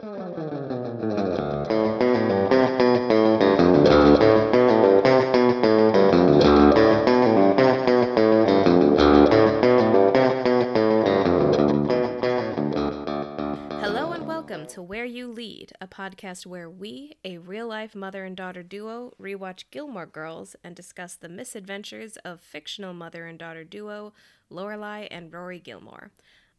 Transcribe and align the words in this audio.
Hello 0.00 0.12
and 14.12 14.26
welcome 14.26 14.66
to 14.68 14.80
Where 14.80 15.04
You 15.04 15.30
Lead, 15.30 15.72
a 15.82 15.86
podcast 15.86 16.46
where 16.46 16.70
we, 16.70 17.18
a 17.22 17.36
real 17.36 17.68
life 17.68 17.94
mother 17.94 18.24
and 18.24 18.34
daughter 18.34 18.62
duo, 18.62 19.12
rewatch 19.20 19.64
Gilmore 19.70 20.06
Girls 20.06 20.56
and 20.64 20.74
discuss 20.74 21.14
the 21.14 21.28
misadventures 21.28 22.16
of 22.24 22.40
fictional 22.40 22.94
mother 22.94 23.26
and 23.26 23.38
daughter 23.38 23.64
duo 23.64 24.14
Lorelai 24.50 25.08
and 25.10 25.30
Rory 25.30 25.58
Gilmore. 25.58 26.10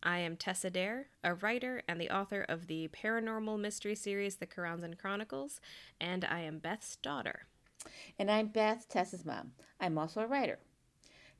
I 0.03 0.17
am 0.17 0.35
Tessa 0.35 0.71
Dare, 0.71 1.09
a 1.23 1.35
writer 1.35 1.83
and 1.87 2.01
the 2.01 2.09
author 2.09 2.41
of 2.49 2.65
the 2.65 2.87
paranormal 2.87 3.59
mystery 3.59 3.93
series 3.93 4.37
The 4.37 4.47
Karanzan 4.47 4.97
Chronicles, 4.97 5.61
and 5.99 6.25
I 6.25 6.39
am 6.39 6.57
Beth's 6.57 6.95
daughter. 6.95 7.45
And 8.17 8.31
I'm 8.31 8.47
Beth, 8.47 8.87
Tessa's 8.89 9.23
mom. 9.23 9.51
I'm 9.79 9.99
also 9.99 10.21
a 10.21 10.27
writer. 10.27 10.57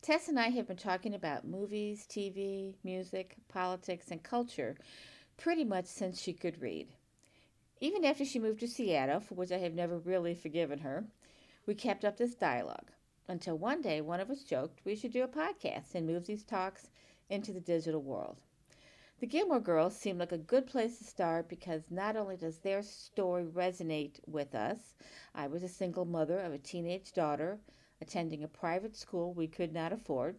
Tess 0.03 0.27
and 0.27 0.39
I 0.39 0.49
have 0.49 0.67
been 0.67 0.77
talking 0.77 1.15
about 1.15 1.47
movies, 1.47 2.05
TV, 2.07 2.75
music, 2.83 3.35
politics, 3.49 4.11
and 4.11 4.21
culture 4.21 4.75
pretty 5.37 5.63
much 5.63 5.87
since 5.87 6.21
she 6.21 6.31
could 6.31 6.61
read. 6.61 6.87
Even 7.79 8.05
after 8.05 8.23
she 8.23 8.37
moved 8.37 8.59
to 8.59 8.67
Seattle, 8.67 9.21
for 9.21 9.33
which 9.33 9.51
I 9.51 9.57
have 9.57 9.73
never 9.73 9.97
really 9.97 10.35
forgiven 10.35 10.77
her, 10.79 11.05
we 11.65 11.73
kept 11.73 12.05
up 12.05 12.17
this 12.17 12.35
dialogue 12.35 12.91
until 13.27 13.57
one 13.57 13.81
day 13.81 14.01
one 14.01 14.19
of 14.19 14.29
us 14.29 14.43
joked 14.43 14.81
we 14.85 14.95
should 14.95 15.13
do 15.13 15.23
a 15.23 15.27
podcast 15.27 15.95
and 15.95 16.05
move 16.05 16.27
these 16.27 16.43
talks 16.43 16.91
into 17.27 17.51
the 17.51 17.59
digital 17.59 18.03
world. 18.03 18.37
The 19.21 19.27
Gilmore 19.27 19.59
Girls 19.59 19.95
seemed 19.95 20.19
like 20.19 20.31
a 20.31 20.37
good 20.39 20.65
place 20.65 20.97
to 20.97 21.03
start 21.03 21.47
because 21.47 21.91
not 21.91 22.15
only 22.15 22.37
does 22.37 22.57
their 22.57 22.81
story 22.81 23.43
resonate 23.43 24.19
with 24.25 24.55
us, 24.55 24.95
I 25.35 25.45
was 25.45 25.61
a 25.61 25.69
single 25.69 26.05
mother 26.05 26.39
of 26.39 26.53
a 26.53 26.57
teenage 26.57 27.13
daughter 27.13 27.59
attending 28.01 28.43
a 28.43 28.47
private 28.47 28.95
school 28.95 29.31
we 29.31 29.45
could 29.45 29.73
not 29.73 29.93
afford, 29.93 30.37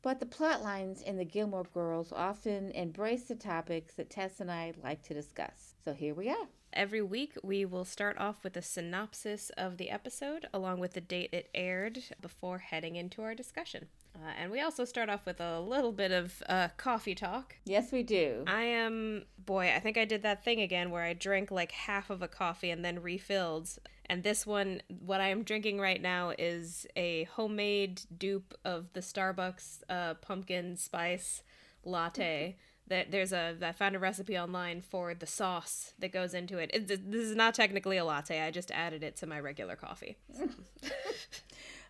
but 0.00 0.20
the 0.20 0.24
plot 0.24 0.62
lines 0.62 1.02
in 1.02 1.18
the 1.18 1.26
Gilmore 1.26 1.66
Girls 1.74 2.12
often 2.12 2.70
embrace 2.70 3.24
the 3.24 3.34
topics 3.34 3.92
that 3.96 4.08
Tess 4.08 4.40
and 4.40 4.50
I 4.50 4.72
like 4.82 5.02
to 5.02 5.14
discuss. 5.14 5.74
So 5.84 5.92
here 5.92 6.14
we 6.14 6.30
are. 6.30 6.48
Every 6.72 7.02
week, 7.02 7.34
we 7.42 7.66
will 7.66 7.84
start 7.84 8.16
off 8.16 8.42
with 8.42 8.56
a 8.56 8.62
synopsis 8.62 9.50
of 9.58 9.76
the 9.76 9.90
episode 9.90 10.48
along 10.54 10.80
with 10.80 10.94
the 10.94 11.02
date 11.02 11.34
it 11.34 11.50
aired 11.54 12.02
before 12.22 12.56
heading 12.56 12.96
into 12.96 13.20
our 13.20 13.34
discussion. 13.34 13.88
Uh, 14.14 14.30
and 14.38 14.50
we 14.50 14.60
also 14.60 14.84
start 14.84 15.08
off 15.08 15.24
with 15.24 15.40
a 15.40 15.60
little 15.60 15.92
bit 15.92 16.12
of 16.12 16.42
uh, 16.48 16.68
coffee 16.76 17.14
talk. 17.14 17.56
Yes, 17.64 17.92
we 17.92 18.02
do. 18.02 18.44
I 18.46 18.62
am, 18.62 19.24
boy, 19.38 19.72
I 19.74 19.80
think 19.80 19.96
I 19.96 20.04
did 20.04 20.22
that 20.22 20.44
thing 20.44 20.60
again 20.60 20.90
where 20.90 21.02
I 21.02 21.14
drank 21.14 21.50
like 21.50 21.72
half 21.72 22.10
of 22.10 22.22
a 22.22 22.28
coffee 22.28 22.70
and 22.70 22.84
then 22.84 23.00
refilled. 23.00 23.70
And 24.06 24.22
this 24.22 24.46
one, 24.46 24.82
what 24.88 25.20
I 25.20 25.28
am 25.28 25.42
drinking 25.42 25.80
right 25.80 26.00
now 26.00 26.32
is 26.38 26.86
a 26.96 27.24
homemade 27.24 28.02
dupe 28.16 28.54
of 28.64 28.92
the 28.92 29.00
Starbucks 29.00 29.82
uh, 29.88 30.14
pumpkin 30.14 30.76
spice 30.76 31.42
latte. 31.84 32.56
That 32.88 33.10
there's 33.10 33.32
a 33.32 33.56
I 33.62 33.72
found 33.72 33.94
a 33.94 33.98
recipe 33.98 34.36
online 34.36 34.82
for 34.82 35.14
the 35.14 35.26
sauce 35.26 35.94
that 36.00 36.12
goes 36.12 36.34
into 36.34 36.58
it. 36.58 36.70
it. 36.74 36.88
This 36.88 37.22
is 37.22 37.36
not 37.36 37.54
technically 37.54 37.96
a 37.96 38.04
latte. 38.04 38.42
I 38.42 38.50
just 38.50 38.70
added 38.72 39.02
it 39.02 39.16
to 39.18 39.26
my 39.26 39.40
regular 39.40 39.76
coffee. 39.76 40.18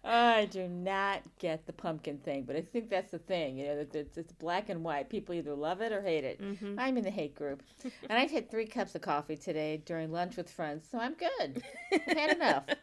I 0.05 0.47
do 0.47 0.67
not 0.67 1.23
get 1.39 1.65
the 1.67 1.73
pumpkin 1.73 2.19
thing, 2.19 2.43
but 2.43 2.57
I 2.57 2.61
think 2.63 2.91
that's 2.91 3.13
the 3.13 3.19
thing. 3.21 3.59
You 3.59 3.67
know, 3.67 3.87
it's, 3.93 4.17
it's 4.17 4.33
black 4.33 4.69
and 4.69 4.83
white. 4.83 5.09
People 5.09 5.35
either 5.35 5.55
love 5.55 5.81
it 5.81 5.93
or 5.93 6.03
hate 6.03 6.25
it. 6.25 6.41
Mm-hmm. 6.41 6.79
I'm 6.79 6.97
in 6.97 7.05
the 7.05 7.11
hate 7.11 7.37
group, 7.37 7.63
and 7.85 8.19
I've 8.19 8.31
had 8.31 8.51
three 8.51 8.67
cups 8.67 8.97
of 8.97 9.03
coffee 9.03 9.37
today 9.37 9.81
during 9.85 10.11
lunch 10.11 10.37
with 10.37 10.51
friends, 10.51 10.85
so 10.91 10.99
I'm 10.99 11.15
good. 11.15 11.63
I've 11.93 12.17
had 12.17 12.37
enough. 12.37 12.65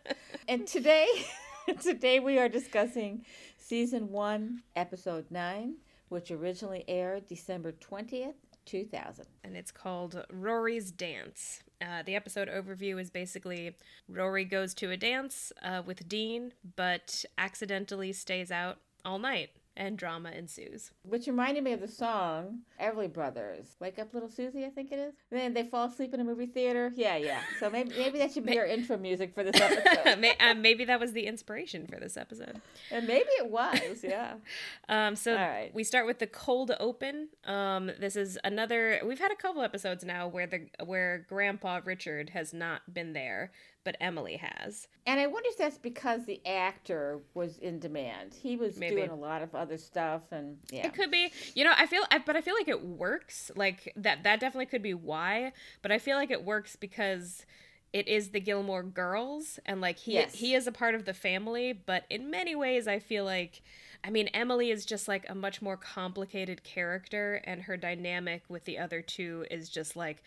And 0.48 0.66
today, 0.66 1.08
today 1.80 2.20
we 2.20 2.40
are 2.40 2.50
discussing 2.50 3.24
season 3.60 4.10
one, 4.10 4.64
episode 4.76 5.26
nine, 5.30 5.76
which 6.08 6.32
originally 6.32 6.84
aired 6.88 7.28
December 7.28 7.72
twentieth, 7.74 8.34
two 8.70 8.86
thousand. 8.86 9.26
and 9.44 9.58
it's 9.58 9.72
called 9.72 10.24
Rory's 10.32 10.92
Dance. 10.92 11.64
Uh, 11.82 12.04
the 12.04 12.16
episode 12.16 12.50
overview 12.50 13.00
is 13.00 13.10
basically 13.10 13.76
Rory 14.08 14.46
goes 14.46 14.74
to 14.76 14.92
a 14.92 14.98
dance 14.98 15.52
uh, 15.64 15.82
with 15.86 16.08
Dean, 16.10 16.52
but 16.76 17.24
accidentally 17.38 18.12
stays 18.14 18.52
out 18.52 18.78
all 19.06 19.18
night, 19.18 19.50
and 19.80 19.98
drama 19.98 20.30
ensues. 20.32 20.92
Which 21.04 21.26
reminded 21.26 21.64
me 21.64 21.72
of 21.72 21.80
the 21.80 21.88
song 21.88 22.60
Everly 22.80 23.12
Brothers. 23.12 23.78
Wake 23.80 23.98
up, 23.98 24.14
little 24.14 24.30
Susie, 24.30 24.66
I 24.66 24.70
think 24.70 24.92
it 24.92 25.00
is. 25.00 25.14
then 25.32 25.54
they 25.54 25.64
fall 25.64 25.88
asleep 25.88 26.14
in 26.14 26.20
a 26.20 26.24
movie 26.24 26.46
theater. 26.46 26.92
Yeah, 26.96 27.16
yeah. 27.16 27.40
So 27.60 27.70
maybe 27.70 27.92
maybe 27.98 28.20
that 28.20 28.34
should 28.34 28.46
be 28.46 28.60
our 28.60 28.66
intro 28.66 28.98
music 28.98 29.34
for 29.34 29.44
this 29.44 29.56
episode. 29.62 30.26
Uh, 30.40 30.54
Maybe 30.54 30.84
that 30.86 31.00
was 31.00 31.14
the 31.14 31.26
inspiration 31.26 31.88
for 31.88 31.98
this 31.98 32.18
episode. 32.18 32.62
and 32.92 33.08
maybe 33.08 33.30
it 33.40 33.50
was. 33.50 34.04
Yeah. 34.04 34.34
Um, 34.90 35.16
so 35.16 35.36
right. 35.36 35.70
we 35.74 35.84
start 35.84 36.08
with 36.08 36.18
the 36.18 36.26
cold 36.26 36.72
open. 36.80 37.30
Um, 37.46 37.92
this 38.00 38.16
is 38.16 38.40
another. 38.44 39.00
We've 39.06 39.20
had 39.20 39.32
a 39.32 39.36
couple 39.36 39.62
episodes 39.62 40.04
now 40.04 40.28
where 40.28 40.48
the 40.48 40.68
where 40.84 41.26
Grandpa 41.30 41.82
Richard 41.86 42.32
has 42.32 42.54
not 42.56 42.92
been 42.92 43.14
there, 43.14 43.52
but 43.84 43.96
Emily 44.00 44.38
has. 44.38 44.88
And 45.08 45.20
I 45.20 45.28
wonder 45.28 45.50
if 45.50 45.58
that's 45.58 45.78
because 45.78 46.26
the 46.26 46.42
actor 46.46 47.20
was 47.34 47.58
in 47.58 47.80
demand. 47.80 48.34
He 48.34 48.56
was 48.56 48.78
Maybe. 48.78 48.96
doing 48.96 49.10
a 49.10 49.16
lot 49.16 49.42
of 49.42 49.56
other 49.56 49.78
stuff, 49.78 50.22
and 50.32 50.58
yeah. 50.72 50.86
It 50.88 50.94
could 50.94 51.12
be. 51.12 51.32
You 51.56 51.64
know, 51.64 51.74
I 51.76 51.86
feel, 51.88 52.04
I, 52.12 52.20
but 52.20 52.36
I 52.36 52.42
feel 52.42 52.54
like 52.56 52.68
it 52.68 52.84
works. 52.86 53.52
Like 53.56 53.92
that. 53.96 54.24
That 54.24 54.40
definitely 54.40 54.68
could 54.68 54.84
be 54.84 54.94
why. 54.94 55.54
But 55.82 55.92
I 55.92 55.98
feel 56.00 56.18
like 56.18 56.32
it 56.32 56.44
works 56.44 56.76
because 56.76 57.46
it 57.92 58.08
is 58.08 58.30
the 58.30 58.40
Gilmore 58.40 58.84
Girls, 58.84 59.60
and 59.66 59.82
like 59.82 59.98
he 59.98 60.14
Yes. 60.14 60.36
he 60.36 60.54
is 60.54 60.68
a 60.68 60.72
part 60.72 60.94
of 60.94 61.06
the 61.06 61.14
family. 61.14 61.74
But 61.74 62.06
in 62.10 62.30
many 62.30 62.56
ways, 62.56 62.88
I 62.88 63.00
feel 63.00 63.26
like. 63.26 63.62
I 64.02 64.12
mean, 64.12 64.28
Emily 64.30 64.72
is 64.72 64.86
just 64.86 65.10
like 65.10 65.26
a 65.28 65.36
much 65.36 65.62
more 65.62 65.76
complicated 65.76 66.64
character, 66.64 67.42
and 67.44 67.64
her 67.64 67.76
dynamic 67.76 68.44
with 68.48 68.64
the 68.64 68.78
other 68.78 69.02
two 69.02 69.46
is 69.52 69.68
just 69.70 69.98
like 69.98 70.24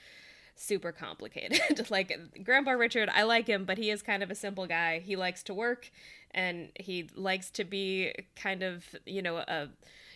super 0.54 0.92
complicated. 0.92 1.60
like 1.90 2.16
Grandpa 2.44 2.72
Richard, 2.72 3.08
I 3.12 3.22
like 3.24 3.46
him, 3.46 3.64
but 3.64 3.78
he 3.78 3.90
is 3.90 4.02
kind 4.02 4.22
of 4.22 4.30
a 4.30 4.34
simple 4.34 4.66
guy. 4.66 4.98
He 5.00 5.16
likes 5.16 5.42
to 5.44 5.54
work 5.54 5.90
and 6.32 6.68
he 6.78 7.08
likes 7.14 7.50
to 7.52 7.64
be 7.64 8.12
kind 8.36 8.62
of, 8.62 8.84
you 9.06 9.22
know, 9.22 9.36
a 9.38 9.68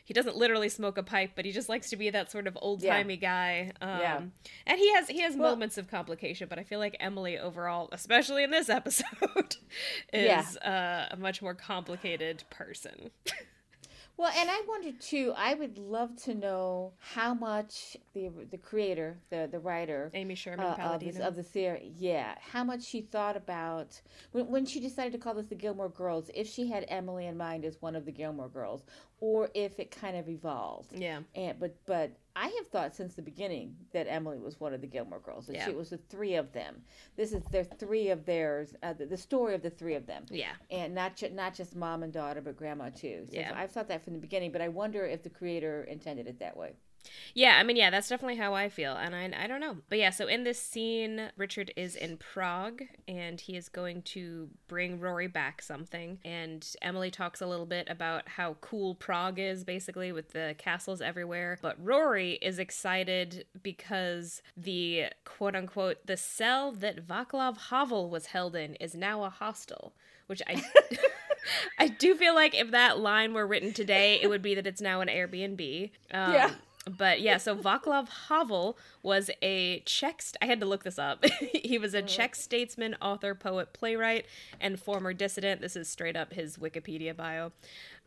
he 0.04 0.14
doesn't 0.14 0.36
literally 0.36 0.69
smoke 0.69 0.98
a 0.98 1.02
pipe, 1.02 1.32
but 1.34 1.44
he 1.44 1.50
just 1.50 1.69
likes 1.69 1.91
to 1.91 1.97
be 1.97 2.10
that 2.10 2.30
sort 2.30 2.47
of 2.47 2.56
old 2.62 2.80
timey 2.80 3.16
guy. 3.16 3.72
Um, 3.80 3.88
Yeah. 4.00 4.20
and 4.64 4.78
he 4.78 4.92
has 4.94 5.08
he 5.08 5.20
has 5.22 5.34
Well- 5.36 5.50
moments 5.50 5.78
of 5.78 5.91
complication, 5.91 6.47
but 6.48 6.60
I 6.60 6.62
feel 6.62 6.78
like 6.78 6.97
Emily 7.00 7.36
overall, 7.38 7.88
especially 7.91 8.44
in 8.44 8.53
this 8.53 8.68
episode, 8.80 9.56
Yeah. 10.12 10.41
is 10.48 10.56
uh, 10.58 11.08
a 11.10 11.16
much 11.16 11.42
more 11.42 11.54
complicated 11.54 12.44
person. 12.50 13.10
Well, 14.19 14.32
and 14.34 14.49
I 14.50 14.62
wonder 14.66 14.93
too. 14.93 15.34
I 15.37 15.54
would 15.54 15.77
love 15.77 16.16
to 16.22 16.34
know 16.34 16.93
how 16.99 17.34
much 17.34 17.97
the 18.15 18.31
the 18.50 18.56
creator, 18.56 19.19
the 19.31 19.49
the 19.50 19.59
writer, 19.59 20.10
Amy 20.15 20.34
Sherman 20.34 20.66
uh, 20.66 20.77
of, 20.94 21.00
this, 21.00 21.19
of 21.19 21.37
the 21.37 21.43
series, 21.43 21.93
yeah, 21.99 22.34
how 22.41 22.65
much 22.65 22.82
she 22.82 23.03
thought 23.03 23.37
about 23.37 24.00
when, 24.32 24.49
when 24.49 24.66
she 24.66 24.81
decided 24.81 25.12
to 25.12 25.19
call 25.19 25.34
this 25.34 25.47
the 25.47 25.54
Gilmore 25.54 25.91
Girls. 25.91 26.31
If 26.34 26.47
she 26.47 26.69
had 26.69 26.87
Emily 26.88 27.27
in 27.27 27.37
mind 27.37 27.65
as 27.65 27.77
one 27.81 27.94
of 27.94 28.06
the 28.06 28.12
Gilmore 28.12 28.49
Girls, 28.49 28.84
or 29.21 29.50
if 29.54 29.78
it 29.78 29.91
kind 29.91 30.16
of 30.16 30.28
evolved. 30.28 30.93
yeah. 30.94 31.21
And 31.34 31.59
but 31.60 31.77
but 31.84 32.12
I 32.38 32.48
have 32.58 32.66
thought 32.66 32.94
since 32.94 33.14
the 33.14 33.22
beginning 33.22 33.74
that 33.92 34.06
Emily 34.06 34.38
was 34.38 34.60
one 34.60 34.74
of 34.74 34.82
the 34.82 34.86
Gilmore 34.86 35.20
Girls. 35.20 35.47
That 35.47 35.56
Yeah. 35.56 35.64
she 35.66 35.72
was 35.72 35.88
the 35.88 35.97
three 35.97 36.34
of 36.34 36.52
them. 36.52 36.82
This 37.16 37.32
is 37.32 37.42
their 37.44 37.64
three 37.64 38.10
of 38.10 38.26
theirs. 38.26 38.74
Uh, 38.82 38.92
the, 38.92 39.06
the 39.06 39.16
story 39.16 39.54
of 39.54 39.62
the 39.62 39.70
three 39.70 39.94
of 39.94 40.06
them 40.06 40.26
Yeah. 40.30 40.52
and 40.70 40.94
not 40.94 41.16
ju- 41.16 41.30
not 41.30 41.54
just 41.54 41.74
mom 41.74 42.02
and 42.02 42.12
daughter, 42.12 42.42
but 42.42 42.56
grandma 42.56 42.91
too. 42.91 43.24
So 43.26 43.32
Yeah. 43.38 43.52
I've 43.56 43.70
thought 43.70 43.88
that 43.88 44.04
from 44.04 44.12
the 44.12 44.19
beginning, 44.20 44.52
but 44.52 44.60
I 44.60 44.69
wonder 44.69 45.06
if 45.06 45.22
the 45.22 45.30
creator 45.30 45.84
intended 45.84 46.26
it 46.26 46.38
that 46.41 46.54
way. 46.56 46.74
Yeah, 47.34 47.56
I 47.58 47.62
mean, 47.62 47.76
yeah, 47.76 47.90
that's 47.90 48.08
definitely 48.08 48.36
how 48.36 48.54
I 48.54 48.68
feel, 48.68 48.94
and 48.94 49.14
I, 49.14 49.30
I 49.42 49.46
don't 49.46 49.60
know, 49.60 49.78
but 49.88 49.98
yeah. 49.98 50.10
So 50.10 50.26
in 50.26 50.44
this 50.44 50.60
scene, 50.60 51.30
Richard 51.36 51.72
is 51.76 51.97
in 51.97 52.16
Prague, 52.16 52.82
and 53.06 53.41
he 53.41 53.56
is 53.56 53.68
going 53.68 54.03
to 54.03 54.48
bring 54.68 55.00
Rory 55.00 55.26
back 55.26 55.62
something, 55.62 56.18
and 56.24 56.66
Emily 56.82 57.10
talks 57.10 57.41
a 57.41 57.47
little 57.47 57.66
bit 57.66 57.88
about 57.91 58.28
how 58.28 58.56
cool 58.60 58.94
Prague 58.94 59.38
is, 59.38 59.64
basically 59.64 60.12
with 60.12 60.32
the 60.32 60.54
castles 60.58 61.00
everywhere. 61.00 61.58
But 61.60 61.76
Rory 61.82 62.34
is 62.42 62.58
excited 62.58 63.47
because 63.62 64.42
the 64.56 65.06
quote 65.24 65.54
unquote 65.56 66.06
the 66.06 66.16
cell 66.16 66.72
that 66.72 67.06
Vaclav 67.06 67.59
Havel 67.70 68.09
was 68.10 68.26
held 68.26 68.56
in 68.56 68.74
is 68.76 68.94
now 68.94 69.24
a 69.24 69.30
hostel, 69.30 69.94
which 70.26 70.42
I. 70.47 70.62
I 71.78 71.88
do 71.88 72.14
feel 72.14 72.34
like 72.34 72.54
if 72.54 72.70
that 72.72 72.98
line 72.98 73.34
were 73.34 73.47
written 73.47 73.72
today, 73.72 74.18
it 74.20 74.28
would 74.28 74.42
be 74.42 74.54
that 74.54 74.66
it's 74.66 74.80
now 74.80 75.00
an 75.00 75.09
Airbnb. 75.09 75.91
Um, 76.12 76.32
Yeah. 76.32 76.50
But 76.88 77.21
yeah, 77.21 77.36
so 77.38 77.56
Vaclav 77.56 78.09
Havel 78.28 78.78
was 79.03 79.30
a 79.42 79.80
Czech. 79.80 80.22
St- 80.22 80.38
I 80.41 80.47
had 80.47 80.60
to 80.60 80.66
look 80.66 80.84
this 80.84 80.98
up. 80.98 81.24
he 81.53 81.78
was 81.78 81.94
a 81.94 82.03
oh. 82.03 82.06
Czech 82.06 82.36
statesman, 82.36 82.94
author, 83.03 83.34
poet, 83.34 83.72
playwright, 83.72 84.27
and 84.60 84.78
former 84.80 85.12
dissident. 85.12 85.60
This 85.60 85.77
is 85.77 85.88
straight 85.88 86.16
up 86.16 86.33
his 86.33 86.56
Wikipedia 86.56 87.16
bio. 87.16 87.53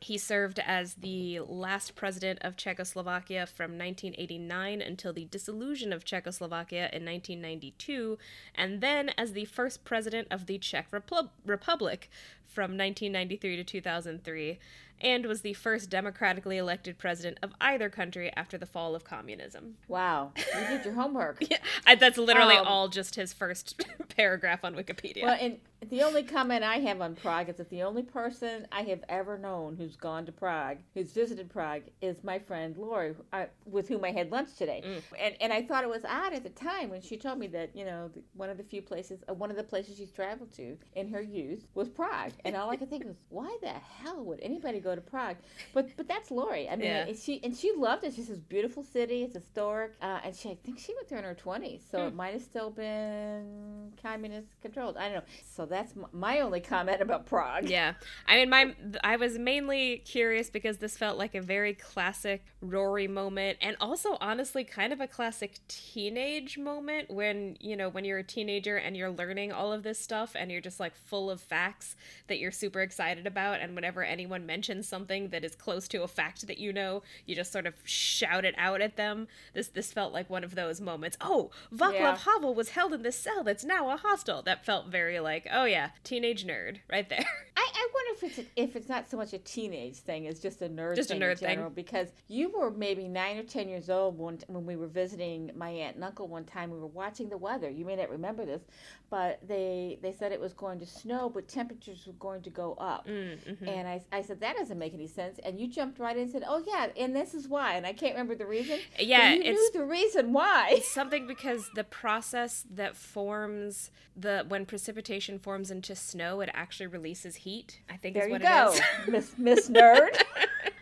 He 0.02 0.18
served 0.18 0.60
as 0.66 0.96
the 0.96 1.42
last 1.42 1.94
president 1.96 2.40
of 2.42 2.56
Czechoslovakia 2.56 3.46
from 3.46 3.78
1989 3.78 4.82
until 4.82 5.12
the 5.12 5.26
dissolution 5.26 5.92
of 5.92 6.06
Czechoslovakia 6.06 6.90
in 6.94 7.04
1992, 7.04 8.18
and 8.56 8.80
then 8.80 9.10
as 9.18 9.34
the 9.34 9.44
first 9.44 9.84
president 9.84 10.30
of 10.32 10.46
the 10.46 10.58
Czech 10.58 10.90
Repu- 10.92 11.30
Republic 11.46 12.10
from 12.50 12.78
1993 12.78 13.56
to 13.58 13.64
2003 13.64 14.60
and 15.02 15.26
was 15.26 15.42
the 15.42 15.54
first 15.54 15.90
democratically 15.90 16.58
elected 16.58 16.98
president 16.98 17.38
of 17.42 17.54
either 17.62 17.90
country 17.90 18.32
after 18.36 18.58
the 18.58 18.66
fall 18.66 18.96
of 18.96 19.04
communism. 19.04 19.76
Wow, 19.88 20.34
you 20.36 20.68
did 20.68 20.86
your 20.86 20.94
homework. 20.94 21.38
yeah, 21.50 21.58
I, 21.86 21.96
that's 21.96 22.18
literally 22.18 22.56
Um, 22.56 22.68
all 22.68 22.88
just 22.90 23.16
his 23.16 23.34
first 23.34 23.82
paragraph 24.18 24.64
on 24.64 24.76
Wikipedia. 24.76 25.24
Well, 25.24 25.38
and 25.40 25.58
the 25.90 26.04
only 26.04 26.24
comment 26.24 26.64
I 26.64 26.80
have 26.80 27.00
on 27.00 27.16
Prague 27.16 27.48
is 27.50 27.56
that 27.56 27.70
the 27.70 27.84
only 27.84 28.04
person 28.04 28.68
I 28.72 28.82
have 28.82 29.04
ever 29.08 29.38
known 29.38 29.78
who's 29.78 29.96
gone 29.96 30.26
to 30.26 30.32
Prague, 30.32 30.78
who's 30.94 31.14
visited 31.14 31.50
Prague, 31.50 31.84
is 32.02 32.22
my 32.24 32.38
friend 32.38 32.76
Lori, 32.78 33.16
uh, 33.32 33.46
with 33.66 33.88
whom 33.88 34.04
I 34.04 34.12
had 34.12 34.32
lunch 34.32 34.56
today. 34.58 34.84
Mm. 34.86 35.02
And 35.20 35.36
and 35.40 35.54
I 35.54 35.62
thought 35.62 35.84
it 35.84 35.90
was 35.90 36.04
odd 36.04 36.34
at 36.34 36.44
the 36.44 36.50
time 36.50 36.90
when 36.90 37.02
she 37.02 37.16
told 37.16 37.40
me 37.40 37.48
that 37.48 37.76
you 37.76 37.86
know 37.86 38.10
one 38.34 38.50
of 38.50 38.58
the 38.58 38.64
few 38.64 38.82
places, 38.82 39.24
uh, 39.30 39.34
one 39.34 39.50
of 39.50 39.58
the 39.58 39.64
places 39.64 39.98
she's 39.98 40.12
traveled 40.12 40.52
to 40.54 40.78
in 40.96 41.10
her 41.10 41.22
youth 41.22 41.66
was 41.76 41.88
Prague, 41.88 42.34
and 42.54 42.58
all 42.58 42.70
I 42.70 42.76
could 42.76 42.90
think 42.90 43.06
was, 43.06 43.16
why 43.30 43.58
the 43.62 43.70
hell 43.70 44.24
would 44.26 44.40
anybody 44.42 44.80
go 44.80 44.94
to 44.96 45.02
Prague? 45.02 45.38
But 45.74 45.96
but 45.98 46.08
that's 46.08 46.30
Lori. 46.32 46.68
I 46.70 46.76
mean, 46.76 46.86
Yeah. 46.86 47.06
and 47.08 47.18
she 47.18 47.42
and 47.44 47.56
she 47.56 47.72
loved 47.76 48.04
it. 48.04 48.14
She 48.14 48.22
says 48.24 48.40
beautiful 48.40 48.84
city, 48.84 49.24
it's 49.24 49.36
historic, 49.36 49.94
uh, 50.02 50.20
and 50.24 50.36
she 50.36 50.50
I 50.50 50.56
think 50.64 50.80
she 50.80 50.94
went 50.96 51.08
there 51.10 51.20
in 51.20 51.26
her 51.26 51.34
twenties, 51.36 51.82
so 51.90 52.00
Hmm. 52.02 52.08
it 52.08 52.16
might 52.16 52.34
have 52.34 52.42
still 52.44 52.70
been 52.70 53.94
communist 54.02 54.48
controlled. 54.62 54.98
I 54.98 55.06
don't 55.06 55.14
know. 55.16 55.24
So 55.56 55.66
that's 55.66 55.94
m- 55.96 56.08
my 56.12 56.40
only 56.42 56.60
comment 56.62 57.02
about 57.02 57.26
Prague. 57.26 57.70
Yeah. 57.70 57.94
I 58.28 58.38
mean 58.38 58.50
my 58.50 58.76
I 59.04 59.16
was 59.18 59.38
mainly 59.38 59.98
curious 60.06 60.50
because 60.50 60.78
this 60.78 60.98
felt 60.98 61.18
like 61.18 61.36
a 61.36 61.42
very 61.42 61.74
classic 61.74 62.44
Rory 62.62 63.08
moment 63.08 63.58
and 63.62 63.76
also 63.80 64.18
honestly 64.22 64.64
kind 64.64 64.92
of 64.94 65.00
a 65.02 65.08
classic 65.08 65.60
teenage 65.68 66.58
moment 66.58 67.10
when, 67.10 67.58
you 67.60 67.76
know, 67.76 67.90
when 67.90 68.06
you're 68.06 68.20
a 68.20 68.24
teenager 68.24 68.78
and 68.78 68.96
you're 68.98 69.10
learning 69.12 69.52
all 69.52 69.72
of 69.72 69.84
this 69.84 70.00
stuff 70.00 70.36
and 70.36 70.52
you're 70.52 70.62
just 70.62 70.80
like 70.80 70.96
full 70.96 71.30
of 71.30 71.42
facts 71.42 71.96
that 72.30 72.40
you're 72.40 72.52
super 72.52 72.82
excited 72.82 73.28
about 73.28 73.60
and 73.60 73.76
whenever 73.76 74.04
anyone 74.04 74.46
mentions 74.46 74.88
something 74.88 75.30
that 75.30 75.44
is 75.44 75.56
close 75.56 75.88
to 75.90 76.04
a 76.04 76.08
fact 76.08 76.48
that 76.48 76.58
you 76.58 76.72
know, 76.74 77.04
you 77.26 77.36
just 77.36 77.52
sort 77.52 77.66
of 77.68 77.76
shout 77.84 78.46
it 78.46 78.56
out 78.58 78.82
at 78.82 78.96
them. 78.96 79.28
This 79.54 79.68
this 79.68 79.92
felt 79.92 80.14
like 80.14 80.30
one 80.30 80.44
of 80.44 80.56
those 80.56 80.80
moments. 80.82 81.18
Oh, 81.22 81.52
Vaclav 81.74 81.94
Yeah. 81.94 82.18
Havel 82.18 82.56
was 82.56 82.70
held 82.70 82.94
in 82.94 83.02
this 83.02 83.18
cell 83.18 83.44
that's 83.44 83.66
now 83.66 83.90
a 83.90 83.98
hostel. 83.98 84.42
That 84.42 84.66
felt 84.66 84.88
very 84.88 85.20
like, 85.20 85.48
oh 85.52 85.66
yeah, 85.66 85.90
teenage 86.04 86.46
nerd 86.46 86.78
right 86.92 87.08
there. 87.10 87.26
I, 87.58 87.70
I 87.74 87.88
wonder 87.94 88.26
if 88.26 88.38
it's 88.38 88.40
a, 88.40 88.62
if 88.62 88.76
it's 88.76 88.90
not 88.90 89.10
so 89.10 89.18
much 89.18 89.34
a 89.34 89.38
teenage 89.40 89.98
thing 89.98 90.28
as 90.28 90.40
just 90.40 90.62
a 90.62 90.70
nerd 90.70 90.96
Just 90.96 91.12
a 91.12 91.14
thing 91.14 91.22
nerd 91.22 91.32
in 91.32 91.38
thing. 91.38 91.70
Because 91.76 92.08
you 92.28 92.50
were 92.58 92.72
maybe 92.72 93.08
nine 93.08 93.38
or 93.38 93.44
ten 93.44 93.68
years 93.68 93.90
old 93.90 94.18
when 94.18 94.40
when 94.48 94.66
we 94.66 94.76
were 94.76 94.88
visiting 94.88 95.52
my 95.56 95.70
aunt 95.70 95.96
and 95.96 96.04
uncle 96.04 96.28
one 96.28 96.46
time. 96.46 96.72
We 96.72 96.80
were 96.80 96.88
watching 96.88 97.30
the 97.30 97.38
weather. 97.38 97.70
You 97.70 97.86
may 97.86 97.96
not 97.96 98.10
remember 98.10 98.46
this, 98.46 98.62
but 99.10 99.40
they 99.48 99.98
they 100.02 100.12
said 100.12 100.32
it 100.32 100.40
was 100.40 100.54
going 100.54 100.80
to 100.80 100.86
snow, 100.86 101.30
but 101.30 101.48
temperatures 101.48 102.04
were 102.06 102.14
going 102.14 102.42
to 102.44 102.50
go 102.50 102.74
up. 102.80 103.08
Mm-hmm. 103.08 103.68
And 103.68 103.88
I, 103.88 104.02
I 104.12 104.22
said 104.22 104.40
that 104.42 104.56
doesn't 104.58 104.78
make 104.78 104.94
any 104.94 105.08
sense. 105.08 105.40
And 105.44 105.60
you 105.60 105.68
jumped 105.68 106.00
right 106.00 106.16
in 106.16 106.24
and 106.24 106.32
said, 106.32 106.44
"Oh 106.48 106.64
yeah, 106.66 106.88
and 106.98 107.16
this 107.16 107.34
is 107.34 107.48
why." 107.48 107.74
And 107.76 107.86
I 107.86 107.94
can't 107.94 108.14
remember 108.14 108.36
the 108.36 108.46
reason. 108.46 108.80
Yeah, 109.00 109.34
you 109.34 109.42
it's 109.44 109.74
knew 109.74 109.82
the 109.82 109.86
reason 109.86 110.34
why. 110.34 110.70
it's 110.72 110.92
something 110.92 111.26
because 111.26 111.70
the 111.74 111.84
process 111.84 112.66
that 112.70 112.96
forms 112.96 113.92
the 114.16 114.46
when 114.48 114.66
precipitation 114.66 115.40
forms 115.40 115.72
into 115.72 115.96
snow, 115.96 116.42
it 116.42 116.50
actually 116.54 116.88
releases 116.88 117.38
heat. 117.38 117.80
I 117.90 117.96
think 117.98 118.14
There 118.16 118.24
is 118.24 118.28
you 118.28 118.34
what 118.34 118.42
go, 118.42 118.74
it 118.74 119.08
is. 119.08 119.08
Miss 119.08 119.38
Miss 119.38 119.70
Nerd. 119.70 120.10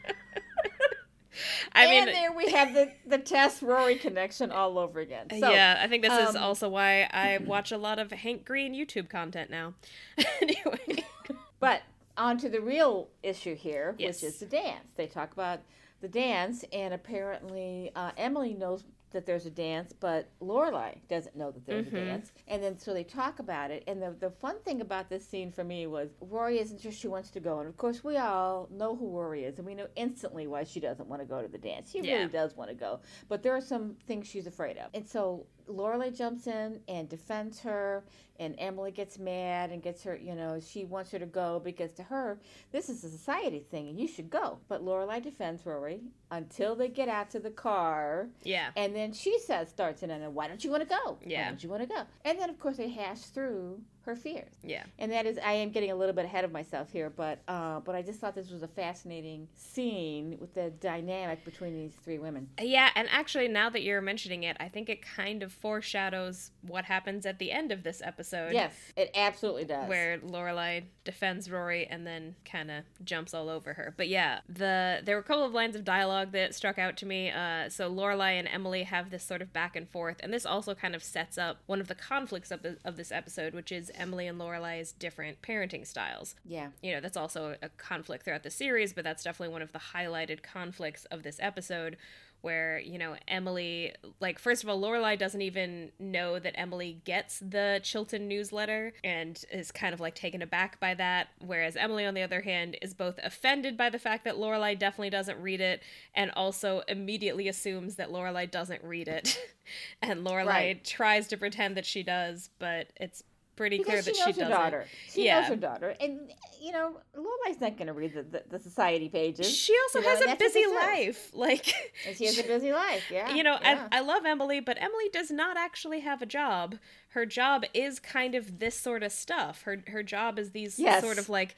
I 1.73 1.87
mean, 1.87 2.07
and 2.07 2.15
there 2.15 2.31
we 2.31 2.51
have 2.51 2.73
the 2.73 2.91
the 3.05 3.17
Tess 3.17 3.61
Rory 3.61 3.95
connection 3.95 4.51
all 4.51 4.77
over 4.77 4.99
again. 4.99 5.27
So, 5.29 5.49
yeah, 5.51 5.79
I 5.81 5.87
think 5.87 6.03
this 6.03 6.29
is 6.29 6.35
um, 6.35 6.43
also 6.43 6.69
why 6.69 7.03
I 7.11 7.39
watch 7.45 7.71
a 7.71 7.77
lot 7.77 7.99
of 7.99 8.11
Hank 8.11 8.45
Green 8.45 8.73
YouTube 8.73 9.09
content 9.09 9.49
now. 9.49 9.73
anyway, 10.41 11.03
But 11.59 11.81
on 12.17 12.37
to 12.39 12.49
the 12.49 12.61
real 12.61 13.09
issue 13.23 13.55
here, 13.55 13.95
Yes. 13.97 14.21
which 14.21 14.29
is 14.31 14.39
the 14.39 14.45
dance. 14.45 14.87
They 14.95 15.07
talk 15.07 15.33
about 15.33 15.59
the 16.01 16.07
dance, 16.07 16.63
and 16.71 16.93
apparently 16.93 17.91
uh, 17.95 18.11
Emily 18.17 18.53
knows 18.53 18.83
that 19.11 19.25
there's 19.25 19.45
a 19.45 19.49
dance, 19.49 19.93
but 19.93 20.27
Lorelai 20.41 20.95
doesn't 21.07 21.35
know 21.35 21.49
that 21.51 21.65
there's 21.65 21.87
Mhm. 21.87 21.93
a 21.93 22.05
dance. 22.05 22.31
And 22.47 22.61
then 22.61 22.77
so 22.77 22.93
they 22.93 23.03
talk 23.03 23.39
about 23.39 23.71
it. 23.71 23.83
And 23.87 24.01
the, 24.01 24.11
the 24.11 24.29
fun 24.29 24.59
thing 24.65 24.81
about 24.81 25.09
this 25.09 25.25
scene 25.25 25.51
for 25.51 25.63
me 25.63 25.87
was 25.87 26.09
Rory 26.19 26.59
isn't 26.59 26.81
sure 26.81 26.91
she 26.91 27.07
wants 27.07 27.29
to 27.31 27.39
go. 27.39 27.59
And 27.59 27.67
of 27.69 27.77
course, 27.77 28.03
we 28.03 28.17
all 28.17 28.67
know 28.69 28.95
who 28.95 29.09
Rory 29.09 29.45
is, 29.45 29.57
and 29.59 29.65
we 29.67 29.75
know 29.75 29.87
instantly 29.95 30.45
why 30.47 30.63
she 30.63 30.79
doesn't 30.79 31.07
want 31.07 31.21
to 31.21 31.25
go 31.27 31.41
to 31.41 31.47
the 31.47 31.57
dance. 31.57 31.91
She 31.91 32.01
Yeah. 32.01 32.17
really 32.17 32.27
does 32.31 32.55
want 32.57 32.69
to 32.69 32.75
go, 32.75 32.99
but 33.29 33.43
there 33.43 33.55
are 33.55 33.61
some 33.61 33.95
things 34.07 34.27
she's 34.27 34.47
afraid 34.47 34.77
of. 34.77 34.89
And 34.93 35.07
so 35.07 35.45
Lorelai 35.67 36.15
jumps 36.15 36.47
in 36.47 36.79
and 36.87 37.09
defends 37.09 37.59
her, 37.61 38.03
and 38.39 38.55
Emily 38.57 38.91
gets 38.91 39.17
mad 39.17 39.71
and 39.71 39.81
gets 39.81 40.03
her, 40.03 40.15
you 40.15 40.35
know, 40.35 40.59
she 40.59 40.85
wants 40.85 41.11
her 41.11 41.19
to 41.19 41.25
go 41.25 41.59
because 41.63 41.91
to 41.93 42.03
her, 42.03 42.39
this 42.71 42.89
is 42.89 43.03
a 43.03 43.09
society 43.09 43.65
thing 43.71 43.89
and 43.89 43.99
you 43.99 44.07
should 44.07 44.29
go. 44.29 44.59
But 44.67 44.83
Lorelai 44.83 45.21
defends 45.21 45.65
Rory 45.65 46.01
until 46.31 46.75
they 46.75 46.87
get 46.87 47.09
out 47.09 47.29
to 47.31 47.39
the 47.39 47.49
car, 47.49 48.29
yeah, 48.43 48.69
and 48.75 48.95
then 48.95 49.13
she 49.13 49.39
says, 49.39 49.69
starts 49.69 50.03
in, 50.03 50.11
and 50.11 50.35
why 50.35 50.47
don't 50.47 50.63
you 50.63 50.69
want 50.69 50.83
to 50.83 50.89
go? 50.89 51.17
Yeah. 51.25 51.43
Why 51.43 51.49
don't 51.49 51.63
you 51.63 51.69
want 51.69 51.81
to 51.81 51.87
go? 51.87 52.03
And 52.25 52.39
then, 52.39 52.49
of 52.49 52.59
course, 52.59 52.77
they 52.77 52.89
hash 52.89 53.21
through 53.21 53.81
her 54.07 54.15
fears. 54.15 54.51
yeah. 54.63 54.83
And 54.97 55.11
that 55.11 55.25
is, 55.25 55.37
I 55.37 55.53
am 55.53 55.69
getting 55.69 55.91
a 55.91 55.95
little 55.95 56.15
bit 56.15 56.25
ahead 56.25 56.43
of 56.43 56.51
myself 56.51 56.91
here, 56.91 57.09
but 57.09 57.39
uh, 57.47 57.79
but 57.81 57.93
I 57.93 58.01
just 58.01 58.19
thought 58.19 58.33
this 58.33 58.49
was 58.49 58.63
a 58.63 58.67
fascinating 58.67 59.47
scene 59.53 60.37
with 60.39 60.53
the 60.53 60.71
dynamic 60.71 61.45
between 61.45 61.75
these 61.75 61.93
three 62.03 62.17
women. 62.17 62.49
Yeah, 62.59 62.89
and 62.95 63.07
actually, 63.11 63.47
now 63.47 63.69
that 63.69 63.83
you're 63.83 64.01
mentioning 64.01 64.43
it, 64.43 64.57
I 64.59 64.69
think 64.69 64.89
it 64.89 65.01
kind 65.03 65.43
of 65.43 65.51
foreshadows 65.53 66.51
what 66.61 66.85
happens 66.85 67.25
at 67.25 67.37
the 67.39 67.51
end 67.51 67.71
of 67.71 67.83
this 67.83 68.01
episode. 68.03 68.53
Yes, 68.53 68.73
it 68.95 69.11
absolutely 69.13 69.65
does. 69.65 69.87
where 69.87 70.17
Lorelai 70.19 70.85
defends 71.03 71.49
Rory 71.49 71.85
and 71.87 72.05
then 72.07 72.35
kind 72.45 72.71
of 72.71 72.83
jumps 73.03 73.33
all 73.33 73.49
over 73.49 73.73
her. 73.73 73.93
But 73.95 74.07
yeah, 74.07 74.39
the 74.49 75.01
there 75.03 75.15
were 75.15 75.21
a 75.21 75.23
couple 75.25 75.45
of 75.45 75.53
lines 75.53 75.75
of 75.75 75.83
dialogue 75.83 76.31
that 76.31 76.55
struck 76.55 76.79
out 76.79 76.97
to 76.97 77.05
me. 77.05 77.29
Uh, 77.29 77.69
so 77.69 77.91
Lorelai 77.93 78.39
and 78.39 78.47
Emily 78.47 78.83
have 78.83 79.09
this 79.09 79.23
sort 79.23 79.41
of 79.41 79.53
back 79.53 79.75
and 79.75 79.87
forth, 79.89 80.17
and 80.21 80.33
this 80.33 80.45
also 80.45 80.73
kind 80.73 80.95
of 80.95 81.03
sets 81.03 81.37
up 81.37 81.57
one 81.65 81.79
of 81.81 81.87
the 81.87 81.95
conflicts 81.95 82.51
of 82.51 82.61
the, 82.61 82.77
of 82.85 82.97
this 82.97 83.11
episode, 83.11 83.53
which 83.53 83.71
is 83.71 83.91
Emily 83.97 84.27
and 84.27 84.39
Lorelai's 84.39 84.91
different 84.91 85.41
parenting 85.41 85.85
styles. 85.85 86.35
yeah. 86.45 86.67
You 86.81 86.93
know, 86.93 87.01
that's 87.01 87.17
also 87.17 87.55
a 87.61 87.69
conflict 87.69 88.23
throughout 88.25 88.43
the 88.43 88.49
series, 88.51 88.93
but 88.93 89.03
that's 89.03 89.23
definitely 89.23 89.53
one 89.53 89.61
of 89.61 89.71
the 89.73 89.79
highlighted 89.79 90.43
conflicts 90.43 91.05
of 91.05 91.23
this 91.23 91.37
episode 91.41 91.97
where, 92.41 92.77
you 92.79 92.99
know, 92.99 93.15
Emily 93.27 93.93
like 94.19 94.37
first 94.37 94.63
of 94.63 94.69
all, 94.69 94.79
Lorelai 94.79 95.17
doesn't 95.17 95.41
even 95.41 95.91
know 95.99 96.37
that 96.37 96.53
Emily 96.55 97.01
gets 97.03 97.39
the 97.39 97.79
Chilton 97.83 98.27
newsletter 98.27 98.93
and 99.03 99.43
is 99.51 99.71
kind 99.71 99.91
of 99.91 99.99
like 99.99 100.13
taken 100.13 100.43
aback 100.43 100.79
by 100.79 100.93
that, 100.93 101.29
whereas 101.43 101.75
Emily 101.75 102.05
on 102.05 102.13
the 102.13 102.21
other 102.21 102.41
hand 102.41 102.77
is 102.79 102.93
both 102.93 103.19
offended 103.23 103.75
by 103.75 103.89
the 103.89 103.97
fact 103.97 104.23
that 104.25 104.35
Lorelai 104.35 104.77
definitely 104.77 105.09
doesn't 105.09 105.41
read 105.41 105.59
it 105.61 105.81
and 106.13 106.29
also 106.35 106.83
immediately 106.87 107.47
assumes 107.47 107.95
that 107.95 108.09
Lorelai 108.11 108.49
doesn't 108.49 108.83
read 108.83 109.07
it. 109.07 109.39
and 110.03 110.23
Lorelai 110.25 110.45
Right. 110.45 110.85
tries 110.85 111.27
to 111.29 111.37
pretend 111.37 111.75
that 111.75 111.87
she 111.87 112.03
does, 112.03 112.51
but 112.59 112.87
it's 112.97 113.23
pretty 113.57 113.79
clear 113.79 113.97
Because 113.97 114.05
that 114.05 114.15
she 114.15 114.21
she 114.21 114.25
knows 114.27 114.35
her 114.37 114.41
doesn't. 114.43 114.57
daughter. 114.57 114.85
She 115.13 115.25
Yeah. 115.25 115.39
knows 115.41 115.49
her 115.49 115.55
daughter, 115.57 115.95
and 115.99 116.31
you 116.61 116.71
know, 116.71 116.97
Lorelai's 117.15 117.59
not 117.61 117.77
going 117.77 117.87
to 117.87 117.93
read 117.93 118.13
the, 118.13 118.23
the, 118.23 118.43
the 118.49 118.59
society 118.59 119.09
pages. 119.09 119.53
She 119.55 119.75
also 119.83 119.99
you 119.99 120.05
know, 120.05 120.11
has 120.11 120.33
a 120.33 120.35
busy 120.37 120.65
life. 120.65 121.31
Like, 121.33 121.73
and 122.05 122.15
she 122.15 122.25
has 122.25 122.37
a 122.39 122.43
busy 122.43 122.71
life. 122.71 123.03
Yeah, 123.11 123.33
you 123.35 123.43
know, 123.43 123.57
yeah. 123.61 123.87
I, 123.91 123.97
I 123.97 124.01
love 124.01 124.25
Emily, 124.25 124.59
but 124.59 124.77
Emily 124.81 125.09
does 125.11 125.29
not 125.29 125.57
actually 125.57 125.99
have 125.99 126.21
a 126.21 126.25
job. 126.25 126.75
Her 127.09 127.25
job 127.25 127.63
is 127.73 127.99
kind 127.99 128.33
of 128.35 128.59
this 128.59 128.79
sort 128.79 129.03
of 129.03 129.11
stuff. 129.11 129.63
Her 129.63 129.83
her 129.87 130.03
job 130.03 130.39
is 130.39 130.51
these 130.51 130.79
Yes. 130.79 131.03
sort 131.03 131.17
of 131.19 131.27
like, 131.29 131.55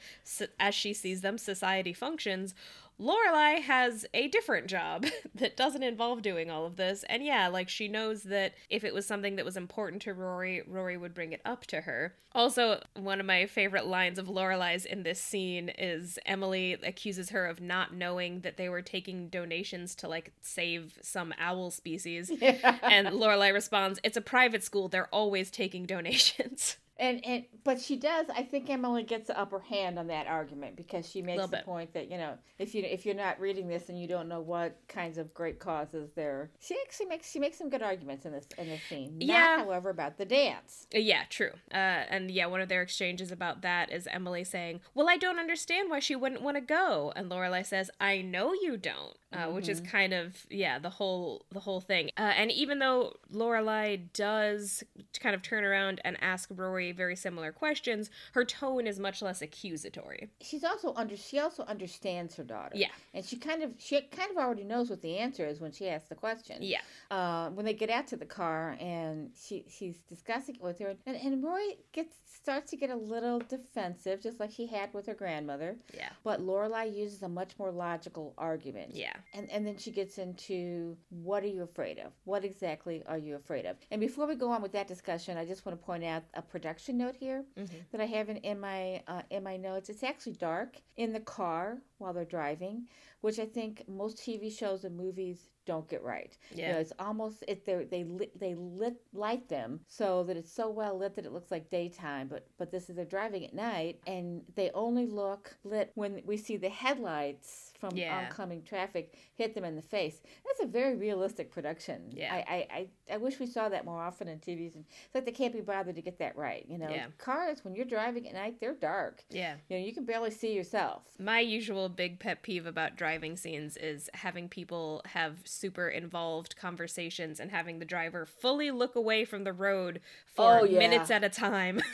as 0.58 0.74
she 0.74 0.92
sees 0.92 1.20
them, 1.20 1.38
society 1.38 1.92
functions. 1.92 2.54
Lorelai 3.00 3.62
has 3.62 4.04
a 4.12 4.28
different 4.28 4.66
job 4.66 5.06
that 5.34 5.56
doesn't 5.56 5.82
involve 5.82 6.22
doing 6.22 6.50
all 6.50 6.66
of 6.66 6.76
this. 6.76 7.04
And 7.08 7.24
yeah, 7.24 7.48
like 7.48 7.68
she 7.68 7.88
knows 7.88 8.24
that 8.24 8.54
if 8.68 8.84
it 8.84 8.92
was 8.92 9.06
something 9.06 9.36
that 9.36 9.44
was 9.44 9.56
important 9.56 10.02
to 10.02 10.12
Rory, 10.14 10.62
Rory 10.66 10.96
would 10.96 11.14
bring 11.14 11.32
it 11.32 11.40
up 11.44 11.66
to 11.66 11.82
her. 11.82 12.14
Also, 12.32 12.80
one 12.94 13.18
of 13.18 13.26
my 13.26 13.46
favorite 13.46 13.86
lines 13.86 14.18
of 14.18 14.26
Lorelai's 14.26 14.84
in 14.84 15.02
this 15.02 15.20
scene 15.20 15.70
is 15.70 16.18
Emily 16.26 16.74
accuses 16.74 17.30
her 17.30 17.46
of 17.46 17.60
not 17.60 17.92
knowing 17.94 18.40
that 18.42 18.56
they 18.56 18.68
were 18.68 18.82
taking 18.82 19.28
donations 19.28 19.94
to 19.96 20.08
like 20.08 20.32
save 20.40 20.98
some 21.02 21.32
owl 21.38 21.70
species. 21.70 22.30
Yeah. 22.40 22.78
And 22.82 23.08
Lorelai 23.08 23.52
responds, 23.52 24.00
"It's 24.02 24.16
a 24.16 24.20
private 24.22 24.62
school. 24.64 24.88
They're 24.88 25.12
always 25.12 25.50
taking 25.50 25.84
donations." 25.84 26.76
And 27.00 27.24
and 27.24 27.44
but 27.64 27.80
she 27.80 27.96
does. 27.96 28.26
I 28.28 28.42
think 28.42 28.68
Emily 28.68 29.02
gets 29.02 29.28
the 29.28 29.38
upper 29.38 29.58
hand 29.58 29.98
on 29.98 30.06
that 30.08 30.26
argument 30.26 30.76
because 30.76 31.08
she 31.08 31.22
makes 31.22 31.40
the 31.42 31.48
bit. 31.48 31.64
point 31.64 31.94
that 31.94 32.10
you 32.10 32.18
know 32.18 32.34
if 32.58 32.74
you 32.74 32.82
if 32.84 33.06
you're 33.06 33.14
not 33.14 33.40
reading 33.40 33.68
this 33.68 33.88
and 33.88 33.98
you 33.98 34.06
don't 34.06 34.28
know 34.28 34.40
what 34.42 34.76
kinds 34.86 35.16
of 35.16 35.32
great 35.32 35.58
causes 35.58 36.10
there, 36.14 36.50
she 36.60 36.76
actually 36.86 37.06
makes 37.06 37.30
she 37.30 37.38
makes 37.38 37.56
some 37.56 37.70
good 37.70 37.82
arguments 37.82 38.26
in 38.26 38.32
this 38.32 38.46
in 38.58 38.68
this 38.68 38.82
scene. 38.82 39.18
Not, 39.18 39.26
Yeah. 39.26 39.58
however, 39.60 39.88
about 39.88 40.18
the 40.18 40.26
dance. 40.26 40.86
Uh, 40.94 40.98
Yeah, 40.98 41.22
true. 41.30 41.52
Uh, 41.72 42.04
and 42.10 42.30
yeah, 42.30 42.44
one 42.44 42.60
of 42.60 42.68
their 42.68 42.82
exchanges 42.82 43.32
about 43.32 43.62
that 43.62 43.90
is 43.90 44.06
Emily 44.10 44.44
saying, 44.44 44.80
"Well, 44.94 45.08
I 45.08 45.16
don't 45.16 45.38
understand 45.38 45.88
why 45.88 46.00
she 46.00 46.14
wouldn't 46.14 46.42
want 46.42 46.58
to 46.58 46.60
go," 46.60 47.14
and 47.16 47.30
Lorelai 47.30 47.64
says, 47.64 47.90
"I 47.98 48.20
know 48.20 48.52
you 48.52 48.76
don't," 48.76 49.16
uh, 49.32 49.46
which 49.46 49.68
is 49.68 49.80
kind 49.80 50.12
of 50.12 50.46
yeah 50.50 50.78
the 50.78 50.90
whole 50.90 51.46
the 51.50 51.60
whole 51.60 51.80
thing. 51.80 52.10
Uh, 52.18 52.32
and 52.36 52.52
even 52.52 52.78
though 52.78 53.16
Lorelai 53.32 54.12
does 54.12 54.84
kind 55.18 55.34
of 55.34 55.40
turn 55.40 55.64
around 55.64 56.02
and 56.04 56.18
ask 56.22 56.50
Rory 56.54 56.89
very 56.92 57.16
similar 57.16 57.52
questions, 57.52 58.10
her 58.32 58.44
tone 58.44 58.86
is 58.86 58.98
much 58.98 59.22
less 59.22 59.42
accusatory. 59.42 60.30
She's 60.40 60.64
also 60.64 60.94
under 60.96 61.16
she 61.16 61.38
also 61.38 61.64
understands 61.64 62.36
her 62.36 62.44
daughter. 62.44 62.74
Yeah. 62.74 62.88
and 63.14 63.24
she 63.24 63.36
kind 63.36 63.62
of 63.62 63.72
she 63.78 64.00
kind 64.00 64.30
of 64.30 64.36
already 64.36 64.64
knows 64.64 64.90
what 64.90 65.02
the 65.02 65.18
answer 65.18 65.46
is 65.46 65.60
when 65.60 65.72
she 65.72 65.88
asks 65.88 66.08
the 66.08 66.14
question. 66.14 66.58
Yeah, 66.60 66.80
uh, 67.10 67.50
when 67.50 67.64
they 67.64 67.74
get 67.74 67.90
out 67.90 68.06
to 68.08 68.16
the 68.16 68.26
car 68.26 68.76
and 68.80 69.30
she 69.40 69.64
she's 69.68 69.98
discussing 70.08 70.56
it 70.56 70.62
with 70.62 70.78
her 70.78 70.94
and, 71.06 71.16
and 71.16 71.42
Roy 71.42 71.60
gets 71.92 72.16
starts 72.24 72.70
to 72.70 72.76
get 72.76 72.90
a 72.90 72.96
little 72.96 73.38
defensive 73.38 74.20
just 74.22 74.40
like 74.40 74.50
she 74.50 74.66
had 74.66 74.92
with 74.94 75.06
her 75.06 75.14
grandmother 75.14 75.76
yeah, 75.94 76.08
but 76.24 76.40
Lorelai 76.40 76.94
uses 76.94 77.22
a 77.22 77.28
much 77.28 77.52
more 77.58 77.70
logical 77.70 78.34
argument 78.38 78.90
yeah. 78.94 79.12
and 79.34 79.50
and 79.50 79.66
then 79.66 79.76
she 79.76 79.90
gets 79.90 80.18
into 80.18 80.96
what 81.10 81.42
are 81.42 81.48
you 81.48 81.62
afraid 81.62 81.98
of 81.98 82.12
what 82.24 82.44
exactly 82.44 83.02
are 83.06 83.18
you 83.18 83.36
afraid 83.36 83.66
of 83.66 83.76
and 83.90 84.00
before 84.00 84.26
we 84.26 84.34
go 84.34 84.50
on 84.50 84.62
with 84.62 84.72
that 84.72 84.88
discussion 84.88 85.36
I 85.36 85.44
just 85.44 85.66
want 85.66 85.78
to 85.78 85.84
point 85.84 86.04
out 86.04 86.22
a 86.34 86.42
production 86.42 86.79
note 86.88 87.16
here 87.16 87.44
Mhm. 87.56 87.68
that 87.92 88.00
I 88.00 88.06
have 88.06 88.28
in, 88.28 88.36
in 88.38 88.58
my 88.60 89.02
uh, 89.06 89.22
in 89.30 89.42
my 89.42 89.56
notes 89.56 89.88
it's 89.88 90.02
actually 90.02 90.32
dark 90.34 90.76
in 90.96 91.12
the 91.12 91.20
car 91.20 91.82
while 92.00 92.12
they're 92.12 92.24
driving 92.24 92.86
which 93.22 93.38
I 93.38 93.44
think 93.44 93.84
most 93.86 94.16
TV 94.16 94.50
shows 94.50 94.84
and 94.84 94.96
movies 94.96 95.50
don't 95.66 95.86
get 95.90 96.02
right. 96.02 96.34
You 96.52 96.62
Yeah. 96.62 96.72
know, 96.72 96.78
it's 96.78 96.92
almost 96.98 97.44
it 97.46 97.66
they 97.66 97.84
they 97.84 98.02
lit, 98.02 98.40
they 98.40 98.54
lit 98.54 98.96
light 99.12 99.46
them 99.50 99.80
so 99.88 100.24
that 100.24 100.38
it's 100.38 100.50
so 100.50 100.70
well 100.70 100.96
lit 100.96 101.14
that 101.16 101.26
it 101.26 101.32
looks 101.32 101.50
like 101.50 101.68
daytime. 101.68 102.28
But 102.28 102.46
but 102.56 102.70
this 102.70 102.88
is 102.88 102.96
they're 102.96 103.04
driving 103.04 103.44
at 103.44 103.52
night 103.52 104.00
and 104.06 104.42
they 104.54 104.70
only 104.72 105.04
look 105.04 105.54
lit 105.64 105.92
when 105.96 106.22
we 106.24 106.38
see 106.38 106.56
the 106.56 106.70
headlights 106.70 107.74
from 107.78 107.94
Yeah. 107.94 108.24
oncoming 108.24 108.62
traffic 108.62 109.18
hit 109.34 109.54
them 109.54 109.64
in 109.64 109.76
the 109.76 109.82
face. 109.82 110.22
That's 110.46 110.60
a 110.60 110.66
very 110.66 110.96
realistic 110.96 111.50
production. 111.50 112.10
Yeah. 112.12 112.34
I, 112.34 112.38
I, 112.38 112.66
I, 112.78 112.88
I 113.14 113.16
wish 113.18 113.38
we 113.38 113.46
saw 113.46 113.68
that 113.68 113.84
more 113.84 114.00
often 114.02 114.28
in 114.28 114.38
TVs. 114.38 114.76
And 114.76 114.84
it's 115.04 115.14
like 115.14 115.26
they 115.26 115.32
can't 115.32 115.52
be 115.52 115.60
bothered 115.60 115.96
to 115.96 116.02
get 116.02 116.18
that 116.20 116.36
right. 116.36 116.64
You 116.68 116.78
know, 116.78 116.88
Yeah. 116.88 117.06
cars 117.18 117.64
when 117.64 117.74
you're 117.74 117.84
driving 117.84 118.26
at 118.28 118.34
night 118.34 118.56
they're 118.60 118.74
dark. 118.74 119.24
Yeah. 119.28 119.56
You 119.68 119.78
know, 119.78 119.84
you 119.84 119.92
can 119.92 120.06
barely 120.06 120.30
see 120.30 120.54
yourself. 120.54 121.02
My 121.18 121.40
usual 121.40 121.88
big 121.90 122.18
pet 122.18 122.42
peeve 122.42 122.66
about 122.66 122.96
driving 122.96 123.36
scenes 123.36 123.76
is 123.76 124.08
having 124.14 124.48
people 124.48 125.02
have 125.06 125.38
super 125.44 125.88
involved 125.88 126.56
conversations 126.56 127.38
and 127.40 127.50
having 127.50 127.78
the 127.78 127.84
driver 127.84 128.24
fully 128.26 128.70
look 128.70 128.94
away 128.96 129.24
from 129.24 129.44
the 129.44 129.52
road 129.52 130.00
for 130.24 130.60
Oh, 130.60 130.64
yeah. 130.64 130.78
minutes 130.78 131.10
at 131.10 131.22
a 131.24 131.28
time. 131.28 131.80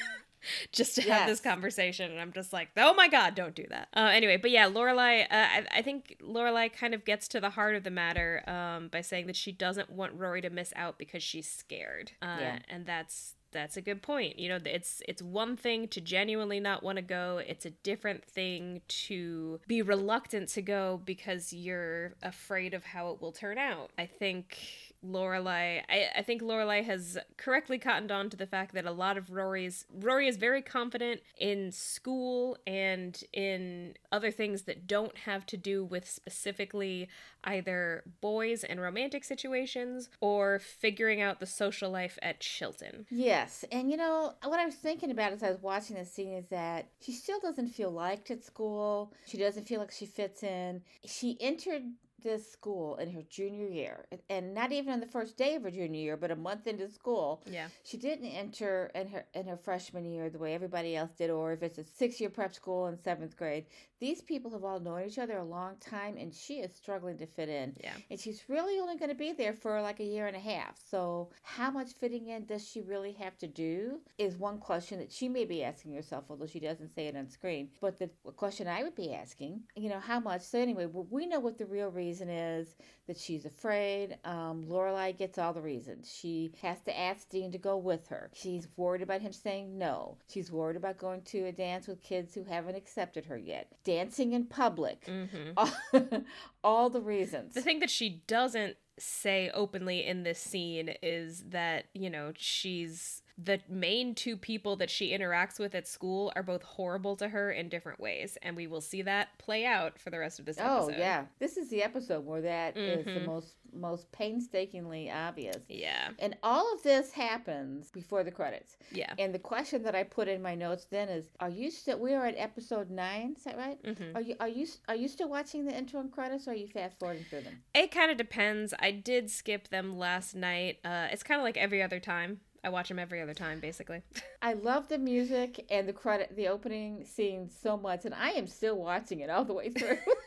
Just 0.71 0.95
to 0.95 1.03
have 1.03 1.27
this 1.27 1.41
conversation, 1.41 2.13
and 2.13 2.21
I'm 2.21 2.31
just 2.33 2.53
like, 2.53 2.69
oh 2.77 2.95
my 2.95 3.09
god, 3.09 3.35
don't 3.35 3.55
do 3.55 3.65
that. 3.71 3.89
Uh, 3.97 4.11
anyway, 4.13 4.37
but 4.37 4.53
yeah, 4.53 4.69
Lorelai, 4.69 5.23
uh, 5.25 5.27
I, 5.33 5.67
I 5.77 5.83
think 5.83 6.19
Lorelai 6.23 6.73
kind 6.73 6.95
of 6.95 7.05
gets 7.05 7.27
to 7.29 7.41
the 7.41 7.51
heart 7.51 7.75
of 7.75 7.83
the 7.83 7.91
matter 7.91 8.45
um, 8.49 8.87
by 8.89 9.01
saying 9.01 9.27
that 9.27 9.35
she 9.35 9.51
doesn't 9.51 9.91
want 9.91 10.13
Rory 10.15 10.41
to 10.43 10.51
miss 10.51 10.73
out 10.77 10.99
because 10.99 11.23
she's 11.25 11.49
scared, 11.51 12.13
uh, 12.23 12.37
Yeah. 12.39 12.59
and 12.69 12.87
that's 12.87 13.35
that's 13.57 13.77
a 13.77 13.81
good 13.81 14.03
point. 14.03 14.39
You 14.39 14.49
know, 14.51 14.59
it's 14.65 15.03
it's 15.09 15.23
one 15.23 15.57
thing 15.57 15.89
to 15.89 16.01
genuinely 16.01 16.61
not 16.61 16.83
want 16.83 16.97
to 16.97 17.03
go. 17.03 17.41
It's 17.47 17.67
a 17.67 17.71
different 17.71 18.25
thing 18.25 18.83
to 18.89 19.61
be 19.67 19.83
reluctant 19.83 20.49
to 20.51 20.63
go 20.63 21.01
because 21.05 21.53
you're 21.53 22.15
afraid 22.23 22.75
of 22.75 22.85
how 22.85 23.11
it 23.11 23.21
will 23.21 23.33
turn 23.33 23.59
out. 23.59 23.91
I 23.99 24.07
think 24.07 24.59
Lorelai 25.05 25.83
I, 25.89 26.07
I 26.17 26.23
think 26.23 26.43
Lorelai 26.43 26.85
has 26.85 27.19
correctly 27.37 27.79
cottoned 27.79 28.11
on 28.11 28.31
to 28.31 28.37
the 28.37 28.47
fact 28.47 28.75
that 28.75 28.87
a 28.87 28.93
lot 28.93 29.17
of 29.17 29.31
Rory's 29.31 29.85
Rory 29.93 30.29
is 30.29 30.37
very 30.37 30.63
confident 30.63 31.21
in 31.39 31.73
school 31.73 32.59
and 32.67 33.23
in 33.33 33.95
other 34.13 34.31
things 34.31 34.63
that 34.63 34.87
don't 34.87 35.17
have 35.19 35.47
to 35.47 35.57
do 35.57 35.85
with 35.85 36.09
specifically 36.09 37.09
either 37.45 38.03
boys 38.21 38.65
and 38.65 38.81
romantic 38.81 39.25
situations 39.25 40.09
or 40.21 40.59
figuring 40.59 41.21
out 41.21 41.41
the 41.41 41.47
social 41.47 41.91
life 41.91 42.19
at 42.23 42.41
Chilton. 42.41 43.07
Yes, 43.11 43.65
and 43.71 43.91
you 43.91 43.97
know 43.97 44.35
what 44.45 44.59
I 44.59 44.67
was 44.67 44.75
thinking 44.75 45.11
about 45.11 45.33
as 45.33 45.43
I 45.43 45.51
was 45.51 45.63
watching 45.63 45.97
this 45.97 46.13
scene 46.13 46.35
is 46.35 46.49
that 46.49 46.89
she 47.01 47.13
still 47.13 47.39
doesn't 47.41 47.69
feel 47.69 47.91
liked 47.91 48.31
at 48.31 48.45
school. 48.45 49.13
She 49.27 49.39
doesn't 49.39 49.69
feel 49.69 49.81
like 49.81 49.93
she 49.93 50.07
fits 50.07 50.43
in. 50.43 50.83
She 51.05 51.37
entered 51.41 51.83
this 52.23 52.51
school 52.51 52.97
in 52.97 53.11
her 53.13 53.23
junior 53.23 53.69
year, 53.69 54.07
and- 54.29 54.55
not 54.55 54.73
even 54.73 54.93
on 54.93 55.01
the 55.01 55.07
first 55.07 55.37
day 55.37 55.55
of 55.55 55.63
her 55.63 55.71
junior 55.71 56.01
year, 56.01 56.17
but 56.17 56.31
a 56.31 56.37
month 56.37 56.67
into 56.67 56.89
school. 56.89 57.43
Yeah. 57.51 57.69
She 57.85 57.97
didn't 57.97 58.27
enter 58.27 58.91
in 58.95 59.09
her 59.09 59.27
in 59.35 59.47
her 59.47 59.57
freshman 59.57 60.05
year 60.05 60.31
the 60.31 60.39
way 60.39 60.55
everybody 60.55 60.97
else 60.97 61.13
did, 61.17 61.31
or 61.31 61.53
if 61.53 61.63
it's 61.63 61.79
a 61.79 61.85
six 61.85 62.21
year 62.21 62.31
prep 62.31 62.55
school 62.55 62.87
in 62.87 62.99
seventh 62.99 63.37
grade. 63.37 63.67
These 63.99 64.21
people 64.21 64.51
have 64.51 64.63
all 64.65 64.79
known 64.79 65.05
each 65.07 65.19
other 65.19 65.39
a 65.39 65.45
long 65.45 65.77
time, 65.81 66.17
and 66.19 66.35
she 66.35 66.55
is 66.61 66.75
struggling 66.75 67.17
to 67.19 67.27
fit 67.27 67.49
in. 67.49 67.75
Yeah. 67.83 67.95
And 68.11 68.21
she's 68.21 68.43
really 68.49 68.79
only 68.79 68.97
going 68.97 69.09
to 69.09 69.15
be 69.17 69.33
there 69.33 69.55
for 69.55 69.81
like 69.81 70.01
a 70.01 70.05
year 70.05 70.27
and 70.27 70.37
a 70.37 70.41
half. 70.41 70.79
So, 70.91 71.31
how 71.43 71.71
much 71.71 71.93
fitting 71.95 72.29
in 72.29 72.45
does 72.45 72.67
she 72.69 72.83
really 72.83 73.13
have 73.13 73.39
to 73.39 73.47
do? 73.47 74.01
Is 74.19 74.37
one 74.37 74.59
question 74.59 74.99
that 74.99 75.11
she 75.13 75.29
may 75.29 75.45
be 75.45 75.65
asking 75.65 75.95
herself, 75.95 76.25
although 76.29 76.47
she 76.47 76.61
doesn't 76.61 76.95
say 76.95 77.07
it 77.07 77.17
on 77.17 77.29
screen. 77.31 77.71
But 77.81 77.99
the 77.99 78.11
question 78.37 78.69
I 78.69 78.83
would 78.83 78.95
be 78.95 79.15
asking, 79.15 79.63
you 79.75 79.89
know, 79.89 80.01
how 80.01 80.21
much? 80.21 80.43
So, 80.43 80.59
anyway, 80.59 80.87
well, 80.87 81.07
we 81.11 81.27
know 81.27 81.41
what 81.41 81.57
the 81.57 81.67
real 81.67 81.89
reason 81.89 82.16
is 82.23 82.75
that 83.07 83.19
she's 83.19 83.45
afraid. 83.45 84.19
Um, 84.25 84.65
Lorelai 84.69 85.17
gets 85.17 85.39
all 85.39 85.53
the 85.53 85.61
reasons. 85.61 86.13
She 86.13 86.53
has 86.63 86.81
to 86.83 86.99
ask 86.99 87.29
Dean 87.29 87.53
to 87.53 87.59
go 87.59 87.77
with 87.77 88.09
her. 88.09 88.31
She's 88.35 88.69
worried 88.77 89.03
about 89.03 89.21
him 89.21 89.33
saying 89.33 89.79
no. 89.79 90.19
She's 90.29 90.51
worried 90.51 90.77
about 90.77 90.99
going 90.99 91.23
to 91.23 91.47
a 91.47 91.53
dance 91.53 91.87
with 91.87 92.03
kids 92.03 92.35
who 92.35 92.45
haven't 92.45 92.77
accepted 92.77 93.27
her 93.27 93.39
yet. 93.39 93.69
Dancing 93.85 94.33
in 94.33 94.47
public. 94.47 95.07
Mm-hmm. 95.07 95.53
All, 95.57 95.73
all 96.65 96.91
the 96.91 97.01
reasons. 97.01 97.55
The 97.55 97.63
thing 97.63 97.81
that 97.81 97.91
she 97.91 98.23
doesn't 98.27 98.77
say 98.99 99.51
openly 99.55 100.05
in 100.05 100.23
this 100.23 100.39
scene 100.39 100.95
is 101.03 101.45
that, 101.51 101.87
you 101.93 102.11
know, 102.11 102.33
she's 102.37 103.23
the 103.39 103.61
main 103.69 104.15
two 104.15 104.37
people 104.37 104.77
that 104.77 104.89
she 104.91 105.11
interacts 105.11 105.59
with 105.59 105.75
at 105.75 105.87
school 105.87 106.33
are 106.35 106.43
both 106.43 106.63
horrible 106.63 107.17
to 107.17 107.29
her 107.29 107.51
in 107.51 107.69
different 107.69 108.01
ways, 108.01 108.39
and 108.43 108.57
we 108.57 108.67
will 108.67 108.81
see 108.81 109.03
that 109.03 109.37
play 109.39 109.67
out 109.67 109.99
for 109.99 110.09
the 110.11 110.19
rest 110.19 110.39
of 110.39 110.47
this 110.47 110.57
episode. 110.59 110.75
Oh 110.75 110.85
episode. 110.89 110.99
yeah, 111.01 111.25
this 111.39 111.57
is 111.59 111.69
the 111.69 111.83
episode 111.83 112.25
where 112.25 112.41
that 112.41 112.77
is 112.77 113.05
the 113.05 113.11
Mhm. 113.11 113.27
most 113.27 113.57
most 113.73 114.11
painstakingly 114.11 115.11
obvious. 115.11 115.59
Yeah. 115.69 116.11
And 116.19 116.35
all 116.43 116.73
of 116.73 116.83
this 116.83 117.13
happens 117.13 117.91
before 117.91 118.25
the 118.25 118.31
credits. 118.31 118.77
Yeah. 118.91 119.13
And 119.19 119.35
the 119.35 119.39
question 119.39 119.83
that 119.83 119.95
I 119.95 120.03
put 120.03 120.29
in 120.29 120.41
my 120.41 120.55
notes 120.55 120.87
then 120.87 121.11
is: 121.11 121.29
Are 121.41 121.51
you 121.51 121.71
still? 121.71 121.99
We 121.99 122.15
are 122.15 122.25
at 122.27 122.37
episode 122.39 122.91
nine. 122.91 123.35
Is 123.37 123.45
that 123.45 123.59
right? 123.59 123.79
hmm 123.85 124.17
Are 124.17 124.23
you 124.23 124.35
are 124.41 124.49
you 124.49 124.67
are 124.89 124.97
you 124.97 125.09
still 125.09 125.29
watching 125.29 125.67
the 125.67 125.77
intro 125.77 126.01
and 126.01 126.11
credits, 126.11 126.49
or 126.49 126.53
are 126.53 126.55
you 126.55 126.69
fast 126.69 126.99
forwarding 126.99 127.25
through 127.25 127.43
them? 127.43 127.63
It 127.75 127.91
kind 127.91 128.11
of 128.11 128.17
depends. 128.17 128.73
I 128.79 128.93
did 128.93 129.31
skip 129.31 129.69
them 129.69 129.99
last 129.99 130.35
night. 130.35 130.79
Uh, 130.85 131.09
it's 131.11 131.23
kind 131.23 131.39
of 131.41 131.45
like 131.45 131.57
every 131.59 131.83
other 131.83 132.01
time. 132.01 132.41
I 132.67 132.69
watch 132.69 132.89
them 132.89 132.99
every 132.99 133.23
other 133.23 133.33
time, 133.33 133.61
basically. 133.61 134.03
I 134.43 134.55
love 134.55 134.89
the 134.89 134.99
music 134.99 135.65
and 135.71 135.89
the 135.89 135.93
credit, 135.93 136.35
the 136.35 136.49
opening 136.49 137.05
scene 137.05 137.49
so 137.49 137.77
much, 137.77 138.05
and 138.05 138.13
I 138.13 138.31
am 138.31 138.49
still 138.49 138.77
watching 138.77 139.21
it 139.21 139.31
all 139.31 139.45
the 139.45 139.53
way 139.55 139.71
through. 139.71 139.99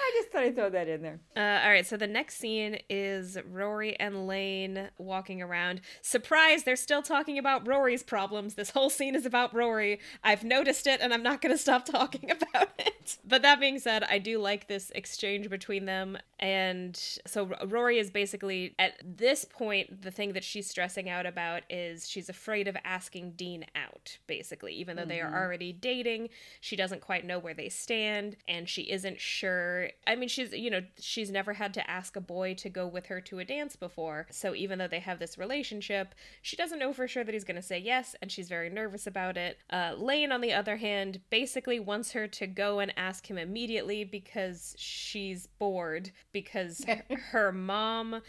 I 0.00 0.10
just 0.14 0.30
thought 0.30 0.42
I'd 0.42 0.54
throw 0.54 0.70
that 0.70 0.88
in 0.88 1.02
there. 1.02 1.20
Uh, 1.36 1.64
all 1.64 1.70
right, 1.70 1.86
so 1.86 1.96
the 1.96 2.06
next 2.06 2.36
scene 2.36 2.78
is 2.88 3.38
Rory 3.50 3.98
and 3.98 4.26
Lane 4.26 4.90
walking 4.98 5.42
around. 5.42 5.80
Surprise, 6.02 6.64
they're 6.64 6.76
still 6.76 7.02
talking 7.02 7.38
about 7.38 7.66
Rory's 7.66 8.02
problems. 8.02 8.54
This 8.54 8.70
whole 8.70 8.90
scene 8.90 9.14
is 9.14 9.26
about 9.26 9.54
Rory. 9.54 10.00
I've 10.22 10.44
noticed 10.44 10.86
it, 10.86 11.00
and 11.00 11.12
I'm 11.12 11.22
not 11.22 11.40
going 11.40 11.52
to 11.52 11.58
stop 11.58 11.84
talking 11.90 12.30
about 12.30 12.70
it. 12.78 13.18
But 13.26 13.42
that 13.42 13.60
being 13.60 13.78
said, 13.78 14.04
I 14.04 14.18
do 14.18 14.38
like 14.38 14.68
this 14.68 14.90
exchange 14.94 15.50
between 15.50 15.84
them. 15.84 16.18
And 16.38 16.96
so 17.26 17.50
Rory 17.66 17.98
is 17.98 18.10
basically, 18.10 18.74
at 18.78 18.94
this 19.02 19.44
point, 19.44 20.02
the 20.02 20.10
thing 20.10 20.32
that 20.34 20.44
she's 20.44 20.68
stressing 20.68 21.08
out 21.08 21.26
about 21.26 21.62
is 21.70 22.08
she's 22.08 22.28
afraid 22.28 22.68
of 22.68 22.76
asking 22.84 23.32
Dean 23.32 23.64
out, 23.74 24.18
basically. 24.26 24.74
Even 24.74 24.96
though 24.96 25.04
they 25.04 25.20
are 25.20 25.34
already 25.34 25.72
dating, 25.72 26.28
she 26.60 26.76
doesn't 26.76 27.00
quite 27.00 27.24
know 27.24 27.38
where 27.38 27.54
they 27.54 27.68
stand, 27.68 28.36
and 28.46 28.68
she 28.68 28.82
isn't 28.82 29.20
sure. 29.20 29.63
I 30.06 30.16
mean, 30.16 30.28
she's, 30.28 30.52
you 30.52 30.70
know, 30.70 30.82
she's 30.98 31.30
never 31.30 31.54
had 31.54 31.74
to 31.74 31.90
ask 31.90 32.16
a 32.16 32.20
boy 32.20 32.54
to 32.54 32.68
go 32.68 32.86
with 32.86 33.06
her 33.06 33.20
to 33.22 33.38
a 33.38 33.44
dance 33.44 33.76
before. 33.76 34.26
So 34.30 34.54
even 34.54 34.78
though 34.78 34.88
they 34.88 35.00
have 35.00 35.18
this 35.18 35.38
relationship, 35.38 36.14
she 36.42 36.56
doesn't 36.56 36.78
know 36.78 36.92
for 36.92 37.06
sure 37.08 37.24
that 37.24 37.32
he's 37.32 37.44
going 37.44 37.56
to 37.56 37.62
say 37.62 37.78
yes, 37.78 38.14
and 38.20 38.30
she's 38.30 38.48
very 38.48 38.70
nervous 38.70 39.06
about 39.06 39.36
it. 39.36 39.58
Uh, 39.70 39.94
Lane, 39.96 40.32
on 40.32 40.40
the 40.40 40.52
other 40.52 40.76
hand, 40.76 41.20
basically 41.30 41.80
wants 41.80 42.12
her 42.12 42.26
to 42.28 42.46
go 42.46 42.78
and 42.78 42.92
ask 42.96 43.28
him 43.30 43.38
immediately 43.38 44.04
because 44.04 44.74
she's 44.78 45.46
bored, 45.46 46.10
because 46.32 46.84
her 47.30 47.52
mom 47.52 48.20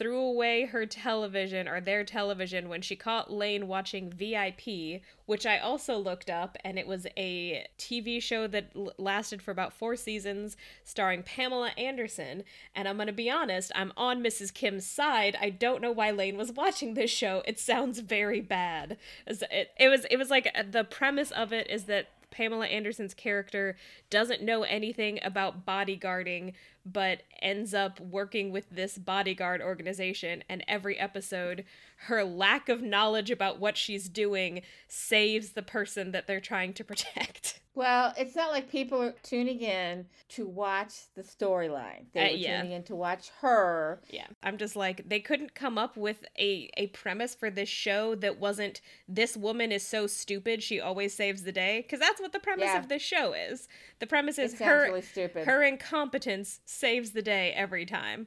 threw 0.00 0.18
away 0.18 0.64
her 0.64 0.86
television 0.86 1.68
or 1.68 1.78
their 1.78 2.04
television 2.04 2.70
when 2.70 2.80
she 2.80 2.96
caught 2.96 3.30
Lane 3.30 3.68
watching 3.68 4.10
VIP, 4.10 5.02
which 5.26 5.44
I 5.44 5.58
also 5.58 5.98
looked 5.98 6.30
up, 6.30 6.56
and 6.64 6.78
it 6.78 6.86
was 6.86 7.06
a 7.18 7.66
TV 7.76 8.20
show 8.22 8.46
that 8.46 8.70
l- 8.74 8.94
lasted 8.96 9.42
for 9.42 9.50
about 9.50 9.74
four 9.74 9.96
seasons, 9.96 10.56
starring 10.82 11.22
Pamela 11.22 11.72
Anderson. 11.76 12.44
And 12.74 12.88
I'm 12.88 12.96
gonna 12.96 13.12
be 13.12 13.28
honest, 13.28 13.70
I'm 13.74 13.92
on 13.94 14.22
Mrs. 14.22 14.54
Kim's 14.54 14.86
side. 14.86 15.36
I 15.38 15.50
don't 15.50 15.82
know 15.82 15.92
why 15.92 16.12
Lane 16.12 16.38
was 16.38 16.50
watching 16.50 16.94
this 16.94 17.10
show. 17.10 17.42
It 17.44 17.58
sounds 17.58 17.98
very 18.00 18.40
bad. 18.40 18.96
It, 19.26 19.70
it 19.78 19.88
was 19.88 20.06
it 20.10 20.16
was 20.16 20.30
like 20.30 20.50
uh, 20.54 20.62
the 20.68 20.84
premise 20.84 21.30
of 21.30 21.52
it 21.52 21.68
is 21.68 21.84
that 21.84 22.08
Pamela 22.30 22.66
Anderson's 22.66 23.14
character 23.14 23.76
doesn't 24.08 24.42
know 24.42 24.62
anything 24.62 25.18
about 25.22 25.66
bodyguarding, 25.66 26.54
but 26.92 27.22
ends 27.42 27.72
up 27.74 28.00
working 28.00 28.50
with 28.52 28.68
this 28.70 28.98
bodyguard 28.98 29.60
organization. 29.62 30.42
And 30.48 30.64
every 30.68 30.98
episode, 30.98 31.64
her 32.06 32.24
lack 32.24 32.68
of 32.68 32.82
knowledge 32.82 33.30
about 33.30 33.58
what 33.60 33.76
she's 33.76 34.08
doing 34.08 34.62
saves 34.88 35.50
the 35.50 35.62
person 35.62 36.12
that 36.12 36.26
they're 36.26 36.40
trying 36.40 36.72
to 36.74 36.84
protect. 36.84 37.60
Well, 37.72 38.12
it's 38.18 38.34
not 38.34 38.50
like 38.50 38.68
people 38.68 39.00
are 39.00 39.14
tuning 39.22 39.60
in 39.60 40.06
to 40.30 40.44
watch 40.44 40.92
the 41.14 41.22
storyline. 41.22 42.06
They 42.12 42.20
Uh, 42.20 42.32
were 42.32 42.36
yeah. 42.36 42.56
tuning 42.60 42.72
in 42.76 42.82
to 42.82 42.96
watch 42.96 43.30
her. 43.40 44.00
Yeah, 44.10 44.26
I'm 44.42 44.58
just 44.58 44.74
like 44.74 45.08
they 45.08 45.20
couldn't 45.20 45.54
come 45.54 45.78
up 45.78 45.96
with 45.96 46.24
a 46.36 46.68
a 46.76 46.88
premise 46.88 47.32
for 47.36 47.48
this 47.48 47.68
show 47.68 48.16
that 48.16 48.40
wasn't 48.40 48.80
this 49.08 49.36
woman 49.36 49.70
is 49.70 49.86
so 49.86 50.08
stupid 50.08 50.64
she 50.64 50.80
always 50.80 51.14
saves 51.14 51.44
the 51.44 51.52
day 51.52 51.82
because 51.82 52.00
that's 52.00 52.20
what 52.20 52.32
the 52.32 52.40
premise 52.40 52.66
Yeah. 52.66 52.80
of 52.80 52.88
this 52.88 53.02
show 53.02 53.34
is. 53.34 53.68
The 54.00 54.06
premise 54.06 54.36
is 54.38 54.58
her 54.58 55.00
stupid. 55.00 55.46
her 55.46 55.62
incompetence 55.62 56.60
saves 56.80 57.12
the 57.12 57.22
day 57.22 57.52
every 57.52 57.86
time. 57.86 58.26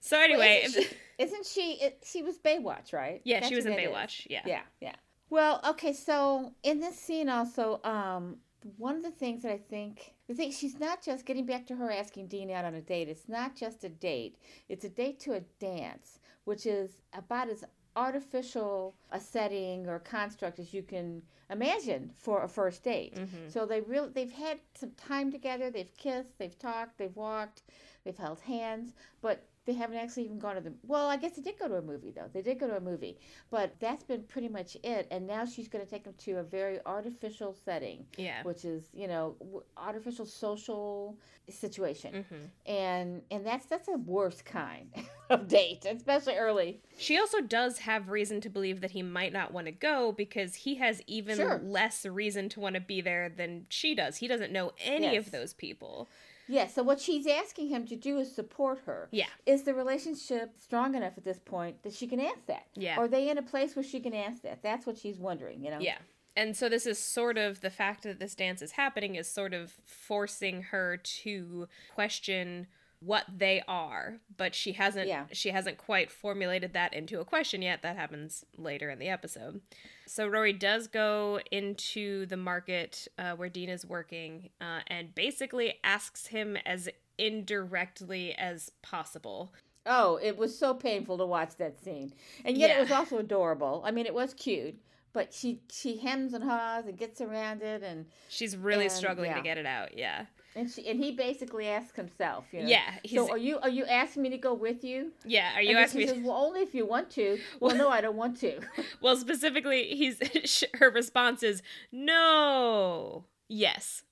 So 0.00 0.16
Well, 0.16 0.24
anyway, 0.24 0.62
isn't 0.64 0.82
she, 0.84 0.96
isn't 1.18 1.46
she? 1.46 1.72
It, 1.80 2.04
she 2.04 2.22
was 2.22 2.38
Baywatch, 2.38 2.92
right? 2.92 3.20
yeah, 3.24 3.40
That's 3.40 3.48
she 3.48 3.56
was 3.56 3.64
in 3.64 3.72
that 3.72 3.80
is. 3.82 3.88
Baywatch. 3.88 4.26
Yeah. 4.28 4.42
Yeah, 4.44 4.60
yeah. 4.80 4.94
Well, 5.30 5.60
okay, 5.70 5.92
so 5.94 6.52
in 6.62 6.78
this 6.80 6.96
scene 6.98 7.28
also, 7.30 7.80
um, 7.82 8.36
one 8.76 8.96
of 8.96 9.02
the 9.02 9.10
things 9.10 9.42
that 9.42 9.52
I 9.52 9.56
think 9.58 10.14
the 10.28 10.34
thing 10.34 10.52
she's 10.52 10.78
not 10.78 11.02
just 11.02 11.24
getting 11.26 11.46
back 11.46 11.66
to 11.66 11.76
her 11.76 11.90
asking 11.90 12.28
Dean 12.28 12.50
out 12.50 12.64
on 12.64 12.74
a 12.74 12.80
date. 12.80 13.08
It's 13.08 13.28
not 13.28 13.56
just 13.56 13.84
a 13.84 13.88
date. 13.88 14.36
It's 14.68 14.84
a 14.84 14.88
date 14.88 15.18
to 15.20 15.32
a 15.34 15.40
dance, 15.58 16.18
which 16.44 16.66
is 16.66 16.98
about 17.12 17.48
as 17.48 17.64
artificial 17.96 18.94
a 19.12 19.20
setting 19.20 19.86
or 19.86 19.98
construct 19.98 20.58
as 20.58 20.72
you 20.74 20.82
can 20.82 21.22
imagine 21.50 22.10
for 22.14 22.42
a 22.42 22.48
first 22.48 22.82
date. 22.82 23.14
Mhm. 23.14 23.50
So 23.50 23.66
they 23.66 23.80
really 23.82 24.08
they've 24.10 24.32
had 24.32 24.60
some 24.74 24.92
time 24.92 25.30
together. 25.30 25.70
They've 25.70 25.94
kissed, 25.96 26.38
they've 26.38 26.58
talked, 26.58 26.98
they've 26.98 27.14
walked, 27.16 27.62
they've 28.04 28.16
held 28.16 28.40
hands, 28.40 28.92
but 29.22 29.44
they 29.66 29.72
haven't 29.72 29.96
actually 29.96 30.24
even 30.24 30.38
gone 30.38 30.56
to 30.56 30.60
the. 30.60 30.74
Well, 30.86 31.08
I 31.08 31.16
guess 31.16 31.32
they 31.36 31.42
did 31.42 31.58
go 31.58 31.68
to 31.68 31.76
a 31.76 31.82
movie 31.82 32.10
though. 32.14 32.28
They 32.32 32.42
did 32.42 32.58
go 32.60 32.66
to 32.66 32.76
a 32.76 32.80
movie, 32.80 33.16
but 33.50 33.74
that's 33.80 34.04
been 34.04 34.22
pretty 34.24 34.48
much 34.48 34.76
it. 34.82 35.08
And 35.10 35.26
now 35.26 35.46
she's 35.46 35.68
going 35.68 35.82
to 35.82 35.90
take 35.90 36.04
them 36.04 36.12
to 36.18 36.32
a 36.32 36.42
very 36.42 36.80
artificial 36.84 37.56
setting, 37.64 38.04
Yeah. 38.18 38.42
which 38.42 38.66
is 38.66 38.90
you 38.92 39.08
know 39.08 39.36
artificial 39.78 40.26
social 40.26 41.16
situation, 41.48 42.24
hmm 42.28 42.44
and 42.70 43.22
and 43.30 43.46
that's 43.46 43.64
that's 43.66 43.88
a 43.88 43.96
worse 43.96 44.42
kind 44.42 44.90
of 45.30 45.48
date, 45.48 45.86
especially 45.90 46.36
early. 46.36 46.82
She 46.98 47.18
also 47.18 47.40
does 47.40 47.78
have 47.78 48.10
reason 48.10 48.42
to 48.42 48.50
believe 48.50 48.82
that 48.82 48.90
he 48.90 49.02
might 49.02 49.32
not 49.32 49.50
want 49.50 49.64
to 49.66 49.72
go 49.72 50.12
because 50.12 50.54
he 50.56 50.74
has 50.74 51.00
even 51.06 51.36
Sure. 51.36 51.58
less 51.64 52.04
reason 52.04 52.50
to 52.50 52.60
want 52.60 52.74
to 52.74 52.82
be 52.82 53.00
there 53.00 53.30
than 53.30 53.64
she 53.70 53.94
does. 53.94 54.18
He 54.18 54.28
doesn't 54.28 54.52
know 54.52 54.72
any 54.84 55.12
Yes. 55.14 55.24
of 55.26 55.32
those 55.32 55.54
people. 55.54 56.08
Yeah. 56.48 56.66
So 56.66 56.82
what 56.82 57.00
she's 57.00 57.26
asking 57.26 57.68
him 57.68 57.86
to 57.86 57.96
do 57.96 58.18
is 58.18 58.34
support 58.34 58.80
her. 58.86 59.08
Yeah. 59.10 59.26
Is 59.46 59.62
the 59.62 59.74
relationship 59.74 60.52
strong 60.58 60.94
enough 60.94 61.14
at 61.16 61.24
this 61.24 61.38
point 61.38 61.82
that 61.82 61.92
she 61.92 62.06
can 62.06 62.20
ask 62.20 62.46
that? 62.46 62.66
Yeah. 62.74 62.96
Are 62.96 63.08
they 63.08 63.28
in 63.28 63.38
a 63.38 63.42
place 63.42 63.76
where 63.76 63.84
she 63.84 64.00
can 64.00 64.14
ask 64.14 64.42
that? 64.42 64.62
That's 64.62 64.86
what 64.86 64.98
she's 64.98 65.18
wondering. 65.18 65.62
You 65.62 65.70
know. 65.70 65.78
Yeah. 65.80 65.98
And 66.36 66.56
so 66.56 66.68
this 66.68 66.84
is 66.86 66.98
sort 66.98 67.38
of 67.38 67.60
the 67.60 67.70
fact 67.70 68.02
that 68.02 68.18
this 68.18 68.34
dance 68.34 68.60
is 68.60 68.72
happening 68.72 69.14
is 69.14 69.28
sort 69.28 69.54
of 69.54 69.72
forcing 69.84 70.62
her 70.62 70.96
to 70.96 71.68
question 71.94 72.66
what 73.00 73.24
they 73.36 73.62
are, 73.68 74.16
but 74.36 74.54
she 74.54 74.72
hasn't 74.72 75.08
Yeah. 75.08 75.26
she 75.32 75.50
hasn't 75.50 75.76
quite 75.78 76.10
formulated 76.10 76.72
that 76.72 76.94
into 76.94 77.20
a 77.20 77.24
question 77.24 77.60
yet. 77.62 77.82
That 77.82 77.96
happens 77.96 78.44
later 78.56 78.88
in 78.90 78.98
the 78.98 79.08
episode. 79.08 79.60
So 80.06 80.26
Rory 80.26 80.52
does 80.52 80.86
go 80.86 81.40
into 81.50 82.26
the 82.26 82.36
market 82.36 83.06
uh, 83.18 83.32
where 83.32 83.48
Dean 83.48 83.68
is 83.68 83.84
working 83.86 84.50
uh, 84.60 84.80
and 84.86 85.14
basically 85.14 85.74
asks 85.84 86.26
him 86.28 86.56
as 86.66 86.88
indirectly 87.18 88.34
as 88.34 88.70
possible. 88.82 89.52
Oh, 89.86 90.18
it 90.22 90.36
was 90.38 90.58
so 90.58 90.72
painful 90.72 91.18
to 91.18 91.26
watch 91.26 91.56
that 91.58 91.78
scene, 91.78 92.14
and 92.44 92.56
yet 92.56 92.70
Yeah. 92.70 92.76
it 92.78 92.80
was 92.80 92.90
also 92.90 93.18
adorable. 93.18 93.82
I 93.84 93.90
mean, 93.90 94.06
it 94.06 94.14
was 94.14 94.32
cute, 94.32 94.76
but 95.12 95.34
she 95.34 95.60
she 95.70 95.98
hems 95.98 96.32
and 96.32 96.42
haws 96.42 96.86
and 96.86 96.96
gets 96.96 97.20
around 97.20 97.60
it, 97.62 97.82
and 97.82 98.06
She's 98.30 98.56
really 98.56 98.84
And, 98.86 98.92
struggling 98.92 99.34
to 99.34 99.42
get 99.42 99.58
it 99.58 99.66
out. 99.66 99.96
Yeah. 99.98 100.24
And 100.56 100.70
she 100.70 100.86
and 100.88 101.02
he 101.02 101.12
basically 101.12 101.66
asks 101.68 101.96
himself, 101.96 102.44
you 102.52 102.60
know. 102.62 102.68
Yeah, 102.68 102.94
So 103.14 103.30
are 103.30 103.38
you 103.38 103.58
are 103.58 103.68
you 103.68 103.84
asking 103.86 104.22
me 104.22 104.30
to 104.30 104.38
go 104.38 104.54
with 104.54 104.84
you? 104.84 105.12
yeah, 105.24 105.54
are 105.56 105.62
you 105.62 105.76
asking 105.76 106.00
me 106.02 106.06
says, 106.08 106.18
well, 106.22 106.36
only 106.36 106.60
if 106.60 106.74
you 106.74 106.86
want 106.86 107.10
to. 107.10 107.38
Well, 107.60 107.74
no, 107.76 107.88
I 107.88 108.00
don't 108.00 108.16
want 108.16 108.38
to. 108.40 108.60
Well, 109.00 109.16
specifically, 109.16 109.94
he's 109.94 110.64
her 110.74 110.90
response 110.90 111.42
is 111.42 111.62
no. 111.92 113.24
Yes. 113.48 114.02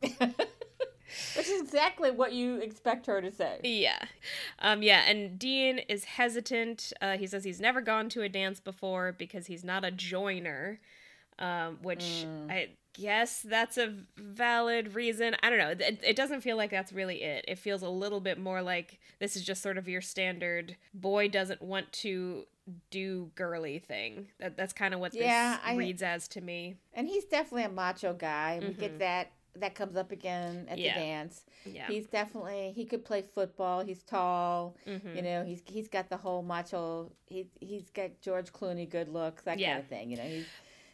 Which 0.00 1.48
is 1.48 1.62
exactly 1.62 2.10
what 2.10 2.32
you 2.32 2.56
expect 2.56 3.06
her 3.06 3.22
to 3.22 3.30
say. 3.30 3.60
Yeah. 3.62 3.98
Um 4.58 4.82
yeah, 4.82 5.02
and 5.08 5.38
Dean 5.38 5.78
is 5.78 6.04
hesitant. 6.04 6.92
Uh 7.00 7.16
he 7.16 7.26
says 7.26 7.44
he's 7.44 7.60
never 7.60 7.80
gone 7.80 8.08
to 8.10 8.22
a 8.22 8.28
dance 8.28 8.60
before 8.60 9.12
because 9.12 9.46
he's 9.46 9.64
not 9.64 9.84
a 9.84 9.90
joiner. 9.90 10.80
Um 11.38 11.78
which 11.82 12.00
Mm. 12.26 12.50
I 12.50 12.68
guess 12.98 13.40
that's 13.42 13.76
a 13.78 13.94
valid 14.16 14.94
reason. 14.94 15.36
I 15.42 15.50
don't 15.50 15.58
know. 15.58 15.70
It, 15.86 16.00
it 16.02 16.16
doesn't 16.16 16.40
feel 16.40 16.56
like 16.56 16.70
that's 16.70 16.92
really 16.92 17.22
it. 17.22 17.44
It 17.46 17.58
feels 17.58 17.82
a 17.82 17.88
little 17.88 18.20
bit 18.20 18.38
more 18.38 18.62
like 18.62 18.98
this 19.18 19.36
is 19.36 19.42
just 19.44 19.62
sort 19.62 19.78
of 19.78 19.88
your 19.88 20.00
standard 20.00 20.76
boy 20.94 21.28
doesn't 21.28 21.60
want 21.62 21.92
to 21.92 22.46
do 22.90 23.30
girly 23.34 23.78
thing. 23.78 24.28
That 24.40 24.56
that's 24.56 24.72
kind 24.72 24.94
of 24.94 25.00
what 25.00 25.14
Yeah, 25.14 25.52
this 25.56 25.60
I- 25.64 25.74
reads 25.76 26.02
as 26.02 26.26
to 26.28 26.40
me. 26.40 26.76
And 26.94 27.06
he's 27.06 27.24
definitely 27.24 27.64
a 27.64 27.68
macho 27.68 28.12
guy. 28.14 28.58
We 28.60 28.68
Mhm. 28.68 28.78
get 28.78 28.98
that. 28.98 29.30
That 29.56 29.74
comes 29.74 29.96
up 29.96 30.10
again 30.12 30.66
at 30.68 30.76
Yeah. 30.76 30.92
the 30.94 31.00
dance. 31.00 31.44
Yeah. 31.64 31.86
He's 31.86 32.06
definitely 32.06 32.72
he 32.74 32.84
could 32.84 33.04
play 33.04 33.22
football. 33.22 33.82
He's 33.84 34.02
tall. 34.02 34.76
Mhm. 34.86 35.16
You 35.16 35.22
know, 35.22 35.44
he's 35.44 35.62
he's 35.66 35.88
got 35.88 36.08
the 36.10 36.16
whole 36.18 36.42
macho. 36.42 37.10
He 37.26 37.46
he's 37.60 37.88
got 37.90 38.20
George 38.20 38.52
Clooney 38.52 38.88
good 38.88 39.08
looks, 39.08 39.44
that 39.44 39.58
Yeah. 39.58 39.74
kind 39.74 39.82
of 39.82 39.88
thing. 39.88 40.10
You 40.10 40.16
know, 40.18 40.24
he's 40.24 40.46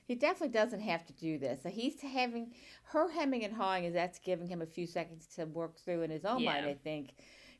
he 0.04 0.14
definitely 0.14 0.52
doesn't 0.52 0.80
have 0.80 1.04
to 1.06 1.12
do 1.12 1.38
this. 1.38 1.62
So 1.62 1.68
he's 1.68 2.00
having 2.00 2.52
her 2.84 3.10
hemming 3.10 3.44
and 3.44 3.54
hawing 3.54 3.84
is 3.84 3.94
that's 3.94 4.18
giving 4.18 4.46
him 4.48 4.60
a 4.62 4.66
few 4.66 4.86
seconds 4.86 5.26
to 5.36 5.44
work 5.46 5.78
through 5.78 6.02
in 6.02 6.10
his 6.10 6.24
own 6.24 6.44
mind. 6.44 6.66
I 6.66 6.74
think. 6.74 7.14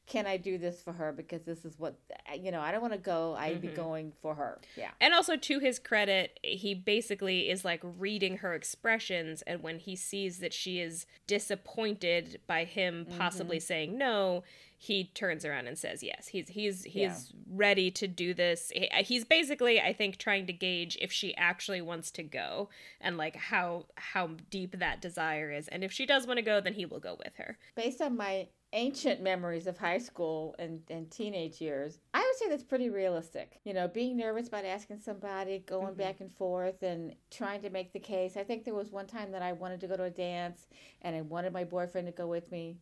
Can 0.05 0.27
I 0.27 0.37
do 0.37 0.59
this 0.59 0.83
for 0.83 0.93
her? 0.93 1.13
Because 1.13 1.43
this 1.43 1.65
is 1.65 1.79
what 1.79 1.95
you 2.37 2.51
know. 2.51 2.61
I 2.61 2.73
don't 2.73 2.81
want 2.81 2.93
to 2.93 2.99
go. 2.99 3.35
I'd 3.39 3.61
be 3.63 3.69
Mhm. 3.69 3.77
going 3.77 4.13
for 4.21 4.35
her. 4.35 4.61
Yeah. 4.77 4.91
And 5.01 5.15
also, 5.15 5.37
to 5.37 5.59
his 5.61 5.79
credit, 5.79 6.41
he 6.43 6.75
basically 6.75 7.49
is 7.49 7.65
like 7.65 7.81
reading 7.85 8.39
her 8.39 8.53
expressions. 8.53 9.43
And 9.43 9.63
when 9.63 9.79
he 9.79 9.95
sees 9.95 10.39
that 10.41 10.53
she 10.53 10.81
is 10.81 11.07
disappointed 11.29 12.41
by 12.49 12.65
him 12.65 13.07
possibly 13.17 13.61
saying 13.61 13.97
no, 13.97 14.43
he 14.85 15.05
turns 15.15 15.45
around 15.45 15.69
and 15.69 15.79
says 15.79 16.03
yes. 16.03 16.27
He's 16.27 16.49
he's 16.49 16.83
he's 16.83 16.93
Yeah. 16.95 17.17
ready 17.49 17.89
to 17.93 18.09
do 18.09 18.35
this. 18.35 18.73
He- 18.75 18.91
He's 19.05 19.25
basically, 19.25 19.81
I 19.81 19.93
think, 19.93 20.17
trying 20.19 20.45
to 20.47 20.53
gauge 20.53 20.99
if 21.01 21.13
she 21.13 21.37
actually 21.37 21.81
wants 21.81 22.11
to 22.13 22.25
go 22.25 22.69
and 23.01 23.17
like 23.17 23.37
how 23.37 23.87
how 23.97 24.31
deep 24.51 24.77
that 24.81 25.01
desire 25.01 25.53
is. 25.53 25.69
And 25.69 25.85
if 25.85 25.93
she 25.93 26.05
does 26.05 26.27
want 26.27 26.39
to 26.39 26.43
go, 26.43 26.61
then 26.61 26.75
he 26.75 26.85
will 26.85 26.99
go 26.99 27.15
with 27.17 27.37
her. 27.37 27.59
based 27.77 28.01
on 28.03 28.17
my 28.17 28.49
ancient 28.75 29.21
memories 29.23 29.67
of 29.67 29.77
high 29.77 29.99
school 29.99 30.57
and, 30.59 30.81
and 30.91 31.11
teenage 31.11 31.61
years, 31.61 31.99
I 32.15 32.21
would 32.21 32.37
say 32.39 32.49
that's 32.49 32.65
pretty 32.65 32.89
realistic. 32.89 33.61
You 33.65 33.75
know, 33.75 33.87
being 33.87 34.17
nervous 34.17 34.49
about 34.49 34.65
asking 34.65 34.99
somebody, 34.99 35.59
going 35.61 35.95
Mhm. 35.95 35.99
back 35.99 36.21
and 36.21 36.33
forth, 36.33 36.83
and 36.83 37.15
trying 37.31 37.61
to 37.63 37.71
make 37.71 37.93
the 37.93 38.01
case. 38.01 38.37
I 38.37 38.43
think 38.45 38.65
there 38.65 38.75
was 38.75 38.91
one 38.91 39.07
time 39.07 39.31
that 39.33 39.43
I 39.43 39.53
wanted 39.53 39.81
to 39.83 39.87
go 39.89 39.97
to 39.99 40.05
a 40.05 40.11
dance 40.11 40.67
and 41.03 41.15
I 41.15 41.21
wanted 41.21 41.53
my 41.53 41.65
boyfriend 41.65 42.07
to 42.09 42.13
go 42.13 42.27
with 42.27 42.51
me. 42.51 42.79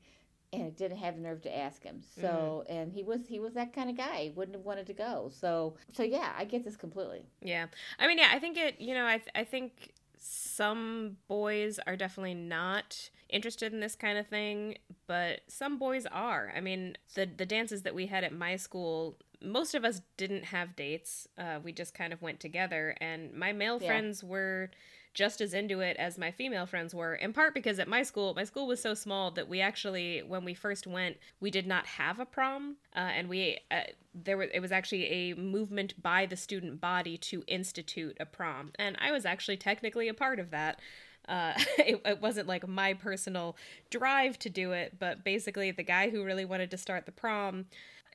And 0.53 0.65
I 0.65 0.71
didn't 0.71 0.99
have 0.99 1.15
the 1.17 1.23
nerve 1.23 1.43
to 1.43 1.57
ask 1.57 1.83
him. 1.85 2.03
So, 2.21 2.65
and 2.69 2.93
he 2.93 3.05
was 3.05 3.21
he 3.29 3.39
was 3.39 3.55
that 3.55 3.73
kind 3.73 3.89
of 3.89 3.97
guy. 3.97 4.25
He 4.25 4.31
wouldn't 4.31 4.57
have 4.57 4.65
wanted 4.65 4.87
to 4.89 4.93
go. 4.93 5.31
So, 5.33 5.75
so 5.93 6.03
yeah, 6.03 6.33
I 6.37 6.45
get 6.45 6.65
this 6.65 6.77
completely. 6.77 7.25
Yeah. 7.41 7.67
I 8.01 8.09
mean, 8.09 8.19
yeah, 8.19 8.31
I 8.33 8.39
think 8.41 8.57
it, 8.57 8.81
you 8.81 8.95
know, 8.95 9.07
I, 9.07 9.19
th- 9.19 9.31
I 9.35 9.45
think 9.45 9.93
some 10.17 11.17
boys 11.29 11.79
are 11.87 11.97
definitely 11.97 12.35
not 12.35 13.11
interested 13.29 13.73
in 13.73 13.81
this 13.81 13.95
kind 13.95 14.19
of 14.19 14.27
thing, 14.27 14.77
but 15.07 15.41
some 15.47 15.79
boys 15.79 16.05
are. 16.07 16.53
I 16.55 16.61
mean, 16.61 16.97
the 17.15 17.27
the 17.27 17.47
dances 17.47 17.83
that 17.83 17.95
we 17.95 18.07
had 18.07 18.25
at 18.25 18.33
my 18.33 18.57
school 18.57 19.17
most 19.43 19.75
of 19.75 19.85
us 19.87 20.03
didn't 20.19 20.45
have 20.47 20.77
dates. 20.77 21.27
Uh, 21.39 21.61
we 21.65 21.73
just 21.73 21.95
kind 21.95 22.13
of 22.13 22.21
went 22.21 22.41
together, 22.41 22.95
and 23.01 23.33
my 23.33 23.53
male 23.53 23.79
Yeah. 23.81 23.87
friends 23.89 24.23
were 24.23 24.71
just 25.15 25.41
as 25.41 25.55
into 25.55 25.81
it 25.81 25.97
as 25.97 26.19
my 26.19 26.31
female 26.31 26.67
friends 26.67 26.95
were. 26.95 27.15
In 27.15 27.33
part 27.33 27.55
because 27.55 27.79
at 27.79 27.89
my 27.89 28.03
school, 28.03 28.35
my 28.35 28.45
school 28.45 28.67
was 28.67 28.81
so 28.81 28.95
small 28.95 29.31
that 29.33 29.49
we 29.49 29.61
actually, 29.61 30.23
when 30.23 30.45
we 30.45 30.55
first 30.55 30.87
went, 30.87 31.17
we 31.41 31.51
did 31.51 31.67
not 31.67 31.87
have 31.87 32.21
a 32.21 32.27
prom, 32.27 32.77
uh, 32.95 32.99
and 32.99 33.29
we 33.29 33.59
uh, 33.71 33.83
there 34.15 34.37
was 34.37 34.49
it 34.53 34.61
was 34.61 34.73
actually 34.73 35.07
a 35.07 35.35
movement 35.35 36.01
by 36.01 36.27
the 36.27 36.37
student 36.37 36.81
body 36.81 37.17
to 37.19 37.43
institute 37.47 38.17
a 38.21 38.27
prom, 38.27 38.73
and 38.79 38.97
I 39.01 39.13
was 39.13 39.25
actually 39.25 39.57
technically 39.57 40.09
a 40.09 40.15
part 40.15 40.39
of 40.39 40.51
that. 40.51 40.81
Uh, 41.29 41.53
it, 41.79 42.01
it 42.05 42.21
wasn't 42.21 42.49
like 42.49 42.67
my 42.67 42.95
personal 42.95 43.57
drive 43.91 44.39
to 44.41 44.49
do 44.49 44.73
it, 44.73 44.97
but 44.99 45.25
basically 45.25 45.71
the 45.71 45.83
guy 45.83 46.11
who 46.11 46.25
really 46.25 46.45
wanted 46.45 46.71
to 46.71 46.79
start 46.79 47.07
the 47.07 47.13
prom 47.13 47.67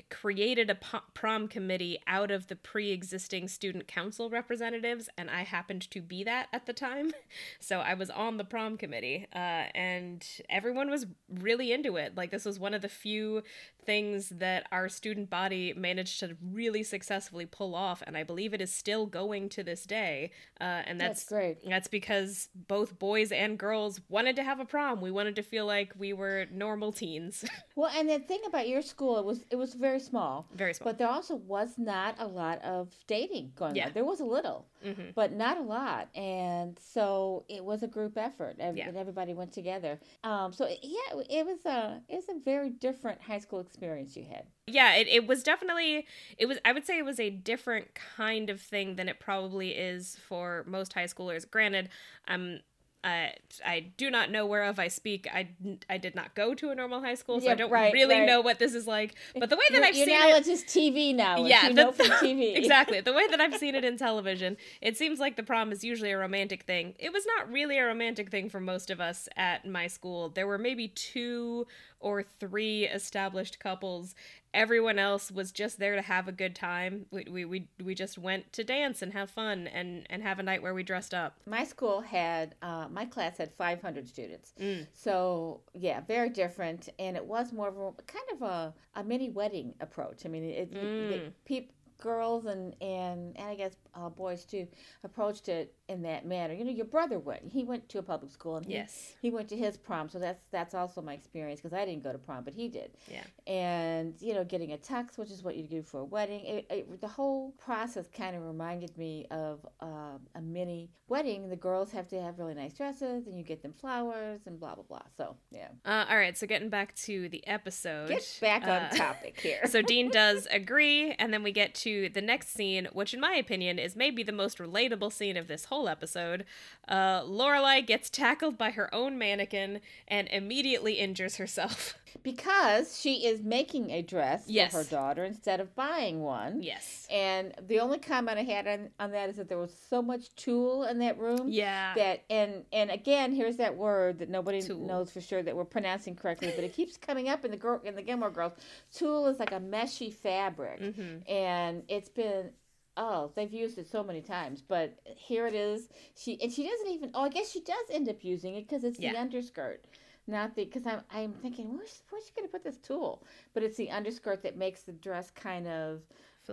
created 0.09 0.69
a 0.69 0.75
prom 1.13 1.47
committee 1.47 1.99
out 2.07 2.31
of 2.31 2.47
the 2.47 2.55
pre-existing 2.55 3.47
student 3.47 3.87
council 3.87 4.29
representatives 4.29 5.09
and 5.17 5.29
i 5.29 5.43
happened 5.43 5.89
to 5.89 6.01
be 6.01 6.23
that 6.23 6.47
at 6.53 6.65
the 6.65 6.73
time. 6.73 7.11
So 7.59 7.79
i 7.79 7.93
was 7.93 8.09
on 8.09 8.37
the 8.37 8.43
prom 8.43 8.77
committee 8.77 9.27
uh, 9.33 9.65
and 9.73 10.25
everyone 10.49 10.89
was 10.89 11.05
really 11.29 11.71
into 11.71 11.97
it. 11.97 12.15
Like 12.15 12.31
this 12.31 12.45
was 12.45 12.59
one 12.59 12.73
of 12.73 12.81
the 12.81 12.89
few 12.89 13.43
things 13.85 14.29
that 14.29 14.67
our 14.71 14.89
student 14.89 15.29
body 15.29 15.73
managed 15.75 16.19
to 16.19 16.35
really 16.41 16.83
successfully 16.83 17.45
pull 17.45 17.75
off 17.75 18.01
and 18.07 18.17
i 18.17 18.23
believe 18.23 18.53
it 18.53 18.61
is 18.61 18.71
still 18.73 19.05
going 19.05 19.49
to 19.49 19.63
this 19.63 19.85
day 19.85 20.31
uh, 20.61 20.63
and 20.87 20.99
that's, 20.99 21.21
That's 21.23 21.29
great. 21.29 21.69
that's 21.69 21.87
because 21.87 22.49
both 22.55 22.97
boys 22.99 23.31
and 23.31 23.57
girls 23.57 24.01
wanted 24.09 24.35
to 24.37 24.43
have 24.43 24.59
a 24.59 24.65
prom 24.65 25.01
we 25.01 25.11
wanted 25.11 25.35
to 25.35 25.43
feel 25.43 25.65
like 25.65 25.93
we 25.97 26.13
were 26.13 26.45
normal 26.51 26.91
teens 26.91 27.43
Well, 27.77 27.91
and 27.93 28.09
the 28.09 28.19
thing 28.19 28.39
about 28.47 28.69
your 28.69 28.81
school, 28.81 29.19
it 29.19 29.25
was 29.25 29.43
it 29.51 29.57
was 29.57 29.73
very 29.73 29.99
small, 29.99 30.47
very 30.55 30.73
small 30.73 30.85
but 30.91 30.97
there 30.97 31.09
also 31.09 31.35
was 31.35 31.77
not 31.77 32.15
a 32.19 32.25
lot 32.25 32.61
of 32.63 32.87
dating 33.05 33.51
going 33.57 33.75
Yeah. 33.75 33.87
on. 33.87 33.91
There 33.93 34.05
was 34.05 34.21
a 34.21 34.25
little, 34.25 34.65
hmm 34.81 35.09
but 35.13 35.33
not 35.33 35.57
a 35.57 35.61
lot, 35.61 36.07
and 36.15 36.79
so 36.81 37.43
it 37.49 37.63
was 37.65 37.83
a 37.83 37.87
group 37.87 38.17
effort, 38.17 38.55
ev- 38.59 38.77
Yeah. 38.77 38.87
and 38.87 38.95
everybody 38.97 39.33
went 39.33 39.51
together. 39.51 39.99
Um, 40.23 40.53
so 40.53 40.67
yeah, 40.81 41.19
it 41.29 41.45
was 41.45 41.65
a 41.65 42.01
it 42.07 42.15
was 42.15 42.29
a 42.29 42.39
very 42.45 42.69
different 42.69 43.19
high 43.21 43.39
school 43.39 43.59
experience 43.59 43.74
you 43.81 44.25
had. 44.29 44.45
yeah 44.67 44.95
it, 44.95 45.07
it 45.07 45.27
was 45.27 45.43
definitely 45.43 46.05
it 46.37 46.45
was 46.45 46.57
i 46.65 46.71
would 46.71 46.85
say 46.85 46.97
it 46.97 47.05
was 47.05 47.19
a 47.19 47.29
different 47.29 47.87
kind 47.95 48.49
of 48.49 48.59
thing 48.61 48.95
than 48.95 49.09
it 49.09 49.19
probably 49.19 49.71
is 49.71 50.17
for 50.27 50.63
most 50.67 50.93
high 50.93 51.05
schoolers 51.05 51.49
granted 51.49 51.89
i'm 52.27 52.59
I, 53.05 53.33
I 53.63 53.85
do 53.97 54.09
not 54.09 54.31
know 54.31 54.47
whereof 54.47 54.79
I 54.79 54.87
speak. 54.87 55.27
I, 55.31 55.49
I 55.87 55.99
did 55.99 56.15
not 56.15 56.33
go 56.33 56.55
to 56.55 56.71
a 56.71 56.75
normal 56.75 57.01
high 57.01 57.13
school, 57.13 57.39
so 57.39 57.51
I 57.51 57.53
don't 57.53 57.69
right, 57.69 57.93
really 57.93 58.15
right. 58.15 58.25
know 58.25 58.41
what 58.41 58.57
this 58.57 58.73
is 58.73 58.87
like. 58.87 59.13
But 59.37 59.51
the 59.51 59.55
way 59.55 59.63
that 59.69 59.77
Your, 59.77 59.85
I've 59.85 59.95
your 59.95 60.05
seen 60.07 60.15
it, 60.15 60.19
knowledge 60.29 60.47
is 60.47 60.63
TV 60.63 61.13
now. 61.13 61.45
Yeah, 61.45 61.67
you 61.67 61.75
the- 61.75 61.83
know 61.83 61.91
from 61.91 62.07
TV. 62.23 62.57
exactly 62.57 63.01
the 63.01 63.13
way 63.13 63.27
that 63.27 63.39
I've 63.39 63.55
seen 63.57 63.75
it 63.75 63.83
in 63.85 63.95
television, 63.97 64.57
it 64.81 64.97
seems 64.97 65.19
like 65.19 65.35
the 65.35 65.43
prom 65.43 65.71
is 65.71 65.83
usually 65.83 66.11
a 66.11 66.17
romantic 66.17 66.63
thing. 66.63 66.95
It 66.97 67.13
was 67.13 67.27
not 67.37 67.51
really 67.51 67.77
a 67.77 67.85
romantic 67.85 68.31
thing 68.31 68.49
for 68.49 68.59
most 68.59 68.89
of 68.89 68.99
us 68.99 69.29
at 69.37 69.67
my 69.67 69.85
school. 69.85 70.29
There 70.29 70.47
were 70.47 70.57
maybe 70.57 70.87
two 70.87 71.67
or 71.99 72.23
three 72.39 72.85
established 72.85 73.59
couples. 73.59 74.15
Everyone 74.55 74.97
else 74.97 75.31
was 75.31 75.51
just 75.51 75.77
there 75.79 75.95
to 75.95 76.01
have 76.01 76.27
a 76.27 76.31
good 76.31 76.55
time. 76.55 77.05
We 77.11 77.25
we 77.29 77.45
we, 77.45 77.67
we 77.83 77.93
just 77.93 78.17
went 78.17 78.51
to 78.53 78.63
dance 78.63 79.01
and 79.01 79.11
have 79.13 79.29
fun 79.29 79.67
and 79.67 80.07
and 80.09 80.23
have 80.23 80.39
a 80.39 80.43
night 80.43 80.61
where 80.63 80.73
we 80.73 80.81
dressed 80.81 81.13
up. 81.13 81.37
My 81.45 81.63
school 81.65 82.01
had 82.01 82.55
uh, 82.61 82.87
my 82.89 83.05
class 83.05 83.37
had 83.37 83.51
500 83.53 84.07
students. 84.07 84.53
Mm. 84.59 84.87
So 84.93 85.61
yeah, 85.73 85.99
very 86.07 86.29
different, 86.29 86.89
and 86.97 87.17
it 87.17 87.25
was 87.25 87.51
more 87.51 87.67
of 87.67 87.77
a 87.77 87.91
kind 88.03 88.25
of 88.33 88.41
a, 88.41 88.73
a 88.95 89.03
mini 89.03 89.29
wedding 89.29 89.75
approach. 89.81 90.25
I 90.25 90.29
mean, 90.29 90.43
it, 90.45 90.71
Mm. 90.73 91.11
it, 91.11 91.45
peop, 91.45 91.71
girls 91.97 92.45
and, 92.45 92.75
and 92.81 93.37
and 93.37 93.47
I 93.47 93.55
guess 93.55 93.75
uh, 93.95 94.09
boys 94.09 94.45
too 94.45 94.67
approached 95.03 95.49
it 95.49 95.73
in 95.87 96.01
that 96.03 96.25
manner. 96.25 96.53
You 96.53 96.65
know, 96.65 96.71
your 96.71 96.85
brother 96.85 97.19
went; 97.19 97.43
he 97.51 97.63
went 97.63 97.87
to 97.89 97.99
a 97.99 98.03
public 98.03 98.31
school, 98.31 98.57
and 98.57 98.65
he, 98.65 98.73
Yes. 98.73 99.13
he 99.21 99.29
went 99.29 99.47
to 99.49 99.55
his 99.57 99.77
prom. 99.77 100.09
So 100.09 100.19
that's 100.19 100.43
that's 100.51 100.73
also 100.73 101.01
my 101.01 101.13
experience 101.13 101.61
because 101.61 101.73
I 101.77 101.85
didn't 101.85 102.03
go 102.03 102.11
to 102.11 102.17
prom, 102.17 102.43
but 102.43 102.53
he 102.53 102.67
did. 102.67 102.91
Yeah. 103.09 103.23
And 103.47 104.15
you 104.19 104.33
know, 104.33 104.43
getting 104.43 104.73
a 104.73 104.77
tux, 104.77 105.17
which 105.17 105.31
is 105.31 105.43
what 105.43 105.55
you 105.55 105.63
do 105.67 105.81
for 105.83 105.99
a 106.01 106.05
wedding, 106.05 106.43
it, 106.45 106.65
it, 106.69 107.01
the 107.01 107.07
whole 107.07 107.51
process 107.51 108.07
kind 108.15 108.35
of 108.35 108.43
reminded 108.43 108.97
me 108.97 109.25
of 109.31 109.65
um, 109.79 110.21
a 110.35 110.41
mini 110.41 110.89
wedding. 111.07 111.47
The 111.49 111.55
girls 111.55 111.91
have 111.91 112.07
to 112.09 112.21
have 112.21 112.39
really 112.39 112.55
nice 112.55 112.73
dresses, 112.73 113.27
and 113.27 113.37
you 113.37 113.43
get 113.43 113.61
them 113.61 113.73
flowers 113.73 114.41
and 114.47 114.59
blah 114.59 114.75
blah 114.75 114.83
blah. 114.83 115.01
So 115.15 115.35
yeah, 115.51 115.67
Uh, 115.85 116.05
all 116.09 116.17
right. 116.17 116.37
So 116.37 116.47
getting 116.47 116.69
back 116.69 116.95
to 116.95 117.29
the 117.29 117.45
episode. 117.47 118.09
get 118.09 118.37
back 118.41 118.63
on 118.63 118.69
uh, 118.69 118.89
topic 118.89 119.39
here. 119.39 119.65
so 119.69 119.81
Dean 119.81 120.09
does 120.09 120.47
agree, 120.51 121.11
and 121.13 121.31
then 121.33 121.43
we 121.43 121.51
get 121.51 121.75
to 121.75 122.09
the 122.09 122.21
next 122.21 122.49
scene, 122.53 122.87
which, 122.93 123.13
in 123.13 123.19
my 123.19 123.35
opinion, 123.35 123.77
is 123.85 123.95
maybe 123.95 124.23
the 124.23 124.31
most 124.33 124.57
relatable 124.57 125.13
scene 125.13 125.37
of 125.37 125.47
this 125.47 125.65
whole 125.65 125.87
episode. 125.87 126.43
Uh, 126.87 127.21
Lorelai 127.21 127.85
gets 127.85 128.09
tackled 128.09 128.57
by 128.57 128.71
her 128.71 128.93
own 128.93 129.17
mannequin 129.17 129.79
and 130.07 130.27
immediately 130.29 130.93
injures 130.95 131.37
herself. 131.37 131.93
because 132.23 132.99
she 132.99 133.25
is 133.25 133.41
making 133.41 133.91
a 133.91 134.01
dress 134.01 134.43
Yes. 134.47 134.71
for 134.71 134.77
her 134.79 134.83
daughter 134.83 135.23
instead 135.23 135.59
of 135.59 135.75
buying 135.75 136.21
one. 136.21 136.63
yes. 136.63 137.07
And 137.11 137.53
the 137.67 137.79
only 137.79 137.99
comment 137.99 138.37
I 138.39 138.43
had 138.43 138.67
on, 138.67 138.89
on 138.99 139.11
that 139.11 139.29
is 139.29 139.35
that 139.37 139.47
there 139.49 139.57
was 139.57 139.73
so 139.89 140.01
much 140.01 140.33
tulle 140.35 140.83
in 140.85 140.99
that 140.99 141.17
room. 141.19 141.47
Yeah. 141.49 141.93
That 141.95 142.23
and 142.29 142.63
and 142.73 142.89
again, 142.89 143.33
here's 143.33 143.57
that 143.57 143.75
word 143.75 144.19
that 144.19 144.29
nobody 144.29 144.61
Tulle. 144.61 144.79
knows 144.79 145.11
for 145.11 145.21
sure 145.21 145.43
that 145.43 145.55
we're 145.55 145.65
pronouncing 145.65 146.15
correctly, 146.15 146.51
but 146.55 146.63
it 146.63 146.73
keeps 146.73 146.97
coming 147.07 147.29
up 147.29 147.45
in 147.45 147.51
the 147.51 147.57
girl 147.57 147.79
in 147.83 147.95
the 147.95 148.01
Gilmore 148.01 148.31
Girls. 148.31 148.53
Tulle 148.93 149.27
is 149.27 149.37
like 149.39 149.51
a 149.51 149.59
meshy 149.59 150.11
fabric, 150.11 150.79
hmm 150.95 151.17
and 151.29 151.83
it's 151.87 152.09
been 152.09 152.49
oh 152.97 153.31
they've 153.35 153.53
used 153.53 153.77
it 153.77 153.87
so 153.89 154.03
many 154.03 154.21
times, 154.21 154.61
but 154.61 154.97
here 155.05 155.47
it 155.47 155.53
is. 155.55 155.89
She 156.15 156.41
and 156.41 156.51
she 156.51 156.67
doesn't 156.67 156.87
even. 156.87 157.11
Oh, 157.13 157.23
I 157.23 157.29
guess 157.29 157.51
she 157.51 157.61
does 157.61 157.85
end 157.91 158.09
up 158.09 158.23
using 158.23 158.55
it 158.55 158.67
because 158.67 158.83
it's 158.83 158.99
the 159.13 159.17
underskirt. 159.17 159.85
Not 160.27 160.55
the 160.55 160.65
because 160.65 160.87
I'm 160.87 161.01
I'm 161.11 161.33
thinking 161.33 161.75
where's 161.75 162.01
where's 162.09 162.25
she 162.25 162.31
gonna 162.35 162.47
put 162.47 162.63
this 162.63 162.77
tulle? 162.77 163.23
But 163.53 163.63
it's 163.63 163.77
the 163.77 163.91
underskirt 163.91 164.43
that 164.43 164.57
makes 164.57 164.81
the 164.81 164.91
dress 164.93 165.29
kind 165.31 165.67
of 165.67 166.01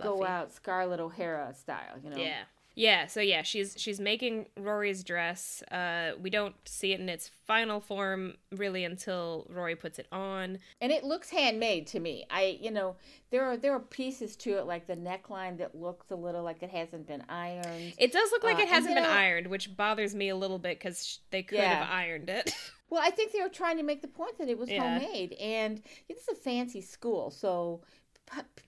go 0.01 0.23
out 0.25 0.51
Scarlett 0.51 0.99
O'Hara 0.99 1.53
style, 1.53 1.97
you 2.03 2.09
know. 2.09 2.17
Yeah. 2.17 2.43
Yeah, 2.75 3.05
so 3.05 3.19
yeah, 3.21 3.43
she's 3.43 3.75
she's 3.77 3.99
making 3.99 4.47
Rory's 4.57 5.03
dress. 5.03 5.61
Uh 5.71 6.13
we 6.19 6.29
don't 6.29 6.55
see 6.65 6.91
it 6.93 6.99
in 6.99 7.07
its 7.07 7.29
final 7.45 7.79
form 7.79 8.33
really 8.51 8.83
until 8.83 9.45
Rory 9.49 9.75
puts 9.75 9.99
it 9.99 10.07
on. 10.11 10.57
And 10.81 10.91
it 10.91 11.03
looks 11.03 11.29
handmade 11.29 11.85
to 11.87 11.99
me. 11.99 12.25
I, 12.31 12.57
you 12.59 12.71
know, 12.71 12.95
there 13.29 13.43
are 13.45 13.57
there 13.57 13.73
are 13.73 13.79
pieces 13.79 14.35
to 14.37 14.57
it 14.57 14.65
like 14.65 14.87
the 14.87 14.95
neckline 14.95 15.57
that 15.59 15.75
looks 15.75 16.09
a 16.09 16.15
little 16.15 16.41
like 16.43 16.63
it 16.63 16.71
hasn't 16.71 17.05
been 17.05 17.23
ironed. 17.29 17.93
It 17.99 18.11
does 18.11 18.31
look 18.31 18.43
like 18.43 18.57
Uh, 18.57 18.61
it 18.63 18.67
hasn't 18.69 18.95
been 18.95 19.03
know- 19.03 19.09
ironed, 19.09 19.47
which 19.47 19.75
bothers 19.77 20.15
me 20.15 20.29
a 20.29 20.35
little 20.35 20.59
bit 20.59 20.79
cuz 20.79 21.19
they 21.29 21.43
could 21.43 21.59
Yeah. 21.59 21.75
have 21.83 21.89
ironed 21.89 22.29
it. 22.29 22.53
Well, 22.89 23.01
I 23.03 23.09
think 23.09 23.31
they 23.31 23.41
were 23.41 23.49
trying 23.49 23.77
to 23.77 23.83
make 23.83 24.03
the 24.03 24.07
point 24.07 24.37
that 24.37 24.49
it 24.49 24.55
was 24.59 24.69
Yeah. 24.69 24.99
homemade, 24.99 25.33
and 25.33 25.81
this 26.07 26.19
is 26.19 26.27
a 26.27 26.35
fancy 26.35 26.79
school, 26.81 27.31
so 27.31 27.81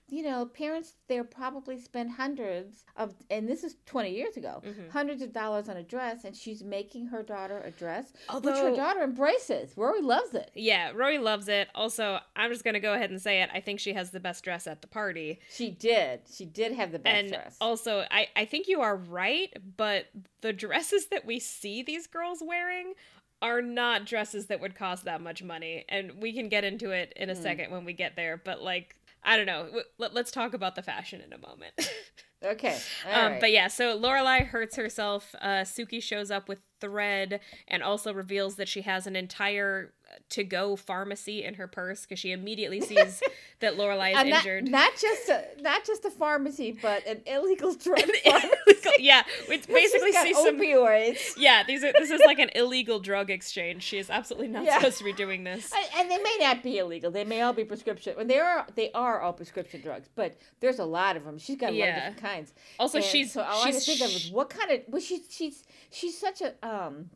you 0.08 0.22
know, 0.22 0.46
parents 0.46 0.94
there 1.08 1.24
probably 1.24 1.78
spend 1.80 2.12
hundreds 2.12 2.84
of, 2.96 3.12
and 3.30 3.48
this 3.48 3.64
is 3.64 3.76
twenty 3.86 4.10
years 4.10 4.36
ago, 4.36 4.62
Mhm. 4.64 4.90
hundreds 4.90 5.20
of 5.20 5.32
dollars 5.32 5.68
on 5.68 5.76
a 5.76 5.82
dress, 5.82 6.24
and 6.24 6.36
she's 6.36 6.62
making 6.62 7.06
her 7.06 7.22
daughter 7.24 7.58
a 7.64 7.70
dress, 7.72 8.12
which 8.12 8.22
Although- 8.28 8.70
her 8.70 8.76
daughter 8.76 9.02
embraces. 9.02 9.76
Rory 9.76 10.00
loves 10.00 10.32
it. 10.34 10.50
Yeah, 10.54 10.90
Rory 10.94 11.18
loves 11.18 11.48
it. 11.48 11.68
Also, 11.74 12.20
I'm 12.36 12.52
just 12.52 12.62
gonna 12.64 12.78
go 12.78 12.94
ahead 12.94 13.10
and 13.10 13.20
say 13.20 13.42
it. 13.42 13.50
I 13.52 13.60
think 13.60 13.80
she 13.80 13.94
has 13.94 14.12
the 14.12 14.20
best 14.20 14.44
dress 14.44 14.66
at 14.68 14.80
the 14.80 14.86
party. 14.88 15.40
She 15.50 15.70
did. 15.70 16.20
She 16.32 16.44
did 16.44 16.72
have 16.72 16.92
the 16.92 16.98
best 17.00 17.16
and 17.16 17.28
dress. 17.32 17.56
also, 17.60 18.06
I 18.10 18.28
I 18.36 18.44
think 18.44 18.68
you 18.68 18.80
are 18.82 18.96
right, 18.96 19.52
but 19.76 20.06
the 20.40 20.52
dresses 20.52 21.06
that 21.08 21.24
we 21.24 21.40
see 21.40 21.82
these 21.82 22.06
girls 22.06 22.42
wearing 22.44 22.94
are 23.42 23.60
not 23.60 24.06
dresses 24.06 24.46
that 24.46 24.60
would 24.60 24.74
cost 24.74 25.04
that 25.04 25.20
much 25.20 25.42
money, 25.42 25.84
and 25.88 26.22
we 26.22 26.32
can 26.32 26.48
get 26.48 26.64
into 26.64 26.90
it 26.92 27.12
in 27.16 27.28
a 27.28 27.34
Hmm. 27.34 27.42
second 27.42 27.70
when 27.72 27.84
we 27.84 27.92
get 27.92 28.14
there. 28.16 28.36
But 28.36 28.62
like, 28.62 28.94
I 29.26 29.36
don't 29.36 29.46
know. 29.46 29.66
Let, 29.98 30.14
let's 30.14 30.30
talk 30.30 30.54
about 30.54 30.76
the 30.76 30.82
fashion 30.82 31.20
in 31.20 31.32
a 31.32 31.38
moment. 31.38 31.72
okay. 32.44 32.78
um, 33.12 33.32
right. 33.32 33.40
But 33.40 33.52
yeah, 33.52 33.66
so 33.66 33.98
Lorelai 33.98 34.46
hurts 34.46 34.76
herself. 34.76 35.34
Uh, 35.42 35.64
Sookie 35.64 36.02
shows 36.02 36.30
up 36.30 36.48
with 36.48 36.60
thread 36.80 37.40
and 37.66 37.82
also 37.82 38.14
reveals 38.14 38.54
that 38.54 38.68
she 38.68 38.82
has 38.82 39.06
an 39.06 39.16
entire 39.16 39.92
to-go 40.28 40.76
pharmacy 40.76 41.44
in 41.44 41.54
her 41.54 41.66
purse 41.68 42.02
because 42.02 42.18
she 42.18 42.32
immediately 42.32 42.80
sees 42.80 43.22
that 43.60 43.76
Lorelai 43.76 44.10
is 44.10 44.14
not, 44.16 44.26
injured. 44.26 44.68
not 44.68 44.92
just 45.00 45.28
a 45.28 45.44
not 45.60 45.84
just 45.84 46.04
a 46.04 46.10
pharmacy, 46.10 46.76
but 46.82 47.06
an 47.06 47.20
illegal 47.26 47.74
drug 47.84 47.98
An 48.00 48.10
pharmacy. 48.24 48.50
illegal- 48.66 48.92
yeah, 48.98 49.22
we 49.48 49.56
basically 49.68 50.12
see 50.12 50.34
some. 50.34 50.58
opioids. 50.58 51.34
Yeah, 51.36 51.62
these 51.66 51.84
are 51.84 51.92
this 51.92 52.10
is 52.10 52.20
like 52.26 52.38
an 52.38 52.50
illegal 52.54 52.98
drug 52.98 53.30
exchange. 53.30 53.82
She 53.82 53.98
is 53.98 54.10
absolutely 54.10 54.48
not 54.48 54.64
Yeah. 54.64 54.78
supposed 54.78 54.98
to 54.98 55.04
be 55.04 55.12
doing 55.12 55.44
this. 55.44 55.70
And- 55.72 56.00
And 56.00 56.10
they 56.10 56.18
may 56.22 56.36
not 56.40 56.62
be 56.62 56.78
illegal. 56.78 57.10
They 57.10 57.24
may 57.24 57.40
all 57.42 57.52
be 57.52 57.64
prescription. 57.64 58.14
Well, 58.16 58.26
they 58.26 58.38
are. 58.38 58.66
They 58.74 58.90
are 58.92 59.20
all 59.20 59.32
prescription 59.32 59.80
drugs, 59.80 60.08
but 60.14 60.36
there's 60.60 60.78
a 60.78 60.84
lot 60.84 61.16
of 61.16 61.24
them. 61.24 61.38
She's 61.38 61.56
got 61.56 61.72
a 61.72 61.78
lot 61.78 61.88
of 61.88 61.94
different 61.94 62.16
kinds. 62.22 62.52
Also, 62.78 62.98
And 62.98 63.04
she's 63.06 63.32
so 63.32 63.42
all 63.42 63.62
I 63.62 63.70
she's 63.70 63.84
can 63.86 63.96
think 63.96 64.10
of 64.10 64.16
is 64.16 64.30
what 64.30 64.50
kind 64.50 64.70
of. 64.72 64.80
Well, 64.88 65.00
she's 65.00 65.26
she's 65.30 65.64
she's 65.90 66.18
such 66.18 66.40
a 66.42 66.54
um. 66.66 67.10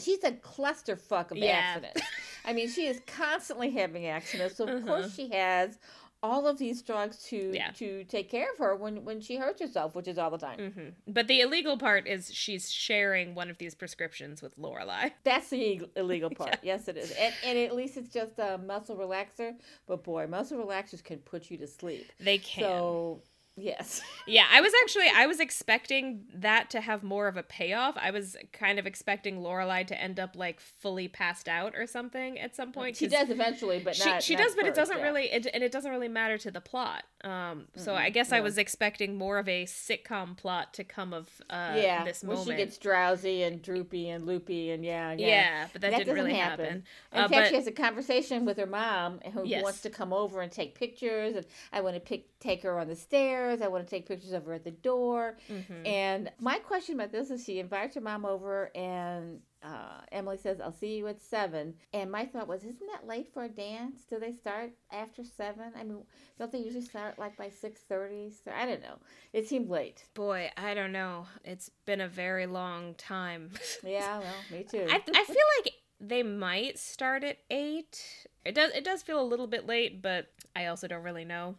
She's 0.00 0.22
a 0.24 0.32
clusterfuck 0.32 1.30
of 1.32 1.38
Yeah. 1.38 1.58
accidents. 1.58 2.02
I 2.44 2.52
mean, 2.52 2.68
she 2.68 2.86
is 2.86 3.00
constantly 3.06 3.70
having 3.70 4.06
accidents. 4.06 4.56
So 4.56 4.64
of 4.64 4.70
Uh-huh. 4.70 4.86
course 4.86 5.14
she 5.14 5.28
has 5.30 5.78
all 6.22 6.48
of 6.48 6.58
these 6.58 6.82
drugs 6.82 7.22
to 7.22 7.52
Yeah. 7.54 7.70
to 7.72 8.02
take 8.04 8.28
care 8.28 8.50
of 8.52 8.58
her 8.58 8.74
when 8.74 9.04
when 9.04 9.20
she 9.20 9.36
hurts 9.36 9.60
herself, 9.60 9.94
which 9.94 10.08
is 10.08 10.18
all 10.18 10.30
the 10.30 10.38
time. 10.38 10.72
hmm 10.72 11.12
But 11.12 11.28
the 11.28 11.40
illegal 11.40 11.76
part 11.78 12.06
is 12.08 12.32
she's 12.34 12.70
sharing 12.72 13.34
one 13.34 13.50
of 13.50 13.58
these 13.58 13.74
prescriptions 13.74 14.42
with 14.42 14.56
Lorelai. 14.58 15.12
That's 15.24 15.50
the 15.50 15.82
illegal 15.96 16.30
part. 16.30 16.58
Yes, 16.62 16.88
it 16.88 16.96
is. 16.96 17.10
And, 17.12 17.34
and 17.44 17.58
at 17.58 17.74
least 17.74 17.96
it's 17.96 18.08
just 18.12 18.38
a 18.38 18.58
muscle 18.58 18.96
relaxer. 18.96 19.54
But 19.86 20.02
boy, 20.02 20.26
muscle 20.26 20.58
relaxers 20.58 21.02
can 21.04 21.18
put 21.18 21.50
you 21.50 21.58
to 21.58 21.66
sleep. 21.68 22.12
They 22.18 22.38
can. 22.38 22.64
So 22.64 23.22
yes, 23.58 24.00
Yeah, 24.26 24.44
I 24.52 24.60
was 24.60 24.72
actually 24.82 25.06
I 25.14 25.26
was 25.26 25.40
expecting 25.40 26.24
that 26.34 26.70
to 26.70 26.80
have 26.80 27.02
more 27.02 27.28
of 27.28 27.36
a 27.36 27.42
payoff. 27.42 27.96
I 27.96 28.10
was 28.10 28.36
kind 28.52 28.78
of 28.78 28.86
expecting 28.86 29.40
Lorelai 29.40 29.86
to 29.86 30.00
end 30.00 30.20
up 30.20 30.36
like 30.36 30.60
fully 30.60 31.08
passed 31.08 31.48
out 31.48 31.74
or 31.74 31.86
something 31.86 32.38
at 32.38 32.54
some 32.54 32.72
point. 32.72 32.96
she 32.96 33.08
does 33.08 33.30
eventually, 33.30 33.80
but 33.80 33.96
she, 33.96 34.08
not. 34.08 34.22
she 34.22 34.34
not 34.34 34.44
does, 34.44 34.54
but 34.54 34.66
it 34.66 34.74
doesn't 34.74 34.98
yeah. 34.98 35.04
really, 35.04 35.24
it, 35.24 35.46
and 35.52 35.62
it 35.62 35.72
doesn't 35.72 35.90
really 35.90 36.08
matter 36.08 36.36
to 36.38 36.50
the 36.50 36.60
plot. 36.60 37.04
Um, 37.24 37.66
so 37.76 37.94
I 37.96 38.10
Mm-mm, 38.10 38.12
guess 38.12 38.30
I 38.32 38.40
was 38.40 38.58
expecting 38.58 39.16
more 39.16 39.38
of 39.38 39.48
a 39.48 39.64
sitcom 39.64 40.36
plot 40.36 40.72
to 40.74 40.84
come 40.84 41.12
of 41.12 41.28
uh, 41.50 41.72
yeah, 41.76 42.04
this 42.04 42.22
where 42.22 42.36
moment. 42.36 42.46
she 42.46 42.54
gets 42.54 42.78
drowsy 42.78 43.42
and 43.42 43.60
droopy 43.60 44.08
and 44.08 44.24
loopy 44.24 44.70
and 44.70 44.84
yeah, 44.84 45.12
yeah. 45.12 45.26
yeah. 45.26 45.68
but 45.72 45.82
that, 45.82 45.90
That 45.90 45.98
didn't 45.98 46.14
really 46.14 46.34
happen. 46.34 46.64
happen. 46.66 46.84
Uh, 47.12 47.18
In 47.22 47.28
fact, 47.28 47.30
but 47.30 47.48
she 47.48 47.54
has 47.56 47.66
a 47.66 47.72
conversation 47.72 48.44
with 48.44 48.56
her 48.56 48.66
mom 48.66 49.20
who, 49.32 49.44
Yes. 49.44 49.62
wants 49.62 49.80
to 49.82 49.90
come 49.90 50.12
over 50.12 50.40
and 50.42 50.52
take 50.52 50.74
pictures. 50.74 51.34
And 51.34 51.46
I 51.72 51.80
want 51.80 51.94
to 51.96 52.00
pick, 52.00 52.38
take 52.38 52.62
her 52.62 52.78
on 52.78 52.86
the 52.88 52.96
stairs. 52.96 53.62
I 53.62 53.68
want 53.68 53.84
to 53.84 53.90
take 53.90 54.06
pictures 54.06 54.32
of 54.32 54.44
her 54.46 54.52
at 54.54 54.64
the 54.64 54.70
door. 54.70 55.36
mhm. 55.50 55.86
And 55.86 56.30
my 56.38 56.58
question 56.58 56.94
about 56.94 57.10
this 57.12 57.30
is 57.30 57.44
she 57.44 57.58
invites 57.58 57.94
her 57.96 58.00
mom 58.00 58.24
over, 58.24 58.70
and 58.76 59.40
uh, 59.62 60.00
Emily 60.12 60.36
says, 60.36 60.60
I'll 60.60 60.72
see 60.72 60.96
you 60.96 61.06
at 61.08 61.20
seven. 61.20 61.74
And 61.92 62.10
my 62.10 62.24
thought 62.26 62.46
was, 62.48 62.62
isn't 62.62 62.86
that 62.92 63.06
late 63.06 63.28
for 63.32 63.44
a 63.44 63.48
dance? 63.48 64.02
Do 64.08 64.18
they 64.20 64.32
start 64.32 64.70
after 64.92 65.24
seven? 65.24 65.72
I 65.78 65.84
mean, 65.84 66.04
don't 66.38 66.52
they 66.52 66.58
usually 66.58 66.84
start 66.84 67.18
like 67.18 67.36
by 67.36 67.48
6.30? 67.48 68.32
So 68.44 68.52
I 68.56 68.66
don't 68.66 68.82
know. 68.82 68.96
It 69.32 69.48
seemed 69.48 69.68
late. 69.68 70.04
boy, 70.14 70.50
I 70.56 70.74
don't 70.74 70.92
know. 70.92 71.26
It's 71.44 71.70
been 71.86 72.00
a 72.00 72.08
very 72.08 72.46
long 72.46 72.94
time. 72.94 73.50
Yeah, 73.84 74.18
well, 74.18 74.34
me 74.50 74.64
too. 74.64 74.86
I, 74.90 74.96
I 74.96 75.24
feel 75.24 75.36
like 75.64 75.72
they 76.00 76.22
might 76.22 76.78
start 76.78 77.24
at 77.24 77.38
eight. 77.50 78.26
It 78.44 78.54
does 78.54 78.70
it 78.72 78.84
does 78.84 79.02
feel 79.02 79.20
a 79.20 79.24
little 79.24 79.46
bit 79.46 79.66
late, 79.66 80.02
but 80.02 80.26
I 80.54 80.66
also 80.66 80.86
don't 80.88 81.02
really 81.02 81.24
know. 81.24 81.56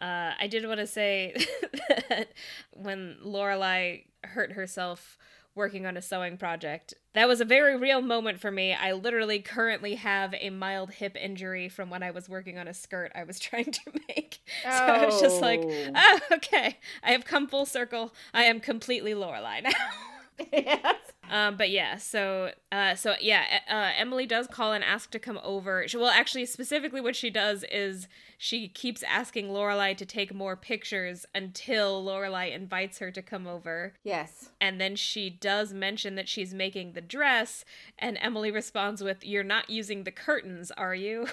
Uh, 0.00 0.32
I 0.38 0.46
did 0.48 0.66
want 0.66 0.80
to 0.80 0.86
say 0.86 1.34
that 2.08 2.28
when 2.72 3.16
Lorelai 3.24 4.04
hurt 4.24 4.52
herself 4.52 5.18
working 5.54 5.86
on 5.86 5.96
a 5.96 6.02
sewing 6.02 6.36
project, 6.36 6.94
that 7.14 7.28
was 7.28 7.40
a 7.40 7.44
very 7.44 7.76
real 7.76 8.00
moment 8.00 8.40
for 8.40 8.50
me. 8.50 8.72
I 8.72 8.92
literally 8.92 9.40
currently 9.40 9.96
have 9.96 10.34
a 10.40 10.50
mild 10.50 10.92
hip 10.92 11.16
injury 11.20 11.68
from 11.68 11.90
when 11.90 12.02
I 12.02 12.10
was 12.10 12.28
working 12.28 12.58
on 12.58 12.68
a 12.68 12.74
skirt 12.74 13.12
I 13.14 13.24
was 13.24 13.38
trying 13.40 13.70
to 13.70 13.80
make. 14.08 14.40
So 14.62 14.68
I 14.70 15.04
was 15.04 15.20
just 15.20 15.40
like, 15.40 15.60
Oh. 15.62 15.90
oh, 15.94 16.20
okay, 16.32 16.78
I 17.02 17.12
have 17.12 17.24
come 17.24 17.46
full 17.46 17.66
circle. 17.66 18.14
I 18.32 18.44
am 18.44 18.60
completely 18.60 19.12
Lorelai 19.12 19.62
now. 19.64 19.70
yes. 20.52 20.96
Um, 21.30 21.56
but 21.56 21.70
yeah, 21.70 21.96
so 21.96 22.50
uh, 22.70 22.94
so 22.94 23.14
yeah, 23.20 23.44
uh, 23.70 23.90
Emily 23.96 24.26
does 24.26 24.46
call 24.46 24.72
and 24.72 24.82
ask 24.84 25.10
to 25.12 25.18
come 25.18 25.38
over. 25.42 25.86
She, 25.86 25.96
well, 25.96 26.08
actually, 26.08 26.46
specifically, 26.46 27.00
what 27.00 27.16
she 27.16 27.30
does 27.30 27.64
is 27.70 28.06
she 28.44 28.66
keeps 28.66 29.04
asking 29.04 29.50
Lorelai 29.50 29.96
to 29.96 30.04
take 30.04 30.34
more 30.34 30.56
pictures 30.56 31.24
until 31.32 32.04
Lorelai 32.04 32.52
invites 32.52 32.98
her 32.98 33.12
to 33.12 33.22
come 33.22 33.46
over, 33.46 33.94
Yes. 34.02 34.48
and 34.60 34.80
then 34.80 34.96
she 34.96 35.30
does 35.30 35.72
mention 35.72 36.16
that 36.16 36.28
she's 36.28 36.52
making 36.52 36.94
the 36.94 37.00
dress, 37.00 37.64
and 38.00 38.18
Emily 38.20 38.50
responds 38.50 39.00
with, 39.00 39.24
"You're 39.24 39.44
not 39.44 39.70
using 39.70 40.02
the 40.02 40.10
curtains, 40.10 40.72
are 40.72 40.94
you?" 40.94 41.28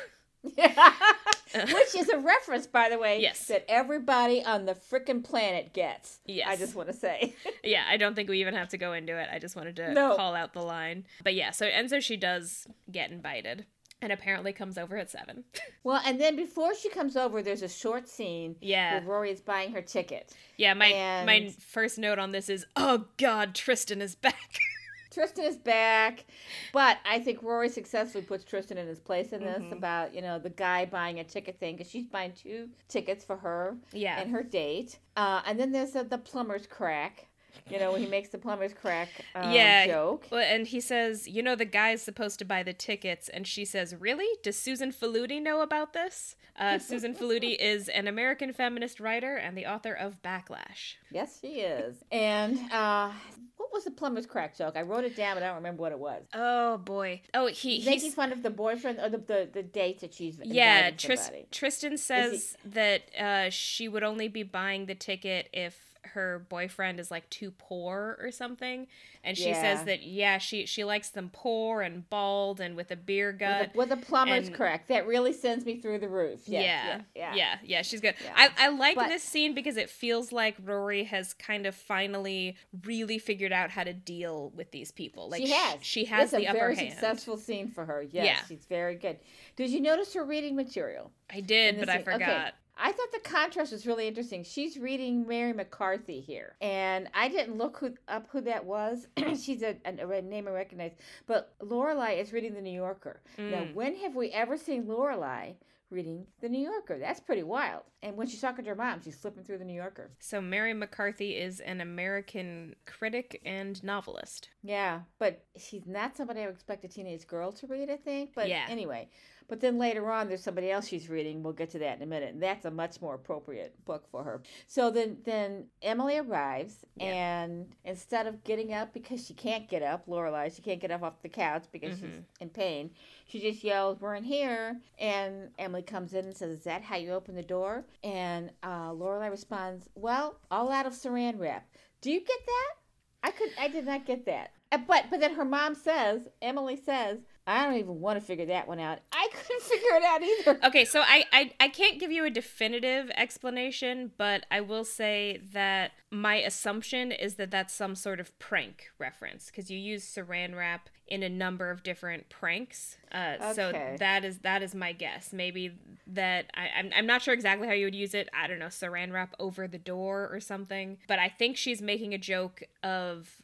Yeah. 0.55 0.93
Which 1.73 1.95
is 1.95 2.09
a 2.09 2.19
reference, 2.19 2.67
by 2.67 2.89
the 2.89 2.99
way, 2.99 3.19
Yes. 3.19 3.47
that 3.47 3.65
everybody 3.67 4.43
on 4.43 4.65
the 4.67 4.75
frickin' 4.75 5.23
planet 5.23 5.73
gets. 5.73 6.19
Yes. 6.27 6.47
I 6.47 6.55
just 6.57 6.75
want 6.75 6.89
to 6.89 6.93
say. 6.93 7.33
yeah, 7.63 7.85
I 7.89 7.97
don't 7.97 8.13
think 8.13 8.29
we 8.29 8.39
even 8.39 8.53
have 8.53 8.69
to 8.69 8.77
go 8.77 8.93
into 8.93 9.17
it. 9.17 9.29
I 9.33 9.39
just 9.39 9.55
wanted 9.55 9.75
to 9.77 9.91
No. 9.95 10.15
call 10.15 10.35
out 10.35 10.53
the 10.53 10.61
line. 10.61 11.07
But 11.23 11.33
yeah, 11.33 11.49
so 11.49 11.65
and 11.65 11.89
so 11.89 11.99
she 11.99 12.17
does 12.17 12.67
get 12.91 13.09
invited, 13.09 13.65
and 14.01 14.11
apparently 14.11 14.53
comes 14.53 14.77
over 14.77 14.97
at 14.97 15.09
seven. 15.09 15.43
well, 15.83 16.01
and 16.05 16.19
then 16.19 16.35
before 16.35 16.75
she 16.75 16.89
comes 16.89 17.15
over, 17.15 17.41
there's 17.41 17.61
a 17.61 17.69
short 17.69 18.07
scene 18.07 18.55
yeah. 18.61 18.93
where 18.93 19.01
Rory 19.03 19.31
is 19.31 19.41
buying 19.41 19.71
her 19.71 19.81
ticket. 19.81 20.33
Yeah, 20.57 20.73
my 20.73 20.89
my 21.25 21.53
first 21.59 21.97
note 21.97 22.19
on 22.19 22.31
this 22.31 22.49
is, 22.49 22.65
oh 22.75 23.05
God, 23.17 23.55
Tristan 23.55 24.01
is 24.01 24.15
back. 24.15 24.59
Tristan 25.11 25.45
is 25.45 25.57
back, 25.57 26.25
but 26.71 26.97
I 27.03 27.19
think 27.19 27.41
Rory 27.41 27.69
successfully 27.69 28.23
puts 28.23 28.43
Tristan 28.43 28.77
in 28.77 28.87
his 28.87 28.99
place 28.99 29.33
in 29.33 29.43
this 29.43 29.63
Mhm. 29.63 29.71
about 29.71 30.13
you 30.13 30.21
know 30.21 30.37
the 30.37 30.51
guy 30.51 30.85
buying 30.85 31.19
a 31.19 31.23
ticket 31.23 31.59
thing 31.59 31.75
because 31.75 31.89
she's 31.89 32.05
buying 32.05 32.31
two 32.33 32.69
tickets 32.87 33.25
for 33.25 33.37
her 33.37 33.75
yeah, 33.91 34.19
and 34.19 34.29
her 34.31 34.43
date, 34.43 34.99
uh, 35.17 35.41
and 35.45 35.59
then 35.59 35.71
there's 35.71 35.91
the, 35.91 36.03
the 36.03 36.17
plumber's 36.19 36.67
crack. 36.67 37.25
You 37.69 37.79
know 37.79 37.91
when 37.91 38.01
he 38.01 38.07
makes 38.07 38.29
the 38.29 38.37
plumber's 38.37 38.73
crack 38.73 39.09
um, 39.35 39.51
Yeah. 39.53 39.85
joke. 39.87 40.27
well, 40.31 40.41
and 40.41 40.65
he 40.67 40.79
says, 40.79 41.27
you 41.27 41.43
know, 41.43 41.55
the 41.55 41.65
guy's 41.65 42.01
supposed 42.01 42.39
to 42.39 42.45
buy 42.45 42.63
the 42.63 42.73
tickets, 42.73 43.29
and 43.29 43.45
she 43.45 43.63
says, 43.65 43.95
really? 43.95 44.27
Does 44.43 44.57
Susan 44.57 44.91
Faludi 44.91 45.41
know 45.41 45.61
about 45.61 45.93
this? 45.93 46.35
Uh, 46.57 46.79
Susan 46.79 47.13
Faludi 47.13 47.55
is 47.57 47.87
an 47.89 48.07
American 48.07 48.53
feminist 48.53 48.99
writer 48.99 49.35
and 49.35 49.57
the 49.57 49.65
author 49.65 49.93
of 49.93 50.21
Backlash. 50.21 50.95
Yes, 51.11 51.39
she 51.41 51.61
is. 51.61 52.03
And 52.11 52.59
uh, 52.71 53.11
what 53.57 53.71
was 53.71 53.83
the 53.85 53.91
plumber's 53.91 54.25
crack 54.25 54.57
joke? 54.57 54.75
I 54.75 54.81
wrote 54.81 55.03
it 55.03 55.15
down, 55.15 55.35
but 55.35 55.43
I 55.43 55.47
don't 55.47 55.57
remember 55.57 55.81
what 55.81 55.91
it 55.91 55.99
was. 55.99 56.23
Oh 56.33 56.77
boy. 56.79 57.21
Oh, 57.33 57.47
he 57.47 57.77
He's 57.77 57.85
making 57.85 58.01
he's 58.01 58.15
fun 58.15 58.31
of 58.31 58.41
the 58.43 58.49
boyfriend 58.49 58.99
or 58.99 59.09
the 59.09 59.19
the, 59.19 59.49
the 59.51 59.63
date 59.63 60.01
that 60.01 60.13
she's 60.13 60.39
yeah. 60.43 60.91
Tristan 60.91 61.97
says 61.97 62.57
that 62.65 63.01
uh, 63.17 63.49
she 63.49 63.87
would 63.87 64.03
only 64.03 64.27
be 64.27 64.43
buying 64.43 64.87
the 64.87 64.95
ticket 64.95 65.49
if 65.53 65.88
her 66.13 66.45
boyfriend 66.49 66.99
is 66.99 67.09
like 67.11 67.29
too 67.29 67.51
poor 67.57 68.17
or 68.21 68.31
something, 68.31 68.87
and 69.23 69.37
she 69.37 69.53
says 69.53 69.83
that 69.85 70.03
yeah, 70.03 70.37
she 70.37 70.65
she 70.65 70.83
likes 70.83 71.09
them 71.09 71.29
poor 71.33 71.81
and 71.81 72.09
bald 72.09 72.59
and 72.59 72.75
with 72.75 72.91
a 72.91 72.95
beer 72.95 73.31
gut. 73.31 73.71
with, 73.75 73.75
a, 73.75 73.77
with 73.77 73.91
a 74.03 74.05
plumber's 74.05 74.47
and- 74.47 74.55
crack. 74.55 74.87
That 74.87 75.07
really 75.07 75.33
sends 75.33 75.65
me 75.65 75.77
through 75.79 75.99
the 75.99 76.09
roof. 76.09 76.41
Yes, 76.45 76.63
yeah, 76.63 77.01
yeah, 77.15 77.35
yeah, 77.35 77.55
yeah, 77.63 77.81
she's 77.81 78.01
good. 78.01 78.15
Yeah. 78.23 78.33
I, 78.35 78.49
I 78.57 78.69
like 78.69 78.95
But- 78.95 79.07
this 79.09 79.23
scene 79.23 79.53
because 79.53 79.77
it 79.77 79.89
feels 79.89 80.31
like 80.31 80.55
Rory 80.63 81.03
has 81.05 81.33
kind 81.33 81.65
of 81.65 81.75
finally 81.75 82.55
really 82.85 83.17
figured 83.19 83.51
out 83.51 83.69
how 83.71 83.83
to 83.83 83.93
deal 83.93 84.51
with 84.55 84.71
these 84.71 84.91
people. 84.91 85.29
Like 85.29 85.41
she 85.45 85.51
has. 85.51 85.77
she 85.81 86.05
has 86.05 86.33
it's 86.33 86.41
the 86.41 86.45
a 86.47 86.49
upper 86.49 86.59
very 86.59 86.75
hand. 86.75 86.91
successful 86.91 87.37
scene 87.37 87.69
for 87.71 87.85
her. 87.85 88.01
Yes, 88.03 88.25
Yeah. 88.25 88.39
she's 88.47 88.65
very 88.65 88.95
good. 88.95 89.17
Did 89.55 89.69
you 89.69 89.81
notice 89.81 90.13
her 90.13 90.23
reading 90.23 90.55
material? 90.55 91.11
I 91.29 91.41
did, 91.41 91.77
but 91.77 91.87
this 91.87 91.95
I 91.95 92.01
forgot. 92.01 92.21
Okay. 92.21 92.51
I 92.81 92.91
thought 92.91 93.11
the 93.11 93.19
contrast 93.29 93.71
was 93.71 93.85
really 93.85 94.07
interesting. 94.07 94.43
She's 94.43 94.77
reading 94.77 95.27
Mary 95.27 95.51
McCarthy 95.53 96.21
here, 96.21 96.55
and 96.61 97.09
I 97.13 97.27
didn't 97.27 97.57
look 97.57 97.77
who, 97.77 97.93
up 98.07 98.27
who 98.31 98.41
that 98.41 98.65
was. 98.65 99.07
She's 99.41 99.61
a, 99.63 99.75
a, 99.85 100.07
a 100.07 100.21
name 100.21 100.47
I 100.47 100.51
recognize, 100.51 100.93
but 101.27 101.53
Lorelai 101.61 102.19
is 102.19 102.31
reading 102.31 102.53
the 102.53 102.61
New 102.61 102.71
Yorker. 102.75 103.21
Now, 103.37 103.63
Mm. 103.65 103.73
when 103.73 103.95
have 103.97 104.15
we 104.15 104.29
ever 104.29 104.57
seen 104.57 104.85
Lorelai 104.85 105.55
reading 105.89 106.25
the 106.39 106.47
New 106.49 106.61
Yorker? 106.61 106.97
That's 106.99 107.19
pretty 107.19 107.43
wild. 107.43 107.81
And 108.01 108.15
when 108.15 108.27
she's 108.27 108.39
talking 108.41 108.63
to 108.63 108.69
her 108.69 108.75
mom, 108.75 109.01
she's 109.03 109.15
flipping 109.17 109.43
through 109.43 109.57
the 109.57 109.65
New 109.65 109.73
Yorker. 109.73 110.11
So 110.19 110.39
Mary 110.39 110.73
McCarthy 110.73 111.35
is 111.35 111.59
an 111.59 111.81
American 111.81 112.75
critic 112.85 113.41
and 113.43 113.83
novelist. 113.83 114.49
Yeah, 114.63 115.01
but 115.17 115.43
she's 115.57 115.85
not 115.85 116.15
somebody 116.15 116.41
I 116.41 116.45
would 116.45 116.55
expect 116.55 116.85
a 116.85 116.87
teenage 116.87 117.27
girl 117.27 117.51
to 117.53 117.67
read. 117.67 117.89
I 117.89 117.97
think, 117.97 118.31
but 118.35 118.47
Yeah. 118.47 118.65
anyway. 118.69 119.09
But 119.49 119.59
then 119.59 119.77
later 119.79 120.09
on, 120.11 120.29
there's 120.29 120.43
somebody 120.43 120.71
else 120.71 120.87
she's 120.87 121.09
reading. 121.09 121.43
We'll 121.43 121.53
get 121.53 121.71
to 121.71 121.79
that 121.79 121.97
in 121.97 122.03
a 122.03 122.05
minute. 122.05 122.33
And 122.35 122.41
that's 122.41 122.65
a 122.65 122.71
much 122.71 123.01
more 123.01 123.15
appropriate 123.15 123.73
book 123.83 124.07
for 124.11 124.23
her. 124.23 124.41
So 124.67 124.91
then, 124.91 125.17
then 125.25 125.65
Emily 125.81 126.17
arrives, 126.19 126.85
Yeah. 126.95 127.07
and 127.07 127.75
instead 127.83 128.27
of 128.27 128.43
getting 128.43 128.71
up 128.73 128.93
because 128.93 129.25
she 129.25 129.33
can't 129.33 129.67
get 129.67 129.81
up, 129.83 130.05
Lorelai, 130.07 130.55
she 130.55 130.61
can't 130.61 130.79
get 130.79 130.91
up 130.91 131.01
off 131.03 131.21
the 131.21 131.29
couch 131.29 131.65
because 131.71 131.97
she's 131.99 132.07
Mhm. 132.07 132.23
in 132.39 132.49
pain. 132.51 132.91
She 133.25 133.39
just 133.39 133.63
yells, 133.63 133.99
"We're 133.99 134.15
in 134.15 134.23
here!" 134.23 134.79
And 134.99 135.51
Emily 135.57 135.81
comes 135.81 136.13
in 136.13 136.25
and 136.25 136.37
says, 136.37 136.51
"Is 136.59 136.63
that 136.65 136.83
how 136.83 136.97
you 136.97 137.11
open 137.11 137.35
the 137.35 137.43
door?" 137.43 137.85
And 138.03 138.51
uh, 138.63 138.91
Lorelai 138.91 139.29
responds, 139.31 139.89
"Well, 139.95 140.39
all 140.51 140.71
out 140.71 140.85
of 140.85 140.93
Saran 140.93 141.39
wrap. 141.39 141.67
Do 142.01 142.11
you 142.11 142.19
get 142.19 142.45
that?" 142.45 142.75
I 143.21 143.31
could, 143.31 143.49
I 143.59 143.67
did 143.67 143.85
not 143.85 144.05
get 144.05 144.25
that. 144.25 144.51
Uh, 144.71 144.77
But 144.77 145.05
but 145.09 145.19
then 145.19 145.33
her 145.35 145.43
mom 145.43 145.75
says, 145.75 146.29
Emily 146.41 146.75
says, 146.77 147.19
I 147.49 147.65
don't 147.65 147.75
even 147.77 147.99
want 147.99 148.19
to 148.19 148.25
figure 148.25 148.45
that 148.45 148.67
one 148.67 148.79
out. 148.79 148.99
I 149.11 149.27
couldn't 149.33 149.63
figure 149.73 149.89
it 149.93 150.03
out 150.03 150.21
either. 150.21 150.67
Okay, 150.67 150.85
so 150.85 151.01
I, 151.01 151.25
I 151.33 151.51
I 151.59 151.67
can't 151.69 151.99
give 151.99 152.11
you 152.11 152.23
a 152.25 152.29
definitive 152.29 153.09
explanation, 153.15 154.11
but 154.17 154.45
I 154.51 154.61
will 154.61 154.85
say 154.85 155.41
that 155.53 155.91
my 156.11 156.35
assumption 156.35 157.11
is 157.11 157.35
that 157.35 157.49
that's 157.51 157.73
some 157.73 157.95
sort 157.95 158.19
of 158.19 158.37
prank 158.39 158.89
reference 158.99 159.47
because 159.47 159.71
you 159.71 159.77
use 159.79 160.03
saran 160.05 160.55
wrap 160.55 160.89
in 161.07 161.23
a 161.23 161.29
number 161.29 161.71
of 161.71 161.81
different 161.81 162.29
pranks. 162.29 162.97
Uh, 163.11 163.53
So 163.53 163.71
that 163.97 164.23
is 164.23 164.37
that 164.39 164.61
is 164.61 164.75
my 164.75 164.91
guess. 164.91 165.33
Maybe 165.33 165.71
that 166.05 166.51
I, 166.53 166.69
I'm 166.77 166.91
I'm 166.95 167.05
not 167.07 167.23
sure 167.23 167.33
exactly 167.33 167.67
how 167.67 167.73
you 167.73 167.85
would 167.85 167.95
use 167.95 168.13
it. 168.13 168.29
I 168.31 168.45
don't 168.47 168.59
know, 168.59 168.67
saran 168.67 169.11
wrap 169.11 169.33
over 169.39 169.67
the 169.67 169.79
door 169.79 170.29
or 170.31 170.39
something. 170.39 170.97
But 171.07 171.17
I 171.17 171.29
think 171.29 171.57
she's 171.57 171.81
making 171.81 172.13
a 172.13 172.19
joke 172.19 172.61
of 172.83 173.41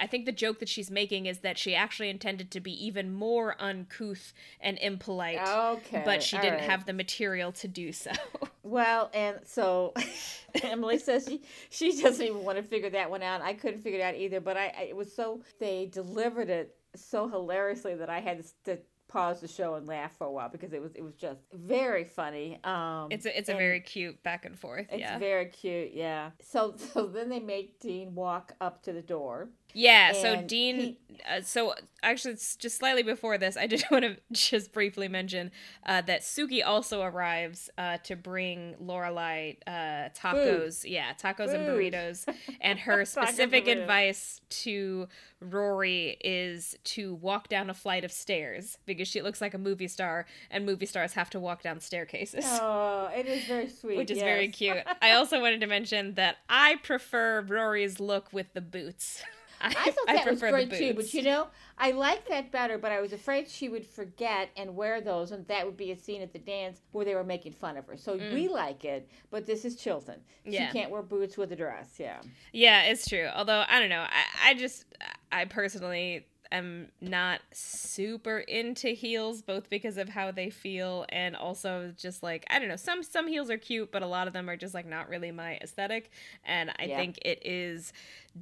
I 0.00 0.06
think 0.06 0.26
the 0.26 0.32
joke 0.32 0.58
that 0.58 0.68
she's 0.68 0.90
making 0.90 1.26
is 1.26 1.38
that 1.40 1.58
she 1.58 1.74
actually 1.74 2.10
intended 2.10 2.50
to 2.52 2.60
be 2.60 2.72
even 2.84 3.12
more 3.12 3.54
uncouth 3.60 4.32
and 4.60 4.78
impolite. 4.78 5.38
Okay. 5.38 6.02
But 6.04 6.22
she 6.22 6.36
didn't 6.38 6.60
right. 6.60 6.70
have 6.70 6.86
the 6.86 6.92
material 6.92 7.52
to 7.52 7.68
do 7.68 7.92
so. 7.92 8.10
Well, 8.66 9.10
and 9.12 9.40
so 9.44 9.92
Emily 10.62 10.98
says 10.98 11.26
she 11.28 11.42
she 11.68 12.00
doesn't 12.00 12.24
even 12.24 12.44
want 12.44 12.56
to 12.56 12.64
figure 12.64 12.88
that 12.90 13.10
one 13.10 13.22
out. 13.22 13.42
I 13.42 13.52
couldn't 13.52 13.82
figure 13.82 14.00
it 14.00 14.02
out 14.02 14.14
either, 14.14 14.40
but 14.40 14.56
I, 14.56 14.72
I 14.76 14.82
it 14.84 14.96
was 14.96 15.14
so 15.14 15.42
they 15.60 15.84
delivered 15.92 16.48
it 16.48 16.74
so 16.96 17.28
hilariously 17.28 17.94
that 17.96 18.08
I 18.08 18.20
had 18.20 18.42
to, 18.42 18.76
to 18.76 18.78
pause 19.14 19.40
the 19.40 19.46
show 19.46 19.76
and 19.76 19.86
laugh 19.86 20.10
for 20.18 20.26
a 20.26 20.30
while 20.30 20.48
because 20.48 20.72
it 20.72 20.82
was 20.82 20.92
it 20.96 21.02
was 21.02 21.14
just 21.14 21.40
very 21.52 22.04
funny. 22.04 22.58
Um, 22.64 23.06
it's 23.10 23.24
a, 23.24 23.38
it's 23.38 23.48
a 23.48 23.54
very 23.54 23.78
cute 23.78 24.20
back 24.24 24.44
and 24.44 24.58
forth. 24.58 24.88
It's 24.90 25.00
yeah. 25.00 25.18
very 25.18 25.46
cute. 25.46 25.92
Yeah. 25.94 26.30
So 26.42 26.74
so 26.92 27.06
then 27.06 27.28
they 27.28 27.38
make 27.38 27.78
Dean 27.78 28.14
walk 28.14 28.52
up 28.60 28.82
to 28.82 28.92
the 28.92 29.02
door. 29.02 29.50
Yeah, 29.74 30.12
so 30.12 30.42
Dean. 30.42 30.76
he- 30.76 30.98
uh, 31.28 31.40
so 31.42 31.74
actually, 32.02 32.34
it's 32.34 32.56
just 32.56 32.78
slightly 32.78 33.02
before 33.02 33.38
this, 33.38 33.56
I 33.56 33.66
did 33.66 33.84
want 33.90 34.04
to 34.04 34.16
just 34.32 34.72
briefly 34.72 35.08
mention 35.08 35.50
uh, 35.86 36.00
that 36.02 36.20
Sookie 36.22 36.62
also 36.64 37.02
arrives 37.02 37.70
uh, 37.78 37.98
to 38.04 38.16
bring 38.16 38.74
Lorelai 38.82 39.56
uh, 39.66 40.10
tacos. 40.16 40.84
Yeah, 40.86 41.12
tacos 41.14 41.52
and 41.54 41.66
burritos. 41.66 42.24
And 42.60 42.78
her 42.80 43.04
specific 43.04 43.66
advice 43.68 44.40
to 44.48 45.08
Rory 45.40 46.16
is 46.20 46.76
to 46.84 47.14
walk 47.14 47.48
down 47.48 47.68
a 47.68 47.74
flight 47.74 48.04
of 48.04 48.12
stairs 48.12 48.78
because 48.86 49.08
she 49.08 49.20
looks 49.22 49.40
like 49.40 49.54
a 49.54 49.58
movie 49.58 49.88
star, 49.88 50.26
and 50.50 50.64
movie 50.64 50.86
stars 50.86 51.12
have 51.14 51.30
to 51.30 51.40
walk 51.40 51.62
down 51.62 51.80
staircases. 51.80 52.44
Oh, 52.46 53.10
it 53.14 53.26
is 53.26 53.44
very 53.44 53.68
sweet. 53.80 53.96
Which 53.96 54.10
is 54.10 54.18
very 54.18 54.48
cute. 54.48 54.78
I 55.02 55.12
also 55.12 55.40
wanted 55.40 55.60
to 55.60 55.66
mention 55.66 56.14
that 56.14 56.36
I 56.48 56.76
prefer 56.82 57.42
Rory's 57.42 57.98
look 58.00 58.32
with 58.32 58.52
the 58.54 58.60
boots. 58.60 59.22
I 59.64 59.90
thought 59.90 59.94
that 60.06 60.26
was 60.26 60.40
prefer 60.40 60.50
great 60.50 60.70
too, 60.70 60.94
but 60.94 61.12
you 61.14 61.22
know, 61.22 61.48
I 61.78 61.92
like 61.92 62.28
that 62.28 62.50
better. 62.50 62.78
But 62.78 62.92
I 62.92 63.00
was 63.00 63.12
afraid 63.12 63.48
she 63.48 63.68
would 63.68 63.86
forget 63.86 64.50
and 64.56 64.76
wear 64.76 65.00
those, 65.00 65.32
and 65.32 65.46
that 65.48 65.64
would 65.64 65.76
be 65.76 65.92
a 65.92 65.96
scene 65.96 66.22
at 66.22 66.32
the 66.32 66.38
dance 66.38 66.80
where 66.92 67.04
they 67.04 67.14
were 67.14 67.24
making 67.24 67.52
fun 67.52 67.76
of 67.76 67.86
her. 67.86 67.96
So 67.96 68.16
we 68.16 68.48
like 68.48 68.84
it, 68.84 69.08
but 69.30 69.46
this 69.46 69.64
is 69.64 69.76
Chilton. 69.76 70.16
Mm. 70.46 70.52
Yeah. 70.52 70.66
She 70.66 70.78
can't 70.78 70.90
wear 70.90 71.02
boots 71.02 71.36
with 71.36 71.52
a 71.52 71.56
dress. 71.56 71.94
Yeah. 71.98 72.20
Yeah, 72.52 72.82
it's 72.82 73.08
true. 73.08 73.28
Although 73.34 73.64
I 73.68 73.80
don't 73.80 73.90
know, 73.90 74.06
I, 74.08 74.50
I 74.50 74.54
just 74.54 74.84
I 75.32 75.44
personally 75.46 76.26
am 76.56 76.88
not 77.00 77.40
super 77.52 78.38
into 78.38 78.88
heels, 78.88 79.42
both 79.42 79.68
because 79.70 79.96
of 79.98 80.08
how 80.08 80.30
they 80.30 80.50
feel 80.50 81.04
and 81.08 81.36
also 81.36 81.92
just 81.96 82.22
like 82.22 82.44
I 82.50 82.58
don't 82.58 82.68
know. 82.68 82.76
Some 82.76 83.02
some 83.02 83.28
heels 83.28 83.50
are 83.50 83.58
cute, 83.58 83.90
but 83.92 84.02
a 84.02 84.06
lot 84.06 84.26
of 84.26 84.32
them 84.32 84.48
are 84.48 84.56
just 84.56 84.74
like 84.74 84.86
not 84.86 85.08
really 85.08 85.30
my 85.30 85.56
aesthetic. 85.56 86.10
And 86.44 86.70
I 86.78 86.84
Yeah. 86.86 86.96
think 86.96 87.18
it 87.22 87.44
is 87.46 87.92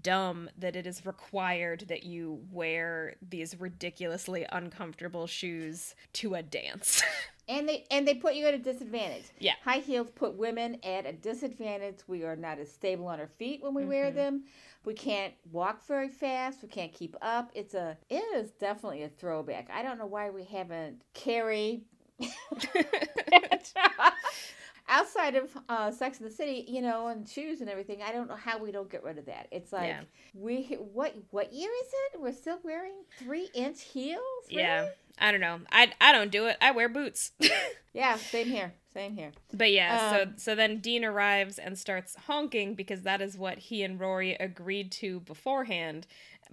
dumb 0.03 0.49
that 0.59 0.75
it 0.77 0.87
is 0.87 1.05
required 1.05 1.85
that 1.89 2.03
you 2.05 2.41
wear 2.51 3.17
these 3.29 3.59
ridiculously 3.61 4.47
uncomfortable 4.51 5.27
shoes 5.27 5.95
to 6.15 6.35
a 6.35 6.43
dance. 6.43 7.03
And 7.49 7.69
they 7.69 7.85
and 7.91 8.07
they 8.07 8.15
put 8.15 8.35
you 8.37 8.47
at 8.47 8.55
a 8.55 8.59
disadvantage. 8.59 9.25
Yeah. 9.41 9.55
High 9.65 9.79
heels 9.79 10.07
put 10.15 10.35
women 10.35 10.79
at 10.85 11.07
a 11.07 11.13
disadvantage. 11.13 11.97
We 12.07 12.23
are 12.23 12.37
not 12.37 12.61
as 12.61 12.71
stable 12.73 13.09
on 13.09 13.19
our 13.19 13.27
feet 13.27 13.61
when 13.61 13.75
we 13.75 13.85
wear 13.85 14.07
Mm-hmm. 14.07 14.17
them. 14.17 14.45
We 14.85 14.95
can't 14.95 15.33
walk 15.51 15.87
very 15.87 16.09
fast. 16.09 16.63
We 16.63 16.69
can't 16.69 16.93
keep 16.93 17.17
up. 17.23 17.51
It's 17.55 17.75
a 17.75 17.97
it 18.11 18.23
is 18.37 18.51
definitely 18.53 19.03
a 19.05 19.09
throwback. 19.09 19.69
I 19.73 19.83
don't 19.83 19.99
know 19.99 20.07
why 20.07 20.31
we 20.31 20.45
haven't 20.45 21.03
carried 21.15 21.83
outside 24.89 25.37
of 25.37 25.57
uh, 25.69 25.91
Sex 25.91 26.19
in 26.19 26.25
the 26.27 26.33
City, 26.33 26.65
you 26.69 26.83
know, 26.83 27.09
and 27.09 27.29
shoes 27.29 27.61
and 27.61 27.71
everything. 27.71 28.03
I 28.03 28.13
don't 28.13 28.29
know 28.29 28.37
how 28.37 28.59
we 28.59 28.73
don't 28.73 28.91
get 28.91 29.03
rid 29.05 29.19
of 29.19 29.27
that. 29.27 29.49
It's 29.51 29.73
like 29.73 29.89
Yeah. 29.89 30.01
we 30.35 30.77
what 30.93 31.15
what 31.31 31.53
year 31.53 31.71
is 31.83 31.89
it? 32.15 32.21
We're 32.21 32.33
still 32.33 32.59
wearing 32.63 33.05
three 33.19 33.49
inch 33.55 33.83
heels. 33.83 34.21
yeah. 34.49 34.89
I 35.19 35.31
don't 35.31 35.41
know. 35.41 35.61
I 35.71 35.93
I 36.01 36.13
don't 36.13 36.31
do 36.31 36.47
it. 36.47 36.57
I 36.61 36.73
wear 36.73 36.89
boots. 36.89 37.33
Yeah. 37.95 38.17
Same 38.17 38.47
here. 38.47 38.73
Same 38.95 39.17
here. 39.17 39.33
But 39.55 39.73
yeah, 39.73 40.11
so 40.11 40.23
Um, 40.23 40.35
so 40.37 40.55
then 40.55 40.79
Dean 40.79 41.05
arrives 41.05 41.59
and 41.59 41.79
starts 41.79 42.15
honking 42.27 42.75
because 42.75 43.03
that 43.03 43.21
is 43.23 43.39
what 43.39 43.59
he 43.59 43.83
and 43.83 43.99
Rory 43.99 44.35
agreed 44.35 44.93
to 44.93 45.21
beforehand, 45.21 46.07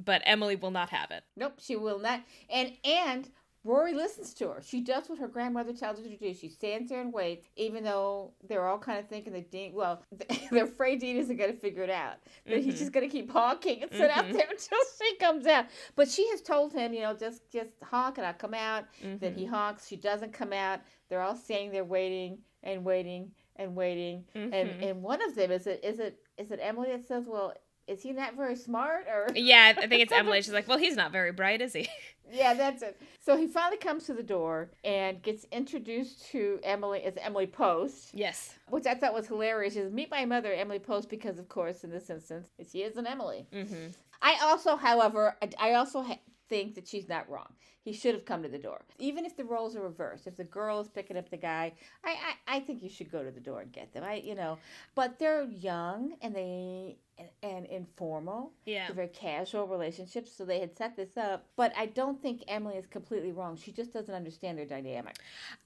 but 0.04 0.22
Emily 0.26 0.56
will 0.56 0.72
not 0.72 0.90
have 0.92 1.12
it. 1.12 1.24
Nope, 1.36 1.56
she 1.60 1.76
will 1.76 2.00
not. 2.00 2.22
And 2.50 2.74
and 2.84 3.30
Rory 3.66 3.94
listens 3.94 4.34
to 4.36 4.48
her. 4.50 4.62
She 4.62 4.82
does 4.82 5.10
what 5.10 5.20
her 5.20 5.28
grandmother 5.28 5.74
tells 5.74 5.98
her 6.00 6.04
to 6.06 6.18
do. 6.18 6.34
She 6.34 6.48
stands 6.50 6.90
there 6.90 7.02
and 7.02 7.12
waits, 7.12 7.48
even 7.58 7.84
though 7.84 8.32
they're 8.48 8.66
all 8.66 8.80
kind 8.80 9.00
of 9.00 9.08
thinking 9.10 9.34
that 9.34 9.52
Dean. 9.52 9.74
Well, 9.74 10.02
they're 10.52 10.64
afraid 10.64 11.00
Dean 11.02 11.18
isn't 11.18 11.36
going 11.36 11.52
to 11.52 11.58
figure 11.60 11.84
it 11.84 11.90
out. 11.90 12.16
That 12.46 12.60
he's 12.60 12.76
Mhm. 12.76 12.80
just 12.80 12.92
going 12.94 13.08
to 13.10 13.12
keep 13.12 13.30
honking 13.30 13.84
and 13.84 13.92
sit 13.92 14.10
out 14.12 14.26
Mhm. 14.26 14.34
there 14.34 14.48
until 14.50 14.80
she 15.02 15.16
comes 15.18 15.46
out. 15.46 15.66
But 15.96 16.08
she 16.10 16.28
has 16.30 16.42
told 16.42 16.72
him, 16.74 16.94
you 16.94 17.02
know, 17.02 17.14
just 17.14 17.50
just 17.52 17.72
honk 17.84 18.18
and 18.18 18.26
I'll 18.26 18.34
come 18.34 18.54
out. 18.54 18.86
Then 19.02 19.20
Mhm. 19.20 19.36
he 19.38 19.46
honks. 19.46 19.88
She 19.88 19.98
doesn't 19.98 20.32
come 20.32 20.54
out. 20.54 20.80
They're 21.10 21.22
all 21.22 21.36
standing 21.36 21.72
there 21.72 21.84
waiting 21.86 22.40
and 22.64 22.86
waiting 22.86 23.32
and 23.58 23.76
waiting. 23.76 24.26
And 24.36 24.54
and 24.54 25.04
one 25.04 25.22
of 25.22 25.36
them 25.36 25.52
is 25.52 25.68
it 25.68 25.84
is 25.84 26.00
it 26.00 26.20
is 26.38 26.52
it 26.52 26.60
Emily 26.62 26.92
that 26.92 27.06
says, 27.06 27.26
well. 27.28 27.54
Is 27.90 28.04
he 28.04 28.12
not 28.12 28.36
very 28.36 28.56
smart, 28.56 29.08
or 29.08 29.28
Yeah, 29.36 29.74
I 29.78 29.88
think 29.88 30.02
it's 30.04 30.12
Emily. 30.14 30.42
She's 30.42 30.54
like, 30.60 30.68
"Well, 30.68 30.78
he's 30.78 30.96
not 30.96 31.12
very 31.12 31.32
bright, 31.32 31.62
is 31.62 31.74
he?" 31.74 31.88
Yeah, 32.32 32.54
that's 32.62 32.84
it. 32.84 33.02
So 33.20 33.36
he 33.36 33.48
finally 33.48 33.78
comes 33.78 34.06
to 34.06 34.14
the 34.14 34.24
door 34.24 34.70
and 34.84 35.22
gets 35.24 35.46
introduced 35.52 36.28
to 36.28 36.60
Emily 36.64 37.02
as 37.04 37.16
Emily 37.18 37.48
Post, 37.48 38.12
yes. 38.14 38.54
which 38.70 38.86
I 38.86 38.94
thought 38.94 39.14
was 39.16 39.28
hilarious. 39.28 39.74
Says, 39.74 39.92
Meet 39.92 40.12
my 40.12 40.26
mother, 40.26 40.54
Emily 40.54 40.80
Post, 40.80 41.10
because 41.10 41.40
of 41.40 41.50
course, 41.50 41.84
in 41.84 41.90
this 41.90 42.10
instance, 42.10 42.48
she 42.72 42.80
is 42.84 42.98
an 42.98 43.08
Emily. 43.08 43.48
hmm 43.52 43.88
I 44.22 44.38
also, 44.44 44.76
however, 44.76 45.38
I- 45.42 45.70
I 45.70 45.74
also 45.76 46.02
ha- 46.02 46.20
think 46.50 46.76
that 46.76 46.88
she's 46.88 47.08
not 47.08 47.30
wrong. 47.30 47.48
He 47.84 47.94
should 47.94 48.14
have 48.14 48.26
come 48.26 48.44
to 48.44 48.50
the 48.50 48.58
door. 48.58 48.82
Even 48.98 49.26
if 49.26 49.38
the 49.38 49.46
roles 49.46 49.76
are 49.76 49.82
reversed, 49.82 50.28
if 50.28 50.36
the 50.36 50.44
girl 50.44 50.80
is 50.80 50.90
picking 50.90 51.18
up 51.18 51.30
the 51.30 51.38
guy, 51.38 51.74
I, 52.04 52.18
I, 52.48 52.58
I 52.58 52.60
think 52.60 52.84
you 52.84 52.90
should 52.90 53.12
go 53.12 53.24
to 53.24 53.32
the 53.32 53.40
door 53.40 53.62
and 53.62 53.72
get 53.72 53.94
them. 53.94 54.04
I, 54.04 54.16
you 54.16 54.36
know, 54.36 54.58
but 54.96 55.18
they're 55.18 55.44
young 55.46 56.16
and 56.22 56.36
they 56.36 56.98
and, 57.20 57.30
and 57.44 57.66
informal. 57.66 58.52
Yeah. 58.66 58.88
They're 58.88 58.96
very 58.96 59.08
casual 59.10 59.68
relationships, 59.68 60.32
so 60.36 60.46
they 60.46 60.60
had 60.60 60.76
set 60.78 60.96
this 60.96 61.18
up. 61.18 61.46
But 61.56 61.74
I 61.78 61.88
don't 61.88 62.22
think 62.22 62.44
Emily 62.48 62.76
is 62.76 62.86
completely 62.88 63.32
wrong. 63.32 63.58
She 63.58 63.72
just 63.72 63.94
doesn't 63.94 64.14
understand 64.14 64.58
their 64.58 64.66
dynamic. 64.66 65.18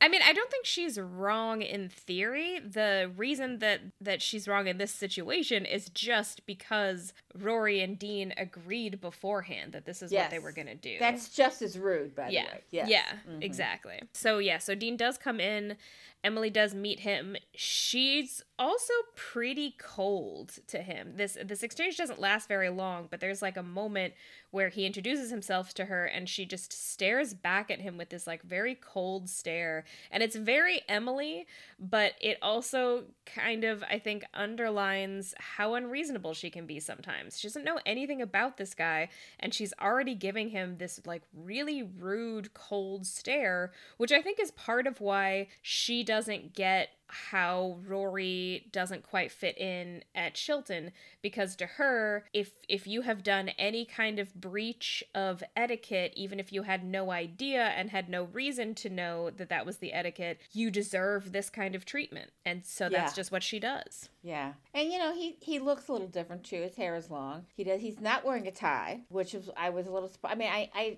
I 0.01 0.07
mean, 0.07 0.21
I 0.23 0.33
don't 0.33 0.49
think 0.49 0.65
she's 0.65 0.99
wrong 0.99 1.61
in 1.61 1.89
theory. 1.89 2.59
The 2.59 3.11
reason 3.15 3.59
that 3.59 3.81
that 4.01 4.21
she's 4.21 4.47
wrong 4.47 4.67
in 4.67 4.77
this 4.77 4.91
situation 4.91 5.65
is 5.65 5.89
just 5.89 6.45
because 6.45 7.13
Rory 7.35 7.81
and 7.81 7.97
Dean 7.97 8.33
agreed 8.37 8.99
beforehand 8.99 9.73
that 9.73 9.85
this 9.85 10.01
is 10.01 10.11
what 10.11 10.29
they 10.29 10.39
were 10.39 10.51
going 10.51 10.67
to 10.67 10.75
do. 10.75 10.97
That's 10.99 11.29
just 11.29 11.61
as 11.61 11.77
rude, 11.77 12.02
by 12.09 12.29
yeah. 12.29 12.43
the 12.45 12.51
way. 12.51 12.63
Yes. 12.71 12.89
Yeah, 12.89 13.17
Mhm. 13.29 13.43
exactly. 13.43 14.01
So 14.13 14.37
yeah, 14.39 14.57
so 14.57 14.75
Dean 14.75 14.97
does 14.97 15.17
come 15.17 15.39
in. 15.39 15.77
Emily 16.23 16.49
does 16.49 16.73
meet 16.73 17.01
him. 17.01 17.35
She's 17.53 18.41
also 18.57 18.93
pretty 19.15 19.75
cold 19.77 20.53
to 20.67 20.77
him. 20.77 21.13
This 21.17 21.37
this 21.43 21.63
exchange 21.63 21.97
doesn't 21.97 22.19
last 22.19 22.47
very 22.47 22.69
long, 22.69 23.07
but 23.11 23.19
there's 23.19 23.41
like 23.41 23.57
a 23.57 23.63
moment 23.63 24.13
where 24.51 24.69
he 24.69 24.85
introduces 24.85 25.31
himself 25.31 25.73
to 25.73 25.85
her 25.85 26.05
and 26.05 26.29
she 26.29 26.45
just 26.45 26.71
stares 26.71 27.33
back 27.33 27.71
at 27.71 27.81
him 27.81 27.97
with 27.97 28.09
this 28.09 28.25
like 28.25 28.43
very 28.43 28.75
cold 28.75 29.27
stare. 29.27 29.83
And 30.11 30.23
it's 30.23 30.35
very 30.35 30.81
Emily, 30.87 31.45
but 31.79 32.13
it 32.21 32.37
also 32.41 33.05
kind 33.25 33.63
of 33.63 33.83
I 33.89 33.99
think 33.99 34.23
underlines 34.33 35.33
how 35.39 35.73
unreasonable 35.73 36.33
she 36.33 36.49
can 36.49 36.65
be 36.65 36.79
sometimes. 36.79 37.39
She 37.39 37.47
doesn't 37.47 37.65
know 37.65 37.79
anything 37.85 38.21
about 38.21 38.57
this 38.57 38.73
guy 38.73 39.09
and 39.39 39.53
she's 39.53 39.73
already 39.81 40.15
giving 40.15 40.49
him 40.49 40.77
this 40.77 41.01
like 41.05 41.23
really 41.35 41.83
rude 41.83 42.53
cold 42.53 43.05
stare, 43.05 43.73
which 43.97 44.11
I 44.11 44.21
think 44.21 44.39
is 44.39 44.51
part 44.51 44.87
of 44.87 45.01
why 45.01 45.47
she 45.61 46.03
doesn't 46.13 46.53
get 46.53 46.89
how 47.07 47.77
Rory 47.87 48.67
doesn't 48.71 49.01
quite 49.03 49.31
fit 49.31 49.57
in 49.57 50.03
at 50.13 50.35
Chilton 50.35 50.91
because 51.23 51.55
to 51.55 51.65
her 51.65 52.25
if 52.33 52.51
if 52.69 52.85
you 52.85 53.01
have 53.01 53.23
done 53.23 53.49
any 53.57 53.83
kind 53.85 54.19
of 54.19 54.33
breach 54.35 55.03
of 55.15 55.43
etiquette 55.55 56.13
even 56.15 56.39
if 56.39 56.53
you 56.53 56.63
had 56.63 56.83
no 56.83 57.11
idea 57.11 57.63
and 57.65 57.89
had 57.89 58.09
no 58.09 58.25
reason 58.25 58.75
to 58.75 58.89
know 58.89 59.31
that 59.31 59.49
that 59.49 59.65
was 59.65 59.77
the 59.77 59.91
etiquette 59.93 60.39
you 60.51 60.69
deserve 60.69 61.31
this 61.31 61.49
kind 61.49 61.73
of 61.73 61.83
treatment 61.83 62.31
and 62.45 62.63
so 62.63 62.89
that's 62.89 63.13
Yeah. 63.13 63.15
just 63.15 63.31
what 63.31 63.41
she 63.43 63.59
does 63.59 64.09
Yeah, 64.21 64.53
and 64.73 64.91
you 64.91 64.99
know 64.99 65.13
he 65.15 65.37
he 65.41 65.57
looks 65.59 65.87
a 65.87 65.93
little 65.93 66.07
different 66.07 66.43
too. 66.43 66.61
His 66.61 66.75
hair 66.75 66.95
is 66.95 67.09
long. 67.09 67.45
He 67.55 67.63
does. 67.63 67.81
He's 67.81 67.99
not 67.99 68.23
wearing 68.23 68.45
a 68.47 68.51
tie, 68.51 69.01
which 69.09 69.33
was 69.33 69.49
I 69.57 69.69
was 69.71 69.87
a 69.87 69.91
little. 69.91 70.11
I 70.23 70.35
mean, 70.35 70.49
I 70.49 70.69
I 70.75 70.97